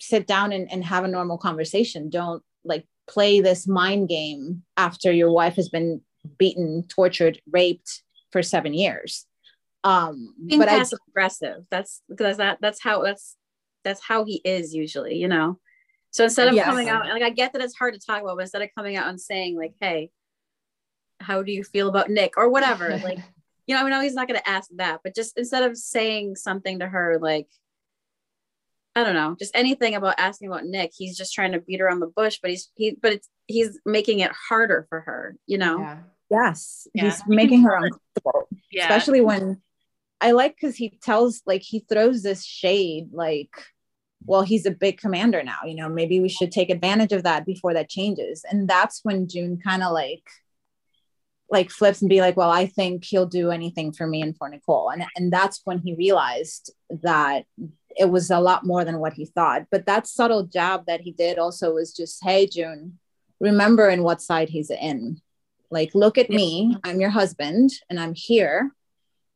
sit 0.01 0.27
down 0.27 0.53
and, 0.53 0.71
and 0.73 0.85
have 0.85 1.05
a 1.05 1.09
normal 1.09 1.39
conversation. 1.39 2.09
Don't 2.09 2.43
like 2.65 2.87
play 3.09 3.41
this 3.41 3.67
mind 3.67 4.09
game 4.09 4.63
after 4.77 5.13
your 5.13 5.31
wife 5.31 5.57
has 5.57 5.69
been 5.69 6.01
beaten, 6.39 6.85
tortured, 6.89 7.41
raped 7.51 8.03
for 8.33 8.43
seven 8.43 8.75
years. 8.75 9.27
Um, 9.85 10.35
Being 10.47 10.61
but 10.61 10.69
I, 10.69 10.79
passive 10.79 10.99
aggressive. 11.09 11.65
That's 11.71 12.03
because 12.09 12.39
that 12.39 12.59
that's 12.61 12.83
how 12.83 13.03
that's 13.03 13.37
that's 13.85 14.03
how 14.03 14.25
he 14.25 14.41
is 14.45 14.75
usually, 14.75 15.17
you 15.17 15.29
know. 15.29 15.59
So 16.11 16.25
instead 16.25 16.49
of 16.49 16.55
Yes. 16.55 16.65
coming 16.65 16.89
out, 16.89 17.07
like 17.09 17.23
I 17.23 17.31
get 17.31 17.53
that 17.53 17.63
it's 17.63 17.77
hard 17.77 17.95
to 17.95 18.01
talk 18.01 18.23
about, 18.23 18.37
but 18.37 18.43
instead 18.43 18.63
of 18.63 18.71
coming 18.77 18.97
out 18.97 19.09
and 19.09 19.21
saying 19.21 19.57
like, 19.57 19.75
"Hey, 19.81 20.11
how 21.21 21.43
do 21.43 21.53
you 21.53 21.63
feel 21.65 21.89
about 21.89 22.11
Nick?" 22.11 22.37
or 22.37 22.49
whatever, 22.49 22.89
like, 23.05 23.19
you 23.67 23.75
know, 23.77 23.85
I 23.85 23.89
know 23.91 24.01
he's 24.01 24.15
not 24.15 24.29
going 24.29 24.41
to 24.41 24.49
ask 24.49 24.71
that, 24.77 25.01
but 25.05 25.15
just 25.15 25.37
instead 25.39 25.63
of 25.65 25.77
saying 25.77 26.37
something 26.37 26.79
to 26.79 26.87
her, 26.89 27.19
like, 27.21 27.49
I 28.97 29.05
don't 29.05 29.15
know, 29.15 29.37
just 29.39 29.55
anything 29.55 29.95
about 29.95 30.15
asking 30.19 30.49
about 30.49 30.65
Nick, 30.65 30.93
he's 30.97 31.17
just 31.17 31.33
trying 31.35 31.53
to 31.53 31.61
beat 31.61 31.81
around 31.81 32.01
the 32.01 32.07
bush, 32.07 32.39
but 32.41 32.51
he's 32.51 32.71
he, 32.75 32.97
but 33.01 33.13
it's 33.13 33.29
he's 33.47 33.79
making 33.85 34.21
it 34.21 34.33
harder 34.49 34.87
for 34.89 35.01
her, 35.03 35.37
you 35.47 35.59
know. 35.59 35.99
yes, 36.31 36.89
Yeah. 36.95 37.05
he's 37.05 37.23
making 37.27 37.63
her 37.63 37.75
uncomfortable. 37.77 38.49
Yeah. 38.73 38.85
Especially 38.85 39.21
when 39.21 39.61
I 40.21 40.33
like 40.33 40.57
because 40.57 40.75
he 40.77 40.91
tells 41.03 41.43
like 41.47 41.63
he 41.63 41.81
throws 41.81 42.23
this 42.23 42.45
shade 42.45 43.11
like, 43.13 43.51
well, 44.25 44.43
he's 44.43 44.67
a 44.67 44.71
big 44.71 44.99
commander 44.99 45.43
now, 45.43 45.59
you 45.65 45.75
know, 45.75 45.89
maybe 45.89 46.21
we 46.21 46.29
should 46.29 46.53
take 46.53 46.71
advantage 46.71 47.13
of 47.13 47.23
that 47.23 47.47
before 47.47 47.75
that 47.75 47.89
changes. 47.89 48.45
And 48.51 48.69
that's 48.69 49.01
when 49.03 49.29
June 49.29 49.59
kind 49.63 49.83
of 49.83 49.93
like 49.93 50.23
like 51.51 51.71
flips 51.71 52.03
and 52.03 52.11
be 52.11 52.21
like, 52.21 52.37
well, 52.37 52.51
I 52.51 52.67
think 52.67 53.05
he'll 53.05 53.27
do 53.27 53.51
anything 53.51 53.93
for 53.93 54.07
me 54.07 54.21
and 54.21 54.37
for 54.37 54.49
Nicole. 54.49 54.91
And 54.91 55.05
and 55.17 55.33
that's 55.33 55.63
when 55.65 55.79
he 55.79 55.95
realized 55.95 56.73
that 57.03 57.45
it 57.97 58.11
was 58.11 58.31
a 58.31 58.41
lot 58.41 58.67
more 58.67 58.85
than 58.85 58.99
what 58.99 59.15
he 59.15 59.25
thought. 59.25 59.67
But 59.71 59.87
that 59.87 60.07
subtle 60.07 60.45
jab 60.45 60.87
that 60.87 61.01
he 61.01 61.13
did 61.13 61.39
also 61.39 61.75
was 61.75 61.95
just, 61.95 62.23
hey, 62.23 62.47
June, 62.47 62.99
remember 63.41 63.89
in 63.89 64.03
what 64.03 64.23
side 64.23 64.49
he's 64.51 64.71
in. 64.71 65.21
Like, 65.71 65.95
look 65.95 66.17
at 66.17 66.31
me, 66.31 66.77
I'm 66.85 67.01
your 67.01 67.11
husband, 67.11 67.71
and 67.91 67.99
I'm 68.01 68.15
here. 68.15 68.73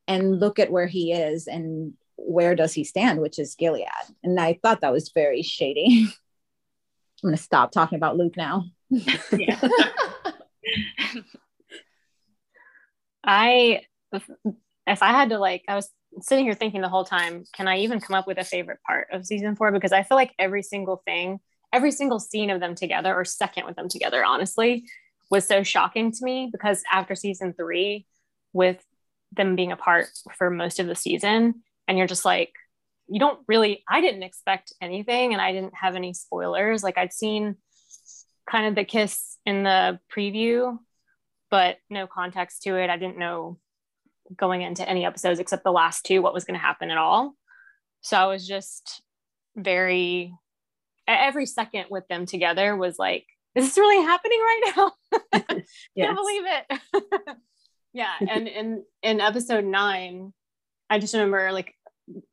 And 0.08 0.40
look 0.40 0.58
at 0.58 0.70
where 0.70 0.86
he 0.86 1.12
is 1.12 1.46
and 1.46 1.94
where 2.24 2.54
does 2.54 2.72
he 2.72 2.84
stand, 2.84 3.20
which 3.20 3.38
is 3.38 3.54
Gilead. 3.54 3.86
And 4.22 4.38
I 4.38 4.58
thought 4.62 4.80
that 4.80 4.92
was 4.92 5.10
very 5.14 5.42
shady. 5.42 6.08
I'm 7.22 7.28
gonna 7.28 7.36
stop 7.36 7.70
talking 7.70 7.96
about 7.96 8.16
Luke 8.16 8.36
now. 8.36 8.64
I, 13.24 13.82
if, 14.12 14.28
if 14.86 15.02
I 15.02 15.08
had 15.08 15.30
to 15.30 15.38
like, 15.38 15.62
I 15.68 15.76
was 15.76 15.88
sitting 16.20 16.44
here 16.44 16.54
thinking 16.54 16.80
the 16.80 16.88
whole 16.88 17.04
time, 17.04 17.44
can 17.54 17.68
I 17.68 17.78
even 17.78 18.00
come 18.00 18.14
up 18.14 18.26
with 18.26 18.38
a 18.38 18.44
favorite 18.44 18.80
part 18.86 19.08
of 19.12 19.24
season 19.24 19.54
four? 19.54 19.70
Because 19.70 19.92
I 19.92 20.02
feel 20.02 20.16
like 20.16 20.32
every 20.38 20.62
single 20.62 21.02
thing, 21.06 21.38
every 21.72 21.92
single 21.92 22.18
scene 22.18 22.50
of 22.50 22.58
them 22.60 22.74
together, 22.74 23.14
or 23.14 23.24
second 23.24 23.66
with 23.66 23.76
them 23.76 23.88
together, 23.88 24.24
honestly, 24.24 24.84
was 25.30 25.46
so 25.46 25.62
shocking 25.62 26.10
to 26.10 26.24
me. 26.24 26.48
Because 26.50 26.82
after 26.90 27.14
season 27.14 27.54
three, 27.54 28.06
with 28.52 28.84
them 29.30 29.54
being 29.56 29.72
apart 29.72 30.08
for 30.36 30.50
most 30.50 30.80
of 30.80 30.88
the 30.88 30.96
season, 30.96 31.62
and 31.92 31.98
you're 31.98 32.06
just 32.06 32.24
like, 32.24 32.52
you 33.06 33.20
don't 33.20 33.40
really, 33.46 33.84
I 33.86 34.00
didn't 34.00 34.22
expect 34.22 34.72
anything, 34.80 35.32
and 35.32 35.42
I 35.42 35.52
didn't 35.52 35.74
have 35.74 35.94
any 35.94 36.14
spoilers. 36.14 36.82
Like 36.82 36.96
I'd 36.96 37.12
seen 37.12 37.56
kind 38.50 38.66
of 38.66 38.74
the 38.74 38.84
kiss 38.84 39.36
in 39.44 39.62
the 39.62 40.00
preview 40.14 40.78
but 41.52 41.76
no 41.90 42.06
context 42.06 42.62
to 42.62 42.76
it. 42.76 42.88
I 42.88 42.96
didn't 42.96 43.18
know 43.18 43.58
going 44.34 44.62
into 44.62 44.88
any 44.88 45.04
episodes 45.04 45.38
except 45.38 45.64
the 45.64 45.70
last 45.70 46.04
two 46.06 46.22
what 46.22 46.32
was 46.32 46.44
going 46.44 46.58
to 46.58 46.66
happen 46.66 46.90
at 46.90 46.96
all. 46.96 47.36
So 48.00 48.16
I 48.16 48.24
was 48.26 48.48
just 48.48 49.02
very 49.54 50.34
every 51.06 51.44
second 51.44 51.86
with 51.90 52.08
them 52.08 52.24
together 52.24 52.74
was 52.74 52.98
like, 52.98 53.26
is 53.54 53.66
this 53.66 53.76
really 53.76 54.02
happening 54.02 54.40
right 54.40 54.72
now? 54.76 54.92
Yes. 55.94 56.06
Can't 56.06 56.16
believe 56.16 56.42
it. 56.46 57.36
yeah, 57.92 58.14
and 58.26 58.48
in 58.48 58.84
in 59.02 59.20
episode 59.20 59.64
nine, 59.64 60.32
I 60.88 60.98
just 60.98 61.12
remember 61.12 61.52
like 61.52 61.74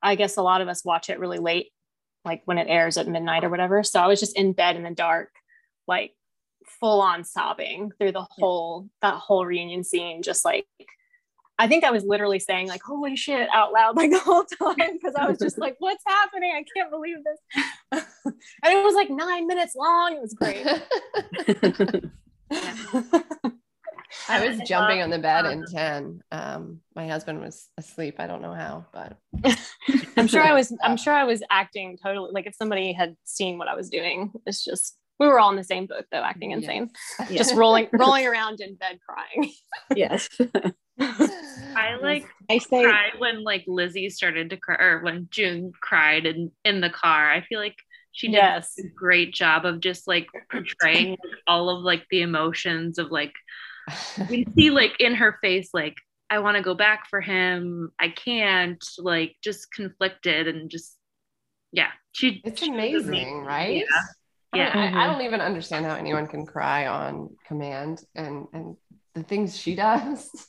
I 0.01 0.15
guess 0.15 0.37
a 0.37 0.41
lot 0.41 0.61
of 0.61 0.67
us 0.67 0.85
watch 0.85 1.09
it 1.09 1.19
really 1.19 1.39
late, 1.39 1.71
like 2.25 2.41
when 2.45 2.57
it 2.57 2.67
airs 2.69 2.97
at 2.97 3.07
midnight 3.07 3.43
or 3.43 3.49
whatever. 3.49 3.83
So 3.83 3.99
I 3.99 4.07
was 4.07 4.19
just 4.19 4.37
in 4.37 4.53
bed 4.53 4.75
in 4.75 4.83
the 4.83 4.91
dark, 4.91 5.29
like 5.87 6.13
full 6.79 7.01
on 7.01 7.23
sobbing 7.23 7.91
through 7.97 8.11
the 8.11 8.25
whole 8.29 8.87
that 9.01 9.15
whole 9.15 9.45
reunion 9.45 9.83
scene 9.83 10.21
just 10.21 10.45
like 10.45 10.67
i 11.57 11.67
think 11.67 11.83
i 11.83 11.91
was 11.91 12.03
literally 12.03 12.39
saying 12.39 12.67
like 12.67 12.81
holy 12.81 13.15
shit 13.15 13.49
out 13.53 13.73
loud 13.73 13.95
like 13.97 14.11
the 14.11 14.19
whole 14.19 14.45
time 14.45 14.93
because 14.93 15.15
i 15.15 15.25
was 15.25 15.39
just 15.39 15.57
like 15.57 15.75
what's 15.79 16.03
happening? 16.05 16.53
I 16.55 16.63
can't 16.75 16.91
believe 16.91 17.17
this. 17.23 17.39
And 18.63 18.73
it 18.73 18.83
was 18.83 18.93
like 18.93 19.09
nine 19.09 19.47
minutes 19.47 19.75
long. 19.75 20.15
It 20.15 20.21
was 20.21 20.33
great 20.35 20.65
I 24.27 24.47
was 24.47 24.59
jumping 24.67 25.01
on 25.01 25.09
the 25.09 25.19
bed 25.19 25.45
in 25.45 25.65
10. 25.65 26.21
Um, 26.31 26.81
my 26.95 27.07
husband 27.07 27.41
was 27.41 27.69
asleep. 27.77 28.15
I 28.19 28.27
don't 28.27 28.41
know 28.41 28.53
how, 28.53 28.85
but 28.91 29.17
i'm 30.17 30.27
sure 30.27 30.41
i 30.43 30.53
was 30.53 30.73
i'm 30.83 30.97
sure 30.97 31.13
i 31.13 31.23
was 31.23 31.41
acting 31.49 31.97
totally 32.03 32.31
like 32.33 32.45
if 32.45 32.55
somebody 32.55 32.91
had 32.91 33.15
seen 33.23 33.57
what 33.57 33.67
i 33.67 33.75
was 33.75 33.89
doing 33.89 34.31
it's 34.45 34.63
just 34.65 34.97
we 35.19 35.27
were 35.27 35.39
all 35.39 35.49
in 35.49 35.55
the 35.55 35.63
same 35.63 35.85
boat 35.85 36.05
though 36.11 36.23
acting 36.23 36.51
insane 36.51 36.89
just 37.31 37.55
rolling 37.55 37.87
rolling 37.93 38.25
around 38.27 38.59
in 38.59 38.75
bed 38.75 38.99
crying 39.07 39.51
yes 39.95 40.27
I 40.99 41.95
like 42.01 42.25
I 42.49 42.57
say 42.57 42.83
cried 42.83 43.13
when 43.19 43.43
like 43.43 43.63
Lizzie 43.67 44.09
started 44.09 44.49
to 44.49 44.57
cry 44.57 44.75
or 44.79 45.01
when 45.01 45.27
June 45.31 45.71
cried 45.79 46.25
in 46.25 46.51
in 46.65 46.81
the 46.81 46.89
car. 46.89 47.31
I 47.31 47.41
feel 47.41 47.59
like 47.59 47.75
she 48.11 48.27
did 48.27 48.33
Yes. 48.33 48.73
a 48.79 48.87
great 48.93 49.33
job 49.33 49.65
of 49.65 49.79
just 49.79 50.07
like 50.07 50.27
portraying 50.51 51.15
all 51.47 51.69
of 51.69 51.83
like 51.83 52.05
the 52.11 52.21
emotions 52.21 52.97
of 52.97 53.11
like 53.11 53.31
we 54.29 54.45
see 54.55 54.69
like 54.69 54.93
in 54.99 55.15
her 55.15 55.37
face 55.41 55.69
like 55.73 55.95
I 56.29 56.39
want 56.39 56.57
to 56.57 56.63
go 56.63 56.75
back 56.75 57.07
for 57.09 57.21
him. 57.21 57.91
I 57.99 58.09
can't 58.09 58.83
like 58.99 59.35
just 59.43 59.71
conflicted 59.71 60.47
and 60.47 60.69
just 60.69 60.95
yeah. 61.71 61.89
She 62.11 62.41
it's 62.43 62.61
she 62.61 62.69
was 62.71 63.07
amazing, 63.07 63.43
right? 63.43 63.77
Yeah. 63.77 63.83
I, 64.53 64.57
Yeah. 64.57 64.71
I, 64.73 64.83
I 64.83 64.87
mm-hmm. 64.87 65.13
don't 65.13 65.21
even 65.25 65.41
understand 65.41 65.85
how 65.85 65.95
anyone 65.95 66.27
can 66.27 66.45
cry 66.45 66.87
on 66.87 67.35
command 67.47 68.03
and 68.15 68.45
and 68.53 68.75
the 69.15 69.23
things 69.23 69.57
she 69.57 69.75
does. 69.75 70.29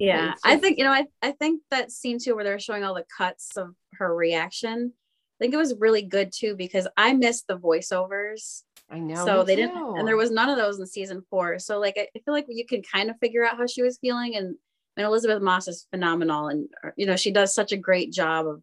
Yeah, 0.00 0.32
It's 0.32 0.42
I 0.44 0.56
think 0.56 0.76
you 0.78 0.82
know, 0.82 0.90
I 0.90 1.06
I 1.22 1.30
think 1.30 1.62
that 1.70 1.92
scene 1.92 2.18
too 2.18 2.34
where 2.34 2.42
they're 2.42 2.58
showing 2.58 2.82
all 2.82 2.94
the 2.94 3.04
cuts 3.16 3.56
of 3.56 3.76
her 3.92 4.12
reaction. 4.12 4.92
I 4.92 5.36
think 5.38 5.54
it 5.54 5.58
was 5.58 5.76
really 5.78 6.02
good 6.02 6.32
too 6.34 6.56
because 6.56 6.88
I 6.96 7.12
missed 7.12 7.46
the 7.46 7.56
voiceovers. 7.56 8.62
I 8.90 9.00
know. 9.00 9.24
so 9.24 9.38
me 9.40 9.44
they 9.46 9.56
didn't, 9.56 9.76
and 9.76 10.06
there 10.06 10.16
was 10.16 10.30
none 10.30 10.48
of 10.48 10.56
those 10.56 10.78
in 10.78 10.86
season 10.86 11.24
four. 11.28 11.58
So 11.58 11.80
like 11.80 11.94
I, 11.96 12.08
I 12.16 12.20
feel 12.24 12.34
like 12.34 12.46
you 12.48 12.66
can 12.66 12.82
kind 12.82 13.10
of 13.10 13.16
figure 13.18 13.44
out 13.44 13.56
how 13.56 13.66
she 13.66 13.82
was 13.82 13.98
feeling, 13.98 14.36
and 14.36 14.56
and 14.96 15.06
Elisabeth 15.06 15.42
Moss 15.42 15.68
is 15.68 15.86
phenomenal, 15.90 16.48
and 16.48 16.68
you 16.96 17.06
know 17.06 17.16
she 17.16 17.32
does 17.32 17.54
such 17.54 17.72
a 17.72 17.76
great 17.76 18.12
job 18.12 18.46
of 18.46 18.62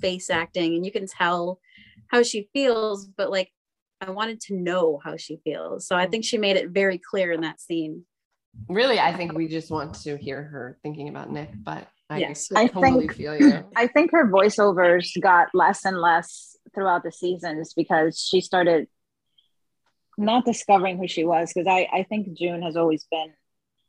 face 0.00 0.30
acting, 0.30 0.74
and 0.74 0.84
you 0.84 0.92
can 0.92 1.06
tell 1.06 1.60
how 2.08 2.22
she 2.22 2.48
feels. 2.52 3.06
But 3.06 3.30
like 3.30 3.50
I 4.00 4.10
wanted 4.10 4.40
to 4.42 4.54
know 4.54 5.00
how 5.02 5.16
she 5.16 5.38
feels, 5.44 5.86
so 5.86 5.96
I 5.96 6.06
think 6.06 6.24
she 6.24 6.38
made 6.38 6.56
it 6.56 6.70
very 6.70 6.98
clear 6.98 7.32
in 7.32 7.42
that 7.42 7.60
scene. 7.60 8.04
Really, 8.68 8.98
I 8.98 9.16
think 9.16 9.32
we 9.32 9.48
just 9.48 9.70
want 9.70 9.94
to 10.02 10.16
hear 10.16 10.42
her 10.42 10.78
thinking 10.82 11.08
about 11.08 11.30
Nick, 11.30 11.50
but 11.54 11.88
I 12.10 12.18
Yes. 12.18 12.50
I 12.54 12.66
totally 12.66 13.06
think 13.06 13.14
feel 13.14 13.38
you. 13.38 13.64
I 13.76 13.86
think 13.86 14.10
her 14.12 14.26
voiceovers 14.26 15.08
got 15.20 15.48
less 15.54 15.84
and 15.84 15.98
less 15.98 16.56
throughout 16.74 17.02
the 17.02 17.12
seasons 17.12 17.72
because 17.74 18.18
she 18.18 18.40
started 18.40 18.88
not 20.18 20.44
discovering 20.44 20.98
who 20.98 21.08
she 21.08 21.24
was 21.24 21.52
because 21.52 21.66
I, 21.66 21.88
I 21.92 22.02
think 22.04 22.36
June 22.36 22.62
has 22.62 22.76
always 22.76 23.06
been 23.10 23.32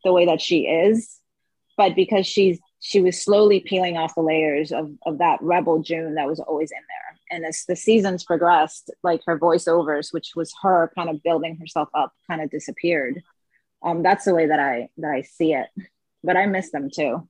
the 0.03 0.13
way 0.13 0.25
that 0.25 0.41
she 0.41 0.61
is, 0.61 1.19
but 1.77 1.95
because 1.95 2.25
she's 2.27 2.59
she 2.79 2.99
was 3.01 3.21
slowly 3.21 3.61
peeling 3.61 3.95
off 3.97 4.13
the 4.13 4.21
layers 4.21 4.73
of, 4.73 4.91
of 5.05 5.19
that 5.19 5.39
rebel 5.41 5.81
June 5.81 6.15
that 6.15 6.27
was 6.27 6.41
always 6.41 6.69
in 6.71 6.77
there. 6.77 7.37
And 7.37 7.45
as 7.45 7.63
the 7.65 7.77
seasons 7.77 8.25
progressed, 8.25 8.91
like 9.03 9.21
her 9.25 9.39
voiceovers, 9.39 10.11
which 10.13 10.31
was 10.35 10.53
her 10.63 10.91
kind 10.93 11.09
of 11.09 11.23
building 11.23 11.55
herself 11.57 11.87
up, 11.93 12.11
kind 12.29 12.41
of 12.41 12.51
disappeared. 12.51 13.23
Um, 13.81 14.03
that's 14.03 14.25
the 14.25 14.35
way 14.35 14.47
that 14.47 14.59
I 14.59 14.89
that 14.97 15.11
I 15.11 15.21
see 15.21 15.53
it. 15.53 15.67
But 16.25 16.35
I 16.35 16.45
miss 16.45 16.71
them 16.71 16.89
too. 16.93 17.27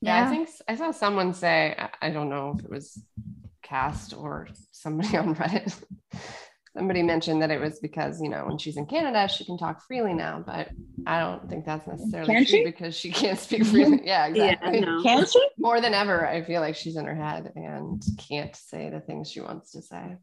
Yeah, 0.00 0.26
I 0.26 0.30
think 0.30 0.48
I 0.68 0.74
saw 0.76 0.90
someone 0.90 1.32
say, 1.34 1.74
I- 1.78 2.06
I 2.08 2.10
don't 2.10 2.28
know 2.28 2.54
if 2.58 2.64
it 2.64 2.70
was 2.70 3.02
cast 3.62 4.14
or 4.16 4.48
somebody 4.72 5.16
on 5.16 5.34
Reddit. 5.34 5.74
Somebody 6.78 7.02
mentioned 7.02 7.42
that 7.42 7.50
it 7.50 7.60
was 7.60 7.80
because, 7.80 8.22
you 8.22 8.28
know, 8.28 8.44
when 8.46 8.56
she's 8.56 8.76
in 8.76 8.86
Canada, 8.86 9.28
she 9.28 9.44
can 9.44 9.58
talk 9.58 9.82
freely 9.84 10.14
now, 10.14 10.42
but 10.46 10.68
I 11.06 11.18
don't 11.18 11.50
think 11.50 11.66
that's 11.66 11.86
necessarily 11.88 12.32
Can 12.32 12.44
true 12.44 12.58
she? 12.58 12.64
because 12.64 12.96
she 12.96 13.10
can't 13.20 13.38
speak 13.38 13.66
freely. 13.66 14.00
Yeah, 14.04 14.28
Yeah, 14.28 14.54
no. 14.62 15.02
Can 15.02 15.26
she? 15.26 15.44
More 15.58 15.80
than 15.80 15.92
ever, 15.92 16.26
I 16.26 16.42
feel 16.42 16.60
like 16.60 16.76
she's 16.76 16.96
in 16.96 17.04
her 17.04 17.14
head 17.14 17.52
and 17.56 18.00
can't 18.28 18.54
say 18.54 18.90
the 18.90 19.00
things 19.00 19.30
she 19.30 19.40
wants 19.40 19.72
to 19.72 19.82
say. 19.82 20.16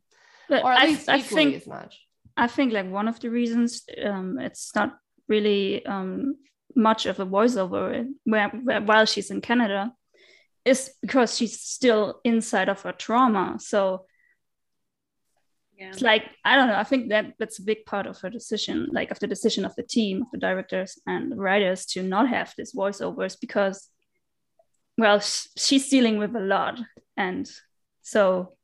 But 0.48 0.64
or 0.64 0.72
at 0.72 0.80
I, 0.80 0.86
least 0.86 1.10
I 1.10 1.18
equally 1.18 1.44
think 1.44 1.56
as 1.56 1.68
much. 1.68 2.00
I 2.38 2.48
think 2.48 2.72
like 2.72 2.90
one 2.90 3.08
of 3.10 3.20
the 3.20 3.30
reasons 3.30 3.84
um, 4.04 4.40
it's 4.40 4.74
not 4.76 4.98
really 5.28 5.86
um, 5.86 6.38
much 6.76 7.06
of 7.06 7.20
a 7.20 7.26
voiceover 7.26 8.08
where, 8.24 8.50
where, 8.50 8.82
while 8.82 9.06
she's 9.06 9.30
in 9.30 9.42
Canada 9.42 9.92
is 10.64 10.92
because 11.02 11.36
she's 11.36 11.60
still 11.60 12.22
inside 12.24 12.70
of 12.70 12.82
her 12.84 12.94
trauma. 12.94 13.58
So 13.60 14.06
Yeah. 15.78 15.90
it's 15.90 16.02
like 16.02 16.24
I 16.44 16.56
don't 16.56 16.68
know. 16.68 16.78
I 16.78 16.84
think 16.84 17.10
that 17.10 17.34
that's 17.38 17.60
a 17.60 17.64
big 17.64 17.86
part 17.86 18.08
of 18.08 18.20
her 18.22 18.30
decision, 18.30 18.88
like 18.92 19.12
of 19.12 19.20
the 19.20 19.28
decision 19.28 19.66
of 19.66 19.76
the 19.76 19.84
team, 19.84 20.22
of 20.22 20.28
the 20.32 20.38
directors 20.38 21.00
and 21.06 21.32
the 21.32 21.36
writers 21.36 21.86
to 21.88 22.04
not 22.04 22.30
have 22.30 22.54
these 22.58 22.74
voiceovers 22.74 23.38
because, 23.40 23.90
well, 24.98 25.20
sh- 25.20 25.48
she's 25.58 25.90
dealing 25.90 26.18
with 26.18 26.36
a 26.36 26.40
lot, 26.40 26.80
and 27.18 27.50
so 28.02 28.56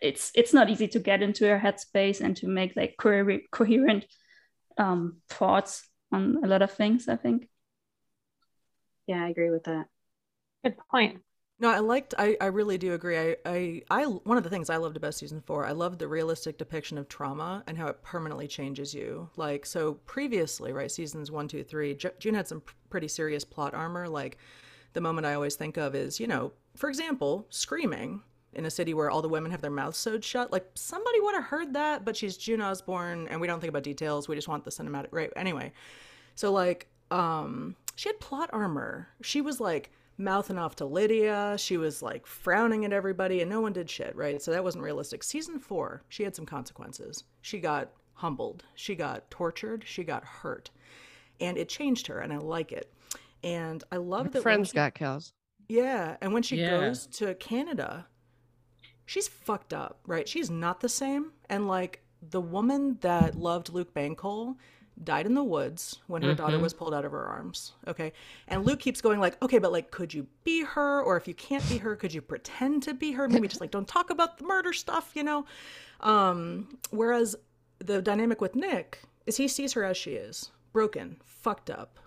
it's 0.00 0.30
it's 0.34 0.52
not 0.52 0.70
easy 0.70 0.88
to 0.88 0.98
get 0.98 1.22
into 1.22 1.46
her 1.48 1.58
headspace 1.58 2.20
and 2.20 2.36
to 2.36 2.46
make 2.46 2.76
like 2.76 2.96
coher- 2.96 3.42
coherent 3.50 4.06
um, 4.78 5.16
thoughts 5.28 5.88
on 6.12 6.44
a 6.44 6.46
lot 6.46 6.62
of 6.62 6.70
things. 6.72 7.08
I 7.08 7.16
think. 7.16 7.48
Yeah, 9.06 9.24
I 9.24 9.30
agree 9.30 9.50
with 9.50 9.64
that. 9.64 9.86
Good 10.62 10.76
point. 10.90 11.22
No, 11.62 11.70
I 11.70 11.78
liked. 11.78 12.12
I, 12.18 12.36
I 12.40 12.46
really 12.46 12.76
do 12.76 12.92
agree. 12.92 13.16
I, 13.16 13.36
I, 13.46 13.82
I, 13.88 14.02
one 14.02 14.36
of 14.36 14.42
the 14.42 14.50
things 14.50 14.68
I 14.68 14.78
loved 14.78 14.96
about 14.96 15.14
season 15.14 15.40
four, 15.40 15.64
I 15.64 15.70
loved 15.70 16.00
the 16.00 16.08
realistic 16.08 16.58
depiction 16.58 16.98
of 16.98 17.06
trauma 17.08 17.62
and 17.68 17.78
how 17.78 17.86
it 17.86 18.02
permanently 18.02 18.48
changes 18.48 18.92
you. 18.92 19.30
Like, 19.36 19.64
so 19.64 19.94
previously, 20.04 20.72
right, 20.72 20.90
seasons 20.90 21.30
one, 21.30 21.46
two, 21.46 21.62
three, 21.62 21.94
Ju- 21.94 22.10
June 22.18 22.34
had 22.34 22.48
some 22.48 22.64
pretty 22.90 23.06
serious 23.06 23.44
plot 23.44 23.74
armor. 23.74 24.08
Like, 24.08 24.38
the 24.94 25.00
moment 25.00 25.24
I 25.24 25.34
always 25.34 25.54
think 25.54 25.76
of 25.76 25.94
is, 25.94 26.18
you 26.18 26.26
know, 26.26 26.50
for 26.74 26.88
example, 26.88 27.46
screaming 27.50 28.22
in 28.54 28.66
a 28.66 28.70
city 28.70 28.92
where 28.92 29.08
all 29.08 29.22
the 29.22 29.28
women 29.28 29.52
have 29.52 29.62
their 29.62 29.70
mouths 29.70 29.96
sewed 29.96 30.24
shut. 30.24 30.50
Like, 30.50 30.68
somebody 30.74 31.20
would 31.20 31.36
have 31.36 31.44
heard 31.44 31.74
that, 31.74 32.04
but 32.04 32.16
she's 32.16 32.36
June 32.36 32.60
Osborne, 32.60 33.28
and 33.28 33.40
we 33.40 33.46
don't 33.46 33.60
think 33.60 33.68
about 33.68 33.84
details. 33.84 34.26
We 34.26 34.34
just 34.34 34.48
want 34.48 34.64
the 34.64 34.72
cinematic, 34.72 35.10
right? 35.12 35.30
Anyway, 35.36 35.72
so 36.34 36.50
like, 36.50 36.88
um, 37.12 37.76
she 37.94 38.08
had 38.08 38.18
plot 38.18 38.50
armor. 38.52 39.06
She 39.20 39.40
was 39.40 39.60
like 39.60 39.92
mouthing 40.18 40.58
off 40.58 40.76
to 40.76 40.84
Lydia. 40.84 41.56
She 41.58 41.76
was 41.76 42.02
like 42.02 42.26
frowning 42.26 42.84
at 42.84 42.92
everybody, 42.92 43.40
and 43.40 43.50
no 43.50 43.60
one 43.60 43.72
did 43.72 43.88
shit, 43.90 44.14
right? 44.16 44.40
So 44.42 44.50
that 44.50 44.64
wasn't 44.64 44.84
realistic. 44.84 45.22
Season 45.22 45.58
four, 45.58 46.02
she 46.08 46.22
had 46.22 46.36
some 46.36 46.46
consequences. 46.46 47.24
She 47.40 47.58
got 47.58 47.90
humbled. 48.14 48.64
She 48.74 48.94
got 48.94 49.30
tortured. 49.30 49.84
She 49.86 50.04
got 50.04 50.24
hurt, 50.24 50.70
and 51.40 51.56
it 51.56 51.68
changed 51.68 52.06
her, 52.06 52.18
and 52.20 52.32
I 52.32 52.38
like 52.38 52.72
it. 52.72 52.92
And 53.42 53.82
I 53.90 53.96
love 53.96 54.30
that 54.32 54.42
Friends 54.42 54.68
she- 54.68 54.74
got 54.74 54.94
killed. 54.94 55.32
yeah, 55.68 56.16
and 56.20 56.32
when 56.32 56.42
she 56.42 56.56
Yeah. 56.56 56.70
goes 56.78 57.06
to 57.08 57.34
Canada, 57.34 58.06
she's 59.06 59.26
fucked 59.28 59.74
up, 59.74 60.00
right? 60.06 60.28
She's 60.28 60.50
not 60.50 60.80
the 60.80 60.88
same. 60.88 61.32
And 61.48 61.66
like 61.66 62.02
the 62.30 62.40
woman 62.40 62.98
that 63.00 63.34
loved 63.34 63.70
Luke 63.70 63.92
Bankole 63.92 64.54
died 65.04 65.26
in 65.26 65.34
the 65.34 65.42
woods 65.44 65.98
when 66.06 66.22
her 66.22 66.34
daughter 66.34 66.58
Mhm. 66.58 66.62
was 66.62 66.74
pulled 66.74 66.94
out 66.94 67.04
of 67.04 67.12
her 67.12 67.24
arms. 67.24 67.72
Okay. 67.86 68.12
And 68.48 68.64
Luke 68.64 68.80
keeps 68.80 69.00
going 69.00 69.20
like, 69.20 69.40
okay, 69.42 69.58
but 69.58 69.72
like 69.72 69.90
could 69.90 70.12
you 70.14 70.26
be 70.44 70.62
her? 70.64 71.02
Or 71.02 71.16
if 71.16 71.26
you 71.26 71.34
can't 71.34 71.66
be 71.68 71.78
her, 71.78 71.96
could 71.96 72.12
you 72.14 72.20
pretend 72.22 72.82
to 72.84 72.94
be 72.94 73.12
her? 73.12 73.28
Maybe 73.28 73.48
just 73.48 73.60
like 73.60 73.70
don't 73.70 73.88
talk 73.88 74.10
about 74.10 74.38
the 74.38 74.44
murder 74.44 74.72
stuff, 74.72 75.12
you 75.14 75.22
know? 75.22 75.44
Um, 76.00 76.78
whereas 76.90 77.36
the 77.78 78.00
dynamic 78.02 78.40
with 78.40 78.54
Nick 78.54 79.00
is 79.26 79.36
he 79.36 79.48
sees 79.48 79.72
her 79.74 79.84
as 79.84 79.96
she 79.96 80.12
is, 80.14 80.50
broken, 80.72 81.20
fucked 81.24 81.70
up, 81.70 81.98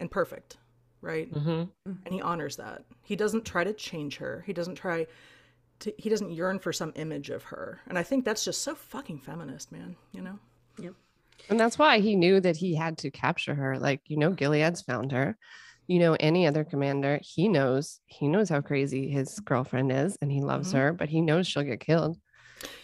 and 0.00 0.10
perfect, 0.10 0.56
right? 1.00 1.32
Mhm. 1.32 1.68
And 1.86 2.14
he 2.14 2.20
honors 2.20 2.56
that. 2.56 2.84
He 3.02 3.16
doesn't 3.16 3.44
try 3.44 3.64
to 3.64 3.72
change 3.72 4.16
her. 4.18 4.42
He 4.46 4.52
doesn't 4.52 4.74
try 4.76 5.06
to, 5.80 5.94
he 5.96 6.08
doesn't 6.08 6.30
yearn 6.32 6.58
for 6.58 6.72
some 6.72 6.92
image 6.96 7.30
of 7.30 7.44
her. 7.44 7.80
And 7.86 7.96
I 7.98 8.02
think 8.02 8.24
that's 8.24 8.44
just 8.44 8.62
so 8.62 8.74
fucking 8.74 9.20
feminist, 9.20 9.70
man, 9.72 9.96
you 10.12 10.20
know? 10.20 10.38
Yep. 10.78 10.94
And 11.48 11.58
that's 11.58 11.78
why 11.78 12.00
he 12.00 12.16
knew 12.16 12.40
that 12.40 12.56
he 12.56 12.74
had 12.74 12.98
to 12.98 13.10
capture 13.10 13.54
her. 13.54 13.78
Like, 13.78 14.02
you 14.06 14.16
know, 14.16 14.32
Gilead's 14.32 14.82
found 14.82 15.12
her. 15.12 15.36
You 15.86 16.00
know, 16.00 16.16
any 16.20 16.46
other 16.46 16.64
commander, 16.64 17.18
he 17.22 17.48
knows, 17.48 18.00
he 18.06 18.28
knows 18.28 18.50
how 18.50 18.60
crazy 18.60 19.08
his 19.08 19.40
girlfriend 19.40 19.90
is 19.90 20.18
and 20.20 20.30
he 20.30 20.42
loves 20.42 20.72
Mhm. 20.72 20.78
her, 20.78 20.92
but 20.92 21.08
he 21.08 21.22
knows 21.22 21.46
she'll 21.46 21.62
get 21.62 21.80
killed 21.80 22.18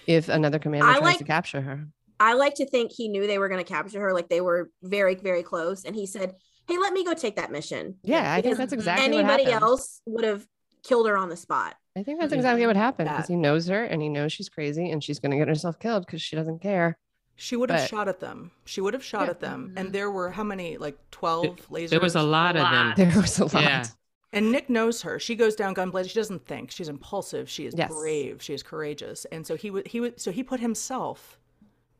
if 0.06 0.28
another 0.30 0.58
commander 0.58 0.88
I 0.88 0.98
tries 0.98 1.18
to 1.18 1.24
capture 1.24 1.60
her. 1.60 1.86
I 2.18 2.34
like 2.34 2.54
to 2.54 2.66
think 2.66 2.92
he 2.92 3.08
knew 3.08 3.26
they 3.26 3.38
were 3.38 3.48
going 3.48 3.62
to 3.62 3.70
capture 3.70 4.00
her, 4.00 4.14
like 4.14 4.28
they 4.30 4.40
were 4.40 4.70
very, 4.82 5.16
very 5.16 5.42
close. 5.42 5.84
And 5.84 5.94
he 5.94 6.06
said, 6.06 6.34
Hey, 6.66 6.78
let 6.78 6.94
me 6.94 7.04
go 7.04 7.12
take 7.12 7.36
that 7.36 7.52
mission. 7.52 7.96
Yeah, 8.02 8.32
I 8.32 8.40
think 8.40 8.56
that's 8.56 8.72
exactly 8.72 9.12
what 9.12 9.24
anybody 9.26 9.52
else 9.52 10.00
would 10.06 10.24
have 10.24 10.46
killed 10.82 11.06
her 11.06 11.16
on 11.16 11.28
the 11.28 11.36
spot. 11.36 11.76
I 11.94 12.02
think 12.02 12.20
that's 12.20 12.32
exactly 12.32 12.66
what 12.66 12.76
happened 12.76 13.10
because 13.10 13.28
he 13.28 13.36
knows 13.36 13.66
her 13.68 13.84
and 13.84 14.00
he 14.00 14.08
knows 14.08 14.32
she's 14.32 14.48
crazy 14.48 14.90
and 14.90 15.04
she's 15.04 15.18
going 15.18 15.32
to 15.32 15.36
get 15.36 15.48
herself 15.48 15.78
killed 15.78 16.06
because 16.06 16.22
she 16.22 16.36
doesn't 16.36 16.60
care. 16.62 16.96
She 17.36 17.56
would 17.56 17.70
have 17.70 17.80
But- 17.80 17.88
shot 17.90 18.08
at 18.08 18.20
them. 18.20 18.52
She 18.64 18.80
would 18.80 18.94
have 18.94 19.04
shot 19.04 19.24
Yeah. 19.24 19.30
at 19.30 19.40
them. 19.40 19.72
And 19.76 19.92
there 19.92 20.10
were 20.10 20.30
how 20.30 20.44
many? 20.44 20.76
Like 20.76 20.96
12 21.10 21.68
lasers? 21.70 21.90
There 21.90 22.00
was 22.00 22.14
a 22.14 22.22
lot 22.22 22.56
of 22.56 22.62
them. 22.70 22.94
There 22.96 23.20
was 23.20 23.38
a 23.40 23.44
lot. 23.44 23.54
Yeah. 23.62 23.84
And 24.32 24.50
Nick 24.50 24.68
knows 24.68 25.02
her. 25.02 25.18
She 25.20 25.34
goes 25.36 25.54
down 25.54 25.74
gun 25.74 25.90
blazing. 25.90 26.10
She 26.10 26.18
doesn't 26.18 26.44
think. 26.46 26.70
She's 26.70 26.88
impulsive. 26.88 27.48
She 27.48 27.66
is 27.66 27.74
Yes. 27.76 27.92
brave. 27.92 28.42
She 28.42 28.52
is 28.54 28.62
courageous. 28.62 29.24
And 29.26 29.46
so 29.46 29.56
he 29.56 29.70
would 29.70 29.86
he 29.88 30.00
would 30.00 30.20
so 30.20 30.30
he 30.32 30.42
put 30.42 30.60
himself 30.60 31.38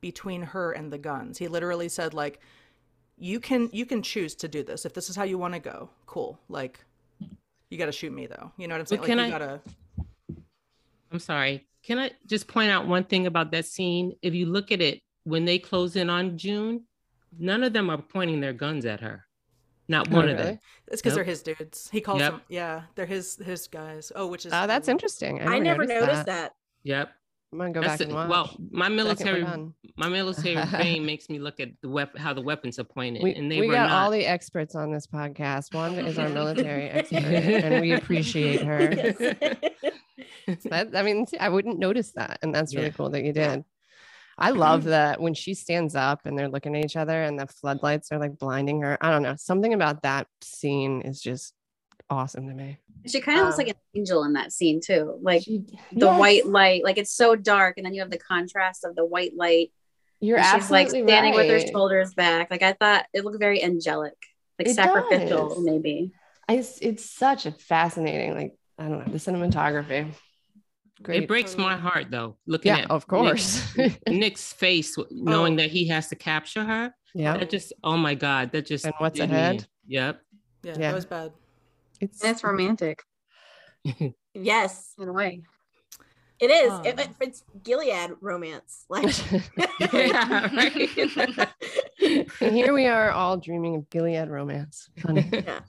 between 0.01 0.43
her 0.43 0.73
and 0.73 0.93
the 0.93 0.99
guns. 0.99 1.39
He 1.39 1.49
literally 1.49 1.89
said 1.89 2.13
like 2.15 2.41
you 3.17 3.39
can 3.41 3.71
you 3.73 3.87
can 3.87 4.03
choose 4.03 4.35
to 4.37 4.49
do 4.49 4.63
this. 4.65 4.85
If 4.85 4.95
this 4.95 5.09
is 5.09 5.17
how 5.17 5.23
you 5.25 5.39
want 5.39 5.55
to 5.55 5.61
go, 5.61 5.91
cool. 6.07 6.39
Like 6.49 6.81
you 7.71 7.79
got 7.79 7.87
to 7.87 7.93
shoot 7.93 8.13
me 8.13 8.27
though. 8.27 8.53
You 8.57 8.67
know 8.69 8.75
what 8.75 8.81
I'm 8.81 8.87
saying? 8.87 9.01
Well, 9.01 9.09
like 9.09 9.19
can 9.19 9.29
you 9.31 9.35
I- 9.35 9.39
got 9.39 9.47
to 9.47 9.61
I'm 11.13 11.19
sorry. 11.21 11.67
Can 11.85 11.99
I 11.99 12.11
just 12.27 12.49
point 12.49 12.71
out 12.71 12.87
one 12.89 13.05
thing 13.05 13.27
about 13.27 13.51
that 13.53 13.67
scene? 13.67 14.17
If 14.23 14.35
you 14.35 14.47
look 14.47 14.73
at 14.73 14.81
it, 14.81 15.01
when 15.25 15.45
they 15.45 15.59
close 15.59 15.97
in 15.97 16.09
on 16.11 16.39
June, 16.39 16.85
none 17.39 17.63
of 17.65 17.73
them 17.73 17.91
are 17.91 17.99
pointing 17.99 18.41
their 18.41 18.53
guns 18.53 18.85
at 18.87 19.01
her. 19.01 19.25
Not 19.89 20.09
Oh, 20.11 20.17
one 20.17 20.29
of 20.31 20.39
oh, 20.39 20.43
them. 20.43 20.59
It's 20.89 21.03
because 21.03 21.13
Nope. 21.13 21.17
they're 21.17 21.25
his 21.25 21.43
dudes. 21.43 21.89
He 21.93 22.01
calls 22.01 22.21
Yep. 22.21 22.33
them 22.33 22.41
yeah, 22.49 22.83
they're 22.95 23.05
his 23.07 23.37
his 23.37 23.67
guys. 23.69 24.11
Oh, 24.17 24.27
which 24.29 24.47
is 24.47 24.53
Oh, 24.55 24.67
that's 24.67 24.89
interesting. 24.89 25.47
I 25.47 25.59
never 25.59 25.85
noticed 25.85 26.27
that. 26.27 26.53
Yep. 26.85 27.11
I'm 27.53 27.59
going 27.59 27.73
to 27.73 27.81
go 27.81 27.87
That's 27.87 27.99
back 28.03 28.07
and 28.09 28.15
watch. 28.17 28.29
Well, 28.29 28.57
my 28.73 28.89
military, 28.89 29.45
my 29.97 30.09
military 30.09 30.57
brain 30.71 31.07
makes 31.07 31.29
me 31.29 31.39
look 31.39 31.61
at 31.61 31.69
the 31.83 31.89
weapon, 31.89 32.21
how 32.21 32.33
the 32.35 32.41
weapons 32.43 32.81
are 32.81 32.85
pointed, 32.85 33.23
We, 33.23 33.33
and 33.35 33.49
they 33.53 33.61
we 33.61 33.69
were 33.69 33.75
got 33.75 33.91
not. 33.91 34.03
all 34.07 34.11
the 34.11 34.27
experts 34.27 34.75
on 34.75 34.91
this 34.91 35.07
podcast. 35.07 35.73
Wanda 35.73 36.05
is 36.05 36.19
our 36.19 36.29
military 36.31 36.89
expert, 36.91 37.23
and 37.23 37.81
we 37.81 37.93
appreciate 37.93 38.61
her. 38.63 38.89
That- 40.65 40.91
I 40.95 41.03
mean, 41.03 41.27
I 41.41 41.49
wouldn't 41.49 41.79
notice 41.79 42.13
that, 42.13 42.39
and 42.43 42.55
that's 42.55 42.75
really 42.75 42.89
Yeah. 42.89 42.93
cool 42.95 43.11
that 43.11 43.25
you 43.25 43.33
did. 43.33 43.65
I 44.37 44.51
love 44.51 44.85
that 44.85 45.21
when 45.21 45.35
she 45.35 45.55
stands 45.55 45.95
up 45.95 46.27
and 46.27 46.39
they're 46.39 46.49
looking 46.49 46.77
at 46.77 46.85
each 46.85 46.97
other, 46.97 47.23
and 47.23 47.39
the 47.39 47.47
floodlights 47.47 48.11
are 48.13 48.19
like 48.19 48.39
blinding 48.39 48.81
her. 48.83 48.99
I 49.01 49.11
don't 49.11 49.23
know, 49.23 49.37
something 49.37 49.73
about 49.75 50.03
that 50.03 50.27
scene 50.43 51.03
is 51.03 51.21
just 51.21 51.55
awesome 52.11 52.49
to 52.49 52.55
me. 52.55 52.79
She 53.07 53.21
kind 53.21 53.39
of 53.39 53.47
looks 53.47 53.59
Um, 53.59 53.67
like 53.67 53.75
an 53.75 53.81
angel 53.95 54.25
in 54.25 54.33
that 54.33 54.53
scene 54.53 54.81
too. 54.81 55.19
Like 55.23 55.45
the 55.45 55.63
Yes. 55.93 56.19
white 56.19 56.47
light, 56.47 56.85
like 56.85 56.99
it's 56.99 57.13
so 57.13 57.37
dark, 57.37 57.77
and 57.77 57.87
then 57.87 57.95
you 57.95 58.01
have 58.01 58.11
the 58.11 58.19
contrast 58.19 58.85
of 58.85 58.97
the 58.97 59.05
white 59.05 59.37
light. 59.37 59.73
You're 60.21 60.39
and 60.39 60.47
she's 60.47 60.71
like 60.71 60.87
absolutely 60.87 61.09
standing 61.13 61.35
with 61.35 61.49
her 61.49 61.61
shoulders 61.61 62.15
back. 62.15 62.51
Like 62.51 62.63
I 62.63 62.73
thought 62.73 63.07
it 63.13 63.25
looked 63.25 63.39
very 63.39 63.63
angelic, 63.63 64.15
like 64.59 64.69
It 64.69 64.75
sacrificial, 64.75 65.49
does. 65.51 65.59
maybe. 65.61 66.13
It's 66.49 66.79
it's 66.81 67.05
such 67.05 67.47
a 67.47 67.53
fascinating, 67.53 68.35
like 68.35 68.55
I 68.79 68.89
don't 68.89 69.07
know, 69.07 69.13
the 69.13 69.19
cinematography. 69.19 70.13
Great. 71.03 71.25
It 71.25 71.29
breaks 71.29 71.57
my 71.57 71.77
heart 71.77 72.07
though, 72.11 72.37
looking 72.47 72.71
Yeah, 72.75 72.83
at 72.83 72.91
of 72.91 73.07
course. 73.07 73.77
Nick- 73.77 74.01
Nick's 74.09 74.53
face, 74.53 74.97
oh. 74.99 75.07
knowing 75.11 75.57
that 75.57 75.71
he 75.71 75.89
has 75.89 76.09
to 76.09 76.17
capture 76.17 76.65
her. 76.65 76.95
Yeah. 77.15 77.37
That 77.37 77.51
just, 77.51 77.73
oh 77.83 77.97
my 77.97 78.15
God, 78.15 78.53
that 78.53 78.67
just. 78.67 78.85
And 78.85 78.95
what's 78.99 79.19
did 79.19 79.31
me 79.31 79.37
ahead? 79.37 79.67
Yep. 79.87 80.21
yeah, 80.63 80.71
Yeah. 80.73 80.79
that 80.79 80.95
was 80.95 81.05
bad. 81.05 81.33
It's 82.01 82.19
That's 82.21 82.43
romantic 82.45 83.03
Yes. 84.35 84.95
in 84.99 85.09
a 85.09 85.13
way. 85.13 85.43
It 86.41 86.51
is. 86.51 86.73
Oh. 86.73 86.83
It, 86.85 87.09
it's 87.21 87.45
Gilead 87.63 88.11
romance. 88.21 88.85
Like 88.89 89.07
yeah, 89.81 91.49
And 92.41 92.55
here 92.55 92.73
we 92.73 92.87
are 92.87 93.11
all 93.13 93.37
dreaming 93.37 93.77
of 93.77 93.89
Gilead 93.91 94.29
romance. 94.29 94.91
Funny. 94.99 95.29
yeah. 95.33 95.61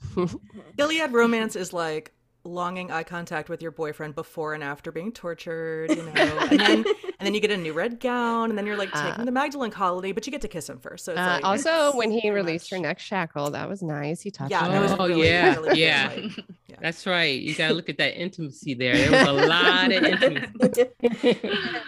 Gilead 0.76 1.12
romance 1.12 1.54
is 1.56 1.72
like 1.72 2.12
longing 2.46 2.90
eye 2.90 3.02
contact 3.02 3.48
with 3.48 3.60
your 3.60 3.70
boyfriend 3.70 4.14
before 4.14 4.54
and 4.54 4.62
after 4.64 4.90
being 4.92 5.12
tortured, 5.12 5.90
you 5.90 6.02
know, 6.02 6.12
and 6.50 6.60
then 6.60 6.84
and 7.18 7.26
then 7.26 7.34
you 7.34 7.40
get 7.40 7.50
a 7.50 7.56
new 7.56 7.72
red 7.72 8.00
gown, 8.00 8.50
and 8.50 8.56
then 8.58 8.66
you're 8.66 8.76
like 8.76 8.92
taking 8.92 9.20
Uh, 9.20 9.24
the 9.24 9.30
Magdalene 9.32 9.72
holiday, 9.72 10.12
but 10.12 10.26
you 10.26 10.30
get 10.30 10.40
to 10.42 10.48
kiss 10.48 10.68
him 10.68 10.78
first. 10.78 11.04
So 11.04 11.12
it's 11.12 11.18
Uh, 11.20 11.24
like 11.42 11.44
also, 11.44 11.96
when 11.96 12.10
he 12.10 12.22
too 12.22 12.32
released 12.32 12.70
her 12.70 12.78
next 12.78 13.02
shackle, 13.02 13.50
that 13.50 13.68
was 13.68 13.82
nice. 13.82 14.20
He 14.22 14.30
touched 14.30 14.50
Yeah, 14.52 14.64
her. 14.64 14.70
that 14.72 14.80
was 14.82 14.92
oh 14.98 15.08
really, 15.08 15.28
yeah, 15.28 15.54
really 15.56 15.68
good, 15.70 15.78
yeah. 15.78 16.12
like, 16.14 16.44
That's 16.80 17.06
right. 17.06 17.40
You 17.40 17.54
gotta 17.54 17.74
look 17.74 17.88
at 17.88 17.98
that 17.98 18.20
intimacy 18.20 18.74
there. 18.74 18.96
There 18.96 19.10
was 19.10 19.28
a 19.28 19.46
lot 19.46 19.92
of 19.92 20.02
intimacy. 20.02 20.90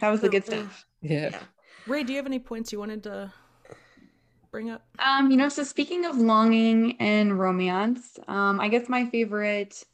That 0.00 0.08
was 0.10 0.22
the 0.22 0.30
good 0.30 0.46
stuff. 0.46 0.86
yeah. 1.02 1.38
Ray, 1.86 2.04
do 2.04 2.12
you 2.12 2.16
have 2.16 2.24
any 2.26 2.38
points 2.38 2.72
you 2.72 2.78
wanted 2.78 3.02
to 3.02 3.30
bring 4.50 4.70
up? 4.70 4.82
Um, 4.98 5.30
you 5.30 5.36
know, 5.36 5.50
so 5.50 5.62
speaking 5.62 6.06
of 6.06 6.16
longing 6.16 6.96
and 7.00 7.38
romance, 7.38 8.18
um, 8.26 8.60
I 8.60 8.68
guess 8.68 8.88
my 8.88 9.04
favorite 9.10 9.84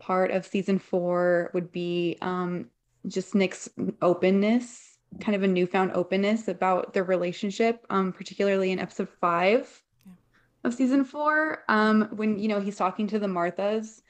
part 0.00 0.32
of 0.32 0.46
season 0.46 0.78
four 0.80 1.50
would 1.54 1.70
be 1.72 2.18
um 2.22 2.70
just 3.06 3.34
Nick's 3.34 3.68
openness, 4.02 4.98
kind 5.20 5.36
of 5.36 5.42
a 5.42 5.48
newfound 5.48 5.92
openness 5.94 6.48
about 6.48 6.92
their 6.92 7.04
relationship, 7.04 7.86
um, 7.90 8.12
particularly 8.12 8.72
in 8.72 8.78
episode 8.80 9.08
five 9.20 9.82
of 10.64 10.74
season 10.74 11.04
four. 11.04 11.64
Um, 11.68 12.08
when 12.16 12.38
you 12.38 12.48
know 12.48 12.60
he's 12.60 12.76
talking 12.76 13.06
to 13.08 13.18
the 13.18 13.26
Marthas, 13.26 14.02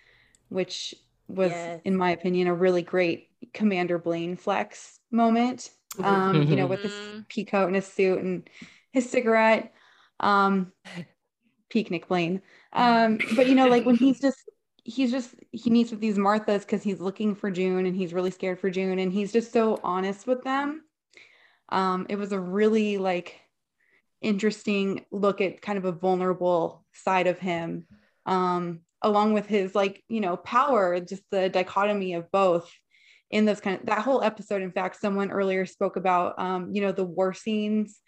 which 0.49 0.95
was, 1.29 1.53
Yes. 1.53 1.81
in 1.85 1.97
my 1.97 2.11
opinion, 2.11 2.49
a 2.49 2.55
really 2.55 2.83
great 2.83 3.29
Commander 3.55 3.99
Blaine 3.99 4.37
flex 4.37 4.99
moment. 5.13 5.71
Um, 6.03 6.43
you 6.43 6.57
know, 6.57 6.67
with 6.67 6.83
his 6.83 6.93
Mhm. 6.95 7.29
pea 7.29 7.45
coat 7.45 7.67
and 7.67 7.77
his 7.77 7.87
suit 7.87 8.21
and 8.21 8.49
his 8.93 9.09
cigarette. 9.11 9.73
Um, 10.21 10.73
peak 11.69 11.91
Nick 11.91 12.09
Blaine. 12.09 12.43
Um, 12.73 13.19
but 13.37 13.47
you 13.47 13.55
know, 13.55 13.69
like 13.69 13.85
when 13.87 13.97
he's 13.97 14.21
just 14.21 14.50
he's 14.85 15.11
just 15.11 15.35
he 15.53 15.71
meets 15.71 15.91
with 15.91 16.01
these 16.01 16.19
Marthas 16.19 16.61
because 16.61 16.83
he's 16.83 17.01
looking 17.01 17.35
for 17.35 17.51
June 17.51 17.87
and 17.87 17.97
he's 17.97 18.13
really 18.13 18.31
scared 18.31 18.61
for 18.61 18.71
June 18.71 18.99
and 18.99 19.13
he's 19.13 19.33
just 19.33 19.53
so 19.53 19.81
honest 19.83 20.27
with 20.27 20.43
them. 20.43 20.83
Um, 21.69 22.07
it 22.09 22.17
was 22.17 22.33
a 22.33 22.41
really 22.41 22.99
like 22.99 23.41
interesting 24.21 25.05
look 25.11 25.41
at 25.41 25.63
kind 25.63 25.79
of 25.79 25.85
a 25.85 25.93
vulnerable 25.93 26.85
side 26.93 27.27
of 27.27 27.39
him. 27.39 27.87
Um, 28.27 28.81
along 29.03 29.33
with 29.33 29.47
his 29.47 29.75
like, 29.75 30.05
you 30.09 30.21
know, 30.21 30.37
power, 30.37 31.01
just 31.01 31.23
the 31.31 31.49
dichotomy 31.49 32.15
of 32.15 32.31
both 32.31 32.71
in 33.31 33.45
those 33.45 33.61
kind 33.61 33.81
of 33.81 33.87
that 33.87 34.01
whole 34.01 34.23
episode. 34.23 34.63
In 34.63 34.73
fact, 34.73 35.01
someone 35.01 35.31
earlier 35.31 35.65
spoke 35.65 35.97
about 35.97 36.39
um, 36.39 36.71
you 36.73 36.81
know, 36.83 36.93
the 36.93 37.05
war 37.05 37.33
scenes 37.33 38.01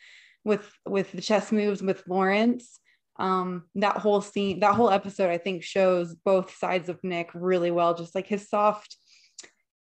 with 0.44 0.70
with 0.86 1.12
the 1.12 1.22
chess 1.22 1.52
moves 1.52 1.82
with 1.82 2.02
Lawrence 2.06 2.80
um 3.16 3.64
that 3.74 3.98
whole 3.98 4.20
scene 4.20 4.60
that 4.60 4.74
whole 4.74 4.90
episode 4.90 5.30
i 5.30 5.38
think 5.38 5.62
shows 5.62 6.14
both 6.14 6.56
sides 6.56 6.88
of 6.88 7.02
nick 7.02 7.30
really 7.34 7.70
well 7.70 7.94
just 7.94 8.14
like 8.14 8.26
his 8.26 8.48
soft 8.48 8.96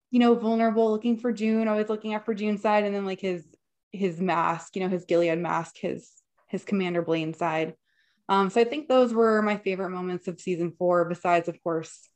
you 0.10 0.20
know 0.20 0.36
vulnerable 0.36 0.92
looking 0.92 1.18
for 1.18 1.32
june 1.32 1.68
always 1.68 1.90
looking 1.90 2.14
out 2.14 2.26
for 2.26 2.34
june's 2.34 2.62
side 2.62 2.84
and 2.84 2.96
then 2.96 3.06
like 3.06 3.22
his 3.22 3.46
his 3.92 4.20
mask 4.20 4.76
you 4.76 4.82
know 4.82 4.90
his 4.90 5.06
gilead 5.06 5.38
mask 5.38 5.78
his 5.78 6.10
his 6.48 6.64
commander 6.64 7.02
blaine 7.02 7.34
side 7.34 7.76
um 8.28 8.50
so 8.50 8.60
i 8.60 8.64
think 8.64 8.88
those 8.88 9.14
were 9.14 9.42
my 9.42 9.58
favorite 9.58 9.92
moments 9.92 10.28
of 10.28 10.40
season 10.40 10.74
four 10.78 11.06
besides 11.06 11.48
of 11.48 11.62
course 11.64 12.10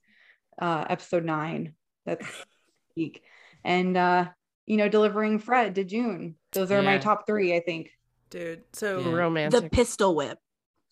uh 0.60 0.86
episode 0.90 1.24
nine 1.24 1.74
that's 2.06 2.26
peak 2.96 3.22
and 3.64 3.96
uh 3.96 4.26
you 4.66 4.78
know 4.78 4.90
delivering 4.90 5.38
fred 5.38 5.76
to 5.76 5.84
june 5.84 6.36
those 6.54 6.72
are 6.72 6.82
my 6.82 6.98
top 6.98 7.28
three 7.28 7.56
i 7.56 7.60
think 7.60 7.92
Dude, 8.30 8.64
so 8.74 9.00
Yeah. 9.00 9.12
Romantic. 9.14 9.62
The 9.62 9.70
pistol 9.70 10.16
whip. 10.16 10.40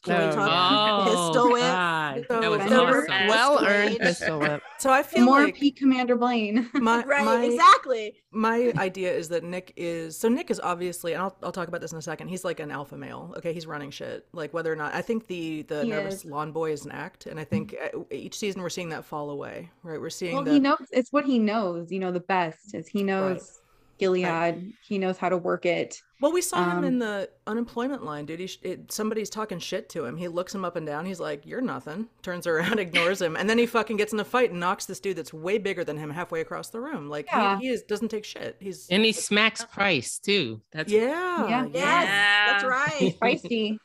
Can 0.03 0.21
Oh, 0.21 0.27
we 0.29 0.35
talk 0.35 1.07
Oh, 1.07 1.27
pistol 1.29 1.51
whip? 1.51 1.61
God. 1.61 2.25
So 2.27 2.41
that 2.41 2.51
was 2.51 2.59
awesome. 2.61 3.27
well 3.27 3.65
earned 3.65 3.99
pistol 3.99 4.39
whip. 4.39 4.61
so 4.77 4.89
I 4.91 5.01
feel 5.01 5.23
more 5.25 5.43
like 5.45 5.55
peak 5.55 5.77
commander 5.77 6.15
blaine 6.17 6.69
my 6.73 7.03
Right, 7.05 7.23
my, 7.23 7.43
exactly. 7.45 8.13
my 8.31 8.73
idea 8.77 9.13
is 9.13 9.29
that 9.29 9.43
Nick 9.43 9.71
is 9.77 10.17
so 10.17 10.27
Nick 10.27 10.51
is 10.51 10.59
obviously, 10.59 11.13
and 11.13 11.21
I'll, 11.23 11.37
I'll 11.41 11.51
talk 11.53 11.69
about 11.69 11.79
this 11.81 11.93
in 11.93 11.97
a 11.97 12.01
second. 12.01 12.27
He's 12.27 12.43
like 12.43 12.59
an 12.59 12.69
alpha 12.69 12.97
male. 12.97 13.33
Okay, 13.37 13.53
he's 13.53 13.65
running 13.65 13.91
shit. 13.91 14.27
Like 14.33 14.53
whether 14.53 14.71
or 14.71 14.75
not 14.75 14.93
I 14.93 15.01
think 15.01 15.27
the 15.27 15.61
the 15.63 15.83
He 15.83 15.89
nervous 15.89 16.15
is. 16.15 16.25
lawn 16.25 16.51
boy 16.51 16.71
is 16.71 16.85
an 16.85 16.91
act, 16.91 17.25
and 17.25 17.39
I 17.39 17.45
think 17.45 17.75
uh, 17.81 17.99
each 18.11 18.37
season 18.37 18.61
we're 18.61 18.69
seeing 18.69 18.89
that 18.89 19.05
fall 19.05 19.29
away. 19.29 19.71
Right, 19.83 19.99
we're 20.01 20.09
seeing 20.09 20.33
well 20.35 20.43
the 20.43 20.51
he 20.53 20.59
knows 20.59 20.85
it's 20.91 21.13
what 21.13 21.25
he 21.25 21.39
knows 21.39 21.91
you 21.91 21.99
know 21.99 22.11
the 22.11 22.19
best 22.19 22.75
is 22.75 22.87
he 22.87 23.03
knows 23.03 23.61
gilead 23.99 24.73
he 24.81 24.97
knows 24.97 25.17
how 25.17 25.29
to 25.29 25.37
work 25.37 25.65
it 25.65 26.01
Well, 26.23 26.31
we 26.31 26.39
saw 26.41 26.63
him 26.71 26.77
Um, 26.77 26.83
in 26.85 26.99
the 26.99 27.29
unemployment 27.47 28.05
line, 28.05 28.25
dude. 28.25 28.39
He 28.39 28.49
it, 28.61 28.93
somebody's 28.93 29.29
talking 29.29 29.59
shit 29.59 29.89
to 29.89 30.05
him. 30.05 30.15
He 30.15 30.29
looks 30.29 30.55
him 30.55 30.63
up 30.63 30.77
and 30.77 30.87
down. 30.87 31.05
He's 31.05 31.19
like, 31.19 31.45
"You're 31.45 31.59
nothing." 31.59 32.07
Turns 32.21 32.47
around, 32.47 32.79
ignores 32.79 33.21
him, 33.21 33.35
and 33.35 33.49
then 33.49 33.57
he 33.57 33.65
fucking 33.65 33.97
gets 33.97 34.13
in 34.13 34.19
a 34.21 34.23
fight 34.23 34.51
and 34.51 34.59
knocks 34.61 34.85
this 34.85 35.01
dude 35.01 35.17
that's 35.17 35.33
way 35.33 35.57
bigger 35.57 35.83
than 35.83 35.97
him 35.97 36.09
halfway 36.11 36.39
across 36.39 36.69
the 36.69 36.79
room. 36.79 37.09
Like 37.09 37.25
Yeah. 37.25 37.59
he, 37.59 37.65
he 37.67 37.73
is, 37.73 37.81
doesn't 37.83 38.07
take 38.07 38.23
shit. 38.23 38.55
He's 38.61 38.87
And 38.89 39.03
he 39.03 39.11
smacks 39.11 39.65
Price 39.65 40.17
too. 40.17 40.61
That's 40.71 40.89
yeah, 40.89 41.45
Yeah. 41.49 41.65
Yes, 41.73 42.51
that's 42.51 42.63
Yeah. 42.63 42.69
right. 42.69 43.19
feisty 43.21 43.77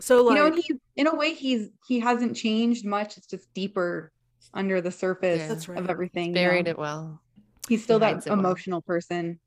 So 0.00 0.24
like, 0.24 0.36
you 0.36 0.42
know 0.50 0.56
he 0.56 0.74
in 0.96 1.06
a 1.06 1.14
way 1.14 1.34
he's 1.34 1.68
he 1.86 2.00
hasn't 2.00 2.34
changed 2.36 2.84
much 2.84 3.16
it's 3.16 3.28
just 3.28 3.46
deeper 3.54 4.10
under 4.52 4.80
the 4.80 4.90
surface 4.90 5.38
Yeah. 5.38 5.46
That's 5.48 5.68
right. 5.68 5.78
of 5.78 5.88
everything 5.88 6.30
you 6.30 6.34
Buried 6.34 6.64
know? 6.64 6.72
it 6.72 6.78
well. 6.78 7.22
he's 7.68 7.84
still 7.84 7.98
He 7.98 8.00
that 8.00 8.12
hides 8.14 8.26
it 8.26 8.30
well. 8.30 8.40
emotional 8.40 8.82
person 8.82 9.38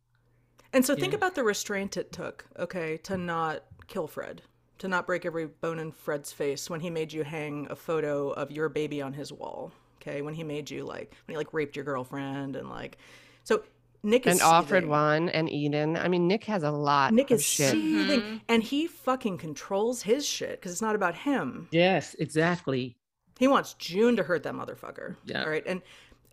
And 0.73 0.85
so 0.85 0.95
think 0.95 1.13
Yeah. 1.13 1.17
about 1.17 1.35
the 1.35 1.43
restraint 1.43 1.97
it 1.97 2.11
took, 2.11 2.45
okay, 2.57 2.97
to 3.03 3.17
not 3.17 3.63
kill 3.87 4.07
Fred, 4.07 4.41
to 4.79 4.87
not 4.87 5.07
break 5.07 5.25
every 5.25 5.47
bone 5.47 5.79
in 5.79 5.91
Fred's 5.91 6.31
face 6.31 6.69
when 6.69 6.79
he 6.79 6.89
made 6.89 7.11
you 7.11 7.23
hang 7.23 7.67
a 7.69 7.75
photo 7.75 8.29
of 8.31 8.51
your 8.51 8.69
baby 8.69 9.01
on 9.01 9.13
his 9.13 9.31
wall, 9.33 9.71
okay, 10.01 10.21
when 10.21 10.33
he 10.35 10.43
made 10.43 10.69
you 10.69 10.83
like 10.85 11.13
when 11.25 11.33
he 11.33 11.37
like 11.37 11.53
raped 11.53 11.75
your 11.75 11.85
girlfriend 11.85 12.55
and 12.55 12.69
like, 12.69 12.97
so 13.43 13.63
Nick 14.03 14.25
is 14.27 14.33
And 14.33 14.41
offered 14.41 14.75
seething. 14.83 14.89
one 14.89 15.29
and 15.29 15.49
Eden. 15.49 15.97
I 15.97 16.07
mean, 16.07 16.27
Nick 16.27 16.45
has 16.45 16.63
a 16.63 16.71
lot 16.71 17.13
Nick 17.13 17.31
of 17.31 17.39
is 17.39 17.43
shit. 17.45 17.71
seething, 17.71 18.21
mm-hmm. 18.21 18.37
and 18.47 18.63
he 18.63 18.87
fucking 18.87 19.37
controls 19.39 20.03
his 20.03 20.25
shit 20.25 20.51
because 20.51 20.71
it's 20.71 20.81
not 20.81 20.95
about 20.95 21.15
him. 21.15 21.67
yes, 21.71 22.15
exactly. 22.19 22.95
He 23.39 23.47
wants 23.47 23.73
June 23.73 24.15
to 24.17 24.23
hurt 24.23 24.43
that 24.43 24.53
motherfucker. 24.53 25.15
Yeah. 25.25 25.43
All 25.43 25.49
right. 25.49 25.63
And 25.65 25.81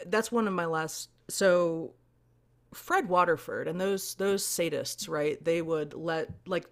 that's 0.06 0.30
one 0.30 0.46
of 0.46 0.52
my 0.52 0.66
last 0.66 1.08
so 1.28 1.94
Fred 2.76 3.08
Waterford 3.08 3.68
and 3.68 3.80
those 3.80 4.14
those 4.16 4.44
sadists, 4.44 5.08
right? 5.08 5.42
They 5.42 5.62
would 5.62 5.94
let 5.94 6.28
like 6.46 6.66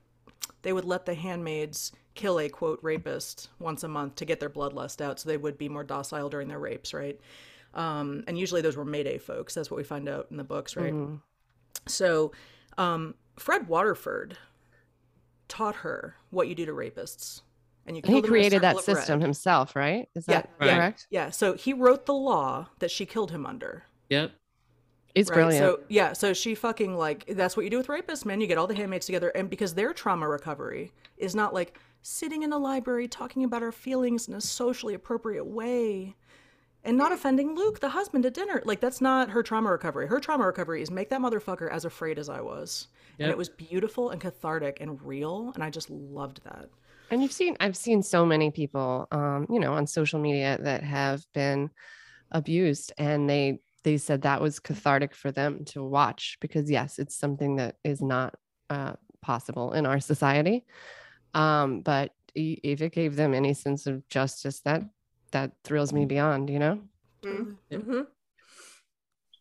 they 0.63 0.73
would 0.73 0.85
let 0.85 1.07
the 1.07 1.15
handmaids 1.15 1.93
kill 2.15 2.39
a 2.39 2.49
quote 2.49 2.79
rapist 2.83 3.49
once 3.59 3.83
a 3.83 3.89
month 3.89 4.15
to 4.17 4.25
get 4.25 4.39
their 4.39 4.51
bloodlust 4.51 5.01
out 5.01 5.19
so 5.19 5.29
they 5.29 5.37
would 5.37 5.59
be 5.59 5.69
more 5.69 5.83
docile 5.85 6.29
during 6.29 6.49
their 6.49 6.59
rapes, 6.59 6.95
right? 6.95 7.19
Um, 7.75 8.23
and 8.29 8.39
usually 8.39 8.61
those 8.61 8.77
were 8.77 8.85
Mayday 8.85 9.19
folks. 9.19 9.55
That's 9.55 9.71
what 9.71 9.79
we 9.79 9.83
find 9.85 10.09
out 10.09 10.29
in 10.31 10.37
the 10.37 10.45
books, 10.45 10.77
right? 10.77 10.93
Mhm. 10.93 11.21
So, 11.87 12.33
um, 12.79 13.15
Fred 13.37 13.67
Waterford 13.67 14.39
taught 15.49 15.77
her 15.77 16.17
what 16.31 16.49
you 16.49 16.55
do 16.55 16.67
to 16.67 16.73
rapists. 16.73 17.43
And 17.87 17.97
you 17.97 18.03
And 18.03 18.13
he 18.15 18.21
kill 18.21 18.23
them 18.23 18.25
in 18.25 18.25
a 18.25 18.29
created 18.29 18.63
that 18.63 18.77
circle 18.77 18.95
red. 18.95 19.01
system 19.01 19.21
himself, 19.21 19.77
right? 19.77 20.09
Is 20.15 20.25
that 20.27 20.49
yeah, 20.61 20.77
correct? 20.77 21.07
Yeah. 21.11 21.31
So 21.31 21.55
he 21.55 21.73
wrote 21.75 22.07
the 22.07 22.15
law 22.15 22.69
that 22.79 22.91
she 22.91 23.05
killed 23.07 23.31
him 23.33 23.45
under. 23.45 23.85
Yep. 24.09 24.33
It's 25.15 25.31
right? 25.31 25.37
brilliant. 25.37 25.65
So 25.65 25.81
yeah, 25.89 26.13
so 26.13 26.33
she 26.33 26.55
fucking 26.55 26.97
like 26.97 27.25
that's 27.29 27.57
what 27.57 27.65
you 27.65 27.71
do 27.71 27.79
with 27.79 27.87
rapists, 27.87 28.25
man. 28.25 28.41
You 28.41 28.47
get 28.47 28.59
all 28.59 28.67
the 28.67 28.75
handmaids 28.75 29.07
together, 29.07 29.29
and 29.31 29.49
because 29.49 29.75
their 29.75 29.93
trauma 29.93 30.29
recovery 30.29 30.93
is 31.17 31.35
not 31.35 31.55
like 31.55 31.79
sitting 32.03 32.43
in 32.43 32.53
a 32.53 32.59
library 32.59 33.09
talking 33.09 33.45
about 33.45 33.63
our 33.63 33.73
feelings 33.73 34.29
in 34.29 34.35
a 34.35 34.41
socially 34.41 34.95
appropriate 34.95 35.45
way, 35.47 36.17
and 36.83 36.97
not 36.97 37.13
offending 37.13 37.55
Luke, 37.55 37.81
the 37.81 37.91
husband, 37.91 38.27
at 38.27 38.35
dinner. 38.35 38.61
Like 38.65 38.81
that's 38.81 39.01
not 39.01 39.31
her 39.31 39.43
trauma 39.43 39.71
recovery. 39.71 40.09
Her 40.09 40.19
trauma 40.19 40.47
recovery 40.47 40.83
is 40.83 40.91
make 40.91 41.11
that 41.11 41.21
motherfucker 41.21 41.71
as 41.71 41.85
afraid 41.85 42.19
as 42.19 42.29
I 42.29 42.41
was, 42.41 42.89
and 43.21 43.31
it 43.31 43.39
was 43.39 43.49
beautiful 43.49 44.11
and 44.11 44.21
cathartic 44.21 44.79
and 44.81 45.01
real, 45.01 45.53
and 45.55 45.63
I 45.63 45.71
just 45.71 45.91
loved 45.91 46.43
that. 46.45 46.69
And 47.11 47.23
you've 47.23 47.33
seen, 47.33 47.57
I've 47.61 47.77
seen 47.77 48.03
so 48.03 48.25
many 48.25 48.51
people, 48.51 49.07
um, 49.13 49.47
you 49.51 49.61
know, 49.61 49.75
on 49.75 49.87
social 49.87 50.19
media 50.19 50.59
that 50.63 50.83
have 50.83 51.25
been 51.33 51.71
abused, 52.33 52.93
and 52.99 53.29
they 53.29 53.61
they 53.85 53.99
said 53.99 54.23
that 54.23 54.41
was 54.41 54.59
cathartic 54.59 55.15
for 55.15 55.31
them 55.31 55.65
to 55.67 55.85
watch 55.85 56.39
because 56.41 56.71
yes, 56.71 56.99
it's 56.99 57.15
something 57.15 57.57
that 57.57 57.77
is 57.85 58.03
not 58.03 58.35
uh, 58.71 58.95
possible 59.23 59.73
in 59.73 59.87
our 59.87 60.01
society. 60.01 60.65
Um, 61.35 61.81
but 61.81 62.13
if 62.35 62.83
it 62.83 62.93
gave 62.93 63.15
them 63.15 63.35
any 63.35 63.55
sense 63.55 63.87
of 63.87 64.09
justice, 64.09 64.61
that 64.61 64.83
that 65.31 65.53
thrills 65.65 65.93
me 65.93 66.07
beyond, 66.07 66.49
you 66.49 66.59
know. 66.59 66.81
Mm-hmm. 67.25 68.01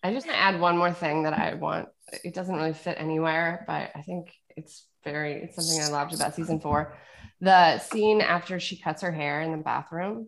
I 0.03 0.13
just 0.13 0.27
want 0.27 0.37
to 0.37 0.43
add 0.43 0.59
one 0.59 0.77
more 0.77 0.91
thing 0.91 1.23
that 1.23 1.33
I 1.33 1.53
want. 1.53 1.87
It 2.23 2.33
doesn't 2.33 2.55
really 2.55 2.73
fit 2.73 2.97
anywhere, 2.99 3.63
but 3.67 3.91
I 3.95 4.01
think 4.01 4.33
it's 4.57 4.85
very, 5.03 5.43
it's 5.43 5.55
something 5.55 5.81
I 5.81 5.97
loved 5.97 6.13
about 6.13 6.35
season 6.35 6.59
four. 6.59 6.97
The 7.41 7.79
scene 7.79 8.21
after 8.21 8.59
she 8.59 8.77
cuts 8.77 9.01
her 9.01 9.11
hair 9.11 9.41
in 9.41 9.51
the 9.51 9.57
bathroom 9.57 10.27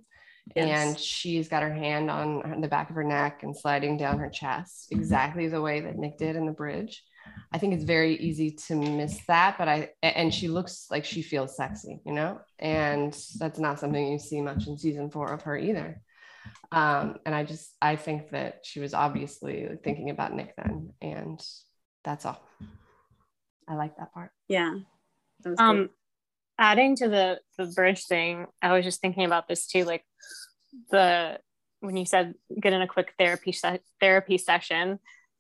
And 0.56 1.00
she's 1.00 1.48
got 1.48 1.64
her 1.64 1.74
hand 1.74 2.12
on 2.12 2.62
the 2.62 2.68
back 2.68 2.90
of 2.90 2.96
her 2.96 3.04
neck 3.04 3.44
and 3.44 3.58
sliding 3.58 3.98
down 3.98 4.20
her 4.20 4.30
chest, 4.30 4.88
exactly 4.92 5.48
the 5.48 5.62
way 5.62 5.82
that 5.82 5.98
Nick 5.98 6.18
did 6.18 6.36
in 6.36 6.46
the 6.46 6.52
bridge. 6.52 7.04
I 7.52 7.58
think 7.58 7.74
it's 7.74 7.84
very 7.84 8.16
easy 8.18 8.52
to 8.68 8.76
miss 8.76 9.20
that, 9.28 9.58
but 9.58 9.68
I 9.68 9.90
and 10.04 10.34
she 10.34 10.48
looks 10.48 10.88
like 10.92 11.06
she 11.06 11.22
feels 11.22 11.56
sexy, 11.56 12.00
you 12.06 12.14
know, 12.14 12.40
and 12.60 13.18
that's 13.40 13.60
not 13.60 13.80
something 13.80 14.12
you 14.12 14.20
see 14.20 14.42
much 14.42 14.68
in 14.68 14.78
season 14.78 15.10
four 15.10 15.32
of 15.34 15.42
her 15.44 15.58
either. 15.58 16.02
Um, 16.72 17.18
and 17.26 17.34
I 17.34 17.44
just 17.44 17.76
I 17.82 17.96
think 17.96 18.30
that 18.30 18.60
she 18.64 18.80
was 18.80 18.94
obviously 18.94 19.68
thinking 19.84 20.10
about 20.12 20.34
Nick 20.34 20.56
then, 20.56 20.94
and 21.02 21.44
that's 22.04 22.26
all. 22.26 22.48
I 23.68 23.76
like 23.76 23.98
that 23.98 24.14
part. 24.14 24.32
Yeah. 24.48 24.76
That 25.42 25.50
was 25.50 25.60
um 25.60 25.78
good. 25.78 25.90
Adding 26.58 26.96
to 26.96 27.08
the 27.10 27.40
the 27.58 27.66
bridge 27.76 28.06
thing 28.06 28.48
i 28.62 28.74
was 28.74 28.86
just 28.86 29.02
thinking 29.02 29.26
about 29.26 29.48
this 29.48 29.68
too 29.68 29.84
like 29.84 30.04
the 30.92 31.38
when 31.82 31.98
you 31.98 32.06
said 32.06 32.34
get 32.62 32.74
in 32.74 32.82
a 32.82 32.88
quick 32.88 33.14
therapy 33.20 33.52
se- 33.52 33.82
therapy 34.00 34.38
session 34.38 35.00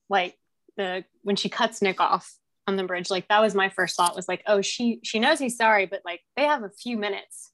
like 0.09 0.35
the 0.77 1.03
when 1.23 1.35
she 1.35 1.49
cuts 1.49 1.81
nick 1.81 2.01
off 2.01 2.33
on 2.67 2.75
the 2.75 2.83
bridge 2.83 3.09
like 3.09 3.27
that 3.27 3.41
was 3.41 3.55
my 3.55 3.69
first 3.69 3.95
thought 3.95 4.15
was 4.15 4.27
like 4.27 4.43
oh 4.47 4.61
she 4.61 4.99
she 5.03 5.19
knows 5.19 5.39
he's 5.39 5.57
sorry 5.57 5.85
but 5.85 6.01
like 6.03 6.21
they 6.35 6.43
have 6.43 6.63
a 6.63 6.69
few 6.69 6.97
minutes 6.97 7.51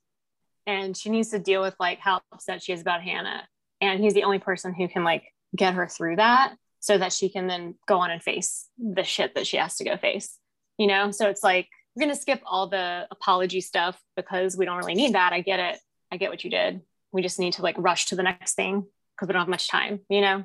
and 0.67 0.95
she 0.95 1.09
needs 1.09 1.29
to 1.29 1.39
deal 1.39 1.61
with 1.61 1.75
like 1.79 1.99
how 1.99 2.21
upset 2.31 2.63
she 2.63 2.73
is 2.73 2.81
about 2.81 3.01
hannah. 3.01 3.47
And 3.79 3.99
he's 3.99 4.13
the 4.13 4.23
only 4.23 4.39
person 4.39 4.73
who 4.73 4.87
can 4.87 5.03
like 5.03 5.23
get 5.55 5.73
her 5.73 5.87
through 5.87 6.17
that 6.17 6.55
so 6.79 6.97
that 6.97 7.13
she 7.13 7.29
can 7.29 7.47
then 7.47 7.75
go 7.87 7.99
on 7.99 8.11
and 8.11 8.21
face 8.21 8.67
the 8.77 9.03
shit 9.03 9.35
that 9.35 9.47
she 9.47 9.57
has 9.57 9.75
to 9.77 9.83
go 9.83 9.97
face 9.97 10.37
you 10.77 10.87
know? 10.87 11.11
So 11.11 11.29
it's 11.29 11.43
like 11.43 11.69
we're 11.95 12.05
going 12.05 12.15
to 12.15 12.21
skip 12.21 12.41
all 12.45 12.67
the 12.67 13.07
apology 13.11 13.61
stuff 13.61 14.01
because 14.15 14.57
we 14.57 14.65
don't 14.65 14.77
really 14.77 14.95
need 14.95 15.13
that. 15.13 15.33
I 15.33 15.41
get 15.41 15.59
it. 15.59 15.79
I 16.11 16.17
get 16.17 16.29
what 16.29 16.43
you 16.43 16.49
did. 16.49 16.81
We 17.11 17.21
just 17.21 17.39
need 17.39 17.53
to 17.53 17.61
like 17.61 17.75
rush 17.77 18.07
to 18.07 18.15
the 18.15 18.23
next 18.23 18.53
thing 18.53 18.85
because 19.15 19.27
we 19.27 19.33
don't 19.33 19.41
have 19.41 19.49
much 19.49 19.67
time 19.67 19.99
you 20.09 20.21
know? 20.21 20.43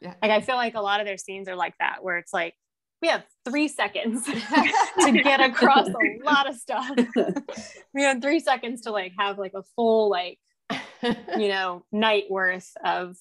Yeah. 0.00 0.14
like 0.20 0.30
i 0.30 0.42
feel 0.42 0.56
like 0.56 0.74
a 0.74 0.80
lot 0.80 1.00
of 1.00 1.06
their 1.06 1.16
scenes 1.16 1.48
are 1.48 1.56
like 1.56 1.72
that 1.80 2.04
where 2.04 2.18
it's 2.18 2.32
like 2.32 2.54
we 3.02 3.08
have 3.08 3.24
three 3.44 3.68
seconds 3.68 4.24
to 5.00 5.12
get 5.12 5.40
across 5.40 5.88
a 5.88 6.24
lot 6.24 6.48
of 6.48 6.56
stuff. 6.56 6.90
We 7.92 8.02
have 8.02 8.22
three 8.22 8.40
seconds 8.40 8.82
to 8.82 8.90
like 8.90 9.12
have 9.18 9.38
like 9.38 9.52
a 9.54 9.62
full 9.74 10.10
like 10.10 10.38
you 11.02 11.48
know 11.48 11.84
night 11.92 12.24
worth 12.30 12.70
of 12.84 13.16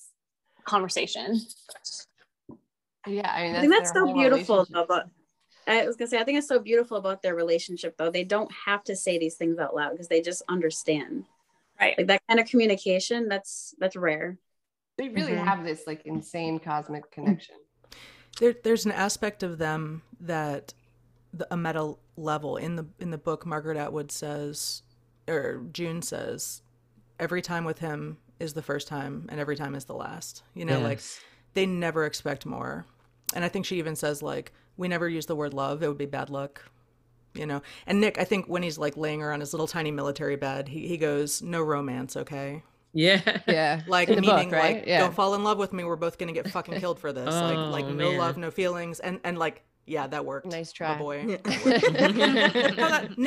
conversation. 0.66 1.39
Yeah, 3.07 3.30
I 3.30 3.43
mean, 3.43 3.55
I 3.55 3.61
think 3.61 3.74
that's 3.74 3.91
so 3.91 4.11
beautiful 4.13 4.66
though, 4.70 4.84
about 4.84 5.09
I 5.68 5.86
was 5.86 5.95
gonna 5.95 6.09
say 6.09 6.20
I 6.20 6.24
think 6.24 6.38
it's 6.38 6.47
so 6.47 6.59
beautiful 6.59 6.97
about 6.97 7.22
their 7.22 7.36
relationship 7.36 7.97
though. 7.97 8.09
They 8.11 8.24
don't 8.24 8.51
have 8.66 8.84
to 8.86 8.95
say 8.95 9.18
these 9.18 9.36
things 9.36 9.57
out 9.59 9.76
loud 9.76 9.91
because 9.91 10.07
they 10.07 10.22
just 10.22 10.43
understand. 10.47 11.26
Right. 11.80 11.97
Like 11.97 12.07
that 12.07 12.22
kind 12.28 12.39
of 12.39 12.47
communication, 12.47 13.28
that's 13.28 13.76
that's 13.80 13.95
rare. 13.95 14.38
They 14.97 15.09
really 15.09 15.34
Mhm. 15.34 15.43
have 15.45 15.66
this 15.66 15.88
like 15.88 16.05
insane 16.05 16.59
cosmic 16.59 17.11
connection. 17.11 17.55
there, 18.39 18.55
there's 18.63 18.86
an 18.86 18.91
aspect 18.91 19.43
of 19.43 19.57
them 19.57 20.01
that 20.20 20.74
the, 21.34 21.47
a 21.53 21.57
meta 21.57 21.95
level 22.18 22.57
in 22.57 22.76
the 22.78 22.86
in 22.99 23.11
the 23.11 23.18
book 23.18 23.45
margaret 23.45 23.78
atwood 23.78 24.09
says 24.11 24.84
or 25.28 25.63
june 25.74 26.01
says 26.01 26.61
every 27.20 27.41
time 27.41 27.66
with 27.66 27.80
him 27.80 28.18
is 28.39 28.53
the 28.53 28.61
first 28.61 28.88
time 28.88 29.26
and 29.30 29.39
every 29.39 29.55
time 29.57 29.76
is 29.76 29.84
the 29.86 29.93
last 29.93 30.43
you 30.53 30.63
know 30.63 30.80
like 30.80 31.01
they 31.53 31.66
never 31.66 32.05
expect 32.05 32.45
more 32.45 32.86
and 33.34 33.43
i 33.43 33.49
think 33.49 33.66
she 33.66 33.78
even 33.78 33.95
says 33.97 34.22
like 34.24 34.53
we 34.78 34.88
never 34.88 35.07
use 35.09 35.26
the 35.26 35.36
word 35.36 35.53
love 35.53 35.82
it 35.84 35.88
would 35.88 35.97
be 35.97 36.05
bad 36.05 36.30
luck 36.30 36.63
you 37.34 37.45
know 37.45 37.61
and 37.86 37.99
nick 37.99 38.17
i 38.17 38.23
think 38.23 38.47
when 38.47 38.63
he's 38.63 38.78
like 38.78 38.95
laying 38.97 39.19
her 39.19 39.32
on 39.34 39.39
his 39.39 39.53
little 39.53 39.67
tiny 39.67 39.91
military 39.91 40.36
bed 40.36 40.67
he, 40.69 40.88
he 40.88 40.97
goes 40.97 41.41
no 41.41 41.61
romance 41.61 42.15
okay 42.15 42.63
Yeah. 42.93 43.19
Yeah, 43.47 43.82
like 43.88 44.07
in 44.09 44.15
the 44.15 44.21
book, 44.21 44.36
meaning 44.38 44.51
right? 44.51 44.78
like 44.78 44.88
Yeah. 44.88 44.99
don't 45.01 45.13
fall 45.13 45.36
in 45.36 45.43
love 45.43 45.57
with 45.57 45.73
me 45.73 45.84
we're 45.84 45.97
both 45.97 46.17
gonna 46.17 46.32
get 46.32 46.49
fucking 46.49 46.80
killed 46.80 46.99
for 46.99 47.11
this 47.11 47.34
like 47.34 47.57
Oh, 47.57 47.69
like 47.71 47.86
no 47.88 48.07
oh, 48.07 48.11
man. 48.11 48.17
love 48.17 48.38
no 48.38 48.51
feelings 48.51 48.99
and 49.01 49.19
and 49.26 49.38
like 49.38 49.63
yeah 49.86 50.07
that 50.07 50.25
worked. 50.25 50.47
Nice 50.47 50.73
my 50.79 50.95
try. 50.95 50.97
boy. 50.97 51.39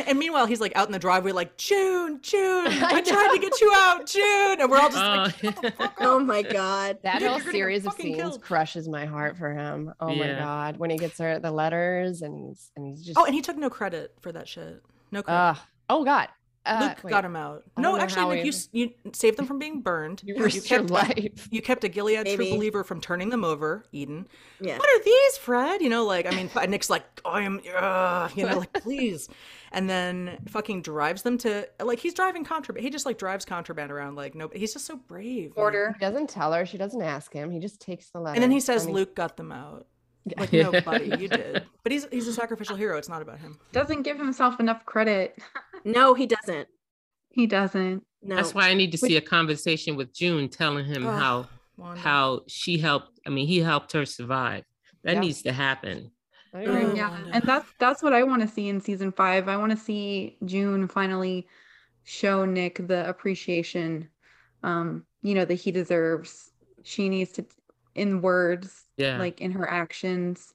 And 0.06 0.18
meanwhile 0.18 0.46
he's 0.46 0.61
like 0.61 0.72
out 0.76 0.86
in 0.86 0.92
the 0.92 0.98
driveway 0.98 1.32
like 1.32 1.56
june 1.56 2.20
june 2.22 2.66
i, 2.68 3.00
tried 3.00 3.30
to 3.34 3.38
get 3.40 3.61
you 3.61 3.72
out 3.74 4.06
june. 4.06 4.61
And 4.61 4.70
we're 4.70 4.78
all 4.78 4.90
just 4.90 5.42
like 5.42 5.64
Oh. 6.00 6.18
My 6.28 6.42
god. 6.42 6.98
That 7.02 7.20
Nick, 7.20 7.28
whole 7.30 7.38
you're 7.38 7.38
gonna 7.38 7.44
get 7.44 7.52
series 7.52 7.86
of 7.86 7.92
scenes 7.94 8.16
killed. 8.16 8.42
crushes 8.42 8.88
my 8.88 9.06
heart 9.06 9.36
for 9.36 9.52
him. 9.52 9.92
Oh 10.00 10.14
my 10.14 10.32
god, 10.32 10.76
when 10.76 10.90
he 10.90 10.96
gets 10.98 11.18
her 11.18 11.38
the 11.38 11.50
letters 11.50 12.22
and 12.22 12.38
he's 12.38 12.70
and 12.76 12.86
he's 12.86 13.04
just 13.04 13.18
oh 13.18 13.24
and 13.24 13.34
he 13.34 13.40
took 13.40 13.56
no 13.56 13.70
credit 13.70 14.14
for 14.20 14.32
that 14.32 14.48
shit. 14.48 14.82
No 15.11 15.22
credit. 15.22 15.38
Uh, 15.38 15.54
oh 15.88 16.04
god, 16.04 16.28
uh, 16.68 16.80
Luke 16.80 16.98
wait. 17.04 17.10
got 17.10 17.24
him 17.24 17.36
out. 17.36 17.64
No, 17.76 17.96
actually, 17.96 18.20
how 18.20 18.30
Nick, 18.32 18.44
you 18.44 18.52
you 18.72 18.90
saved 19.12 19.38
them 19.38 19.46
from 19.46 19.58
being 19.58 19.80
burned. 19.82 20.22
You 20.24 20.36
risked 20.36 20.70
your 20.70 20.80
kept 20.80 20.90
life. 20.90 21.48
You 21.50 21.62
kept 21.62 21.84
a 21.84 21.88
Gilead 21.88 22.26
true 22.26 22.50
believer 22.50 22.84
from 22.84 23.00
turning 23.00 23.30
them 23.30 23.44
over. 23.44 23.84
Eden. 23.92 24.28
Yeah. 24.60 24.78
What 24.78 24.88
are 24.88 25.04
these, 25.04 25.36
Fred? 25.38 25.80
You 25.82 25.88
know, 25.88 26.04
like 26.04 26.26
I 26.26 26.30
mean, 26.30 26.50
Nick's 26.70 26.90
like, 26.90 27.04
I 27.24 27.42
am, 27.42 27.60
uh, 27.76 28.28
you 28.34 28.46
know, 28.46 28.58
like 28.58 28.72
please, 28.82 29.28
and 29.72 29.88
then 29.88 30.38
fucking 30.48 30.82
drives 30.82 31.22
them 31.22 31.38
to 31.38 31.68
like 31.82 31.98
he's 31.98 32.14
driving 32.14 32.44
contraband. 32.44 32.84
He 32.84 32.90
just 32.90 33.06
like 33.06 33.18
drives 33.18 33.44
contraband 33.44 33.90
around 33.90 34.16
like 34.16 34.34
no. 34.34 34.48
He's 34.52 34.72
just 34.72 34.86
so 34.86 34.96
brave. 34.96 35.50
like- 35.50 35.58
Order. 35.58 35.94
He 35.98 36.04
doesn't 36.04 36.28
tell 36.28 36.52
her. 36.52 36.66
She 36.66 36.78
doesn't 36.78 37.02
ask 37.02 37.32
him. 37.32 37.50
He 37.50 37.58
just 37.58 37.80
takes 37.80 38.10
the 38.10 38.20
letter. 38.20 38.34
And 38.34 38.42
then 38.42 38.50
he 38.50 38.60
says, 38.60 38.84
and 38.84 38.94
"Luke 38.94 39.14
got 39.14 39.36
them 39.36 39.52
out." 39.52 39.86
Like 40.37 40.53
Yeah. 40.53 40.70
no, 40.70 40.81
buddy, 40.85 41.07
you 41.18 41.29
did. 41.29 41.64
But 41.83 41.93
he's 41.93 42.07
he's 42.11 42.26
a 42.29 42.33
sacrificial 42.33 42.76
hero. 42.76 42.99
It's 42.99 43.09
not 43.09 43.22
about 43.22 43.39
him. 43.39 43.59
Doesn't 43.72 44.03
give 44.03 44.18
himself 44.18 44.61
enough 44.61 44.85
credit. 44.87 45.39
No, 45.85 46.12
he 46.12 46.26
doesn't. 46.26 46.66
He 47.31 47.47
doesn't. 47.47 48.03
No. 48.20 48.35
That's 48.35 48.53
why 48.53 48.68
I 48.68 48.74
need 48.74 48.91
to 48.93 48.99
see 48.99 49.16
a 49.16 49.20
conversation 49.20 49.95
with 49.95 50.12
June 50.12 50.49
telling 50.49 50.85
him 50.85 51.07
Ugh, 51.07 51.18
how 51.18 51.49
Wanda. 51.76 52.01
how 52.01 52.41
she 52.49 52.79
helped. 52.79 53.20
I 53.24 53.31
mean, 53.31 53.47
he 53.47 53.59
helped 53.61 53.93
her 53.93 54.05
survive. 54.05 54.64
That 55.05 55.14
Yeah. 55.14 55.20
needs 55.20 55.43
to 55.43 55.53
happen. 55.53 56.11
Oh, 56.53 56.59
yeah, 56.61 57.11
Wanda. 57.11 57.31
and 57.33 57.45
that's 57.45 57.68
that's 57.79 58.03
what 58.03 58.12
I 58.12 58.24
want 58.24 58.43
to 58.43 58.49
see 58.49 58.68
in 58.68 58.81
season 58.81 59.12
five. 59.12 59.49
I 59.49 59.57
want 59.57 59.70
to 59.70 59.76
see 59.79 60.37
June 60.45 60.89
finally 60.89 61.47
show 62.03 62.45
Nick 62.45 62.85
the 62.89 63.09
appreciation, 63.09 64.09
um, 64.64 65.05
you 65.22 65.35
know, 65.35 65.45
that 65.45 65.55
he 65.55 65.70
deserves. 65.70 66.51
She 66.83 67.09
needs 67.09 67.31
to, 67.35 67.47
in 67.95 68.20
words, 68.22 68.84
Yeah. 68.97 69.18
like 69.18 69.41
in 69.41 69.51
her 69.53 69.68
actions. 69.68 70.55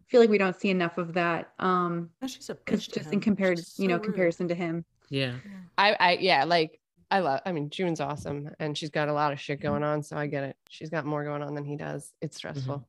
I 0.00 0.04
feel 0.10 0.20
like 0.20 0.30
we 0.30 0.38
don't 0.38 0.58
see 0.58 0.70
enough 0.70 0.98
of 0.98 1.14
that. 1.14 1.52
Um, 1.58 2.10
No, 2.20 2.28
she's 2.28 2.50
a 2.50 2.54
because 2.54 2.86
bitch 2.86 2.94
just 2.94 3.12
in 3.12 3.20
compared, 3.20 3.58
She's 3.58 3.78
you 3.78 3.88
know, 3.88 3.94
rude. 3.96 4.04
comparison 4.04 4.48
to 4.48 4.54
him. 4.54 4.84
Yeah. 5.10 5.34
I, 5.78 5.96
I, 5.98 6.12
yeah, 6.20 6.44
like 6.44 6.78
I 7.10 7.20
love. 7.20 7.40
I 7.46 7.52
mean, 7.52 7.70
June's 7.70 8.00
awesome, 8.00 8.50
and 8.58 8.76
she's 8.76 8.90
got 8.90 9.08
a 9.08 9.12
lot 9.12 9.32
of 9.32 9.38
shit 9.40 9.60
going 9.60 9.82
on, 9.84 10.02
so 10.02 10.16
I 10.16 10.26
get 10.26 10.44
it. 10.44 10.56
She's 10.68 10.90
got 10.90 11.04
more 11.04 11.22
going 11.24 11.42
on 11.42 11.54
than 11.54 11.64
he 11.64 11.76
does. 11.76 12.12
It's 12.20 12.36
stressful. 12.36 12.86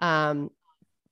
Um, 0.00 0.50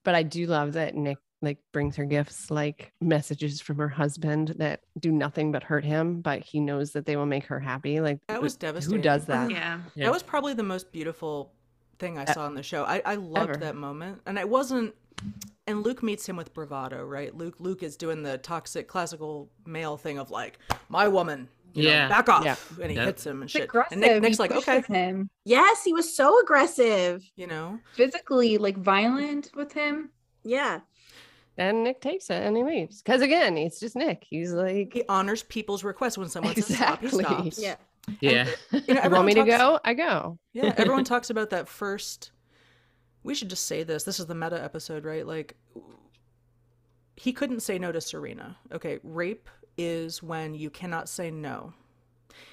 but 0.04 0.14
I 0.14 0.22
do 0.22 0.46
love 0.46 0.72
that 0.74 0.94
Nick 0.94 1.18
like 1.40 1.58
brings 1.72 1.96
her 1.96 2.04
gifts, 2.04 2.50
like 2.50 2.92
messages 3.00 3.60
from 3.60 3.76
her 3.78 3.88
husband 3.88 4.54
that 4.58 4.80
do 4.98 5.10
nothing 5.10 5.50
but 5.50 5.62
hurt 5.64 5.84
him, 5.84 6.20
but 6.20 6.40
he 6.40 6.60
knows 6.60 6.92
that 6.92 7.04
they 7.06 7.16
will 7.16 7.26
make 7.26 7.44
her 7.46 7.58
happy. 7.58 8.00
Like 8.00 8.20
That 8.28 8.40
was 8.42 8.56
devastating 8.56 8.98
Who 8.98 9.02
does 9.02 9.26
that? 9.26 9.50
Yeah. 9.50 9.80
Yeah. 9.96 10.06
That 10.06 10.12
was 10.12 10.22
probably 10.22 10.54
the 10.54 10.62
most 10.62 10.92
beautiful 10.92 11.52
thing 12.02 12.18
I 12.18 12.24
saw 12.26 12.44
on 12.44 12.54
the 12.54 12.62
show. 12.62 12.84
I, 12.84 13.00
I 13.04 13.14
loved 13.14 13.50
ever. 13.50 13.56
that 13.60 13.76
moment. 13.76 14.20
And 14.26 14.38
it 14.38 14.48
wasn't 14.48 14.94
and 15.68 15.84
Luke 15.84 16.02
meets 16.02 16.28
him 16.28 16.36
with 16.36 16.52
bravado, 16.52 17.04
right? 17.04 17.34
Luke 17.34 17.54
Luke 17.60 17.82
is 17.82 17.96
doing 17.96 18.22
the 18.22 18.36
toxic 18.38 18.88
classical 18.88 19.48
male 19.64 19.96
thing 19.96 20.18
of 20.18 20.30
like, 20.30 20.58
my 20.88 21.06
woman, 21.06 21.48
you 21.74 21.84
know, 21.84 21.88
Yeah. 21.90 22.08
back 22.08 22.28
off. 22.28 22.44
Yeah. 22.44 22.56
And 22.82 22.90
he 22.90 22.96
Yep. 22.96 23.06
hits 23.06 23.24
him 23.26 23.36
and 23.36 23.44
It's 23.44 23.52
shit. 23.52 23.62
aggressive. 23.64 23.92
And 23.92 24.00
Nick, 24.00 24.12
He 24.14 24.20
Nick's 24.20 24.38
like, 24.40 24.50
okay, 24.52 24.82
him 24.82 25.30
Yes, 25.44 25.84
he 25.84 25.92
was 25.92 26.14
so 26.14 26.38
aggressive. 26.40 27.22
you 27.36 27.46
know. 27.46 27.78
physically, 27.94 28.58
like 28.58 28.76
violent 28.76 29.50
with 29.54 29.72
him. 29.72 30.10
Yeah. 30.44 30.80
And 31.56 31.84
Nick 31.84 32.00
takes 32.00 32.30
it 32.30 32.42
and 32.42 32.56
he 32.56 32.64
leaves. 32.64 33.00
Because 33.02 33.20
again, 33.22 33.56
it's 33.56 33.78
just 33.78 33.94
Nick. 33.94 34.24
He's 34.28 34.52
like, 34.52 34.92
He 34.94 35.04
honors 35.08 35.42
people's 35.44 35.84
requests 35.84 36.18
when 36.18 36.28
someone 36.28 36.54
says 36.56 36.74
stop, 36.74 37.00
he 37.00 37.06
Exactly. 37.06 37.24
stops. 37.50 37.58
Yeah. 37.62 37.76
Yeah. 38.20 38.48
You 38.72 38.94
know, 38.94 39.02
you 39.04 39.10
want 39.10 39.26
me 39.26 39.34
to 39.34 39.44
go? 39.44 39.78
I 39.84 39.94
go. 39.94 40.38
Yeah, 40.52 40.74
everyone 40.78 41.04
talks 41.04 41.30
about 41.30 41.50
that 41.50 41.68
first. 41.68 42.32
We 43.22 43.34
should 43.34 43.50
just 43.50 43.66
say 43.66 43.82
this. 43.84 44.02
This 44.04 44.18
is 44.18 44.26
the 44.26 44.34
meta 44.34 44.62
episode, 44.62 45.04
right? 45.04 45.26
Like, 45.26 45.56
he 47.16 47.32
couldn't 47.32 47.60
say 47.60 47.78
no 47.78 47.92
to 47.92 48.00
Serena. 48.00 48.56
Okay, 48.72 48.98
rape 49.02 49.48
is 49.78 50.22
when 50.22 50.54
you 50.54 50.70
cannot 50.70 51.08
say 51.08 51.30
no. 51.30 51.72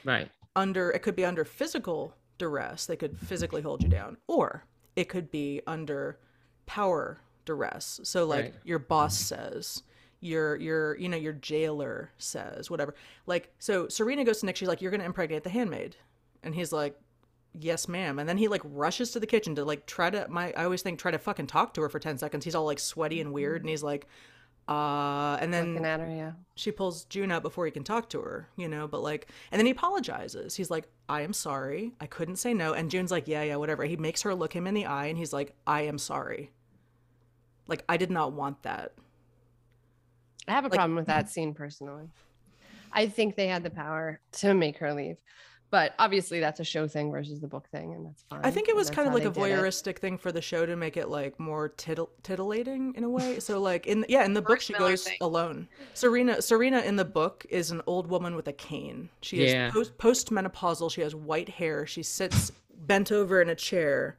Right. 0.05 0.29
Under 0.55 0.91
it 0.91 0.99
could 1.01 1.15
be 1.15 1.25
under 1.25 1.43
physical 1.45 2.13
duress. 2.37 2.85
They 2.85 2.95
could 2.95 3.17
physically 3.17 3.61
hold 3.61 3.81
you 3.83 3.89
down, 3.89 4.17
or 4.27 4.65
it 4.95 5.09
could 5.09 5.31
be 5.31 5.61
under 5.65 6.19
power 6.65 7.19
duress. 7.45 7.99
So 8.03 8.25
like 8.25 8.43
Right. 8.43 8.53
your 8.63 8.79
boss 8.79 9.17
says, 9.17 9.83
your 10.21 10.55
your 10.57 10.97
you 10.97 11.09
know 11.09 11.17
your 11.17 11.33
jailer 11.33 12.11
says, 12.17 12.69
whatever. 12.69 12.95
Like 13.25 13.53
so, 13.59 13.87
Serena 13.87 14.23
goes 14.23 14.39
to 14.39 14.45
Nick. 14.45 14.55
She's 14.55 14.67
like, 14.67 14.81
"You're 14.81 14.91
gonna 14.91 15.05
impregnate 15.05 15.43
the 15.43 15.49
handmaid," 15.49 15.95
and 16.43 16.53
he's 16.55 16.71
like, 16.71 16.99
yes 17.57 17.87
ma'am 17.87 18.19
and 18.19 18.29
then 18.29 18.37
he 18.37 18.47
like 18.47 18.61
rushes 18.63 19.11
to 19.11 19.19
the 19.19 19.25
kitchen 19.25 19.55
to 19.55 19.65
like 19.65 19.85
try 19.87 20.09
to 20.09 20.27
my 20.29 20.53
i 20.55 20.63
always 20.63 20.83
think 20.83 20.99
try 20.99 21.09
to 21.09 21.17
fucking 21.17 21.47
talk 21.47 21.73
to 21.73 21.81
her 21.81 21.89
for 21.89 21.97
10 21.97 22.17
seconds 22.17 22.45
he's 22.45 22.53
all 22.53 22.65
like 22.65 22.79
sweaty 22.79 23.19
and 23.19 23.33
weird 23.33 23.61
and 23.61 23.69
he's 23.69 23.81
like 23.81 24.05
uh 24.67 25.35
and 25.41 25.51
then 25.51 25.73
Looking 25.73 25.85
at 25.85 25.99
her, 25.99 26.07
yeah. 26.07 26.31
she 26.53 26.71
pulls 26.71 27.05
June 27.05 27.31
out 27.31 27.41
before 27.41 27.65
he 27.65 27.71
can 27.71 27.83
talk 27.83 28.07
to 28.09 28.21
her, 28.21 28.47
you 28.55 28.67
know, 28.67 28.87
but 28.87 29.01
like 29.01 29.27
and 29.51 29.59
then 29.59 29.65
he 29.65 29.71
apologizes. 29.71 30.55
He's 30.55 30.69
like, 30.69 30.87
I 31.07 31.21
am 31.21 31.33
sorry. 31.33 31.93
I 31.99 32.05
couldn't 32.05 32.35
say 32.35 32.53
no. 32.53 32.73
And 32.73 32.91
June's 32.91 33.09
like, 33.09 33.27
Yeah, 33.27 33.41
yeah, 33.41 33.55
whatever. 33.55 33.83
He 33.85 33.97
makes 33.97 34.21
her 34.21 34.35
look 34.35 34.53
him 34.53 34.67
in 34.67 34.75
the 34.75 34.85
eye 34.85 35.07
and 35.07 35.17
he's 35.17 35.33
like, 35.33 35.55
I 35.65 35.81
am 35.81 35.97
sorry. 35.97 36.51
Like 37.65 37.83
I 37.89 37.97
did 37.97 38.11
not 38.11 38.33
want 38.33 38.61
that. 38.61 38.93
I 40.49 40.53
have 40.53 40.65
a 40.65 40.67
Like- 40.67 40.75
problem 40.77 40.95
with 40.95 41.07
that 41.07 41.29
scene 41.29 41.53
personally. 41.53 42.09
I 42.91 43.07
think 43.07 43.35
they 43.35 43.47
had 43.47 43.63
the 43.63 43.69
power 43.69 44.19
to 44.33 44.53
make 44.53 44.77
her 44.77 44.93
leave. 44.93 45.17
But 45.71 45.93
obviously 45.99 46.39
that's 46.39 46.59
a 46.59 46.63
show 46.63 46.87
thing 46.87 47.11
versus 47.11 47.39
the 47.39 47.47
book 47.47 47.67
thing, 47.69 47.93
and 47.93 48.03
that's 48.07 48.23
fine. 48.23 48.39
I 48.43 48.49
think 48.49 48.69
it 48.69 48.75
was 48.75 48.89
kind 48.89 49.07
of 49.07 49.13
like 49.13 49.23
a 49.23 49.29
they 49.29 49.39
did 49.49 49.51
it. 49.51 49.59
voyeuristic 49.61 49.99
thing 49.99 50.17
for 50.17 50.31
the 50.31 50.41
show 50.41 50.65
to 50.65 50.75
make 50.75 50.97
it 50.97 51.09
like 51.09 51.39
more 51.39 51.69
tittle- 51.69 52.09
titillating 52.23 52.95
in 52.95 53.03
a 53.03 53.09
way. 53.09 53.39
So 53.39 53.61
like 53.61 53.85
in 53.85 54.03
yeah, 54.09 54.25
in 54.25 54.33
the 54.33 54.41
book 54.41 54.61
she 54.61 54.73
goes 54.73 55.03
thing. 55.03 55.17
alone. 55.21 55.67
Serena 55.93 56.41
Serena 56.41 56.79
in 56.79 56.95
the 56.95 57.05
book 57.05 57.45
is 57.51 57.69
an 57.69 57.83
old 57.85 58.07
woman 58.07 58.35
with 58.35 58.47
a 58.47 58.53
cane. 58.53 59.09
She 59.21 59.45
Yeah. 59.45 59.67
is 59.67 59.73
post 59.91 59.97
postmenopausal. 59.99 60.91
She 60.91 61.01
has 61.01 61.13
white 61.13 61.49
hair. 61.49 61.85
She 61.85 62.01
sits 62.01 62.51
bent 62.73 63.11
over 63.11 63.39
in 63.39 63.49
a 63.49 63.55
chair, 63.55 64.17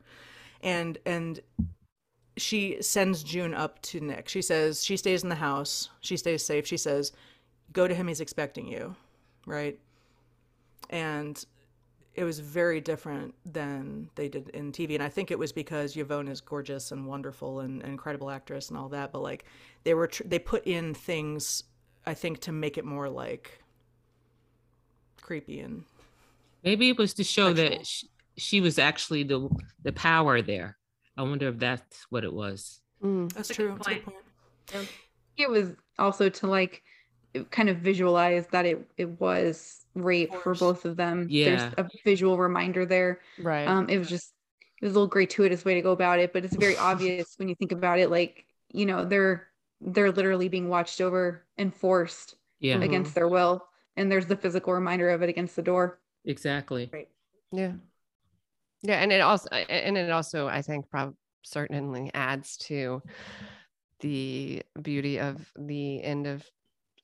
and 0.63 0.99
and 1.05 1.41
she 2.37 2.81
sends 2.81 3.23
June 3.23 3.55
up 3.55 3.81
to 3.83 4.01
Nick. 4.01 4.29
She 4.29 4.43
says 4.43 4.85
she 4.85 4.97
stays 4.97 5.23
in 5.23 5.29
the 5.29 5.35
house. 5.35 5.91
She 6.01 6.17
stays 6.17 6.45
safe. 6.45 6.67
She 6.67 6.77
says, 6.77 7.13
"Go 7.73 7.87
to 7.89 7.95
him. 7.95 8.09
He's 8.09 8.21
expecting 8.21 8.67
you." 8.67 8.95
Right. 9.47 9.79
And 10.91 11.43
it 12.15 12.25
was 12.25 12.41
very 12.41 12.81
different 12.81 13.35
than 13.51 14.11
they 14.17 14.29
did 14.29 14.49
in 14.51 14.73
TV. 14.73 14.95
And 14.95 15.03
I 15.03 15.09
think 15.09 15.31
it 15.31 15.39
was 15.39 15.53
because 15.53 15.97
Yvonne 15.97 16.29
is 16.29 16.41
gorgeous 16.41 16.91
and 16.91 17.07
wonderful 17.07 17.61
and, 17.61 17.81
and 17.83 17.93
incredible 17.93 18.31
actress 18.31 18.69
and 18.69 18.77
all 18.77 18.89
that. 18.89 19.13
But 19.13 19.23
like 19.23 19.45
they 19.85 19.95
were, 19.95 20.09
tr- 20.09 20.25
they 20.27 20.41
put 20.41 20.67
in 20.67 20.93
things, 20.93 21.63
I 22.05 22.15
think, 22.15 22.41
to 22.41 22.53
make 22.53 22.77
it 22.77 22.85
more 22.85 23.09
like 23.09 23.63
creepy 25.23 25.61
and 25.61 25.85
Maybe 26.65 26.91
it 26.91 26.99
was 26.99 27.15
to 27.15 27.25
show 27.25 27.55
Sexual. 27.55 27.79
that 27.79 27.87
she, 27.87 28.09
she 28.37 28.61
was 28.61 28.79
actually 28.79 29.23
the 29.23 29.49
the 29.83 29.93
power 29.93 30.43
there. 30.43 30.77
I 31.17 31.23
wonder 31.23 31.49
if 31.49 31.59
that's 31.59 32.07
what 32.11 32.25
it 32.25 32.33
was. 32.33 32.81
Mm. 33.03 33.33
that's 33.33 33.51
a 33.51 33.55
true. 33.55 33.69
good 33.69 33.79
That's 33.79 33.89
a 33.89 33.95
good 33.95 34.05
point. 34.05 34.17
point. 34.73 34.89
it 35.37 35.51
was 35.51 35.71
also 35.99 36.29
to 36.29 36.47
like 36.47 36.83
kind 37.51 37.69
of 37.69 37.79
visualize 37.79 38.47
that 38.49 38.67
it 38.67 38.91
it 38.97 39.21
was 39.21 39.87
rape 39.95 40.35
for 40.35 40.55
both 40.55 40.85
of 40.85 40.97
them. 40.97 41.27
Yeah. 41.31 41.57
There's 41.57 41.75
a 41.79 41.89
visual 42.05 42.39
reminder 42.39 42.87
there. 42.87 43.21
Right. 43.39 43.67
Um, 43.67 43.89
it 43.89 43.99
was 43.99 44.09
just 44.09 44.33
it 44.81 44.85
was 44.87 44.93
a 44.93 44.95
little 44.95 45.09
gratuitous 45.09 45.65
way 45.65 45.75
to 45.75 45.83
go 45.83 45.93
about 45.93 46.19
it, 46.19 46.33
but 46.33 46.45
it's 46.45 46.57
very 46.57 46.77
obvious 46.77 47.35
when 47.39 47.49
you 47.49 47.55
think 47.55 47.73
about 47.73 47.99
it. 47.99 48.11
Like 48.11 48.47
you 48.73 48.87
know, 48.87 49.05
they're 49.05 49.49
they're 49.81 50.13
literally 50.13 50.49
being 50.49 50.69
watched 50.69 51.01
over 51.01 51.45
and 51.59 51.75
forced 51.75 52.37
Yeah, 52.61 52.81
against 52.83 53.15
their 53.15 53.29
will, 53.29 53.67
and 53.97 54.11
there's 54.11 54.27
the 54.27 54.37
physical 54.37 54.73
reminder 54.75 55.11
of 55.11 55.23
it 55.23 55.29
against 55.29 55.57
the 55.57 55.63
door. 55.63 55.99
exactly. 56.25 56.91
Right. 56.93 57.09
Yeah. 57.53 57.73
Yeah, 58.83 59.01
and 59.03 59.13
it 59.13 59.21
also 59.21 59.49
and 59.51 59.97
it 59.99 60.11
also 60.11 60.49
I 60.49 60.63
think 60.63 60.89
prob 60.89 61.15
certainly 61.43 62.11
adds 62.15 62.57
to 62.59 63.03
the 64.01 64.63
beauty 64.81 65.19
of 65.19 65.53
the 65.59 66.03
end 66.03 66.27
of 66.27 66.45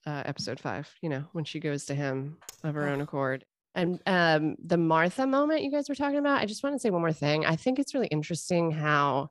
uh, 0.06 0.22
episode 0.24 0.58
five. 0.60 0.92
You 1.02 1.08
know, 1.10 1.24
when 1.32 1.44
she 1.44 1.60
goes 1.60 1.86
to 1.86 1.94
him 1.94 2.38
of 2.64 2.74
her 2.74 2.88
own 2.88 3.00
accord. 3.00 3.44
And 3.74 4.00
um, 4.06 4.56
the 4.64 4.78
Martha 4.78 5.26
moment 5.26 5.62
you 5.62 5.70
guys 5.70 5.90
were 5.90 5.94
talking 5.94 6.18
about, 6.18 6.40
I 6.40 6.46
just 6.46 6.62
want 6.62 6.74
to 6.74 6.78
say 6.80 6.88
one 6.88 7.02
more 7.02 7.12
thing. 7.12 7.44
I 7.44 7.56
think 7.56 7.78
it's 7.78 7.92
really 7.92 8.06
interesting 8.06 8.70
how 8.70 9.30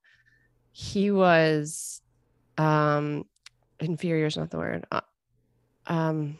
he 0.72 1.10
was 1.10 2.02
um 2.58 3.26
inferior 3.80 4.28
is 4.28 4.38
not 4.38 4.52
the 4.52 4.58
word. 4.58 4.86
Uh, 4.92 5.02
um 5.88 6.38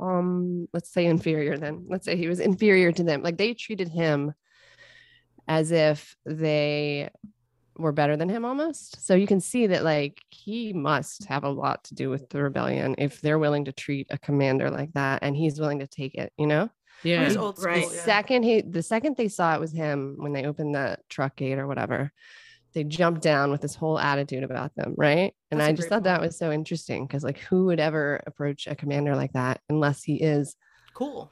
um 0.00 0.68
let's 0.72 0.90
say 0.90 1.06
inferior 1.06 1.58
then 1.58 1.84
let's 1.88 2.04
say 2.04 2.16
he 2.16 2.28
was 2.28 2.40
inferior 2.40 2.92
to 2.92 3.02
them 3.02 3.22
like 3.22 3.36
they 3.36 3.52
treated 3.52 3.88
him 3.88 4.32
as 5.48 5.72
if 5.72 6.16
they 6.26 7.08
were 7.76 7.92
better 7.92 8.16
than 8.16 8.28
him 8.28 8.44
almost 8.44 9.06
so 9.06 9.14
you 9.14 9.26
can 9.26 9.40
see 9.40 9.68
that 9.68 9.84
like 9.84 10.20
he 10.30 10.72
must 10.72 11.24
have 11.26 11.44
a 11.44 11.48
lot 11.48 11.84
to 11.84 11.94
do 11.94 12.10
with 12.10 12.28
the 12.28 12.42
rebellion 12.42 12.94
if 12.98 13.20
they're 13.20 13.38
willing 13.38 13.64
to 13.64 13.72
treat 13.72 14.06
a 14.10 14.18
commander 14.18 14.68
like 14.70 14.92
that 14.94 15.20
and 15.22 15.36
he's 15.36 15.60
willing 15.60 15.78
to 15.78 15.86
take 15.86 16.14
it 16.16 16.32
you 16.36 16.46
know 16.46 16.68
Yeah, 17.04 17.24
He's 17.24 17.36
old 17.36 17.56
school. 17.58 17.72
Right. 17.72 17.88
the 17.88 17.94
yeah. 17.94 18.02
second 18.04 18.42
he 18.42 18.62
the 18.62 18.82
second 18.82 19.16
they 19.16 19.28
saw 19.28 19.54
it 19.54 19.60
was 19.60 19.72
him 19.72 20.16
when 20.18 20.32
they 20.32 20.44
opened 20.44 20.74
the 20.74 20.98
truck 21.08 21.36
gate 21.36 21.56
or 21.58 21.68
whatever 21.68 22.10
they 22.74 22.82
jumped 22.82 23.22
down 23.22 23.52
with 23.52 23.60
this 23.60 23.76
whole 23.76 23.98
attitude 23.98 24.42
about 24.42 24.74
them 24.74 24.94
right 24.96 25.32
and 25.52 25.60
That's 25.60 25.68
a 25.68 25.70
i 25.70 25.72
just 25.72 25.82
great 25.88 25.88
thought 25.90 26.02
that 26.04 26.20
was 26.20 26.36
so 26.36 26.50
interesting 26.50 27.06
because 27.06 27.22
like 27.22 27.38
who 27.38 27.66
would 27.66 27.78
ever 27.80 28.20
approach 28.26 28.66
a 28.66 28.74
commander 28.74 29.14
like 29.14 29.32
that 29.34 29.60
unless 29.70 30.02
he 30.02 30.16
is 30.16 30.56
Cool. 30.94 31.30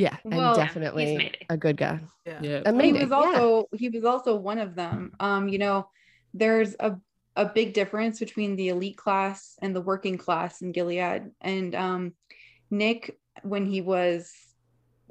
Yeah 0.00 0.16
Well- 0.24 0.54
and 0.54 0.56
definitely 0.56 1.16
Mayday. 1.18 1.46
a 1.50 1.56
good 1.56 1.76
guy 1.76 2.00
Yeah. 2.26 2.40
yeah. 2.42 2.62
a 2.64 2.72
he 2.72 2.78
Mayday, 2.78 3.00
was 3.04 3.10
yeah. 3.10 3.16
also 3.16 3.68
he 3.76 3.88
was 3.90 4.04
also 4.04 4.36
one 4.36 4.58
of 4.58 4.74
them 4.74 5.12
um 5.20 5.48
you 5.48 5.58
know 5.58 5.88
there's 6.32 6.74
a 6.80 6.96
a 7.36 7.46
big 7.46 7.74
difference 7.74 8.18
between 8.18 8.56
the 8.56 8.68
elite 8.68 8.96
class 8.96 9.38
and 9.62 9.74
the 9.76 9.80
working 9.80 10.16
class 10.18 10.62
in 10.62 10.72
gilead 10.72 11.22
and 11.40 11.74
um 11.74 12.02
nick 12.70 13.18
when 13.42 13.64
he 13.66 13.80
was 13.80 14.32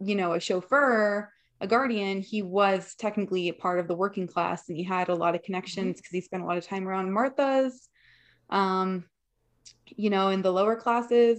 you 0.09 0.15
know 0.15 0.33
a 0.33 0.39
chauffeur 0.39 1.31
a 1.61 1.67
guardian 1.67 2.19
he 2.21 2.41
was 2.41 2.95
technically 2.95 3.49
a 3.49 3.53
part 3.53 3.79
of 3.79 3.87
the 3.87 3.95
working 4.03 4.27
class 4.27 4.67
and 4.69 4.77
he 4.77 4.83
had 4.83 5.09
a 5.09 5.15
lot 5.23 5.35
of 5.35 5.43
connections 5.43 5.97
because 5.97 6.11
he 6.11 6.21
spent 6.21 6.43
a 6.43 6.45
lot 6.45 6.57
of 6.57 6.65
time 6.65 6.87
around 6.87 7.11
martha's 7.13 7.89
um 8.49 9.03
you 10.03 10.09
know 10.09 10.29
in 10.29 10.41
the 10.41 10.51
lower 10.59 10.75
classes 10.75 11.37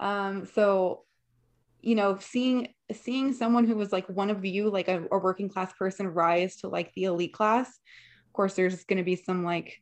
um 0.00 0.46
so 0.54 1.04
you 1.82 1.94
know 1.94 2.16
seeing 2.20 2.68
seeing 2.92 3.32
someone 3.32 3.66
who 3.66 3.76
was 3.76 3.92
like 3.92 4.08
one 4.08 4.30
of 4.30 4.44
you 4.44 4.70
like 4.70 4.88
a, 4.88 5.04
a 5.10 5.18
working 5.18 5.48
class 5.48 5.72
person 5.74 6.06
rise 6.06 6.56
to 6.56 6.68
like 6.68 6.92
the 6.94 7.04
elite 7.04 7.32
class 7.34 7.68
of 7.68 8.32
course 8.32 8.54
there's 8.54 8.84
going 8.84 8.98
to 8.98 9.02
be 9.04 9.16
some 9.16 9.44
like 9.44 9.78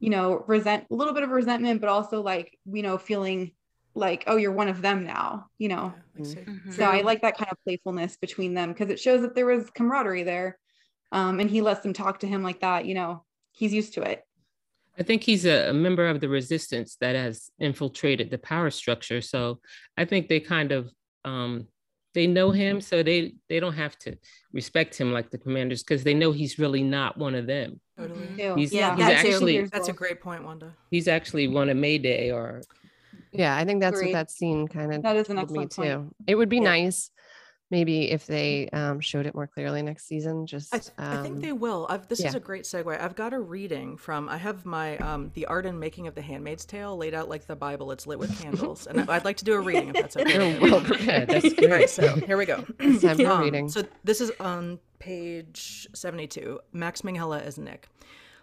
you 0.00 0.10
know 0.10 0.44
resent 0.48 0.84
a 0.90 0.94
little 0.94 1.14
bit 1.14 1.22
of 1.22 1.30
resentment 1.30 1.80
but 1.80 1.88
also 1.88 2.20
like 2.22 2.58
you 2.66 2.82
know 2.82 2.98
feeling 2.98 3.52
like 3.94 4.24
oh 4.26 4.36
you're 4.36 4.52
one 4.52 4.68
of 4.68 4.82
them 4.82 5.04
now 5.04 5.46
you 5.58 5.68
know 5.68 5.94
Yeah, 6.16 6.22
like 6.24 6.26
say- 6.26 6.44
Mhm. 6.44 6.72
so 6.72 6.84
i 6.84 7.00
like 7.02 7.22
that 7.22 7.36
kind 7.38 7.50
of 7.52 7.58
playfulness 7.64 8.16
between 8.16 8.54
them 8.54 8.72
because 8.72 8.90
it 8.90 8.98
shows 9.00 9.20
that 9.22 9.34
there 9.34 9.46
was 9.46 9.70
camaraderie 9.70 10.24
there 10.24 10.58
um 11.12 11.40
and 11.40 11.48
he 11.50 11.60
lets 11.62 11.80
them 11.80 11.92
talk 11.92 12.20
to 12.20 12.26
him 12.26 12.42
like 12.42 12.60
that 12.60 12.84
you 12.86 12.94
know 12.94 13.24
he's 13.52 13.72
used 13.72 13.94
to 13.94 14.02
it 14.02 14.22
I 14.98 15.02
think 15.02 15.22
he's 15.22 15.46
a, 15.46 15.70
a 15.70 15.72
member 15.72 16.06
of 16.06 16.20
the 16.20 16.28
resistance 16.28 16.96
that 17.00 17.16
has 17.16 17.50
infiltrated 17.58 18.30
the 18.30 18.36
power 18.36 18.70
structure. 18.70 19.22
So 19.22 19.58
I 19.96 20.04
think 20.04 20.28
they 20.28 20.38
kind 20.38 20.70
of 20.70 20.90
um, 21.24 21.66
they 22.14 22.26
know 22.26 22.50
him, 22.50 22.80
so 22.80 23.02
they 23.02 23.34
they 23.48 23.58
don't 23.60 23.72
have 23.74 23.96
to 24.00 24.16
respect 24.52 24.96
him 24.96 25.12
like 25.12 25.30
the 25.30 25.38
commanders 25.38 25.82
because 25.82 26.04
they 26.04 26.14
know 26.14 26.30
he's 26.32 26.58
really 26.58 26.82
not 26.82 27.16
one 27.16 27.34
of 27.34 27.46
them. 27.46 27.80
Totally. 27.98 28.26
too. 28.36 28.54
He's- 28.56 28.72
Yeah, 28.72 28.96
he's 28.96 29.06
that 29.06 29.22
too. 29.22 29.28
actually 29.28 29.64
That's 29.66 29.88
a 29.88 29.92
great 29.92 30.20
point, 30.20 30.44
Wanda. 30.44 30.74
he's 30.90 31.08
actually 31.08 31.48
one 31.48 31.68
of 31.70 31.76
Mayday 31.76 32.30
or 32.32 32.62
yeah 33.34 33.56
i 33.56 33.64
think 33.64 33.80
that's 33.80 33.96
Agreed. 33.98 34.08
what 34.08 34.18
that 34.18 34.30
scene 34.30 34.68
kind 34.68 34.92
of 34.92 35.02
That 35.02 35.16
is 35.16 35.28
an 35.30 35.36
told 35.36 35.50
me 35.50 35.62
excellent 35.64 35.72
point. 35.74 36.10
too 36.10 36.14
it 36.26 36.34
would 36.34 36.48
be 36.50 36.56
Yeah. 36.56 36.62
nice 36.64 37.10
maybe 37.72 38.10
if 38.12 38.26
they 38.26 38.68
um 38.72 39.00
showed 39.00 39.26
it 39.26 39.34
more 39.34 39.48
clearly 39.48 39.82
next 39.82 40.06
season 40.06 40.46
just 40.46 40.72
I, 40.72 40.78
th- 40.78 40.90
I 40.98 41.22
think 41.22 41.34
um, 41.36 41.40
they 41.40 41.52
will. 41.52 41.86
I've, 41.90 42.06
this 42.06 42.20
is 42.20 42.36
a 42.36 42.40
great 42.40 42.62
segue. 42.62 43.00
I've 43.00 43.16
got 43.16 43.32
a 43.32 43.40
reading 43.40 43.96
from. 43.96 44.28
I 44.28 44.36
have 44.36 44.64
my 44.64 44.96
um, 44.98 45.32
the 45.34 45.46
art 45.46 45.66
and 45.66 45.80
making 45.80 46.06
of 46.06 46.14
the 46.14 46.22
Handmaid's 46.22 46.64
Tale 46.64 46.96
laid 46.96 47.14
out 47.14 47.28
like 47.28 47.46
the 47.48 47.56
Bible. 47.56 47.90
It's 47.90 48.06
lit 48.06 48.20
with 48.20 48.38
candles, 48.40 48.86
and 48.86 49.10
I'd 49.10 49.24
like 49.24 49.38
to 49.38 49.44
do 49.44 49.54
a 49.54 49.60
reading 49.60 49.88
if 49.88 49.94
that's 49.94 50.16
okay. 50.16 50.58
Well 50.60 50.80
prepared. 50.80 51.28
that's 51.28 51.44
All 51.46 51.50
right, 51.50 51.68
great. 51.68 51.90
so 51.90 52.14
here 52.16 52.36
we 52.36 52.46
go. 52.46 52.64
It's 52.78 53.02
time 53.02 53.16
for 53.16 53.26
Um, 53.26 53.40
reading. 53.42 53.68
So 53.68 53.82
this 54.04 54.20
is 54.20 54.30
on 54.38 54.78
page 54.98 55.88
72. 55.94 56.60
Max 56.72 57.02
Minghella 57.02 57.42
as 57.42 57.58
Nick. 57.58 57.88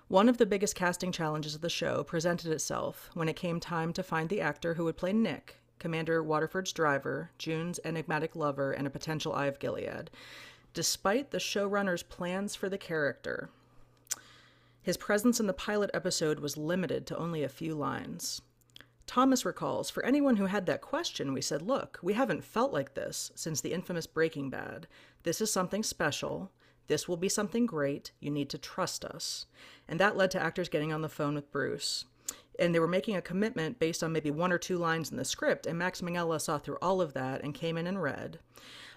One 0.08 0.28
of 0.28 0.38
the 0.38 0.46
biggest 0.48 0.74
casting 0.76 1.12
challenges 1.12 1.54
of 1.54 1.62
the 1.62 1.70
show 1.70 2.04
presented 2.04 2.52
itself 2.52 3.12
when 3.14 3.30
it 3.30 3.36
came 3.36 3.60
time 3.60 3.94
to 3.94 4.02
find 4.02 4.28
the 4.28 4.42
actor 4.42 4.74
who 4.74 4.86
would 4.86 4.98
play 4.98 5.14
Nick, 5.14 5.59
Commander 5.80 6.22
Waterford's 6.22 6.74
driver, 6.74 7.32
June's 7.38 7.80
enigmatic 7.84 8.36
lover, 8.36 8.72
and 8.72 8.86
a 8.86 8.92
potential 8.92 9.34
Eye 9.34 9.48
of 9.48 9.60
Gilead. 9.60 10.12
Despite 10.74 11.32
the 11.32 11.40
showrunner's 11.40 12.04
plans 12.04 12.56
for 12.56 12.70
the 12.70 12.78
character, 12.78 13.50
his 14.82 14.98
presence 14.98 15.40
in 15.40 15.48
the 15.48 15.54
pilot 15.54 15.90
episode 15.94 16.40
was 16.40 16.58
limited 16.58 17.06
to 17.08 17.18
only 17.18 17.44
a 17.44 17.50
few 17.50 17.76
lines. 17.76 18.42
Thomas 19.08 19.44
recalls, 19.44 19.90
for 19.90 20.06
anyone 20.06 20.36
who 20.36 20.46
had 20.46 20.68
that 20.68 20.82
question, 20.82 21.34
we 21.34 21.42
said, 21.42 21.64
look, 21.64 22.00
we 22.04 22.14
haven't 22.14 22.44
felt 22.44 22.72
like 22.72 22.94
this 22.94 23.32
since 23.34 23.60
the 23.60 23.74
infamous 23.74 24.06
Breaking 24.06 24.52
Bad. 24.52 24.88
This 25.24 25.42
is 25.42 25.52
something 25.52 25.82
special. 25.82 26.52
This 26.88 27.08
will 27.08 27.18
be 27.18 27.30
something 27.30 27.66
great. 27.66 28.12
You 28.20 28.30
need 28.30 28.50
to 28.52 28.58
trust 28.58 29.04
us. 29.04 29.48
And 29.88 30.00
that 30.00 30.16
led 30.16 30.30
to 30.32 30.42
actors 30.42 30.70
getting 30.70 30.94
on 30.94 31.02
the 31.02 31.10
phone 31.10 31.34
with 31.34 31.52
Bruce. 31.52 32.06
And 32.60 32.74
they 32.74 32.80
were 32.80 32.88
making 32.88 33.16
a 33.16 33.22
commitment 33.22 33.80
based 33.80 34.04
on 34.04 34.12
maybe 34.12 34.32
one 34.32 34.52
or 34.52 34.58
two 34.58 34.78
lines 34.78 35.12
in 35.12 35.18
the 35.18 35.26
script. 35.26 35.66
And 35.66 35.78
Max 35.78 36.02
Minghella 36.02 36.42
saw 36.42 36.58
through 36.58 36.78
all 36.82 37.02
of 37.02 37.14
that 37.14 37.44
and 37.44 37.54
came 37.54 37.78
in 37.78 37.88
and 37.88 38.02
read. 38.02 38.40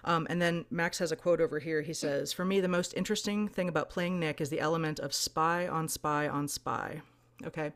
Um, 0.05 0.27
and 0.29 0.41
then 0.41 0.65
Max 0.69 0.99
has 0.99 1.11
a 1.11 1.15
quote 1.15 1.39
over 1.39 1.59
here. 1.59 1.81
He 1.81 1.93
says, 1.93 2.33
For 2.33 2.43
me, 2.43 2.59
the 2.59 2.67
most 2.67 2.93
interesting 2.95 3.47
thing 3.47 3.69
about 3.69 3.89
playing 3.89 4.19
Nick 4.19 4.41
is 4.41 4.49
the 4.49 4.59
element 4.59 4.99
of 4.99 5.13
spy 5.13 5.67
on 5.67 5.87
spy 5.87 6.27
on 6.27 6.47
spy. 6.47 7.01
Okay. 7.45 7.71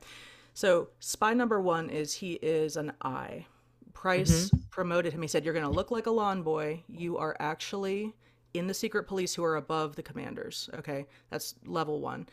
So 0.54 0.90
spy 1.00 1.34
number 1.34 1.62
one 1.62 1.90
is 1.90 2.16
he 2.16 2.34
is 2.34 2.78
an 2.78 2.94
eye. 3.02 3.46
Pryce 3.94 4.52
promoted 4.70 5.14
him. 5.14 5.22
He 5.22 5.28
said, 5.28 5.44
"You're 5.44 5.54
going 5.54 5.66
to 5.66 5.72
look 5.72 5.92
like 5.92 6.06
a 6.06 6.12
lawn 6.12 6.44
boy. 6.44 6.84
You 6.88 7.18
are 7.18 7.36
actually 7.40 8.14
in 8.54 8.68
the 8.68 8.74
secret 8.74 9.08
police 9.08 9.34
who 9.34 9.44
are 9.44 9.56
above 9.56 9.96
the 9.96 10.04
commanders." 10.04 10.70
Okay, 10.76 11.08
that's 11.30 11.56
level 11.66 12.00
one. 12.00 12.28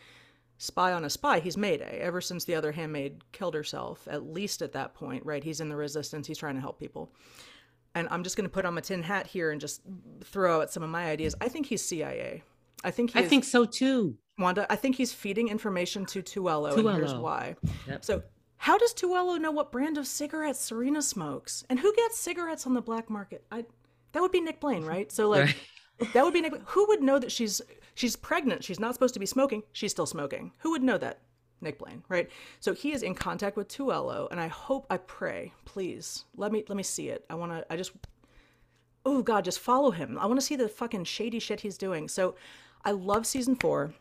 Spy 0.59 0.93
on 0.93 1.05
a 1.05 1.11
spy. 1.11 1.41
He's 1.41 1.57
Mayday. 1.57 1.99
Ever 2.01 2.21
since 2.21 2.45
the 2.45 2.55
other 2.55 2.73
handmaid 2.73 3.23
killed 3.33 3.55
herself, 3.55 4.07
at 4.11 4.25
least 4.25 4.63
at 4.63 4.73
that 4.73 4.95
point, 4.95 5.25
right? 5.27 5.43
He's 5.43 5.61
in 5.61 5.69
the 5.69 5.77
resistance. 5.77 6.27
He's 6.27 6.39
trying 6.39 6.55
to 6.55 6.61
help 6.61 6.79
people. 6.79 7.13
And 7.95 8.09
I'm 8.11 8.23
just 8.25 8.37
going 8.37 8.49
to 8.49 8.53
put 8.53 8.65
on 8.65 8.75
my 8.75 8.81
tin 8.81 9.03
hat 9.03 9.27
here 9.27 9.51
and 9.51 9.61
just 9.61 9.83
throw 10.25 10.61
out 10.63 10.71
some 10.71 10.83
of 10.83 10.91
my 10.91 11.07
ideas. 11.07 11.35
I 11.41 11.49
think 11.49 11.67
he's 11.67 11.85
CIA. 11.85 12.43
I 12.83 12.91
think 12.91 13.13
he 13.13 13.19
I 13.19 13.23
is- 13.23 13.29
think 13.29 13.45
so 13.45 13.65
too. 13.65 14.17
Wanda, 14.37 14.67
I 14.69 14.75
think 14.75 14.97
he's 14.97 15.13
feeding 15.13 15.47
information 15.49 16.05
to 16.07 16.21
Tuello, 16.21 16.77
and 16.77 16.89
here's 16.99 17.15
why. 17.15 17.55
Yep. 17.87 18.05
So, 18.05 18.23
how 18.57 18.77
does 18.77 18.93
Tuello 18.93 19.41
know 19.41 19.53
what 19.53 19.71
brand 19.71 19.97
of 19.97 20.09
cigarettes 20.09 20.59
Serena 20.59 21.03
smokes, 21.03 21.65
and 21.71 21.79
who 21.79 21.95
gets 21.95 22.19
cigarettes 22.19 22.67
on 22.67 22.75
the 22.75 22.83
black 22.83 23.09
market? 23.09 23.45
I 23.53 23.65
that 24.11 24.21
would 24.21 24.33
be 24.33 24.41
Nick 24.41 24.59
Blaine, 24.59 24.85
right? 24.85 25.13
So, 25.13 25.29
like, 25.29 25.55
that 26.15 26.25
would 26.25 26.35
be 26.35 26.41
Nick. 26.41 26.53
Who 26.67 26.85
would 26.89 27.01
know 27.01 27.21
that 27.21 27.31
she's 27.31 27.63
she's 27.95 28.17
pregnant? 28.17 28.65
She's 28.65 28.81
not 28.81 28.95
supposed 28.95 29.15
to 29.15 29.21
be 29.21 29.27
smoking. 29.27 29.63
She's 29.73 29.93
still 29.93 30.07
smoking. 30.07 30.53
Who 30.59 30.71
would 30.71 30.83
know 30.83 30.99
that? 30.99 31.21
Nick 31.61 31.79
Blaine, 31.79 32.03
right? 32.09 32.29
So 32.61 32.75
he 32.75 32.93
is 32.93 33.03
in 33.03 33.15
contact 33.15 33.57
with 33.57 33.69
Tuello, 33.69 34.29
and 34.31 34.39
I 34.39 34.49
hope, 34.49 34.87
I 34.91 34.99
pray, 34.99 35.53
please 35.65 36.25
let 36.37 36.53
me 36.53 36.65
let 36.69 36.77
me 36.77 36.83
see 36.83 37.09
it. 37.09 37.25
I 37.31 37.35
want 37.35 37.53
to. 37.53 37.65
I 37.73 37.77
just 37.77 37.93
oh 39.07 39.23
god 39.23 39.45
just 39.45 39.59
follow 39.59 39.91
him 39.91 40.19
i 40.19 40.27
want 40.27 40.39
to 40.39 40.45
see 40.45 40.57
the 40.57 40.69
fucking 40.69 41.05
shady 41.05 41.39
shit 41.39 41.61
he's 41.61 41.79
doing 41.79 42.09
so 42.09 42.35
i 42.85 42.91
love 42.91 43.27
season 43.27 43.55
four 43.55 43.93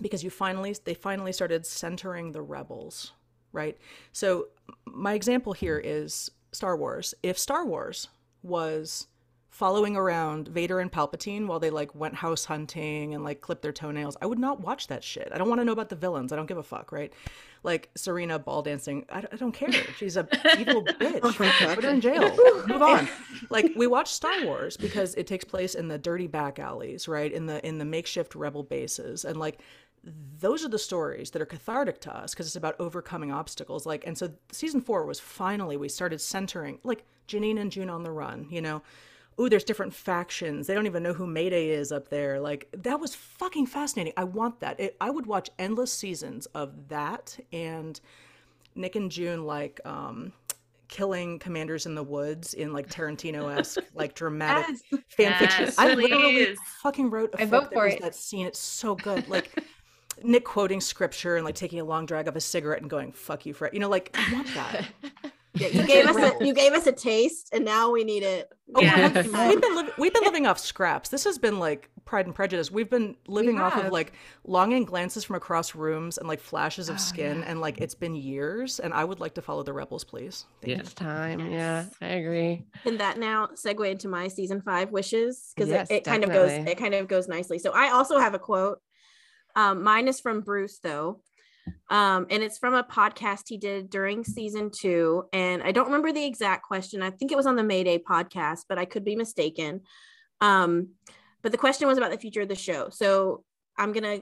because 0.00 0.24
you 0.24 0.30
finally 0.30 0.74
they 0.84 0.94
finally 0.94 1.32
started 1.32 1.64
centering 1.64 2.32
the 2.32 2.42
rebels 2.42 3.12
right 3.52 3.78
so 4.12 4.48
my 4.86 5.14
example 5.14 5.52
here 5.52 5.80
is 5.82 6.30
star 6.52 6.76
wars 6.76 7.14
if 7.22 7.38
star 7.38 7.64
wars 7.64 8.08
was 8.42 9.06
following 9.54 9.94
around 9.94 10.48
vader 10.48 10.80
and 10.80 10.90
palpatine 10.90 11.46
while 11.46 11.60
they 11.60 11.70
like 11.70 11.94
went 11.94 12.12
house 12.12 12.44
hunting 12.44 13.14
and 13.14 13.22
like 13.22 13.40
clipped 13.40 13.62
their 13.62 13.70
toenails 13.70 14.16
i 14.20 14.26
would 14.26 14.38
not 14.38 14.58
watch 14.58 14.88
that 14.88 15.04
shit. 15.04 15.28
I 15.32 15.38
don't 15.38 15.48
want 15.48 15.60
to 15.60 15.64
know 15.64 15.70
about 15.70 15.90
the 15.90 15.94
villains. 15.94 16.32
I 16.32 16.36
don't 16.36 16.46
give 16.46 16.58
a 16.58 16.62
fuck 16.64 16.90
right? 16.90 17.12
Like 17.62 17.88
serena 17.94 18.40
ball 18.40 18.62
dancing 18.62 19.06
i, 19.10 19.18
I 19.18 19.36
don't 19.36 19.52
care. 19.52 19.70
She's 19.96 20.16
a 20.16 20.26
evil 20.58 20.84
bitch. 20.84 21.20
Put 21.20 21.84
her 21.84 21.88
in 21.88 22.00
jail. 22.00 22.34
Move 22.66 22.82
on. 22.82 23.08
Like 23.48 23.70
we 23.76 23.86
watch 23.86 24.10
star 24.10 24.44
wars 24.44 24.76
because 24.76 25.14
it 25.14 25.28
takes 25.28 25.44
place 25.44 25.76
in 25.76 25.86
the 25.86 25.98
dirty 25.98 26.26
back 26.26 26.58
alleys 26.58 27.06
right? 27.06 27.30
In 27.32 27.46
the 27.46 27.64
in 27.64 27.78
the 27.78 27.84
makeshift 27.84 28.34
rebel 28.34 28.64
bases. 28.64 29.24
And 29.24 29.36
like 29.36 29.60
those 30.40 30.64
are 30.64 30.68
the 30.68 30.80
stories 30.80 31.30
that 31.30 31.40
are 31.40 31.46
cathartic 31.46 32.00
to 32.00 32.16
us 32.16 32.34
because 32.34 32.48
it's 32.48 32.56
about 32.56 32.74
overcoming 32.80 33.30
obstacles. 33.30 33.86
Like 33.86 34.04
and 34.04 34.18
so 34.18 34.32
season 34.50 34.80
four 34.80 35.06
was 35.06 35.20
finally 35.20 35.76
we 35.76 35.88
started 35.88 36.20
centering 36.20 36.80
like 36.82 37.04
janine 37.28 37.60
and 37.60 37.70
june 37.70 37.88
on 37.88 38.02
the 38.02 38.10
run 38.10 38.46
you 38.50 38.60
know 38.60 38.82
ooh 39.40 39.48
there's 39.48 39.64
different 39.64 39.92
factions. 39.94 40.66
They 40.66 40.74
don't 40.74 40.86
even 40.86 41.02
know 41.02 41.12
who 41.12 41.26
mayday 41.26 41.68
is 41.70 41.90
up 41.92 42.08
there. 42.08 42.40
Like 42.40 42.68
that 42.76 43.00
was 43.00 43.14
fucking 43.14 43.66
fascinating. 43.66 44.12
I 44.16 44.24
want 44.24 44.60
that. 44.60 44.78
It, 44.80 44.96
i 45.00 45.10
would 45.10 45.26
watch 45.26 45.50
endless 45.58 45.92
seasons 45.92 46.46
of 46.54 46.88
that 46.88 47.38
and 47.52 48.00
nick 48.76 48.96
and 48.96 49.10
june 49.10 49.44
like 49.46 49.80
um 49.84 50.32
killing 50.88 51.38
commanders 51.38 51.86
in 51.86 51.94
the 51.94 52.02
woods 52.02 52.54
in 52.54 52.72
like 52.72 52.88
tarantino-esque 52.88 53.78
like 53.94 54.14
dramatic 54.14 54.76
Yes. 54.90 55.00
fan 55.08 55.38
fiction. 55.38 55.64
Yes, 55.66 55.78
i 55.78 55.94
literally 55.94 56.56
fucking 56.82 57.10
wrote 57.10 57.34
a 57.34 57.42
I 57.42 57.44
fic 57.46 57.50
vote 57.50 57.62
that 57.70 57.72
for 57.72 57.84
was 57.86 57.94
it. 57.94 58.02
that 58.02 58.14
scene. 58.14 58.46
It's 58.46 58.58
so 58.60 58.94
good. 58.94 59.28
Like 59.28 59.50
nick 60.22 60.44
quoting 60.44 60.80
scripture 60.80 61.34
and 61.36 61.44
like 61.44 61.56
taking 61.56 61.80
a 61.80 61.84
long 61.84 62.06
drag 62.06 62.28
of 62.28 62.36
a 62.36 62.40
cigarette 62.40 62.80
and 62.80 62.88
going 62.88 63.10
fuck 63.10 63.44
you 63.46 63.52
Fred. 63.52 63.74
you 63.74 63.80
know 63.80 63.88
like 63.88 64.14
i 64.14 64.32
want 64.32 64.46
that 64.54 64.86
Yeah, 65.54 65.68
you 65.68 65.86
gave 65.86 66.06
us 66.06 66.16
a 66.16 66.44
you 66.44 66.52
gave 66.52 66.72
us 66.72 66.86
a 66.86 66.92
taste, 66.92 67.50
and 67.52 67.64
now 67.64 67.90
we 67.90 68.02
need 68.04 68.22
it. 68.22 68.50
Oh, 68.74 68.80
Yeah. 68.82 69.08
we've 69.48 69.60
been 69.60 69.76
li- 69.76 69.92
we've 69.98 70.12
been 70.12 70.24
living 70.24 70.46
off 70.46 70.58
scraps. 70.58 71.10
This 71.10 71.22
has 71.24 71.38
been 71.38 71.58
like 71.60 71.90
Pride 72.04 72.26
and 72.26 72.34
Prejudice. 72.34 72.70
We've 72.72 72.90
been 72.90 73.16
living 73.28 73.60
off 73.60 73.76
of 73.76 73.92
like 73.92 74.14
longing 74.44 74.84
glances 74.84 75.22
from 75.22 75.36
across 75.36 75.74
rooms 75.74 76.18
and 76.18 76.26
like 76.26 76.40
flashes 76.40 76.90
Oh, 76.90 76.94
of 76.94 77.00
skin, 77.00 77.44
and 77.44 77.60
like 77.60 77.80
it's 77.80 77.94
been 77.94 78.16
years. 78.16 78.80
And 78.80 78.92
I 78.92 79.04
would 79.04 79.20
like 79.20 79.34
to 79.34 79.42
follow 79.42 79.62
the 79.62 79.72
rebels, 79.72 80.02
please. 80.02 80.44
Thank 80.60 80.80
It's 80.80 80.92
time. 80.92 81.38
Yeah, 81.52 81.84
I 82.00 82.06
agree. 82.06 82.66
Can 82.82 82.98
that 82.98 83.18
now 83.18 83.48
segue 83.54 83.88
into 83.88 84.08
my 84.08 84.26
season 84.28 84.60
five 84.60 84.90
wishes? 84.90 85.52
Because 85.54 85.70
Yes, 85.70 85.88
it, 85.90 85.94
it 85.98 86.04
kind 86.04 86.24
of 86.24 86.30
goes 86.30 86.50
it 86.50 86.78
kind 86.78 86.94
of 86.94 87.06
goes 87.06 87.28
nicely. 87.28 87.58
So 87.60 87.70
I 87.70 87.90
also 87.90 88.18
have 88.18 88.34
a 88.34 88.38
quote. 88.40 88.80
Um, 89.54 89.84
mine 89.84 90.08
is 90.08 90.18
from 90.18 90.40
Bruce 90.40 90.80
though. 90.80 91.20
Um, 91.90 92.26
and 92.30 92.42
it's 92.42 92.58
from 92.58 92.74
a 92.74 92.82
podcast 92.82 93.44
he 93.48 93.58
did 93.58 93.90
during 93.90 94.24
season 94.24 94.70
two. 94.70 95.24
And 95.32 95.62
I 95.62 95.72
don't 95.72 95.86
remember 95.86 96.12
the 96.12 96.24
exact 96.24 96.64
question. 96.64 97.02
I 97.02 97.10
think 97.10 97.32
it 97.32 97.36
was 97.36 97.46
on 97.46 97.56
the 97.56 97.62
Mayday 97.62 97.98
podcast, 97.98 98.64
but 98.68 98.78
I 98.78 98.84
could 98.84 99.04
be 99.04 99.16
mistaken. 99.16 99.82
Um, 100.40 100.90
but 101.42 101.52
the 101.52 101.58
question 101.58 101.88
was 101.88 101.98
about 101.98 102.10
the 102.10 102.18
future 102.18 102.42
of 102.42 102.48
the 102.48 102.54
show. 102.54 102.88
So 102.90 103.44
I'm 103.78 103.92
gonna 103.92 104.20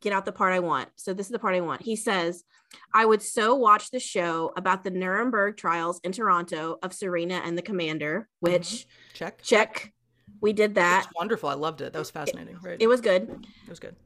get 0.00 0.12
out 0.12 0.24
the 0.24 0.32
part 0.32 0.52
I 0.52 0.60
want. 0.60 0.88
So 0.96 1.14
this 1.14 1.26
is 1.26 1.32
the 1.32 1.38
part 1.38 1.54
I 1.54 1.60
want. 1.60 1.82
He 1.82 1.96
says, 1.96 2.44
I 2.92 3.04
would 3.04 3.22
so 3.22 3.54
watch 3.54 3.90
the 3.90 4.00
show 4.00 4.52
about 4.56 4.84
the 4.84 4.90
Nuremberg 4.90 5.56
trials 5.56 6.00
in 6.04 6.12
Toronto 6.12 6.78
of 6.82 6.92
Serena 6.92 7.40
and 7.44 7.56
the 7.56 7.62
commander, 7.62 8.28
which 8.40 8.86
check. 9.14 9.42
Check. 9.42 9.92
We 10.40 10.52
did 10.52 10.74
that. 10.74 11.04
It's 11.06 11.14
wonderful. 11.14 11.48
I 11.48 11.54
loved 11.54 11.80
it. 11.80 11.92
That 11.92 11.98
was 11.98 12.10
fascinating. 12.10 12.58
Right. 12.62 12.76
It 12.78 12.88
was 12.88 13.00
good. 13.00 13.46
It 13.64 13.70
was 13.70 13.80
good. 13.80 13.96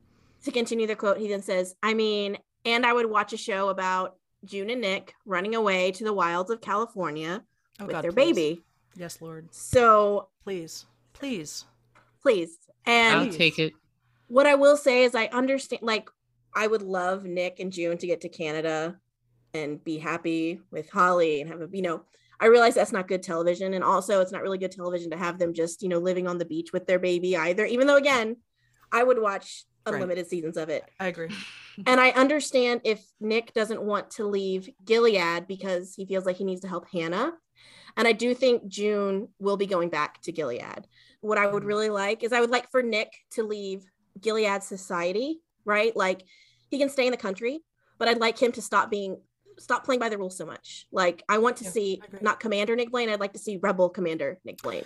To 0.44 0.52
continue 0.52 0.86
the 0.86 0.96
quote, 0.96 1.18
he 1.18 1.28
then 1.28 1.42
says, 1.42 1.74
I 1.82 1.94
mean, 1.94 2.38
and 2.64 2.84
I 2.86 2.92
would 2.92 3.06
watch 3.06 3.32
a 3.32 3.36
show 3.36 3.68
about 3.68 4.16
June 4.44 4.70
and 4.70 4.80
Nick 4.80 5.14
running 5.26 5.54
away 5.54 5.92
to 5.92 6.04
the 6.04 6.12
wilds 6.12 6.50
of 6.50 6.60
California 6.60 7.42
Oh, 7.78 7.86
with 7.86 7.92
God, 7.94 8.04
their 8.04 8.12
please. 8.12 8.34
baby. 8.36 8.62
Yes, 8.96 9.20
Lord. 9.22 9.48
So 9.54 10.28
Please, 10.44 10.86
please. 11.14 11.64
please. 12.22 12.58
And 12.86 13.16
I'll 13.20 13.32
take 13.32 13.58
it. 13.58 13.72
what 14.28 14.46
I 14.46 14.54
will 14.54 14.76
say 14.76 15.04
is 15.04 15.14
I 15.14 15.26
understand 15.26 15.82
like 15.82 16.08
I 16.54 16.66
would 16.66 16.82
love 16.82 17.24
Nick 17.24 17.60
and 17.60 17.72
June 17.72 17.96
to 17.98 18.06
get 18.06 18.20
to 18.22 18.28
Canada 18.28 18.98
and 19.54 19.82
be 19.84 19.98
happy 19.98 20.60
with 20.70 20.90
Holly 20.90 21.40
and 21.40 21.50
have 21.50 21.60
a 21.60 21.68
you 21.72 21.82
know 21.82 22.02
I 22.40 22.46
realize 22.46 22.74
that's 22.74 22.92
not 22.92 23.06
good 23.08 23.22
television 23.22 23.74
and 23.74 23.84
also 23.84 24.20
it's 24.20 24.32
not 24.32 24.42
really 24.42 24.58
good 24.58 24.72
television 24.72 25.10
to 25.10 25.16
have 25.16 25.38
them 25.38 25.52
just 25.54 25.82
you 25.82 25.88
know 25.88 25.98
living 25.98 26.26
on 26.26 26.38
the 26.38 26.44
beach 26.46 26.72
with 26.72 26.86
their 26.86 26.98
baby 26.98 27.36
either 27.36 27.64
even 27.66 27.86
though 27.86 27.96
again 27.96 28.36
I 28.92 29.02
would 29.02 29.20
watch 29.20 29.64
Right. 29.86 29.94
unlimited 29.94 30.28
seasons 30.28 30.56
of 30.58 30.68
it 30.68 30.84
I 31.00 31.06
agree. 31.08 31.28
And 31.86 32.00
I 32.00 32.10
understand 32.10 32.82
if 32.84 33.02
Nick 33.20 33.52
doesn't 33.54 33.82
want 33.82 34.10
to 34.12 34.26
leave 34.26 34.68
Gilead 34.84 35.46
because 35.46 35.94
he 35.94 36.06
feels 36.06 36.24
like 36.24 36.36
he 36.36 36.44
needs 36.44 36.60
to 36.62 36.68
help 36.68 36.88
Hannah. 36.90 37.32
And 37.96 38.06
I 38.06 38.12
do 38.12 38.34
think 38.34 38.68
June 38.68 39.28
will 39.38 39.56
be 39.56 39.66
going 39.66 39.88
back 39.88 40.20
to 40.22 40.32
Gilead. 40.32 40.86
What 41.20 41.38
I 41.38 41.46
would 41.46 41.64
mm. 41.64 41.66
really 41.66 41.90
like 41.90 42.22
is 42.22 42.32
I 42.32 42.40
would 42.40 42.50
like 42.50 42.70
for 42.70 42.82
Nick 42.82 43.12
to 43.32 43.42
leave 43.42 43.84
Gilead 44.20 44.62
society, 44.62 45.40
right? 45.64 45.94
Like 45.96 46.22
he 46.68 46.78
can 46.78 46.88
stay 46.88 47.06
in 47.06 47.10
the 47.10 47.16
country, 47.16 47.60
but 47.98 48.08
I'd 48.08 48.20
like 48.20 48.40
him 48.40 48.52
to 48.52 48.62
stop 48.62 48.90
being 48.90 49.20
stop 49.58 49.84
playing 49.84 50.00
by 50.00 50.08
the 50.08 50.16
rules 50.16 50.38
so 50.38 50.46
much. 50.46 50.86
Like 50.90 51.22
I 51.28 51.38
want 51.38 51.58
to 51.58 51.64
see 51.64 52.00
not 52.20 52.40
Commander 52.40 52.76
Nick 52.76 52.90
Blaine, 52.90 53.10
I'd 53.10 53.20
like 53.20 53.34
to 53.34 53.38
see 53.38 53.58
Rebel 53.60 53.90
Commander 53.90 54.38
Nick 54.44 54.62
Blaine. 54.62 54.84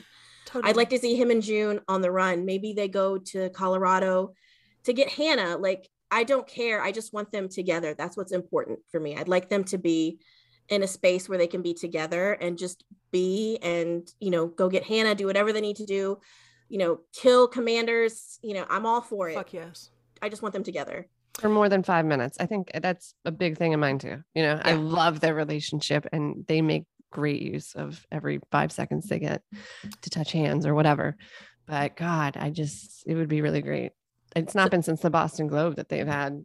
I'd 0.63 0.77
like 0.77 0.91
to 0.91 0.99
see 0.99 1.17
him 1.17 1.31
and 1.31 1.43
June 1.43 1.81
on 1.89 2.03
the 2.03 2.11
run. 2.11 2.45
Maybe 2.45 2.73
they 2.73 2.89
go 2.89 3.19
to 3.19 3.51
Colorado 3.51 4.35
to 4.85 4.93
get 4.93 5.09
Hannah. 5.09 5.57
Like, 5.57 5.89
I 6.15 6.23
don't 6.23 6.47
care. 6.47 6.81
I 6.81 6.93
just 6.93 7.13
want 7.13 7.33
them 7.33 7.49
together. 7.49 7.93
That's 7.93 8.17
what's 8.17 8.31
important 8.31 8.79
for 8.91 9.01
me. 9.01 9.17
I'd 9.17 9.27
like 9.27 9.49
them 9.49 9.65
to 9.65 9.79
be 9.79 10.21
in 10.69 10.85
a 10.85 10.87
space 10.87 11.29
where 11.29 11.39
they 11.39 11.49
can 11.49 11.61
be 11.61 11.75
together 11.75 12.35
and 12.35 12.57
just 12.57 12.85
be 13.11 13.59
and, 13.63 14.09
you 14.21 14.31
know, 14.31 14.47
go 14.47 14.69
get 14.69 14.85
Hannah, 14.85 15.17
do 15.17 15.27
whatever 15.27 15.53
they 15.53 15.61
need 15.61 15.77
to 15.77 15.85
do, 15.85 16.21
you 16.69 16.79
know, 16.79 17.01
kill 17.13 17.49
commanders. 17.49 18.39
You 18.43 18.55
know, 18.55 18.65
I'm 18.71 18.87
all 18.87 19.01
for 19.01 19.29
it. 19.29 19.35
Fuck 19.35 19.53
yes. 19.53 19.91
I 20.23 20.29
just 20.29 20.41
want 20.41 20.53
them 20.53 20.63
together. 20.63 21.09
for 21.39 21.49
more 21.49 21.69
than 21.69 21.83
five 21.83 22.07
minutes. 22.07 22.37
I 22.39 22.47
think 22.47 22.71
that's 22.81 23.15
a 23.25 23.33
big 23.33 23.59
thing 23.59 23.73
in 23.73 23.81
mine 23.81 23.99
too. 23.99 24.23
You 24.35 24.43
know, 24.43 24.61
I 24.65 24.75
love 24.75 25.21
their 25.21 25.35
relationship 25.35 26.07
and 26.13 26.45
they 26.47 26.63
make 26.63 26.85
great 27.11 27.43
use 27.43 27.75
of 27.75 28.07
every 28.11 28.41
five 28.51 28.73
seconds 28.73 29.09
they 29.09 29.19
get 29.19 29.43
to 30.03 30.11
touch 30.11 30.33
hands 30.33 30.65
or 30.65 30.75
whatever. 30.75 31.17
But 31.67 31.97
God, 31.97 32.37
I 32.37 32.51
just, 32.51 33.05
it 33.07 33.15
would 33.15 33.29
be 33.29 33.43
really 33.43 33.63
great. 33.63 33.93
It's 34.35 34.55
not 34.55 34.71
been 34.71 34.83
since 34.83 35.01
the 35.01 35.11
Boston 35.11 35.47
Globe 35.47 35.77
that 35.77 35.89
they've 35.89 36.07
had 36.07 36.45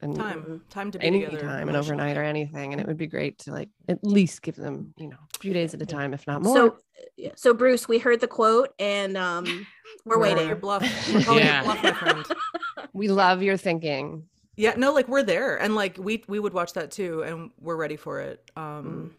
and 0.00 0.14
Time. 0.16 0.62
Time 0.68 0.90
to 0.90 0.98
be 0.98 1.06
any 1.06 1.24
together 1.24 1.40
time 1.42 1.68
and 1.68 1.76
overnight 1.76 2.16
or 2.18 2.22
anything. 2.22 2.72
And 2.72 2.80
it 2.80 2.86
would 2.86 2.98
be 2.98 3.06
great 3.06 3.38
to 3.40 3.52
like 3.52 3.70
at 3.88 4.04
least 4.04 4.42
give 4.42 4.54
them, 4.56 4.92
you 4.98 5.08
know, 5.08 5.16
a 5.34 5.38
few 5.38 5.52
days 5.54 5.72
at 5.72 5.80
a 5.80 5.86
time, 5.86 6.12
if 6.12 6.26
not 6.26 6.42
more. 6.42 6.54
So, 6.54 6.76
yeah, 7.16 7.30
so 7.36 7.54
Bruce, 7.54 7.88
we 7.88 7.98
heard 7.98 8.20
the 8.20 8.28
quote 8.28 8.74
and 8.78 9.16
um, 9.16 9.66
we're 10.04 10.18
We're 10.18 10.24
calling 10.26 10.34
waiting. 10.36 10.48
your 10.48 10.56
bluff. 10.56 10.82
We're 11.14 11.22
calling 11.22 11.44
your 11.44 11.52
Yeah. 11.54 11.62
bluff, 11.62 11.82
my 11.82 11.92
friend. 11.92 12.26
we 12.92 13.08
love 13.08 13.42
your 13.42 13.56
thinking. 13.56 14.24
Yeah, 14.56 14.74
no, 14.76 14.92
like 14.92 15.08
we're 15.08 15.22
there, 15.24 15.56
and 15.56 15.74
like 15.74 15.96
we 15.98 16.22
we 16.28 16.38
would 16.38 16.52
watch 16.52 16.74
that 16.74 16.92
too, 16.92 17.22
and 17.24 17.50
we're 17.60 17.74
ready 17.76 17.96
for 17.96 18.20
it. 18.20 18.40
Mm. 18.56 18.62
Um, 18.62 19.14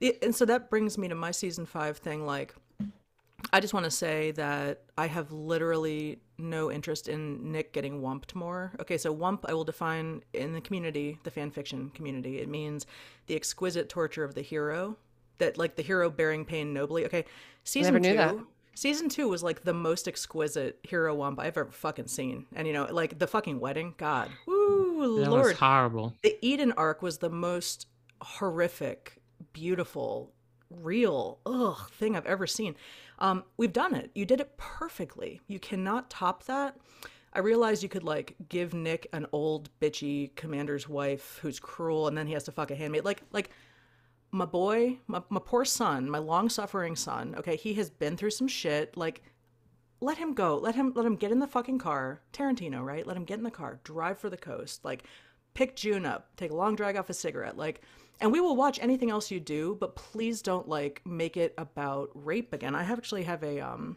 the- 0.00 0.18
and 0.22 0.34
so 0.34 0.44
that 0.44 0.68
brings 0.68 0.98
me 0.98 1.08
to 1.08 1.14
my 1.14 1.30
season 1.30 1.64
five 1.64 1.96
thing. 1.96 2.26
Like, 2.26 2.54
I 3.54 3.60
just 3.60 3.72
want 3.72 3.84
to 3.84 3.90
say 3.90 4.32
that 4.32 4.82
I 4.98 5.06
have 5.06 5.32
literally 5.32 6.18
no 6.38 6.70
interest 6.70 7.08
in 7.08 7.50
Nick 7.52 7.72
getting 7.72 8.00
wumped 8.00 8.34
more. 8.34 8.72
Okay, 8.80 8.98
so 8.98 9.14
wump 9.14 9.40
I 9.48 9.54
will 9.54 9.64
define 9.64 10.22
in 10.32 10.52
the 10.52 10.60
community, 10.60 11.18
the 11.24 11.30
fan 11.30 11.50
fiction 11.50 11.90
community. 11.90 12.38
It 12.38 12.48
means 12.48 12.86
the 13.26 13.34
exquisite 13.36 13.88
torture 13.88 14.24
of 14.24 14.34
the 14.34 14.42
hero, 14.42 14.96
that 15.38 15.56
like 15.58 15.76
the 15.76 15.82
hero 15.82 16.10
bearing 16.10 16.44
pain 16.44 16.72
nobly. 16.72 17.04
Okay, 17.06 17.24
season 17.64 17.94
Never 17.94 18.00
knew 18.02 18.10
two. 18.12 18.16
that. 18.16 18.36
Season 18.74 19.08
two 19.08 19.26
was 19.28 19.42
like 19.42 19.62
the 19.62 19.72
most 19.72 20.06
exquisite 20.06 20.78
hero 20.82 21.16
wump 21.16 21.38
I've 21.38 21.56
ever 21.56 21.70
fucking 21.70 22.08
seen. 22.08 22.44
And 22.54 22.66
you 22.66 22.74
know, 22.74 22.86
like 22.90 23.18
the 23.18 23.26
fucking 23.26 23.58
wedding, 23.58 23.94
God. 23.96 24.28
Woo 24.46 25.20
That 25.20 25.30
Lord. 25.30 25.46
was 25.46 25.56
horrible. 25.58 26.14
The 26.22 26.36
Eden 26.46 26.72
arc 26.76 27.00
was 27.00 27.18
the 27.18 27.30
most 27.30 27.86
horrific, 28.20 29.16
beautiful, 29.54 30.32
real 30.70 31.38
ugh 31.46 31.90
thing 31.92 32.16
I've 32.16 32.26
ever 32.26 32.46
seen. 32.46 32.74
Um, 33.18 33.44
we've 33.56 33.72
done 33.72 33.94
it. 33.94 34.10
You 34.14 34.24
did 34.24 34.40
it 34.40 34.56
perfectly. 34.56 35.40
You 35.46 35.58
cannot 35.58 36.10
top 36.10 36.44
that. 36.44 36.76
I 37.32 37.40
realized 37.40 37.82
you 37.82 37.88
could 37.88 38.04
like 38.04 38.34
give 38.48 38.72
Nick 38.72 39.08
an 39.12 39.26
old 39.32 39.68
bitchy 39.80 40.34
commander's 40.36 40.88
wife 40.88 41.38
who's 41.42 41.60
cruel, 41.60 42.08
and 42.08 42.16
then 42.16 42.26
he 42.26 42.32
has 42.32 42.44
to 42.44 42.52
fuck 42.52 42.70
a 42.70 42.74
handmaid. 42.74 43.04
Like 43.04 43.22
like 43.30 43.50
my 44.30 44.46
boy, 44.46 44.98
my, 45.06 45.22
my 45.28 45.40
poor 45.44 45.64
son, 45.64 46.10
my 46.10 46.18
long 46.18 46.48
suffering 46.48 46.96
son. 46.96 47.34
Okay, 47.38 47.56
he 47.56 47.74
has 47.74 47.90
been 47.90 48.16
through 48.16 48.30
some 48.30 48.48
shit. 48.48 48.96
Like 48.96 49.22
let 50.00 50.18
him 50.18 50.34
go. 50.34 50.56
Let 50.56 50.74
him 50.74 50.92
let 50.94 51.06
him 51.06 51.16
get 51.16 51.32
in 51.32 51.38
the 51.38 51.46
fucking 51.46 51.78
car. 51.78 52.22
Tarantino, 52.32 52.84
right? 52.84 53.06
Let 53.06 53.16
him 53.16 53.24
get 53.24 53.38
in 53.38 53.44
the 53.44 53.50
car, 53.50 53.80
drive 53.84 54.18
for 54.18 54.30
the 54.30 54.36
coast. 54.36 54.84
Like 54.84 55.04
pick 55.54 55.76
June 55.76 56.06
up, 56.06 56.28
take 56.36 56.50
a 56.50 56.56
long 56.56 56.76
drag 56.76 56.96
off 56.96 57.10
a 57.10 57.14
cigarette. 57.14 57.56
Like 57.56 57.80
and 58.20 58.32
we 58.32 58.40
will 58.40 58.56
watch 58.56 58.78
anything 58.80 59.10
else 59.10 59.30
you 59.30 59.40
do, 59.40 59.76
but 59.78 59.94
please 59.96 60.42
don't 60.42 60.68
like 60.68 61.02
make 61.04 61.36
it 61.36 61.54
about 61.58 62.10
rape 62.14 62.52
again. 62.52 62.74
I 62.74 62.82
actually 62.84 63.24
have 63.24 63.42
a 63.42 63.60
um 63.60 63.96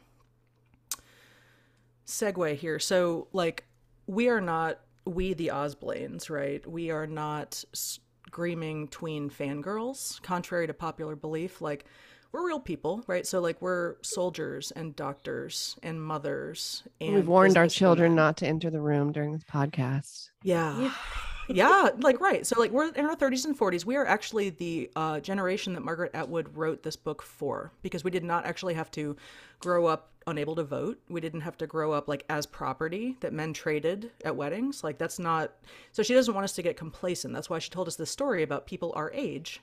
segue 2.05 2.55
here. 2.55 2.79
So 2.79 3.27
like 3.33 3.65
we 4.07 4.29
are 4.29 4.41
not 4.41 4.79
we 5.05 5.33
the 5.33 5.47
Osblaines, 5.53 6.29
right? 6.29 6.65
We 6.67 6.91
are 6.91 7.07
not 7.07 7.63
screaming 7.73 8.87
tween 8.89 9.29
fangirls, 9.29 10.21
contrary 10.21 10.67
to 10.67 10.73
popular 10.73 11.15
belief. 11.15 11.61
Like 11.61 11.85
we're 12.31 12.45
real 12.45 12.59
people, 12.59 13.03
right? 13.07 13.25
So 13.25 13.39
like 13.39 13.59
we're 13.61 13.95
soldiers 14.01 14.71
and 14.71 14.95
doctors 14.95 15.77
and 15.81 16.01
mothers 16.01 16.83
and 17.01 17.15
We've 17.15 17.27
warned 17.27 17.57
our 17.57 17.65
businesswomen. 17.65 17.71
children 17.73 18.15
not 18.15 18.37
to 18.37 18.45
enter 18.47 18.69
the 18.69 18.81
room 18.81 19.11
during 19.11 19.31
this 19.31 19.43
podcast. 19.43 20.29
Yeah. 20.43 20.79
yeah, 20.79 20.93
like 21.99 22.21
right. 22.21 22.45
So 22.45 22.59
like 22.59 22.71
we're 22.71 22.89
in 22.89 23.05
our 23.05 23.15
30s 23.15 23.45
and 23.45 23.57
40s. 23.57 23.85
We 23.85 23.95
are 23.95 24.05
actually 24.05 24.51
the 24.51 24.89
uh, 24.95 25.19
generation 25.19 25.73
that 25.73 25.81
Margaret 25.81 26.11
Atwood 26.13 26.55
wrote 26.55 26.83
this 26.83 26.95
book 26.95 27.21
for 27.21 27.71
because 27.81 28.03
we 28.03 28.11
did 28.11 28.23
not 28.23 28.45
actually 28.45 28.75
have 28.75 28.91
to 28.91 29.15
grow 29.59 29.87
up 29.87 30.11
unable 30.27 30.55
to 30.55 30.63
vote. 30.63 30.99
We 31.09 31.21
didn't 31.21 31.41
have 31.41 31.57
to 31.57 31.67
grow 31.67 31.91
up 31.91 32.07
like 32.07 32.23
as 32.29 32.45
property 32.45 33.17
that 33.21 33.33
men 33.33 33.53
traded 33.53 34.11
at 34.23 34.35
weddings. 34.35 34.83
Like 34.83 34.97
that's 34.97 35.19
not 35.19 35.53
So 35.91 36.03
she 36.03 36.13
doesn't 36.13 36.33
want 36.33 36.43
us 36.43 36.53
to 36.53 36.61
get 36.61 36.77
complacent. 36.77 37.33
That's 37.33 37.49
why 37.49 37.59
she 37.59 37.69
told 37.69 37.87
us 37.87 37.95
this 37.95 38.11
story 38.11 38.43
about 38.43 38.67
people 38.67 38.93
our 38.95 39.11
age 39.11 39.61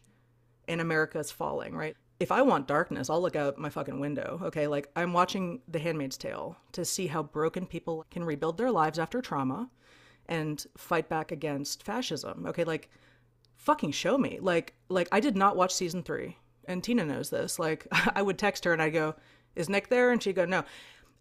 and 0.68 0.80
America's 0.80 1.30
falling, 1.30 1.76
right? 1.76 1.96
If 2.18 2.32
I 2.32 2.42
want 2.42 2.66
darkness, 2.66 3.10
I'll 3.10 3.20
look 3.20 3.36
out 3.36 3.58
my 3.58 3.68
fucking 3.68 4.00
window. 4.00 4.40
Okay, 4.42 4.66
like 4.66 4.88
I'm 4.96 5.12
watching 5.12 5.60
The 5.68 5.78
Handmaid's 5.78 6.16
Tale 6.16 6.56
to 6.72 6.84
see 6.84 7.06
how 7.06 7.22
broken 7.22 7.66
people 7.66 8.04
can 8.10 8.24
rebuild 8.24 8.56
their 8.56 8.70
lives 8.70 8.98
after 8.98 9.20
trauma 9.20 9.68
and 10.28 10.65
fight 10.77 11.09
back 11.09 11.32
against 11.32 11.82
fascism. 11.82 12.47
Okay, 12.47 12.65
like 12.65 12.90
fucking 13.57 13.93
show 13.93 14.19
me. 14.19 14.39
Like 14.40 14.74
like 14.89 15.09
I 15.12 15.20
did 15.20 15.36
not 15.36 15.57
watch 15.57 15.74
season 15.74 16.03
3 16.03 16.36
and 16.66 16.82
Tina 16.82 17.05
knows 17.05 17.31
this. 17.31 17.59
Like 17.59 17.86
I 18.15 18.23
would 18.23 18.39
text 18.39 18.65
her 18.65 18.73
and 18.73 18.82
I'd 18.82 18.93
go, 18.93 19.15
"Is 19.55 19.69
Nick 19.69 19.89
there?" 19.89 20.11
and 20.11 20.23
she'd 20.23 20.36
go, 20.36 20.44
"No." 20.44 20.65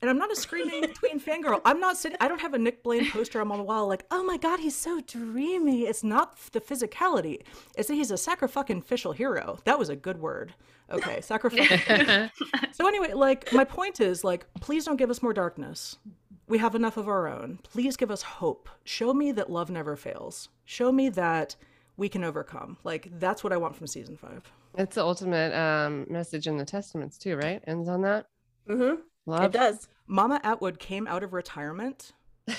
And 0.01 0.09
I'm 0.09 0.17
not 0.17 0.31
a 0.31 0.35
screaming 0.35 0.83
tween 0.93 1.19
fangirl. 1.19 1.61
I'm 1.63 1.79
not 1.79 1.97
sitting. 1.97 2.17
I 2.19 2.27
don't 2.27 2.41
have 2.41 2.53
a 2.53 2.59
Nick 2.59 2.83
Blaine 2.83 3.09
poster 3.09 3.39
on 3.39 3.47
my 3.47 3.59
wall. 3.59 3.87
Like, 3.87 4.05
oh 4.11 4.23
my 4.23 4.37
god, 4.37 4.59
he's 4.59 4.75
so 4.75 5.01
dreamy. 5.01 5.83
It's 5.83 6.03
not 6.03 6.37
the 6.51 6.59
physicality. 6.59 7.41
It's 7.77 7.87
that 7.87 7.95
he's 7.95 8.11
a 8.11 8.17
sacrificial 8.17 9.13
hero. 9.13 9.57
That 9.63 9.79
was 9.79 9.89
a 9.89 9.95
good 9.95 10.19
word. 10.19 10.53
Okay, 10.91 11.21
sacrifice. 11.21 11.81
so 12.73 12.87
anyway, 12.87 13.13
like 13.13 13.51
my 13.53 13.63
point 13.63 13.99
is, 13.99 14.23
like, 14.23 14.45
please 14.59 14.85
don't 14.85 14.97
give 14.97 15.09
us 15.09 15.23
more 15.23 15.33
darkness. 15.33 15.97
We 16.47 16.57
have 16.59 16.75
enough 16.75 16.97
of 16.97 17.07
our 17.07 17.27
own. 17.27 17.59
Please 17.63 17.97
give 17.97 18.11
us 18.11 18.21
hope. 18.21 18.69
Show 18.83 19.13
me 19.13 19.31
that 19.31 19.49
love 19.49 19.69
never 19.71 19.95
fails. 19.95 20.49
Show 20.63 20.91
me 20.91 21.09
that 21.09 21.55
we 21.97 22.07
can 22.09 22.23
overcome. 22.23 22.77
Like 22.83 23.09
that's 23.19 23.43
what 23.43 23.51
I 23.53 23.57
want 23.57 23.75
from 23.75 23.87
season 23.87 24.15
five. 24.17 24.43
It's 24.77 24.95
the 24.95 25.03
ultimate 25.03 25.53
um, 25.53 26.05
message 26.09 26.47
in 26.47 26.57
the 26.57 26.65
Testaments 26.65 27.17
too, 27.17 27.37
right? 27.37 27.63
Ends 27.65 27.87
on 27.89 28.01
that. 28.03 28.27
Mm-hmm. 28.69 29.01
Love. 29.25 29.43
It 29.45 29.51
does. 29.53 29.87
Mama 30.07 30.39
Atwood 30.43 30.77
came 30.79 31.07
out 31.07 31.23
of 31.23 31.33
retirement 31.33 32.11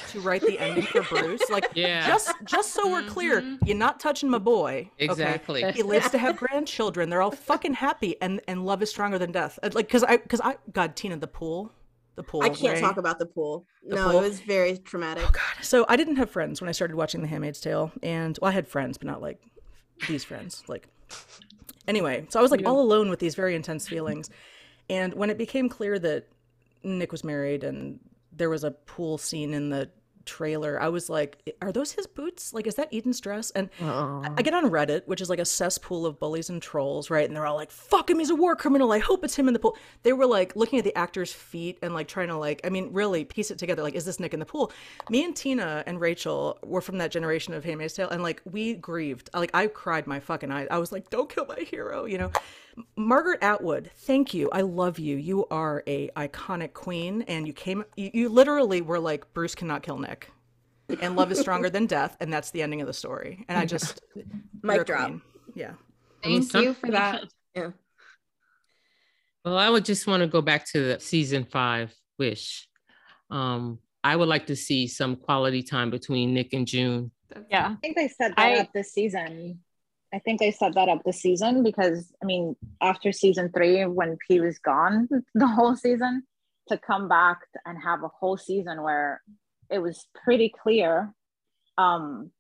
to 0.09 0.21
write 0.21 0.41
the 0.41 0.59
ending 0.59 0.85
for 0.87 1.03
Bruce. 1.09 1.49
Like, 1.49 1.67
Yeah. 1.75 2.05
just 2.09 2.33
just 2.45 2.73
so 2.73 2.91
we're 2.91 3.05
clear, 3.07 3.57
you're 3.65 3.77
not 3.77 4.01
touching 4.01 4.29
my 4.29 4.39
boy. 4.39 4.91
okay? 5.01 5.05
Exactly. 5.05 5.71
He 5.73 5.85
lives 5.85 6.11
to 6.11 6.19
have 6.19 6.37
grandchildren. 6.39 7.09
They're 7.09 7.23
all 7.23 7.31
fucking 7.31 7.75
happy, 7.75 8.21
and 8.21 8.41
and 8.49 8.67
love 8.67 8.83
is 8.83 8.91
stronger 8.91 9.17
than 9.19 9.31
death. 9.31 9.61
Uh, 9.63 9.71
Like, 9.75 9.89
cause 9.89 10.03
I, 10.03 10.17
cause 10.17 10.41
I, 10.43 10.57
God, 10.73 10.97
Tina, 10.97 11.17
the 11.19 11.29
pool, 11.29 11.71
the 12.17 12.23
pool. 12.23 12.43
I 12.43 12.49
can't 12.49 12.75
right? 12.75 12.81
talk 12.81 12.97
about 12.97 13.19
the 13.19 13.27
pool. 13.27 13.67
The 13.87 13.95
no, 13.95 14.11
pool? 14.11 14.19
it 14.19 14.29
was 14.29 14.41
very 14.41 14.79
traumatic. 14.79 15.25
Oh, 15.27 15.41
so 15.63 15.87
I 15.89 15.97
didn't 15.97 16.17
have 16.17 16.31
friends 16.31 16.61
when 16.61 16.69
I 16.69 16.73
started 16.73 16.97
watching 16.97 17.21
The 17.23 17.29
Handmaid's 17.29 17.61
Tale, 17.61 17.93
and 18.03 18.39
well, 18.43 18.51
I 18.51 18.53
had 18.53 18.67
friends, 18.67 18.99
but 18.99 19.07
not 19.07 19.23
like 19.23 19.41
these 20.09 20.25
friends. 20.25 20.65
Like, 20.67 20.89
anyway, 21.87 22.27
so 22.31 22.39
I 22.39 22.43
was 22.43 22.51
like 22.51 22.67
all 22.67 22.81
alone 22.81 23.11
with 23.11 23.21
these 23.21 23.35
very 23.35 23.55
intense 23.55 23.87
feelings, 23.87 24.31
and 24.91 25.15
when 25.15 25.31
it 25.31 25.39
became 25.39 25.69
clear 25.69 25.99
that 25.99 26.27
Nick 26.83 27.13
was 27.13 27.23
married 27.23 27.65
and 27.65 28.01
there 28.33 28.51
was 28.51 28.65
a 28.65 28.71
pool 28.71 29.19
scene 29.19 29.55
in 29.55 29.71
the 29.71 29.91
trailer, 30.27 30.79
I 30.81 30.89
was 30.89 31.09
like, 31.09 31.39
"Are 31.63 31.73
those 31.73 31.93
his 31.93 32.07
boots? 32.07 32.53
Like, 32.53 32.67
is 32.67 32.75
that 32.75 32.93
Eden's 32.93 33.21
dress?" 33.21 33.51
And 33.53 33.71
I- 33.81 34.31
I 34.37 34.43
get 34.43 34.53
on 34.53 34.65
Reddit, 34.71 35.03
which 35.07 35.21
is 35.23 35.31
like 35.31 35.39
a 35.39 35.45
cesspool 35.45 36.05
of 36.05 36.19
bullies 36.19 36.51
and 36.51 36.61
trolls, 36.61 37.09
right? 37.09 37.27
And 37.27 37.35
they're 37.35 37.47
all 37.47 37.57
like, 37.57 37.71
"Fuck 37.71 38.11
him, 38.11 38.19
he's 38.19 38.31
a 38.31 38.35
war 38.35 38.55
criminal. 38.57 38.93
I 38.93 38.99
hope 38.99 39.25
it's 39.25 39.37
him 39.37 39.47
in 39.49 39.55
the 39.55 39.61
pool." 39.61 39.77
They 40.03 40.13
were 40.13 40.27
like 40.27 40.55
looking 40.57 40.79
at 40.79 40.85
the 40.85 40.95
actor's 40.97 41.33
feet 41.33 41.79
and 41.83 41.95
like 41.95 42.09
trying 42.09 42.29
to 42.29 42.37
like, 42.37 42.61
I 42.65 42.69
mean, 42.69 42.93
really 42.93 43.25
piece 43.25 43.51
it 43.51 43.59
together. 43.59 43.83
Like, 43.83 43.95
is 43.95 44.05
this 44.05 44.21
Nick 44.21 44.35
in 44.35 44.41
the 44.41 44.47
pool? 44.47 44.73
Me 45.09 45.25
and 45.25 45.35
Tina 45.35 45.83
and 45.87 46.01
Rachel 46.01 46.59
were 46.65 46.81
from 46.83 46.99
that 46.99 47.11
generation 47.11 47.55
of 47.55 47.65
Handmaid's 47.65 47.95
Tale, 47.95 48.09
and 48.11 48.23
like 48.23 48.43
we 48.45 48.75
grieved. 48.75 49.31
Like, 49.33 49.51
I 49.55 49.69
cried 49.69 50.07
my 50.07 50.21
fucking 50.21 50.51
eyes. 50.51 50.67
I 50.71 50.79
was 50.79 50.93
like, 50.93 51.09
"Don't 51.11 51.31
kill 51.31 51.47
my 51.47 51.61
hero," 51.61 52.05
you 52.05 52.19
know. 52.19 52.33
Margaret 52.97 53.43
Atwood, 53.43 53.91
thank 53.97 54.35
you. 54.35 54.51
I 54.53 54.61
love 54.61 54.99
you. 54.99 55.17
You 55.17 55.47
are 55.51 55.83
a 55.87 56.09
iconic 56.17 56.73
queen, 56.75 57.23
and 57.23 57.47
you 57.47 57.53
came. 57.53 57.85
You, 57.97 58.11
you 58.13 58.29
literally 58.29 58.83
were 58.83 58.99
like, 58.99 59.33
Bruce 59.33 59.55
cannot 59.55 59.83
kill 59.83 59.99
Nick, 59.99 60.31
and 61.01 61.17
love 61.17 61.33
is 61.33 61.39
stronger 61.41 61.71
than 61.71 61.87
death, 61.87 62.17
and 62.21 62.33
that's 62.33 62.51
the 62.51 62.63
ending 62.63 62.81
of 62.81 62.87
the 62.87 62.93
story. 62.93 63.45
And 63.49 63.59
I 63.59 63.65
just 63.65 64.01
Mic 64.63 64.77
you're 64.77 64.85
drop. 64.85 65.07
queen. 65.09 65.23
Yeah. 65.55 65.73
I 66.25 66.41
Thank 66.41 66.55
you 66.55 66.75
for 66.75 66.91
that. 66.91 67.25
Yeah. 67.55 67.71
Well, 69.45 69.57
I 69.57 69.71
would 69.71 69.85
just 69.85 70.07
want 70.07 70.23
to 70.23 70.27
go 70.27 70.43
back 70.43 70.67
to 70.73 70.81
the 70.95 71.01
season 71.01 71.45
five 71.45 71.95
wish. 72.19 72.69
Um, 73.31 73.79
I 74.03 74.17
would 74.17 74.29
like 74.29 74.47
to 74.49 74.57
see 74.57 74.87
some 74.87 75.17
quality 75.17 75.63
time 75.63 75.91
between 75.91 76.35
Nick 76.35 76.53
and 76.53 76.67
June. 76.67 77.11
Yeah. 77.51 77.69
I 77.71 77.75
think 77.77 77.97
they 77.97 78.09
set 78.09 78.35
that 78.37 78.39
I- 78.39 78.59
up 78.59 78.73
this 78.75 78.93
season. 78.93 79.61
I 80.17 80.19
think 80.21 80.41
they 80.41 80.51
set 80.51 80.75
that 80.75 80.89
up 80.89 81.05
this 81.05 81.21
season 81.21 81.63
because 81.63 82.11
I 82.23 82.25
mean, 82.25 82.57
after 82.81 83.13
season 83.13 83.53
three, 83.55 83.85
when 83.85 84.17
P 84.27 84.41
was 84.41 84.59
gone 84.59 85.09
the 85.35 85.47
whole 85.47 85.77
season, 85.77 86.23
to 86.69 86.79
come 86.79 87.07
back 87.07 87.39
and 87.67 87.79
have 87.81 88.03
a 88.03 88.09
whole 88.09 88.39
season 88.39 88.83
where 88.83 89.21
it 89.71 89.79
was 89.79 90.07
pretty 90.25 90.53
clear 90.63 91.13
um, 91.79 92.31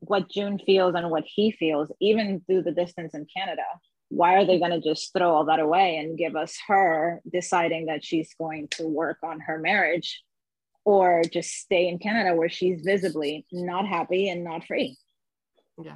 what 0.00 0.28
June 0.28 0.58
feels 0.58 0.94
and 0.96 1.08
what 1.08 1.24
he 1.24 1.52
feels, 1.52 1.92
even 2.00 2.42
through 2.46 2.62
the 2.62 2.72
distance 2.72 3.14
in 3.14 3.26
Canada. 3.34 3.62
Why 4.08 4.34
are 4.34 4.44
they 4.44 4.58
going 4.58 4.72
to 4.72 4.80
just 4.80 5.12
throw 5.12 5.30
all 5.32 5.44
that 5.44 5.60
away 5.60 5.96
and 5.96 6.18
give 6.18 6.34
us 6.34 6.58
her 6.66 7.20
deciding 7.32 7.86
that 7.86 8.04
she's 8.04 8.34
going 8.34 8.66
to 8.72 8.88
work 8.88 9.18
on 9.22 9.38
her 9.40 9.58
marriage 9.58 10.20
or 10.84 11.22
just 11.32 11.52
stay 11.52 11.86
in 11.86 12.00
Canada 12.00 12.34
where 12.34 12.48
she's 12.48 12.80
visibly 12.84 13.46
not 13.52 13.86
happy 13.86 14.28
and 14.28 14.42
not 14.42 14.66
free? 14.66 14.98
Yeah. 15.82 15.94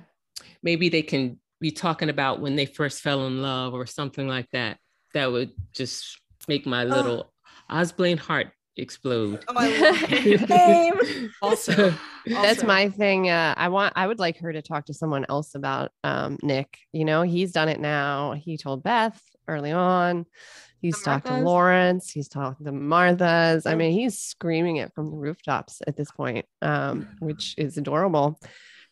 Maybe 0.62 0.89
they 0.89 1.02
can 1.02 1.39
be 1.61 1.70
talking 1.70 2.09
about 2.11 2.40
when 2.40 2.56
they 2.56 2.66
first 2.66 3.01
fell 3.01 3.27
in 3.27 3.43
love 3.43 3.74
or 3.74 3.86
something 3.86 4.28
like 4.28 4.48
that. 4.52 4.78
That 5.15 5.31
would 5.31 5.52
just 5.73 6.20
make 6.48 6.66
my 6.66 6.85
little 6.85 7.32
Osblaine 7.70 8.19
heart 8.19 8.48
explode. 8.77 9.44
Oh, 9.48 9.55
I 9.56 10.90
love. 10.90 11.31
Also, 11.43 11.94
That's 12.27 12.59
also- 12.61 12.66
my 12.66 12.89
thing. 12.89 13.28
Uh, 13.28 13.55
I 13.56 13.69
want. 13.69 13.93
I 13.97 14.06
would 14.06 14.19
like 14.19 14.39
her 14.39 14.52
to 14.52 14.62
talk 14.62 14.86
to 14.86 14.94
someone 14.94 15.27
else 15.28 15.55
about 15.55 15.90
um, 16.02 16.39
Nick. 16.43 16.78
You 16.93 17.05
know, 17.05 17.23
he's 17.23 17.52
done 17.52 17.69
it 17.69 17.81
now. 17.81 18.32
He 18.32 18.56
told 18.56 18.82
Beth 18.82 19.20
early 19.47 19.73
on. 19.73 20.27
He's 20.81 21.01
talked 21.02 21.27
to 21.27 21.39
Lawrence. 21.39 22.11
He's 22.11 22.28
talked 22.28 22.62
to 22.62 22.70
Martha's. 22.73 23.65
I 23.65 23.74
mean, 23.74 23.93
he's 23.93 24.19
screaming 24.19 24.77
it 24.77 24.93
from 24.94 25.11
the 25.11 25.16
rooftops 25.16 25.81
at 25.86 25.97
this 25.97 26.11
point, 26.11 26.44
um, 26.61 27.09
which 27.20 27.55
is 27.56 27.78
adorable. 27.78 28.39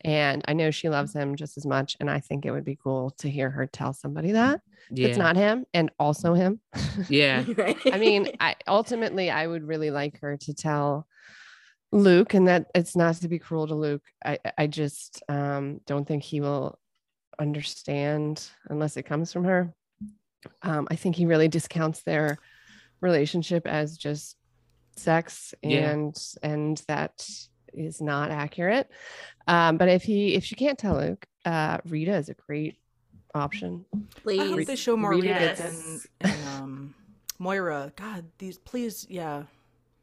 And 0.04 0.42
I 0.48 0.52
know 0.52 0.70
she 0.70 0.88
loves 0.88 1.12
him 1.14 1.36
just 1.36 1.56
as 1.56 1.64
much. 1.66 1.96
And 2.00 2.10
I 2.10 2.20
think 2.20 2.44
it 2.44 2.50
would 2.50 2.64
be 2.64 2.78
cool 2.82 3.10
to 3.18 3.30
hear 3.30 3.50
her 3.50 3.66
tell 3.66 3.92
somebody 3.92 4.32
that 4.32 4.60
Yeah. 4.90 5.08
it's 5.08 5.18
not 5.18 5.36
him 5.36 5.64
and 5.72 5.90
also 5.98 6.34
him. 6.34 6.60
Yeah. 7.08 7.44
I 7.92 7.98
mean, 7.98 8.28
I 8.40 8.56
ultimately 8.66 9.30
I 9.30 9.46
would 9.46 9.62
really 9.64 9.90
like 9.90 10.20
her 10.20 10.36
to 10.38 10.54
tell 10.54 11.06
Luke, 11.94 12.32
and 12.34 12.48
that 12.48 12.66
it's 12.74 12.96
not 12.96 13.16
to 13.16 13.28
be 13.28 13.38
cruel 13.38 13.66
to 13.66 13.74
Luke. 13.74 14.02
I 14.24 14.38
I 14.56 14.66
just 14.66 15.22
um, 15.28 15.80
don't 15.86 16.08
think 16.08 16.22
he 16.22 16.40
will 16.40 16.78
understand 17.38 18.48
unless 18.70 18.96
it 18.96 19.02
comes 19.04 19.32
from 19.32 19.44
her. 19.44 19.74
Um, 20.62 20.88
I 20.90 20.96
think 20.96 21.16
he 21.16 21.26
really 21.26 21.48
discounts 21.48 22.02
their 22.02 22.38
relationship 23.00 23.66
as 23.66 23.96
just 23.98 24.36
sex, 24.96 25.54
Yeah. 25.62 25.90
and 25.90 26.16
and 26.42 26.82
that 26.88 27.28
is 27.74 28.00
not 28.00 28.30
accurate. 28.30 28.90
Um, 29.46 29.76
but 29.76 29.88
if 29.88 30.02
he 30.02 30.34
if 30.34 30.44
she 30.44 30.54
can't 30.54 30.78
tell 30.78 30.96
Luke, 30.98 31.26
uh, 31.44 31.78
Rita 31.88 32.14
is 32.14 32.28
a 32.28 32.34
great 32.34 32.76
option. 33.34 33.84
I 34.28 34.36
hope 34.36 34.64
they 34.66 34.76
show 34.76 34.96
more 34.96 35.10
Rita 35.12 35.28
Rita 35.28 35.38
gets- 35.40 35.60
and, 35.60 36.06
and 36.20 36.48
um, 36.48 36.94
Moira. 37.38 37.92
God, 37.96 38.26
these 38.38 38.58
please, 38.58 39.06
yeah, 39.08 39.44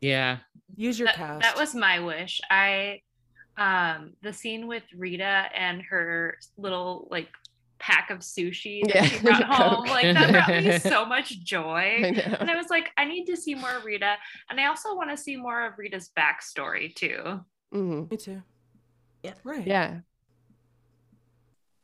Yeah. 0.01 0.37
use 0.75 0.97
your 0.99 1.07
that, 1.07 1.15
cast. 1.15 1.41
that 1.41 1.57
was 1.57 1.73
my 1.75 1.99
wish. 1.99 2.41
I 2.49 3.01
um 3.57 4.13
the 4.21 4.31
scene 4.33 4.67
with 4.67 4.83
Rita 4.95 5.45
and 5.55 5.81
her 5.89 6.37
little 6.57 7.07
like 7.11 7.27
pack 7.77 8.09
of 8.09 8.19
sushi 8.19 8.81
that 8.85 8.95
Yeah, 8.95 9.03
she 9.05 9.19
brought 9.21 9.43
home. 9.55 9.75
Coke. 9.85 9.87
Like 9.89 10.13
that 10.15 10.31
brought 10.31 10.63
me 10.63 10.79
so 10.79 11.05
much 11.05 11.39
joy. 11.43 11.61
I. 12.03 12.35
And 12.39 12.49
I 12.51 12.55
was 12.57 12.69
like, 12.69 12.89
I 12.97 13.05
need 13.05 13.25
to 13.27 13.37
see 13.37 13.55
more 13.55 13.79
Rita. 13.85 14.15
And 14.49 14.59
I 14.59 14.65
also 14.67 14.95
want 14.95 15.11
to 15.11 15.17
see 15.17 15.37
more 15.37 15.65
of 15.65 15.73
Rita's 15.77 16.09
backstory 16.17 16.93
too. 16.93 17.39
Mhm. 17.73 18.09
Me 18.11 18.17
too. 18.17 18.41
Yeah. 19.23 19.33
Right. 19.43 19.65
Yeah. 19.67 19.99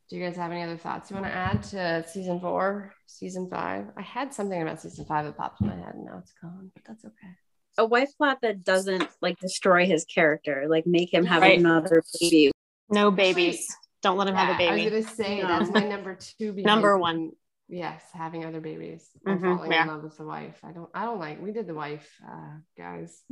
Do 0.08 0.16
you 0.16 0.24
guys 0.24 0.36
have 0.36 0.52
any 0.52 0.62
other 0.62 0.76
thoughts 0.76 1.10
you 1.10 1.14
want 1.16 1.26
to 1.26 1.32
add 1.32 1.62
to 1.64 2.04
season 2.08 2.38
four, 2.40 2.94
season 3.06 3.48
five? 3.50 3.86
I 3.96 4.02
had 4.02 4.32
something 4.32 4.60
about 4.62 4.80
season 4.80 5.04
five 5.04 5.24
that 5.24 5.36
popped 5.36 5.60
in 5.60 5.66
my 5.66 5.74
head, 5.74 5.94
and 5.94 6.04
now 6.04 6.18
it's 6.18 6.32
gone, 6.40 6.70
but 6.74 6.84
that's 6.84 7.04
okay. 7.04 7.34
A 7.78 7.84
wife 7.84 8.10
plot 8.16 8.38
that 8.42 8.62
doesn't 8.62 9.08
like 9.20 9.38
destroy 9.40 9.84
his 9.84 10.04
character, 10.04 10.66
like 10.68 10.86
make 10.86 11.12
him 11.12 11.24
have 11.26 11.42
Right. 11.42 11.58
another 11.58 12.02
baby. 12.20 12.52
No 12.88 13.10
babies. 13.10 13.66
Don't 14.00 14.16
let 14.16 14.28
him 14.28 14.36
have 14.36 14.48
a 14.58 14.62
Yeah, 14.62 14.70
I 14.70 14.76
baby. 14.76 14.94
was 14.96 15.04
gonna 15.04 15.14
say 15.16 15.42
No. 15.42 15.48
that's 15.48 15.70
my 15.70 15.84
number 15.88 16.14
two. 16.14 16.52
Number 16.56 16.96
one. 16.96 17.32
Yes, 17.68 18.00
having 18.12 18.44
other 18.44 18.60
babies 18.60 19.10
or 19.26 19.34
Mhm, 19.36 19.56
falling 19.56 19.72
in 19.72 19.86
love 19.88 20.04
with 20.04 20.16
the 20.16 20.24
wife. 20.24 20.60
I 20.62 20.70
don't. 20.70 20.88
I 20.94 21.04
don't 21.04 21.18
like. 21.18 21.42
We 21.42 21.50
did 21.50 21.66
the 21.66 21.74
wife, 21.74 22.08
uh, 22.24 22.58
guys. 22.78 23.24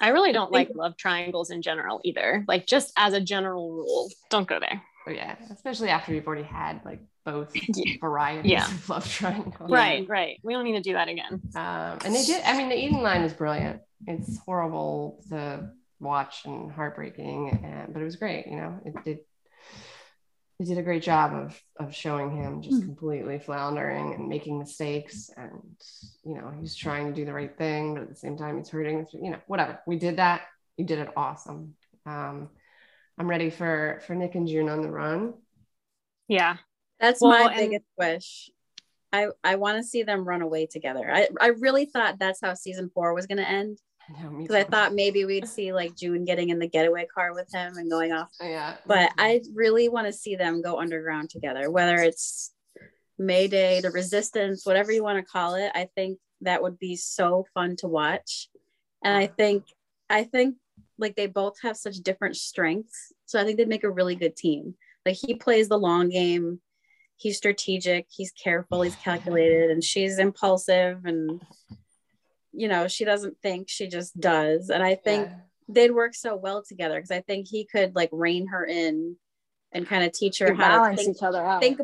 I 0.00 0.08
really 0.08 0.32
don't 0.32 0.50
like 0.50 0.70
love 0.74 0.96
triangles 0.96 1.50
in 1.50 1.62
general 1.62 2.00
either. 2.04 2.44
Like 2.48 2.66
just 2.66 2.92
as 2.96 3.12
a 3.12 3.20
general 3.20 3.70
rule, 3.72 4.08
don't 4.30 4.48
go 4.48 4.58
there. 4.58 4.82
Oh 5.06 5.10
yeah, 5.10 5.36
especially 5.50 5.88
after 5.88 6.12
we've 6.12 6.26
already 6.26 6.42
had 6.44 6.80
like 6.84 7.00
both 7.24 7.52
varieties 8.00 8.50
Yeah. 8.50 8.66
of 8.66 8.88
love 8.88 9.08
triangles. 9.08 9.70
Right, 9.70 10.08
right. 10.08 10.38
We 10.42 10.54
don't 10.54 10.64
need 10.64 10.76
to 10.76 10.80
do 10.82 10.94
that 10.94 11.08
again. 11.08 11.40
Um, 11.54 11.98
and 12.04 12.14
they 12.14 12.22
did. 12.24 12.42
I 12.44 12.56
mean, 12.56 12.68
the 12.68 12.76
Eden 12.78 13.02
line 13.02 13.22
was 13.22 13.32
brilliant. 13.32 13.80
It's 14.06 14.38
horrible 14.38 15.22
to 15.28 15.70
watch 16.00 16.46
and 16.46 16.72
heartbreaking, 16.72 17.60
and 17.62 17.92
but 17.92 18.00
it 18.00 18.04
was 18.04 18.16
great. 18.16 18.46
You 18.46 18.56
know, 18.56 18.80
it 18.84 19.04
did. 19.04 19.18
They 20.60 20.66
did 20.66 20.76
a 20.76 20.82
great 20.82 21.02
job 21.02 21.32
of 21.32 21.58
of 21.78 21.94
showing 21.94 22.36
him 22.36 22.60
just 22.60 22.82
completely 22.82 23.38
floundering 23.38 24.12
and 24.12 24.28
making 24.28 24.58
mistakes, 24.58 25.30
and 25.34 25.62
you 26.22 26.34
know 26.34 26.52
he's 26.60 26.76
trying 26.76 27.06
to 27.06 27.14
do 27.14 27.24
the 27.24 27.32
right 27.32 27.56
thing, 27.56 27.94
but 27.94 28.02
at 28.02 28.08
the 28.10 28.14
same 28.14 28.36
time 28.36 28.58
he's 28.58 28.68
hurting. 28.68 29.06
You 29.14 29.30
know, 29.30 29.38
whatever. 29.46 29.80
We 29.86 29.96
did 29.98 30.18
that. 30.18 30.42
You 30.76 30.84
did 30.84 30.98
it 30.98 31.08
awesome. 31.16 31.76
Um, 32.04 32.50
I'm 33.16 33.26
ready 33.26 33.48
for 33.48 34.02
for 34.06 34.14
Nick 34.14 34.34
and 34.34 34.46
June 34.46 34.68
on 34.68 34.82
the 34.82 34.90
run. 34.90 35.32
Yeah. 36.28 36.58
That's 37.00 37.22
Well, 37.22 37.30
my 37.42 37.52
and- 37.52 37.56
biggest 37.70 37.86
wish. 37.96 38.50
I 39.14 39.28
I 39.42 39.56
want 39.56 39.78
to 39.78 39.82
see 39.82 40.02
them 40.02 40.28
run 40.28 40.42
away 40.42 40.66
together. 40.66 41.10
I 41.10 41.28
I 41.40 41.46
really 41.48 41.86
thought 41.86 42.18
that's 42.18 42.40
how 42.42 42.52
season 42.52 42.90
four 42.92 43.14
was 43.14 43.26
going 43.26 43.38
to 43.38 43.48
end 43.48 43.78
because 44.38 44.56
I 44.56 44.64
thought 44.64 44.94
maybe 44.94 45.24
we'd 45.24 45.48
see 45.48 45.72
like 45.72 45.96
June 45.96 46.24
getting 46.24 46.50
in 46.50 46.58
the 46.58 46.68
getaway 46.68 47.06
car 47.06 47.34
with 47.34 47.52
him 47.52 47.76
and 47.76 47.90
going 47.90 48.12
off. 48.12 48.30
Yeah. 48.40 48.76
But 48.86 49.12
I 49.18 49.42
really 49.54 49.88
want 49.88 50.06
to 50.06 50.12
see 50.12 50.36
them 50.36 50.62
go 50.62 50.80
underground 50.80 51.30
together, 51.30 51.70
whether 51.70 51.96
it's 51.96 52.52
Mayday, 53.18 53.80
the 53.80 53.90
Resistance, 53.90 54.64
whatever 54.64 54.92
you 54.92 55.02
want 55.02 55.18
to 55.18 55.30
call 55.30 55.54
it. 55.54 55.70
I 55.74 55.88
think 55.94 56.18
that 56.40 56.62
would 56.62 56.78
be 56.78 56.96
so 56.96 57.46
fun 57.54 57.76
to 57.76 57.88
watch, 57.88 58.48
and 59.04 59.16
I 59.16 59.26
think 59.26 59.64
I 60.08 60.24
think 60.24 60.56
like 60.98 61.16
they 61.16 61.26
both 61.26 61.56
have 61.62 61.76
such 61.76 61.96
different 61.96 62.36
strengths, 62.36 63.12
so 63.26 63.38
I 63.38 63.44
think 63.44 63.58
they'd 63.58 63.68
make 63.68 63.84
a 63.84 63.90
really 63.90 64.16
good 64.16 64.36
team. 64.36 64.74
Like 65.04 65.16
he 65.16 65.34
plays 65.34 65.68
the 65.68 65.78
long 65.78 66.08
game. 66.08 66.60
He's 67.16 67.36
strategic, 67.36 68.06
he's 68.08 68.32
careful, 68.32 68.80
he's 68.80 68.96
calculated, 68.96 69.70
and 69.70 69.84
she's 69.84 70.18
impulsive 70.18 71.04
and 71.04 71.42
you 72.52 72.68
know, 72.68 72.88
she 72.88 73.04
doesn't 73.04 73.36
think, 73.42 73.68
she 73.68 73.88
just 73.88 74.18
does. 74.18 74.70
And 74.70 74.82
I 74.82 74.94
think 74.94 75.28
they'd 75.68 75.90
work 75.90 76.14
so 76.14 76.36
well 76.36 76.62
together 76.62 76.96
because 76.96 77.10
I 77.10 77.20
think 77.20 77.46
he 77.48 77.64
could 77.64 77.94
like 77.94 78.10
rein 78.12 78.48
her 78.48 78.64
in 78.64 79.16
and 79.72 79.86
kind 79.86 80.04
of 80.04 80.12
teach 80.12 80.38
her 80.40 80.48
To 80.48 80.54
how 80.54 80.68
to 80.68 80.68
balance 80.68 81.02
think, 81.02 81.16
each 81.16 81.22
other 81.22 81.44
out. 81.44 81.60
think 81.60 81.80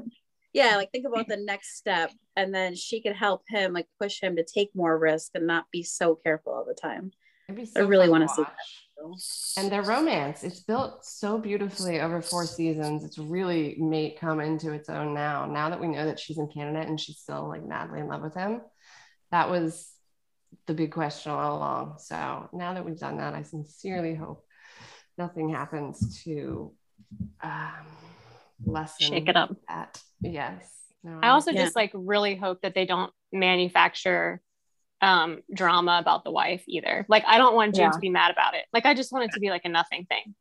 yeah, 0.52 0.76
like 0.76 0.90
think 0.90 1.06
about 1.06 1.28
the 1.28 1.36
next 1.36 1.76
step 1.76 2.10
and 2.34 2.54
then 2.54 2.74
she 2.74 3.00
could 3.00 3.14
help 3.14 3.42
him 3.48 3.72
like 3.72 3.86
push 4.00 4.20
him 4.20 4.36
to 4.36 4.44
take 4.44 4.70
more 4.74 4.98
risk 4.98 5.32
and 5.34 5.46
not 5.46 5.66
be 5.70 5.82
so 5.82 6.14
careful 6.16 6.52
all 6.52 6.64
the 6.64 6.74
time. 6.74 7.12
It'd 7.48 7.68
I 7.76 7.80
really 7.80 8.08
want 8.08 8.28
to 8.28 8.34
see 8.34 8.42
watch. 8.42 9.56
And 9.56 9.70
their 9.70 9.82
romance, 9.82 10.42
it's 10.42 10.60
built 10.60 11.04
so 11.04 11.38
beautifully 11.38 12.00
over 12.00 12.20
four 12.22 12.46
seasons. 12.46 13.04
It's 13.04 13.18
really 13.18 13.76
made 13.78 14.16
come 14.18 14.40
into 14.40 14.72
its 14.72 14.88
own 14.88 15.14
now. 15.14 15.46
Now 15.46 15.70
that 15.70 15.80
we 15.80 15.88
know 15.88 16.06
that 16.06 16.18
she's 16.18 16.38
in 16.38 16.48
Canada 16.48 16.80
and 16.80 16.98
she's 16.98 17.18
still 17.18 17.46
like 17.46 17.64
madly 17.64 18.00
in 18.00 18.08
love 18.08 18.22
with 18.22 18.34
him, 18.34 18.62
that 19.30 19.50
was 19.50 19.88
the 20.66 20.74
big 20.74 20.92
question 20.92 21.32
all 21.32 21.56
along. 21.56 21.94
So 21.98 22.48
now 22.52 22.74
that 22.74 22.84
we've 22.84 22.98
done 22.98 23.18
that, 23.18 23.34
I 23.34 23.42
sincerely 23.42 24.14
hope 24.14 24.44
nothing 25.18 25.50
happens 25.50 26.22
to 26.24 26.72
um, 27.42 27.86
lessen 28.64 29.08
Shake 29.08 29.28
it 29.28 29.36
up. 29.36 29.54
That 29.68 30.00
yes. 30.20 30.68
No, 31.02 31.20
I 31.22 31.28
also 31.28 31.52
yeah. 31.52 31.64
just 31.64 31.76
like 31.76 31.92
really 31.94 32.34
hope 32.36 32.62
that 32.62 32.74
they 32.74 32.86
don't 32.86 33.12
manufacture 33.32 34.40
um 35.02 35.40
drama 35.54 35.98
about 36.00 36.24
the 36.24 36.30
wife 36.30 36.64
either. 36.66 37.04
Like 37.08 37.24
I 37.26 37.36
don't 37.38 37.54
want 37.54 37.74
June 37.74 37.84
Yeah. 37.84 37.90
to 37.90 37.98
be 37.98 38.08
mad 38.08 38.30
about 38.30 38.54
it. 38.54 38.64
Like 38.72 38.86
I 38.86 38.94
just 38.94 39.12
want 39.12 39.26
it 39.26 39.32
to 39.34 39.40
be 39.40 39.50
like 39.50 39.62
a 39.64 39.68
nothing 39.68 40.06
thing. 40.06 40.34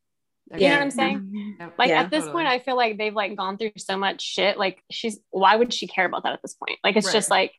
You 0.54 0.70
know 0.70 0.76
what 0.76 0.82
I'm 0.84 0.92
saying? 0.92 1.56
Yep. 1.60 1.74
Like 1.78 1.90
Yeah, 1.90 2.02
at 2.02 2.12
this 2.12 2.24
totally. 2.26 2.44
point, 2.44 2.48
I 2.48 2.60
feel 2.60 2.78
like 2.78 2.98
they've 2.98 3.14
like 3.14 3.36
gone 3.36 3.58
through 3.58 3.72
so 3.78 3.98
much 3.98 4.22
shit. 4.22 4.58
Like 4.58 4.82
she's 4.92 5.20
why 5.30 5.56
would 5.56 5.74
she 5.74 5.88
care 5.88 6.06
about 6.06 6.24
that 6.24 6.34
at 6.34 6.42
this 6.42 6.54
point? 6.54 6.78
Like 6.84 6.96
it's 6.96 7.12
just 7.12 7.30
like 7.30 7.52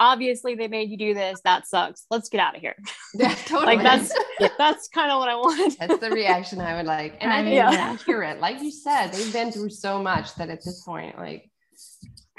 obviously 0.00 0.56
they 0.56 0.66
made 0.66 0.90
you 0.90 0.96
do 0.96 1.14
this. 1.14 1.40
That 1.44 1.66
sucks. 1.68 2.06
Let's 2.10 2.28
get 2.28 2.40
out 2.40 2.56
of 2.56 2.60
here. 2.60 2.74
Yeah, 3.14 3.34
totally. 3.46 3.76
like 3.76 3.82
that's 3.82 4.12
that's 4.58 4.88
kind 4.88 5.10
of 5.12 5.18
what 5.20 5.28
I 5.28 5.34
want. 5.36 5.78
That's 5.78 5.98
the 5.98 6.10
reaction 6.10 6.60
I 6.60 6.74
would 6.76 6.86
like. 6.86 7.16
And 7.20 7.32
I 7.32 7.42
think 7.44 7.54
Yeah. 7.54 7.68
it's 7.68 7.76
accurate. 8.02 8.40
Like 8.40 8.60
you 8.62 8.70
said, 8.72 9.08
they've 9.12 9.32
been 9.32 9.52
through 9.52 9.70
so 9.70 10.02
much 10.02 10.34
that 10.36 10.48
at 10.48 10.64
this 10.64 10.82
point, 10.84 11.16
like, 11.18 11.50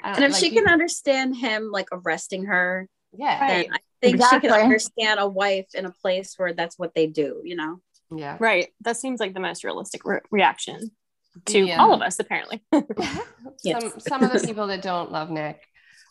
And 0.03 0.23
if 0.23 0.31
like 0.33 0.39
she 0.39 0.47
you- 0.49 0.53
can 0.61 0.67
understand 0.69 1.35
him 1.37 1.69
like 1.71 1.87
arresting 1.91 2.45
her, 2.45 2.87
yeah, 3.17 3.39
then 3.47 3.49
Right. 3.49 3.69
I 3.71 3.77
think 4.01 4.15
she 4.17 4.23
Exactly. 4.23 4.49
can 4.49 4.61
understand 4.61 5.19
a 5.19 5.27
wife 5.27 5.67
in 5.75 5.85
a 5.85 5.91
place 5.91 6.33
where 6.37 6.53
that's 6.53 6.79
what 6.79 6.93
they 6.95 7.07
do, 7.07 7.41
you 7.43 7.55
know? 7.55 7.77
yeah, 8.15 8.37
Right. 8.39 8.69
That 8.81 8.97
seems 8.97 9.19
like 9.19 9.33
the 9.33 9.39
most 9.39 9.63
realistic 9.63 10.03
re- 10.05 10.19
reaction 10.31 10.91
to 11.47 11.59
Yeah. 11.59 11.81
all 11.81 11.93
of 11.93 12.01
us, 12.01 12.17
apparently. 12.19 12.61
Yes. 13.63 13.81
Some 13.81 13.99
some 13.99 14.23
of 14.23 14.31
the 14.33 14.39
people 14.45 14.67
that 14.67 14.81
don't 14.81 15.11
love 15.11 15.29
Nick 15.29 15.61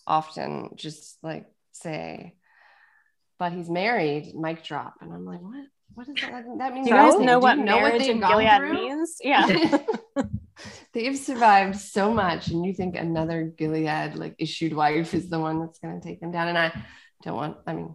often 0.07 0.71
just 0.77 1.19
like 1.23 1.47
say, 1.73 2.35
but 3.39 3.53
he's 3.53 3.71
married, 3.71 4.35
mic 4.35 4.65
drop. 4.65 4.95
And 5.01 5.13
I'm 5.13 5.25
like, 5.25 5.41
what? 5.41 5.67
What 5.95 6.07
does 6.07 6.15
that? 6.23 6.45
That 6.59 6.75
means 6.75 6.87
Do 6.87 6.95
you 6.95 7.01
guys 7.01 7.19
know 7.19 7.39
what 7.41 7.59
you 7.59 7.65
know 7.65 7.79
what 7.79 7.95
marriage 7.95 8.07
in 8.07 8.21
Gilead 8.21 8.57
through? 8.59 8.73
means? 8.75 9.17
Yeah. 9.23 9.79
They've 10.93 11.17
survived 11.17 11.79
so 11.79 12.13
much, 12.13 12.49
and 12.49 12.65
you 12.65 12.73
think 12.73 12.97
another 12.97 13.43
Gilead 13.43 14.15
like 14.15 14.37
issued 14.39 14.73
wife 14.73 15.15
is 15.15 15.29
the 15.29 15.41
one 15.41 15.61
that's 15.61 15.79
going 15.79 16.01
to 16.01 16.07
take 16.07 16.21
them 16.21 16.31
down. 16.31 16.49
And 16.49 16.59
I 16.59 16.85
don't 17.23 17.37
want. 17.37 17.57
I 17.67 17.73
mean, 17.73 17.95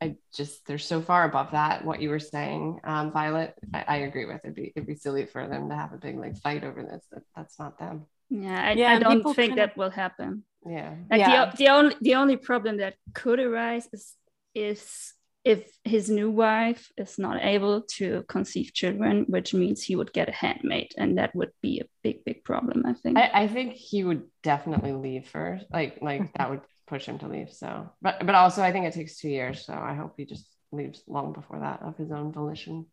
I 0.00 0.16
just 0.34 0.66
they're 0.66 0.78
so 0.78 1.00
far 1.00 1.24
above 1.24 1.52
that. 1.52 1.84
What 1.84 2.00
you 2.00 2.10
were 2.10 2.18
saying, 2.18 2.80
um, 2.84 3.12
Violet, 3.12 3.54
I, 3.74 3.84
I 3.88 3.96
agree 3.98 4.26
with. 4.26 4.40
It'd 4.44 4.54
be 4.54 4.72
it'd 4.74 4.86
be 4.86 4.94
silly 4.94 5.26
for 5.26 5.46
them 5.46 5.68
to 5.68 5.76
have 5.76 5.92
a 5.92 5.98
big 5.98 6.18
like 6.18 6.36
fight 6.38 6.64
over 6.64 6.82
this. 6.82 7.04
That, 7.12 7.22
that's 7.34 7.58
not 7.58 7.78
them. 7.78 8.06
Yeah, 8.30 8.68
I, 8.68 8.72
Yeah, 8.72 8.92
I 8.92 8.98
don't 8.98 9.22
think 9.22 9.36
kind 9.36 9.50
of- 9.52 9.56
that 9.56 9.76
will 9.76 9.90
happen. 9.90 10.44
Yeah. 10.66 10.94
Like 11.10 11.20
Yeah. 11.20 11.50
the, 11.50 11.56
the 11.56 11.68
only 11.68 11.94
the 12.00 12.14
only 12.16 12.36
problem 12.36 12.78
that 12.78 12.94
could 13.14 13.38
arise 13.38 13.88
is 13.92 14.14
is 14.54 15.12
if 15.44 15.70
his 15.84 16.10
new 16.10 16.28
wife 16.28 16.90
is 16.98 17.18
not 17.18 17.38
able 17.40 17.82
to 17.98 18.24
conceive 18.26 18.72
children, 18.74 19.26
which 19.28 19.54
means 19.54 19.84
he 19.84 19.94
would 19.94 20.12
get 20.12 20.28
a 20.28 20.32
handmaid, 20.32 20.88
and 20.98 21.18
that 21.18 21.30
would 21.36 21.52
be 21.62 21.78
a 21.80 21.86
big 22.02 22.24
big 22.24 22.42
problem. 22.42 22.82
I 22.84 22.94
think. 22.94 23.16
I, 23.16 23.30
I 23.44 23.48
think 23.48 23.74
he 23.74 24.02
would 24.02 24.24
definitely 24.42 24.92
leave 24.92 25.28
first. 25.28 25.66
Like 25.72 25.98
like 26.02 26.32
that 26.34 26.50
would 26.50 26.62
push 26.88 27.06
him 27.06 27.18
to 27.20 27.28
leave. 27.28 27.50
So, 27.52 27.68
but 28.02 28.26
but 28.26 28.34
also 28.34 28.60
I 28.62 28.72
think 28.72 28.86
it 28.86 28.94
takes 28.94 29.18
two 29.20 29.28
years. 29.30 29.64
So 29.66 29.72
I 29.72 29.94
hope 29.94 30.14
he 30.16 30.24
just 30.24 30.46
leaves 30.72 31.00
long 31.06 31.32
before 31.32 31.60
that 31.60 31.80
of 31.82 31.96
his 31.96 32.10
own 32.10 32.32
volition. 32.32 32.86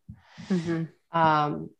Um, 1.12 1.70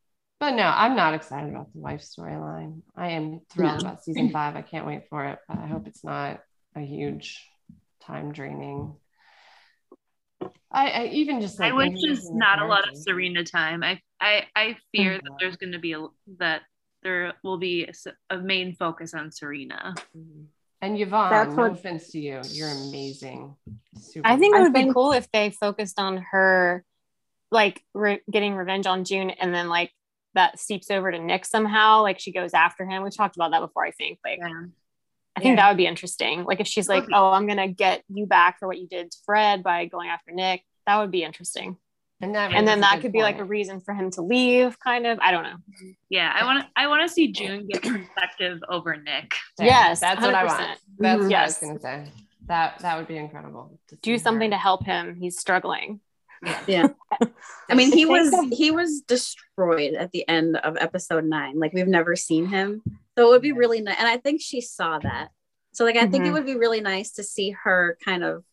But 0.44 0.56
no, 0.56 0.64
I'm 0.64 0.94
not 0.94 1.14
excited 1.14 1.48
about 1.48 1.72
the 1.72 1.80
wife 1.80 2.02
storyline. 2.02 2.82
I 2.94 3.12
am 3.12 3.40
thrilled 3.50 3.82
No. 3.82 3.88
about 3.88 4.04
season 4.04 4.28
five. 4.30 4.56
I 4.56 4.60
can't 4.60 4.86
wait 4.86 5.08
for 5.08 5.24
it, 5.24 5.38
but 5.48 5.56
I 5.56 5.66
hope 5.66 5.86
it's 5.86 6.04
not 6.04 6.42
a 6.76 6.80
huge 6.80 7.42
time 8.02 8.30
draining. 8.30 8.94
I, 10.70 10.90
I 10.90 11.04
even 11.14 11.40
just 11.40 11.58
like 11.58 11.72
I 11.72 11.74
wish 11.74 11.86
introducing 11.86 12.24
there's 12.24 12.30
not 12.30 12.60
a 12.60 12.66
lot 12.66 12.86
of. 12.86 12.94
Serena 12.94 13.42
time. 13.42 13.82
I 13.82 14.02
I 14.20 14.44
I 14.54 14.76
fear 14.92 15.14
that 15.14 15.22
mm-hmm. 15.22 15.34
there's 15.40 15.56
going 15.56 15.72
to 15.72 15.78
be 15.78 15.94
a 15.94 16.06
that 16.36 16.60
there 17.02 17.32
will 17.42 17.56
be 17.56 17.88
a 18.28 18.36
main 18.36 18.74
focus 18.74 19.14
on 19.14 19.32
Serena. 19.32 19.94
Mm-hmm. 20.14 20.42
And 20.82 21.00
Yvonne, 21.00 21.30
That's 21.30 21.56
no 21.56 21.62
what- 21.62 21.72
offense 21.72 22.10
to 22.10 22.20
you, 22.20 22.42
you're 22.50 22.68
amazing. 22.68 23.56
Super 23.98 24.28
I 24.28 24.36
think 24.36 24.54
it 24.54 24.58
amazing. 24.58 24.72
would 24.74 24.88
be 24.88 24.92
cool 24.92 25.12
if 25.12 25.26
they 25.32 25.48
focused 25.48 25.98
on 25.98 26.18
her, 26.18 26.84
like 27.50 27.82
re- 27.94 28.20
getting 28.30 28.54
revenge 28.56 28.86
on 28.86 29.04
June, 29.04 29.30
and 29.30 29.54
then 29.54 29.70
like 29.70 29.90
that 30.34 30.58
seeps 30.58 30.90
over 30.90 31.10
to 31.10 31.18
Nick 31.18 31.44
somehow. 31.44 32.02
Like 32.02 32.18
she 32.18 32.32
goes 32.32 32.54
after 32.54 32.84
him. 32.84 33.02
We've 33.02 33.16
talked 33.16 33.36
about 33.36 33.50
that 33.52 33.60
before. 33.60 33.84
I 33.84 33.90
think. 33.92 34.18
Like, 34.24 34.40
I 35.36 35.40
think 35.40 35.56
Yeah. 35.56 35.56
that 35.56 35.68
would 35.68 35.76
be 35.76 35.86
interesting. 35.86 36.44
Like 36.44 36.60
if 36.60 36.66
she's 36.66 36.88
like, 36.88 37.04
"Oh, 37.12 37.30
I'm 37.32 37.46
gonna 37.46 37.68
get 37.68 38.02
you 38.08 38.26
back 38.26 38.58
for 38.58 38.68
what 38.68 38.78
you 38.78 38.86
did 38.86 39.10
to 39.10 39.18
Fred 39.26 39.62
by 39.62 39.86
going 39.86 40.08
after 40.08 40.30
Nick," 40.32 40.62
that 40.86 40.98
would 40.98 41.10
be 41.10 41.24
interesting. 41.24 41.76
And 42.20 42.34
that 42.36 42.52
and 42.52 42.66
then 42.66 42.80
that 42.80 42.94
good 42.96 43.02
could 43.02 43.12
be 43.12 43.22
like 43.22 43.38
a 43.38 43.44
reason 43.44 43.80
for 43.80 43.92
him 43.92 44.10
to 44.12 44.22
leave. 44.22 44.78
Kind 44.78 45.06
of. 45.06 45.18
I 45.20 45.32
don't 45.32 45.42
know. 45.42 45.56
Yeah, 46.08 46.32
I 46.34 46.44
want 46.44 46.64
to 46.64 46.70
I 46.76 46.86
want 46.86 47.02
to 47.02 47.12
see 47.12 47.32
June 47.32 47.66
get 47.66 47.82
perspective 47.82 48.60
over 48.68 48.96
Nick. 48.96 49.34
Same. 49.58 49.66
Yes, 49.66 50.00
that's 50.00 50.20
what 50.22 50.34
I 50.34 50.44
100%. 50.44 50.46
want. 50.46 50.78
That's 50.98 51.22
what 51.22 51.30
Yes. 51.30 51.62
I 51.62 51.66
was 51.72 51.80
gonna 51.82 52.06
say. 52.06 52.12
That 52.46 52.78
that 52.80 52.96
would 52.96 53.08
be 53.08 53.16
incredible. 53.16 53.78
Do 54.02 54.16
something 54.18 54.50
her. 54.52 54.56
to 54.56 54.60
help 54.60 54.84
him. 54.86 55.16
He's 55.16 55.38
struggling. 55.38 56.00
Yeah. 56.66 56.88
I 57.70 57.74
mean, 57.74 57.92
he 57.92 58.06
was 58.06 58.34
he 58.52 58.70
was 58.70 59.00
destroyed 59.02 59.94
at 59.94 60.12
the 60.12 60.26
end 60.28 60.56
of 60.56 60.76
episode 60.76 61.24
nine. 61.24 61.58
Like 61.58 61.72
we've 61.72 61.86
never 61.88 62.16
seen 62.16 62.46
him, 62.46 62.82
so 63.16 63.26
it 63.26 63.30
would 63.30 63.42
be 63.42 63.52
really 63.52 63.80
nice. 63.80 63.96
And 63.98 64.08
I 64.08 64.16
think 64.18 64.40
she 64.40 64.60
saw 64.60 64.98
that. 64.98 65.28
So 65.72 65.84
like 65.84 65.96
I 65.96 66.06
think 66.06 66.24
it 66.24 66.28
Mhm. 66.28 66.32
would 66.34 66.46
be 66.46 66.56
really 66.56 66.80
nice 66.80 67.12
to 67.12 67.22
see 67.24 67.50
her 67.64 67.96
kind 68.04 68.22
of, 68.22 68.44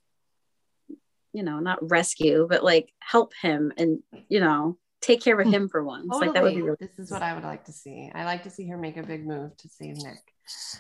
you 1.34 1.44
know, 1.44 1.60
not 1.60 1.90
rescue, 1.90 2.48
but 2.50 2.64
like 2.64 2.92
help 3.00 3.34
him 3.42 3.72
and 3.78 4.00
you 4.30 4.40
know 4.40 4.78
take 5.02 5.22
care 5.22 5.40
of 5.40 5.48
him 5.48 5.68
for 5.68 5.84
once. 5.84 6.08
Like 6.10 6.34
that 6.34 6.44
would 6.44 6.56
be 6.56 6.62
really. 6.62 6.78
This 6.80 6.98
is 7.00 7.12
what 7.12 7.22
I 7.24 7.34
would 7.34 7.44
like 7.44 7.66
to 7.66 7.72
see. 7.74 8.12
I 8.14 8.24
like 8.26 8.44
to 8.44 8.50
see 8.50 8.68
her 8.70 8.78
make 8.78 8.98
a 8.98 9.04
big 9.04 9.26
move 9.26 9.56
to 9.58 9.70
save 9.70 9.98
Nick. 9.98 10.20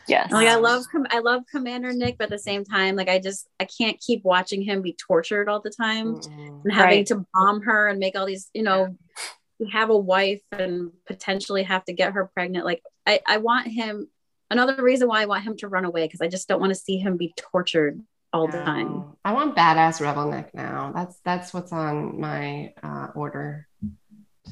Yes. 0.07 0.31
Like 0.31 0.47
I 0.47 0.55
love 0.55 0.83
Com- 0.91 1.07
I 1.09 1.19
love 1.19 1.43
Commander 1.51 1.93
Nick, 1.93 2.17
but 2.17 2.25
at 2.25 2.29
the 2.31 2.39
same 2.39 2.63
time, 2.65 2.95
like 2.95 3.09
I 3.09 3.19
just 3.19 3.47
I 3.59 3.65
can't 3.65 3.99
keep 3.99 4.23
watching 4.23 4.61
him 4.61 4.81
be 4.81 4.93
tortured 4.93 5.47
all 5.49 5.61
the 5.61 5.69
time 5.69 6.19
and 6.63 6.71
having 6.73 6.97
Right. 6.99 7.05
to 7.07 7.25
bomb 7.33 7.61
her 7.61 7.87
and 7.87 7.99
make 7.99 8.15
all 8.17 8.25
these, 8.25 8.49
you 8.53 8.63
know, 8.63 8.97
have 9.71 9.89
a 9.89 9.97
wife 9.97 10.41
and 10.51 10.91
potentially 11.05 11.63
have 11.63 11.85
to 11.85 11.93
get 11.93 12.13
her 12.13 12.25
pregnant. 12.33 12.65
Like 12.65 12.81
I, 13.05 13.19
I 13.27 13.37
want 13.37 13.67
him 13.67 14.07
another 14.49 14.81
reason 14.83 15.07
why 15.07 15.21
I 15.21 15.25
want 15.27 15.43
him 15.43 15.55
to 15.57 15.67
run 15.67 15.85
away 15.85 16.05
because 16.05 16.21
I 16.21 16.27
just 16.27 16.47
don't 16.47 16.59
want 16.59 16.71
to 16.71 16.79
see 16.79 16.97
him 16.97 17.15
be 17.17 17.33
tortured 17.37 18.01
all 18.33 18.47
the 18.47 18.63
time. 18.63 19.03
I 19.23 19.33
want 19.33 19.55
badass 19.55 20.01
rebel 20.01 20.29
Nick 20.31 20.53
now. 20.55 20.91
That's 20.95 21.19
that's 21.23 21.53
what's 21.53 21.71
on 21.71 22.19
my 22.19 22.73
uh, 22.81 23.07
order 23.13 23.67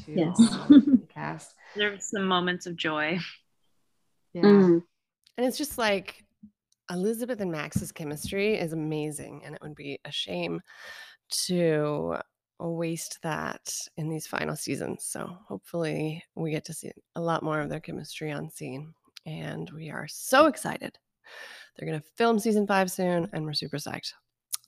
to 0.06 0.12
Yes. 0.12 0.58
cast. 1.14 1.54
There's 1.76 2.10
some 2.10 2.26
moments 2.26 2.66
of 2.68 2.76
joy. 2.76 3.20
Yeah. 4.34 4.44
Mm. 4.44 4.84
And 5.40 5.48
it's 5.48 5.58
just 5.58 5.78
like 5.78 6.26
Elisabeth 6.92 7.40
and 7.40 7.50
Max's 7.50 7.94
chemistry 7.94 8.56
is 8.56 8.74
amazing. 8.74 9.42
And 9.46 9.56
it 9.56 9.62
would 9.62 9.74
be 9.74 9.98
a 10.04 10.12
shame 10.12 10.60
to 11.46 12.18
waste 12.60 13.20
that 13.24 13.74
in 13.96 14.10
these 14.10 14.28
final 14.28 14.58
seasons. 14.58 15.06
So 15.06 15.38
hopefully 15.48 16.22
we 16.36 16.52
get 16.52 16.66
to 16.66 16.74
see 16.74 16.92
a 17.16 17.22
lot 17.22 17.42
more 17.42 17.62
of 17.62 17.70
their 17.70 17.80
chemistry 17.80 18.34
on 18.34 18.50
scene. 18.50 18.94
And 19.26 19.70
we 19.70 19.90
are 19.90 20.10
so 20.10 20.48
excited. 20.48 21.00
They're 21.78 21.88
going 21.88 22.02
to 22.02 22.08
film 22.18 22.38
season 22.38 22.68
five 22.68 22.92
soon, 22.92 23.30
and 23.32 23.46
we're 23.46 23.54
super 23.54 23.78
psyched. 23.78 24.12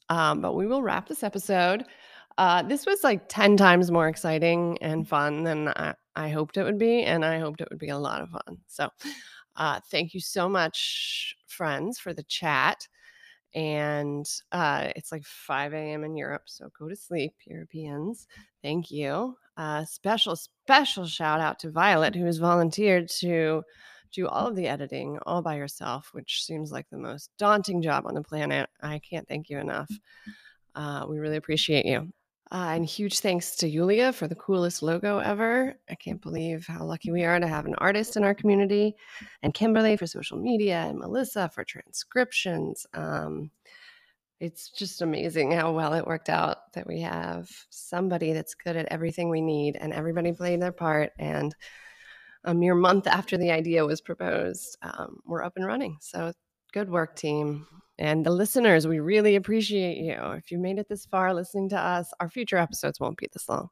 Um, 0.08 0.40
but 0.40 0.56
we 0.56 0.68
will 0.68 0.84
wrap 0.84 1.06
this 1.06 1.22
episode. 1.22 1.84
Uh, 2.38 2.62
this 2.62 2.86
was 2.86 3.04
like 3.04 3.28
10 3.28 3.58
times 3.58 3.92
more 3.92 4.08
exciting 4.08 4.78
and 4.80 5.06
fun 5.06 5.44
than 5.44 5.68
I, 5.68 5.96
I 6.16 6.30
hoped 6.30 6.56
it 6.56 6.64
would 6.64 6.80
be. 6.80 7.04
And 7.04 7.26
I 7.26 7.40
hoped 7.40 7.60
it 7.60 7.68
would 7.70 7.78
be 7.78 7.90
a 7.90 7.98
lot 7.98 8.22
of 8.22 8.30
fun. 8.30 8.58
So 8.68 8.88
uh, 9.56 9.80
thank 9.90 10.14
you 10.14 10.20
so 10.20 10.48
much, 10.48 11.36
friends, 11.48 12.00
for 12.00 12.14
the 12.14 12.24
chat. 12.24 12.88
And 13.54 14.26
uh, 14.52 14.90
it's 14.96 15.12
like 15.12 15.26
5 15.26 15.74
a.m. 15.74 16.04
in 16.04 16.16
Europe. 16.16 16.44
So 16.46 16.70
go 16.78 16.88
to 16.88 16.96
sleep, 16.96 17.34
Europeans. 17.46 18.28
Thank 18.62 18.92
you. 18.92 19.36
Uh, 19.58 19.84
special, 19.86 20.36
special 20.36 21.06
shout 21.06 21.42
out 21.42 21.60
to 21.60 21.70
Violet, 21.70 22.16
who 22.16 22.26
has 22.26 22.38
volunteered 22.38 23.10
to 23.20 23.64
do 24.14 24.28
all 24.28 24.48
of 24.48 24.56
the 24.56 24.68
editing 24.68 25.20
all 25.26 25.42
by 25.42 25.58
herself, 25.58 26.10
which 26.14 26.44
seems 26.44 26.72
like 26.72 26.90
the 26.90 26.98
most 26.98 27.30
daunting 27.38 27.82
job 27.82 28.06
on 28.06 28.14
the 28.14 28.22
planet. 28.22 28.70
I 28.82 29.00
can't 29.00 29.28
thank 29.28 29.50
you 29.50 29.58
enough. 29.58 29.92
Uh, 30.76 31.06
we 31.10 31.20
really 31.20 31.38
appreciate 31.38 31.86
you. 31.86 32.12
Uh, 32.52 32.74
and 32.76 32.86
huge 32.86 33.20
thanks 33.22 33.56
to 33.56 33.68
Yulia 33.68 34.12
for 34.12 34.28
the 34.28 34.36
coolest 34.36 34.84
logo 34.84 35.20
ever. 35.20 35.74
I 35.90 35.96
can't 35.96 36.22
believe 36.22 36.68
how 36.68 36.84
lucky 36.84 37.10
we 37.10 37.24
are 37.24 37.40
to 37.40 37.48
have 37.48 37.66
an 37.66 37.76
artist 37.78 38.18
in 38.18 38.26
our 38.26 38.34
community, 38.34 38.94
and 39.42 39.54
Kimberly 39.54 39.96
for 39.96 40.06
social 40.06 40.38
media, 40.38 40.82
and 40.82 41.00
Melissa 41.00 41.50
for 41.50 41.64
transcriptions. 41.64 42.86
Um, 42.94 43.52
it's 44.42 44.70
just 44.70 45.02
amazing 45.02 45.52
how 45.52 45.72
well 45.72 45.94
it 45.94 46.06
worked 46.06 46.28
out 46.28 46.74
that 46.74 46.88
we 46.88 47.00
have 47.00 47.50
somebody 47.70 48.34
that's 48.34 48.56
good 48.56 48.76
at 48.76 48.92
everything 48.92 49.30
we 49.30 49.40
need, 49.40 49.78
and 49.78 49.94
everybody 49.94 50.34
played 50.34 50.62
their 50.62 50.74
part. 50.74 51.14
And 51.20 51.56
a 52.44 52.54
mere 52.54 52.76
month 52.76 53.08
after 53.08 53.38
the 53.38 53.52
idea 53.52 53.86
was 53.86 54.02
proposed, 54.02 54.78
um, 54.82 55.20
we're 55.26 55.44
up 55.44 55.54
and 55.56 55.66
running. 55.66 55.98
So 56.02 56.34
good 56.72 56.90
work, 56.90 57.16
team. 57.16 57.68
And 58.00 58.26
the 58.26 58.32
listeners, 58.32 58.88
we 58.88 59.00
really 59.00 59.36
appreciate 59.36 59.98
you. 59.98 60.16
If 60.32 60.50
you 60.50 60.58
made 60.58 60.80
it 60.80 60.90
this 60.90 61.06
far 61.06 61.34
listening 61.34 61.70
to 61.70 61.78
us, 61.78 62.12
our 62.20 62.30
future 62.30 62.58
episodes 62.58 63.00
won't 63.00 63.18
be 63.18 63.28
this 63.32 63.48
long, 63.48 63.70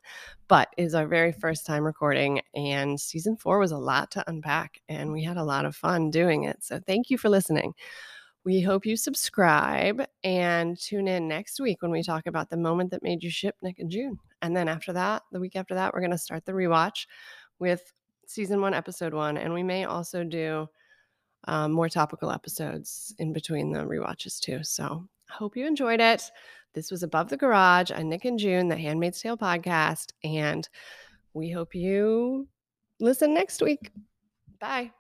but 0.47 0.69
it 0.77 0.84
is 0.84 0.93
our 0.93 1.07
very 1.07 1.31
first 1.31 1.65
time 1.65 1.84
recording. 1.84 2.41
And 2.53 2.99
season 2.99 3.38
four 3.38 3.57
was 3.57 3.71
a 3.71 3.77
lot 3.77 4.11
to 4.11 4.30
unpack, 4.30 4.81
and 4.88 5.11
we 5.11 5.23
had 5.23 5.38
a 5.38 5.43
lot 5.43 5.65
of 5.65 5.76
fun 5.76 6.11
doing 6.11 6.43
it. 6.43 6.63
So 6.63 6.80
thank 6.80 7.09
you 7.09 7.17
for 7.17 7.30
listening. 7.30 7.73
We 8.43 8.61
hope 8.61 8.85
you 8.85 8.95
subscribe 8.95 10.05
and 10.23 10.80
tune 10.80 11.07
in 11.07 11.27
next 11.27 11.59
week 11.59 11.81
when 11.81 11.91
we 11.91 12.03
talk 12.03 12.27
about 12.27 12.49
the 12.49 12.57
moment 12.57 12.91
that 12.91 13.03
made 13.03 13.23
you 13.23 13.31
ship 13.31 13.55
Nick 13.61 13.80
and 13.80 13.89
June. 13.89 14.19
And 14.41 14.55
then 14.55 14.67
after 14.67 14.93
that, 14.93 15.23
the 15.31 15.39
week 15.39 15.55
after 15.55 15.73
that, 15.73 15.93
we're 15.93 16.01
going 16.01 16.11
to 16.11 16.17
start 16.17 16.45
the 16.45 16.51
rewatch 16.51 17.07
with 17.57 17.91
season 18.27 18.61
one, 18.61 18.73
episode 18.73 19.13
one. 19.13 19.38
And 19.38 19.53
we 19.53 19.63
may 19.63 19.85
also 19.85 20.23
do 20.23 20.67
um, 21.45 21.71
more 21.71 21.89
topical 21.89 22.31
episodes 22.31 23.13
in 23.19 23.33
between 23.33 23.71
the 23.71 23.79
rewatches 23.79 24.39
too. 24.39 24.63
So 24.63 25.07
I 25.29 25.33
hope 25.33 25.55
you 25.55 25.65
enjoyed 25.65 25.99
it. 25.99 26.23
This 26.73 26.91
was 26.91 27.03
Above 27.03 27.29
the 27.29 27.37
Garage 27.37 27.91
on 27.91 28.09
Nick 28.09 28.25
and 28.25 28.37
June, 28.37 28.67
the 28.67 28.77
Handmaid's 28.77 29.21
Tale 29.21 29.37
podcast. 29.37 30.11
And 30.23 30.67
we 31.33 31.49
hope 31.49 31.73
you 31.73 32.47
listen 32.99 33.33
next 33.33 33.61
week. 33.61 33.91
Bye. 34.59 34.91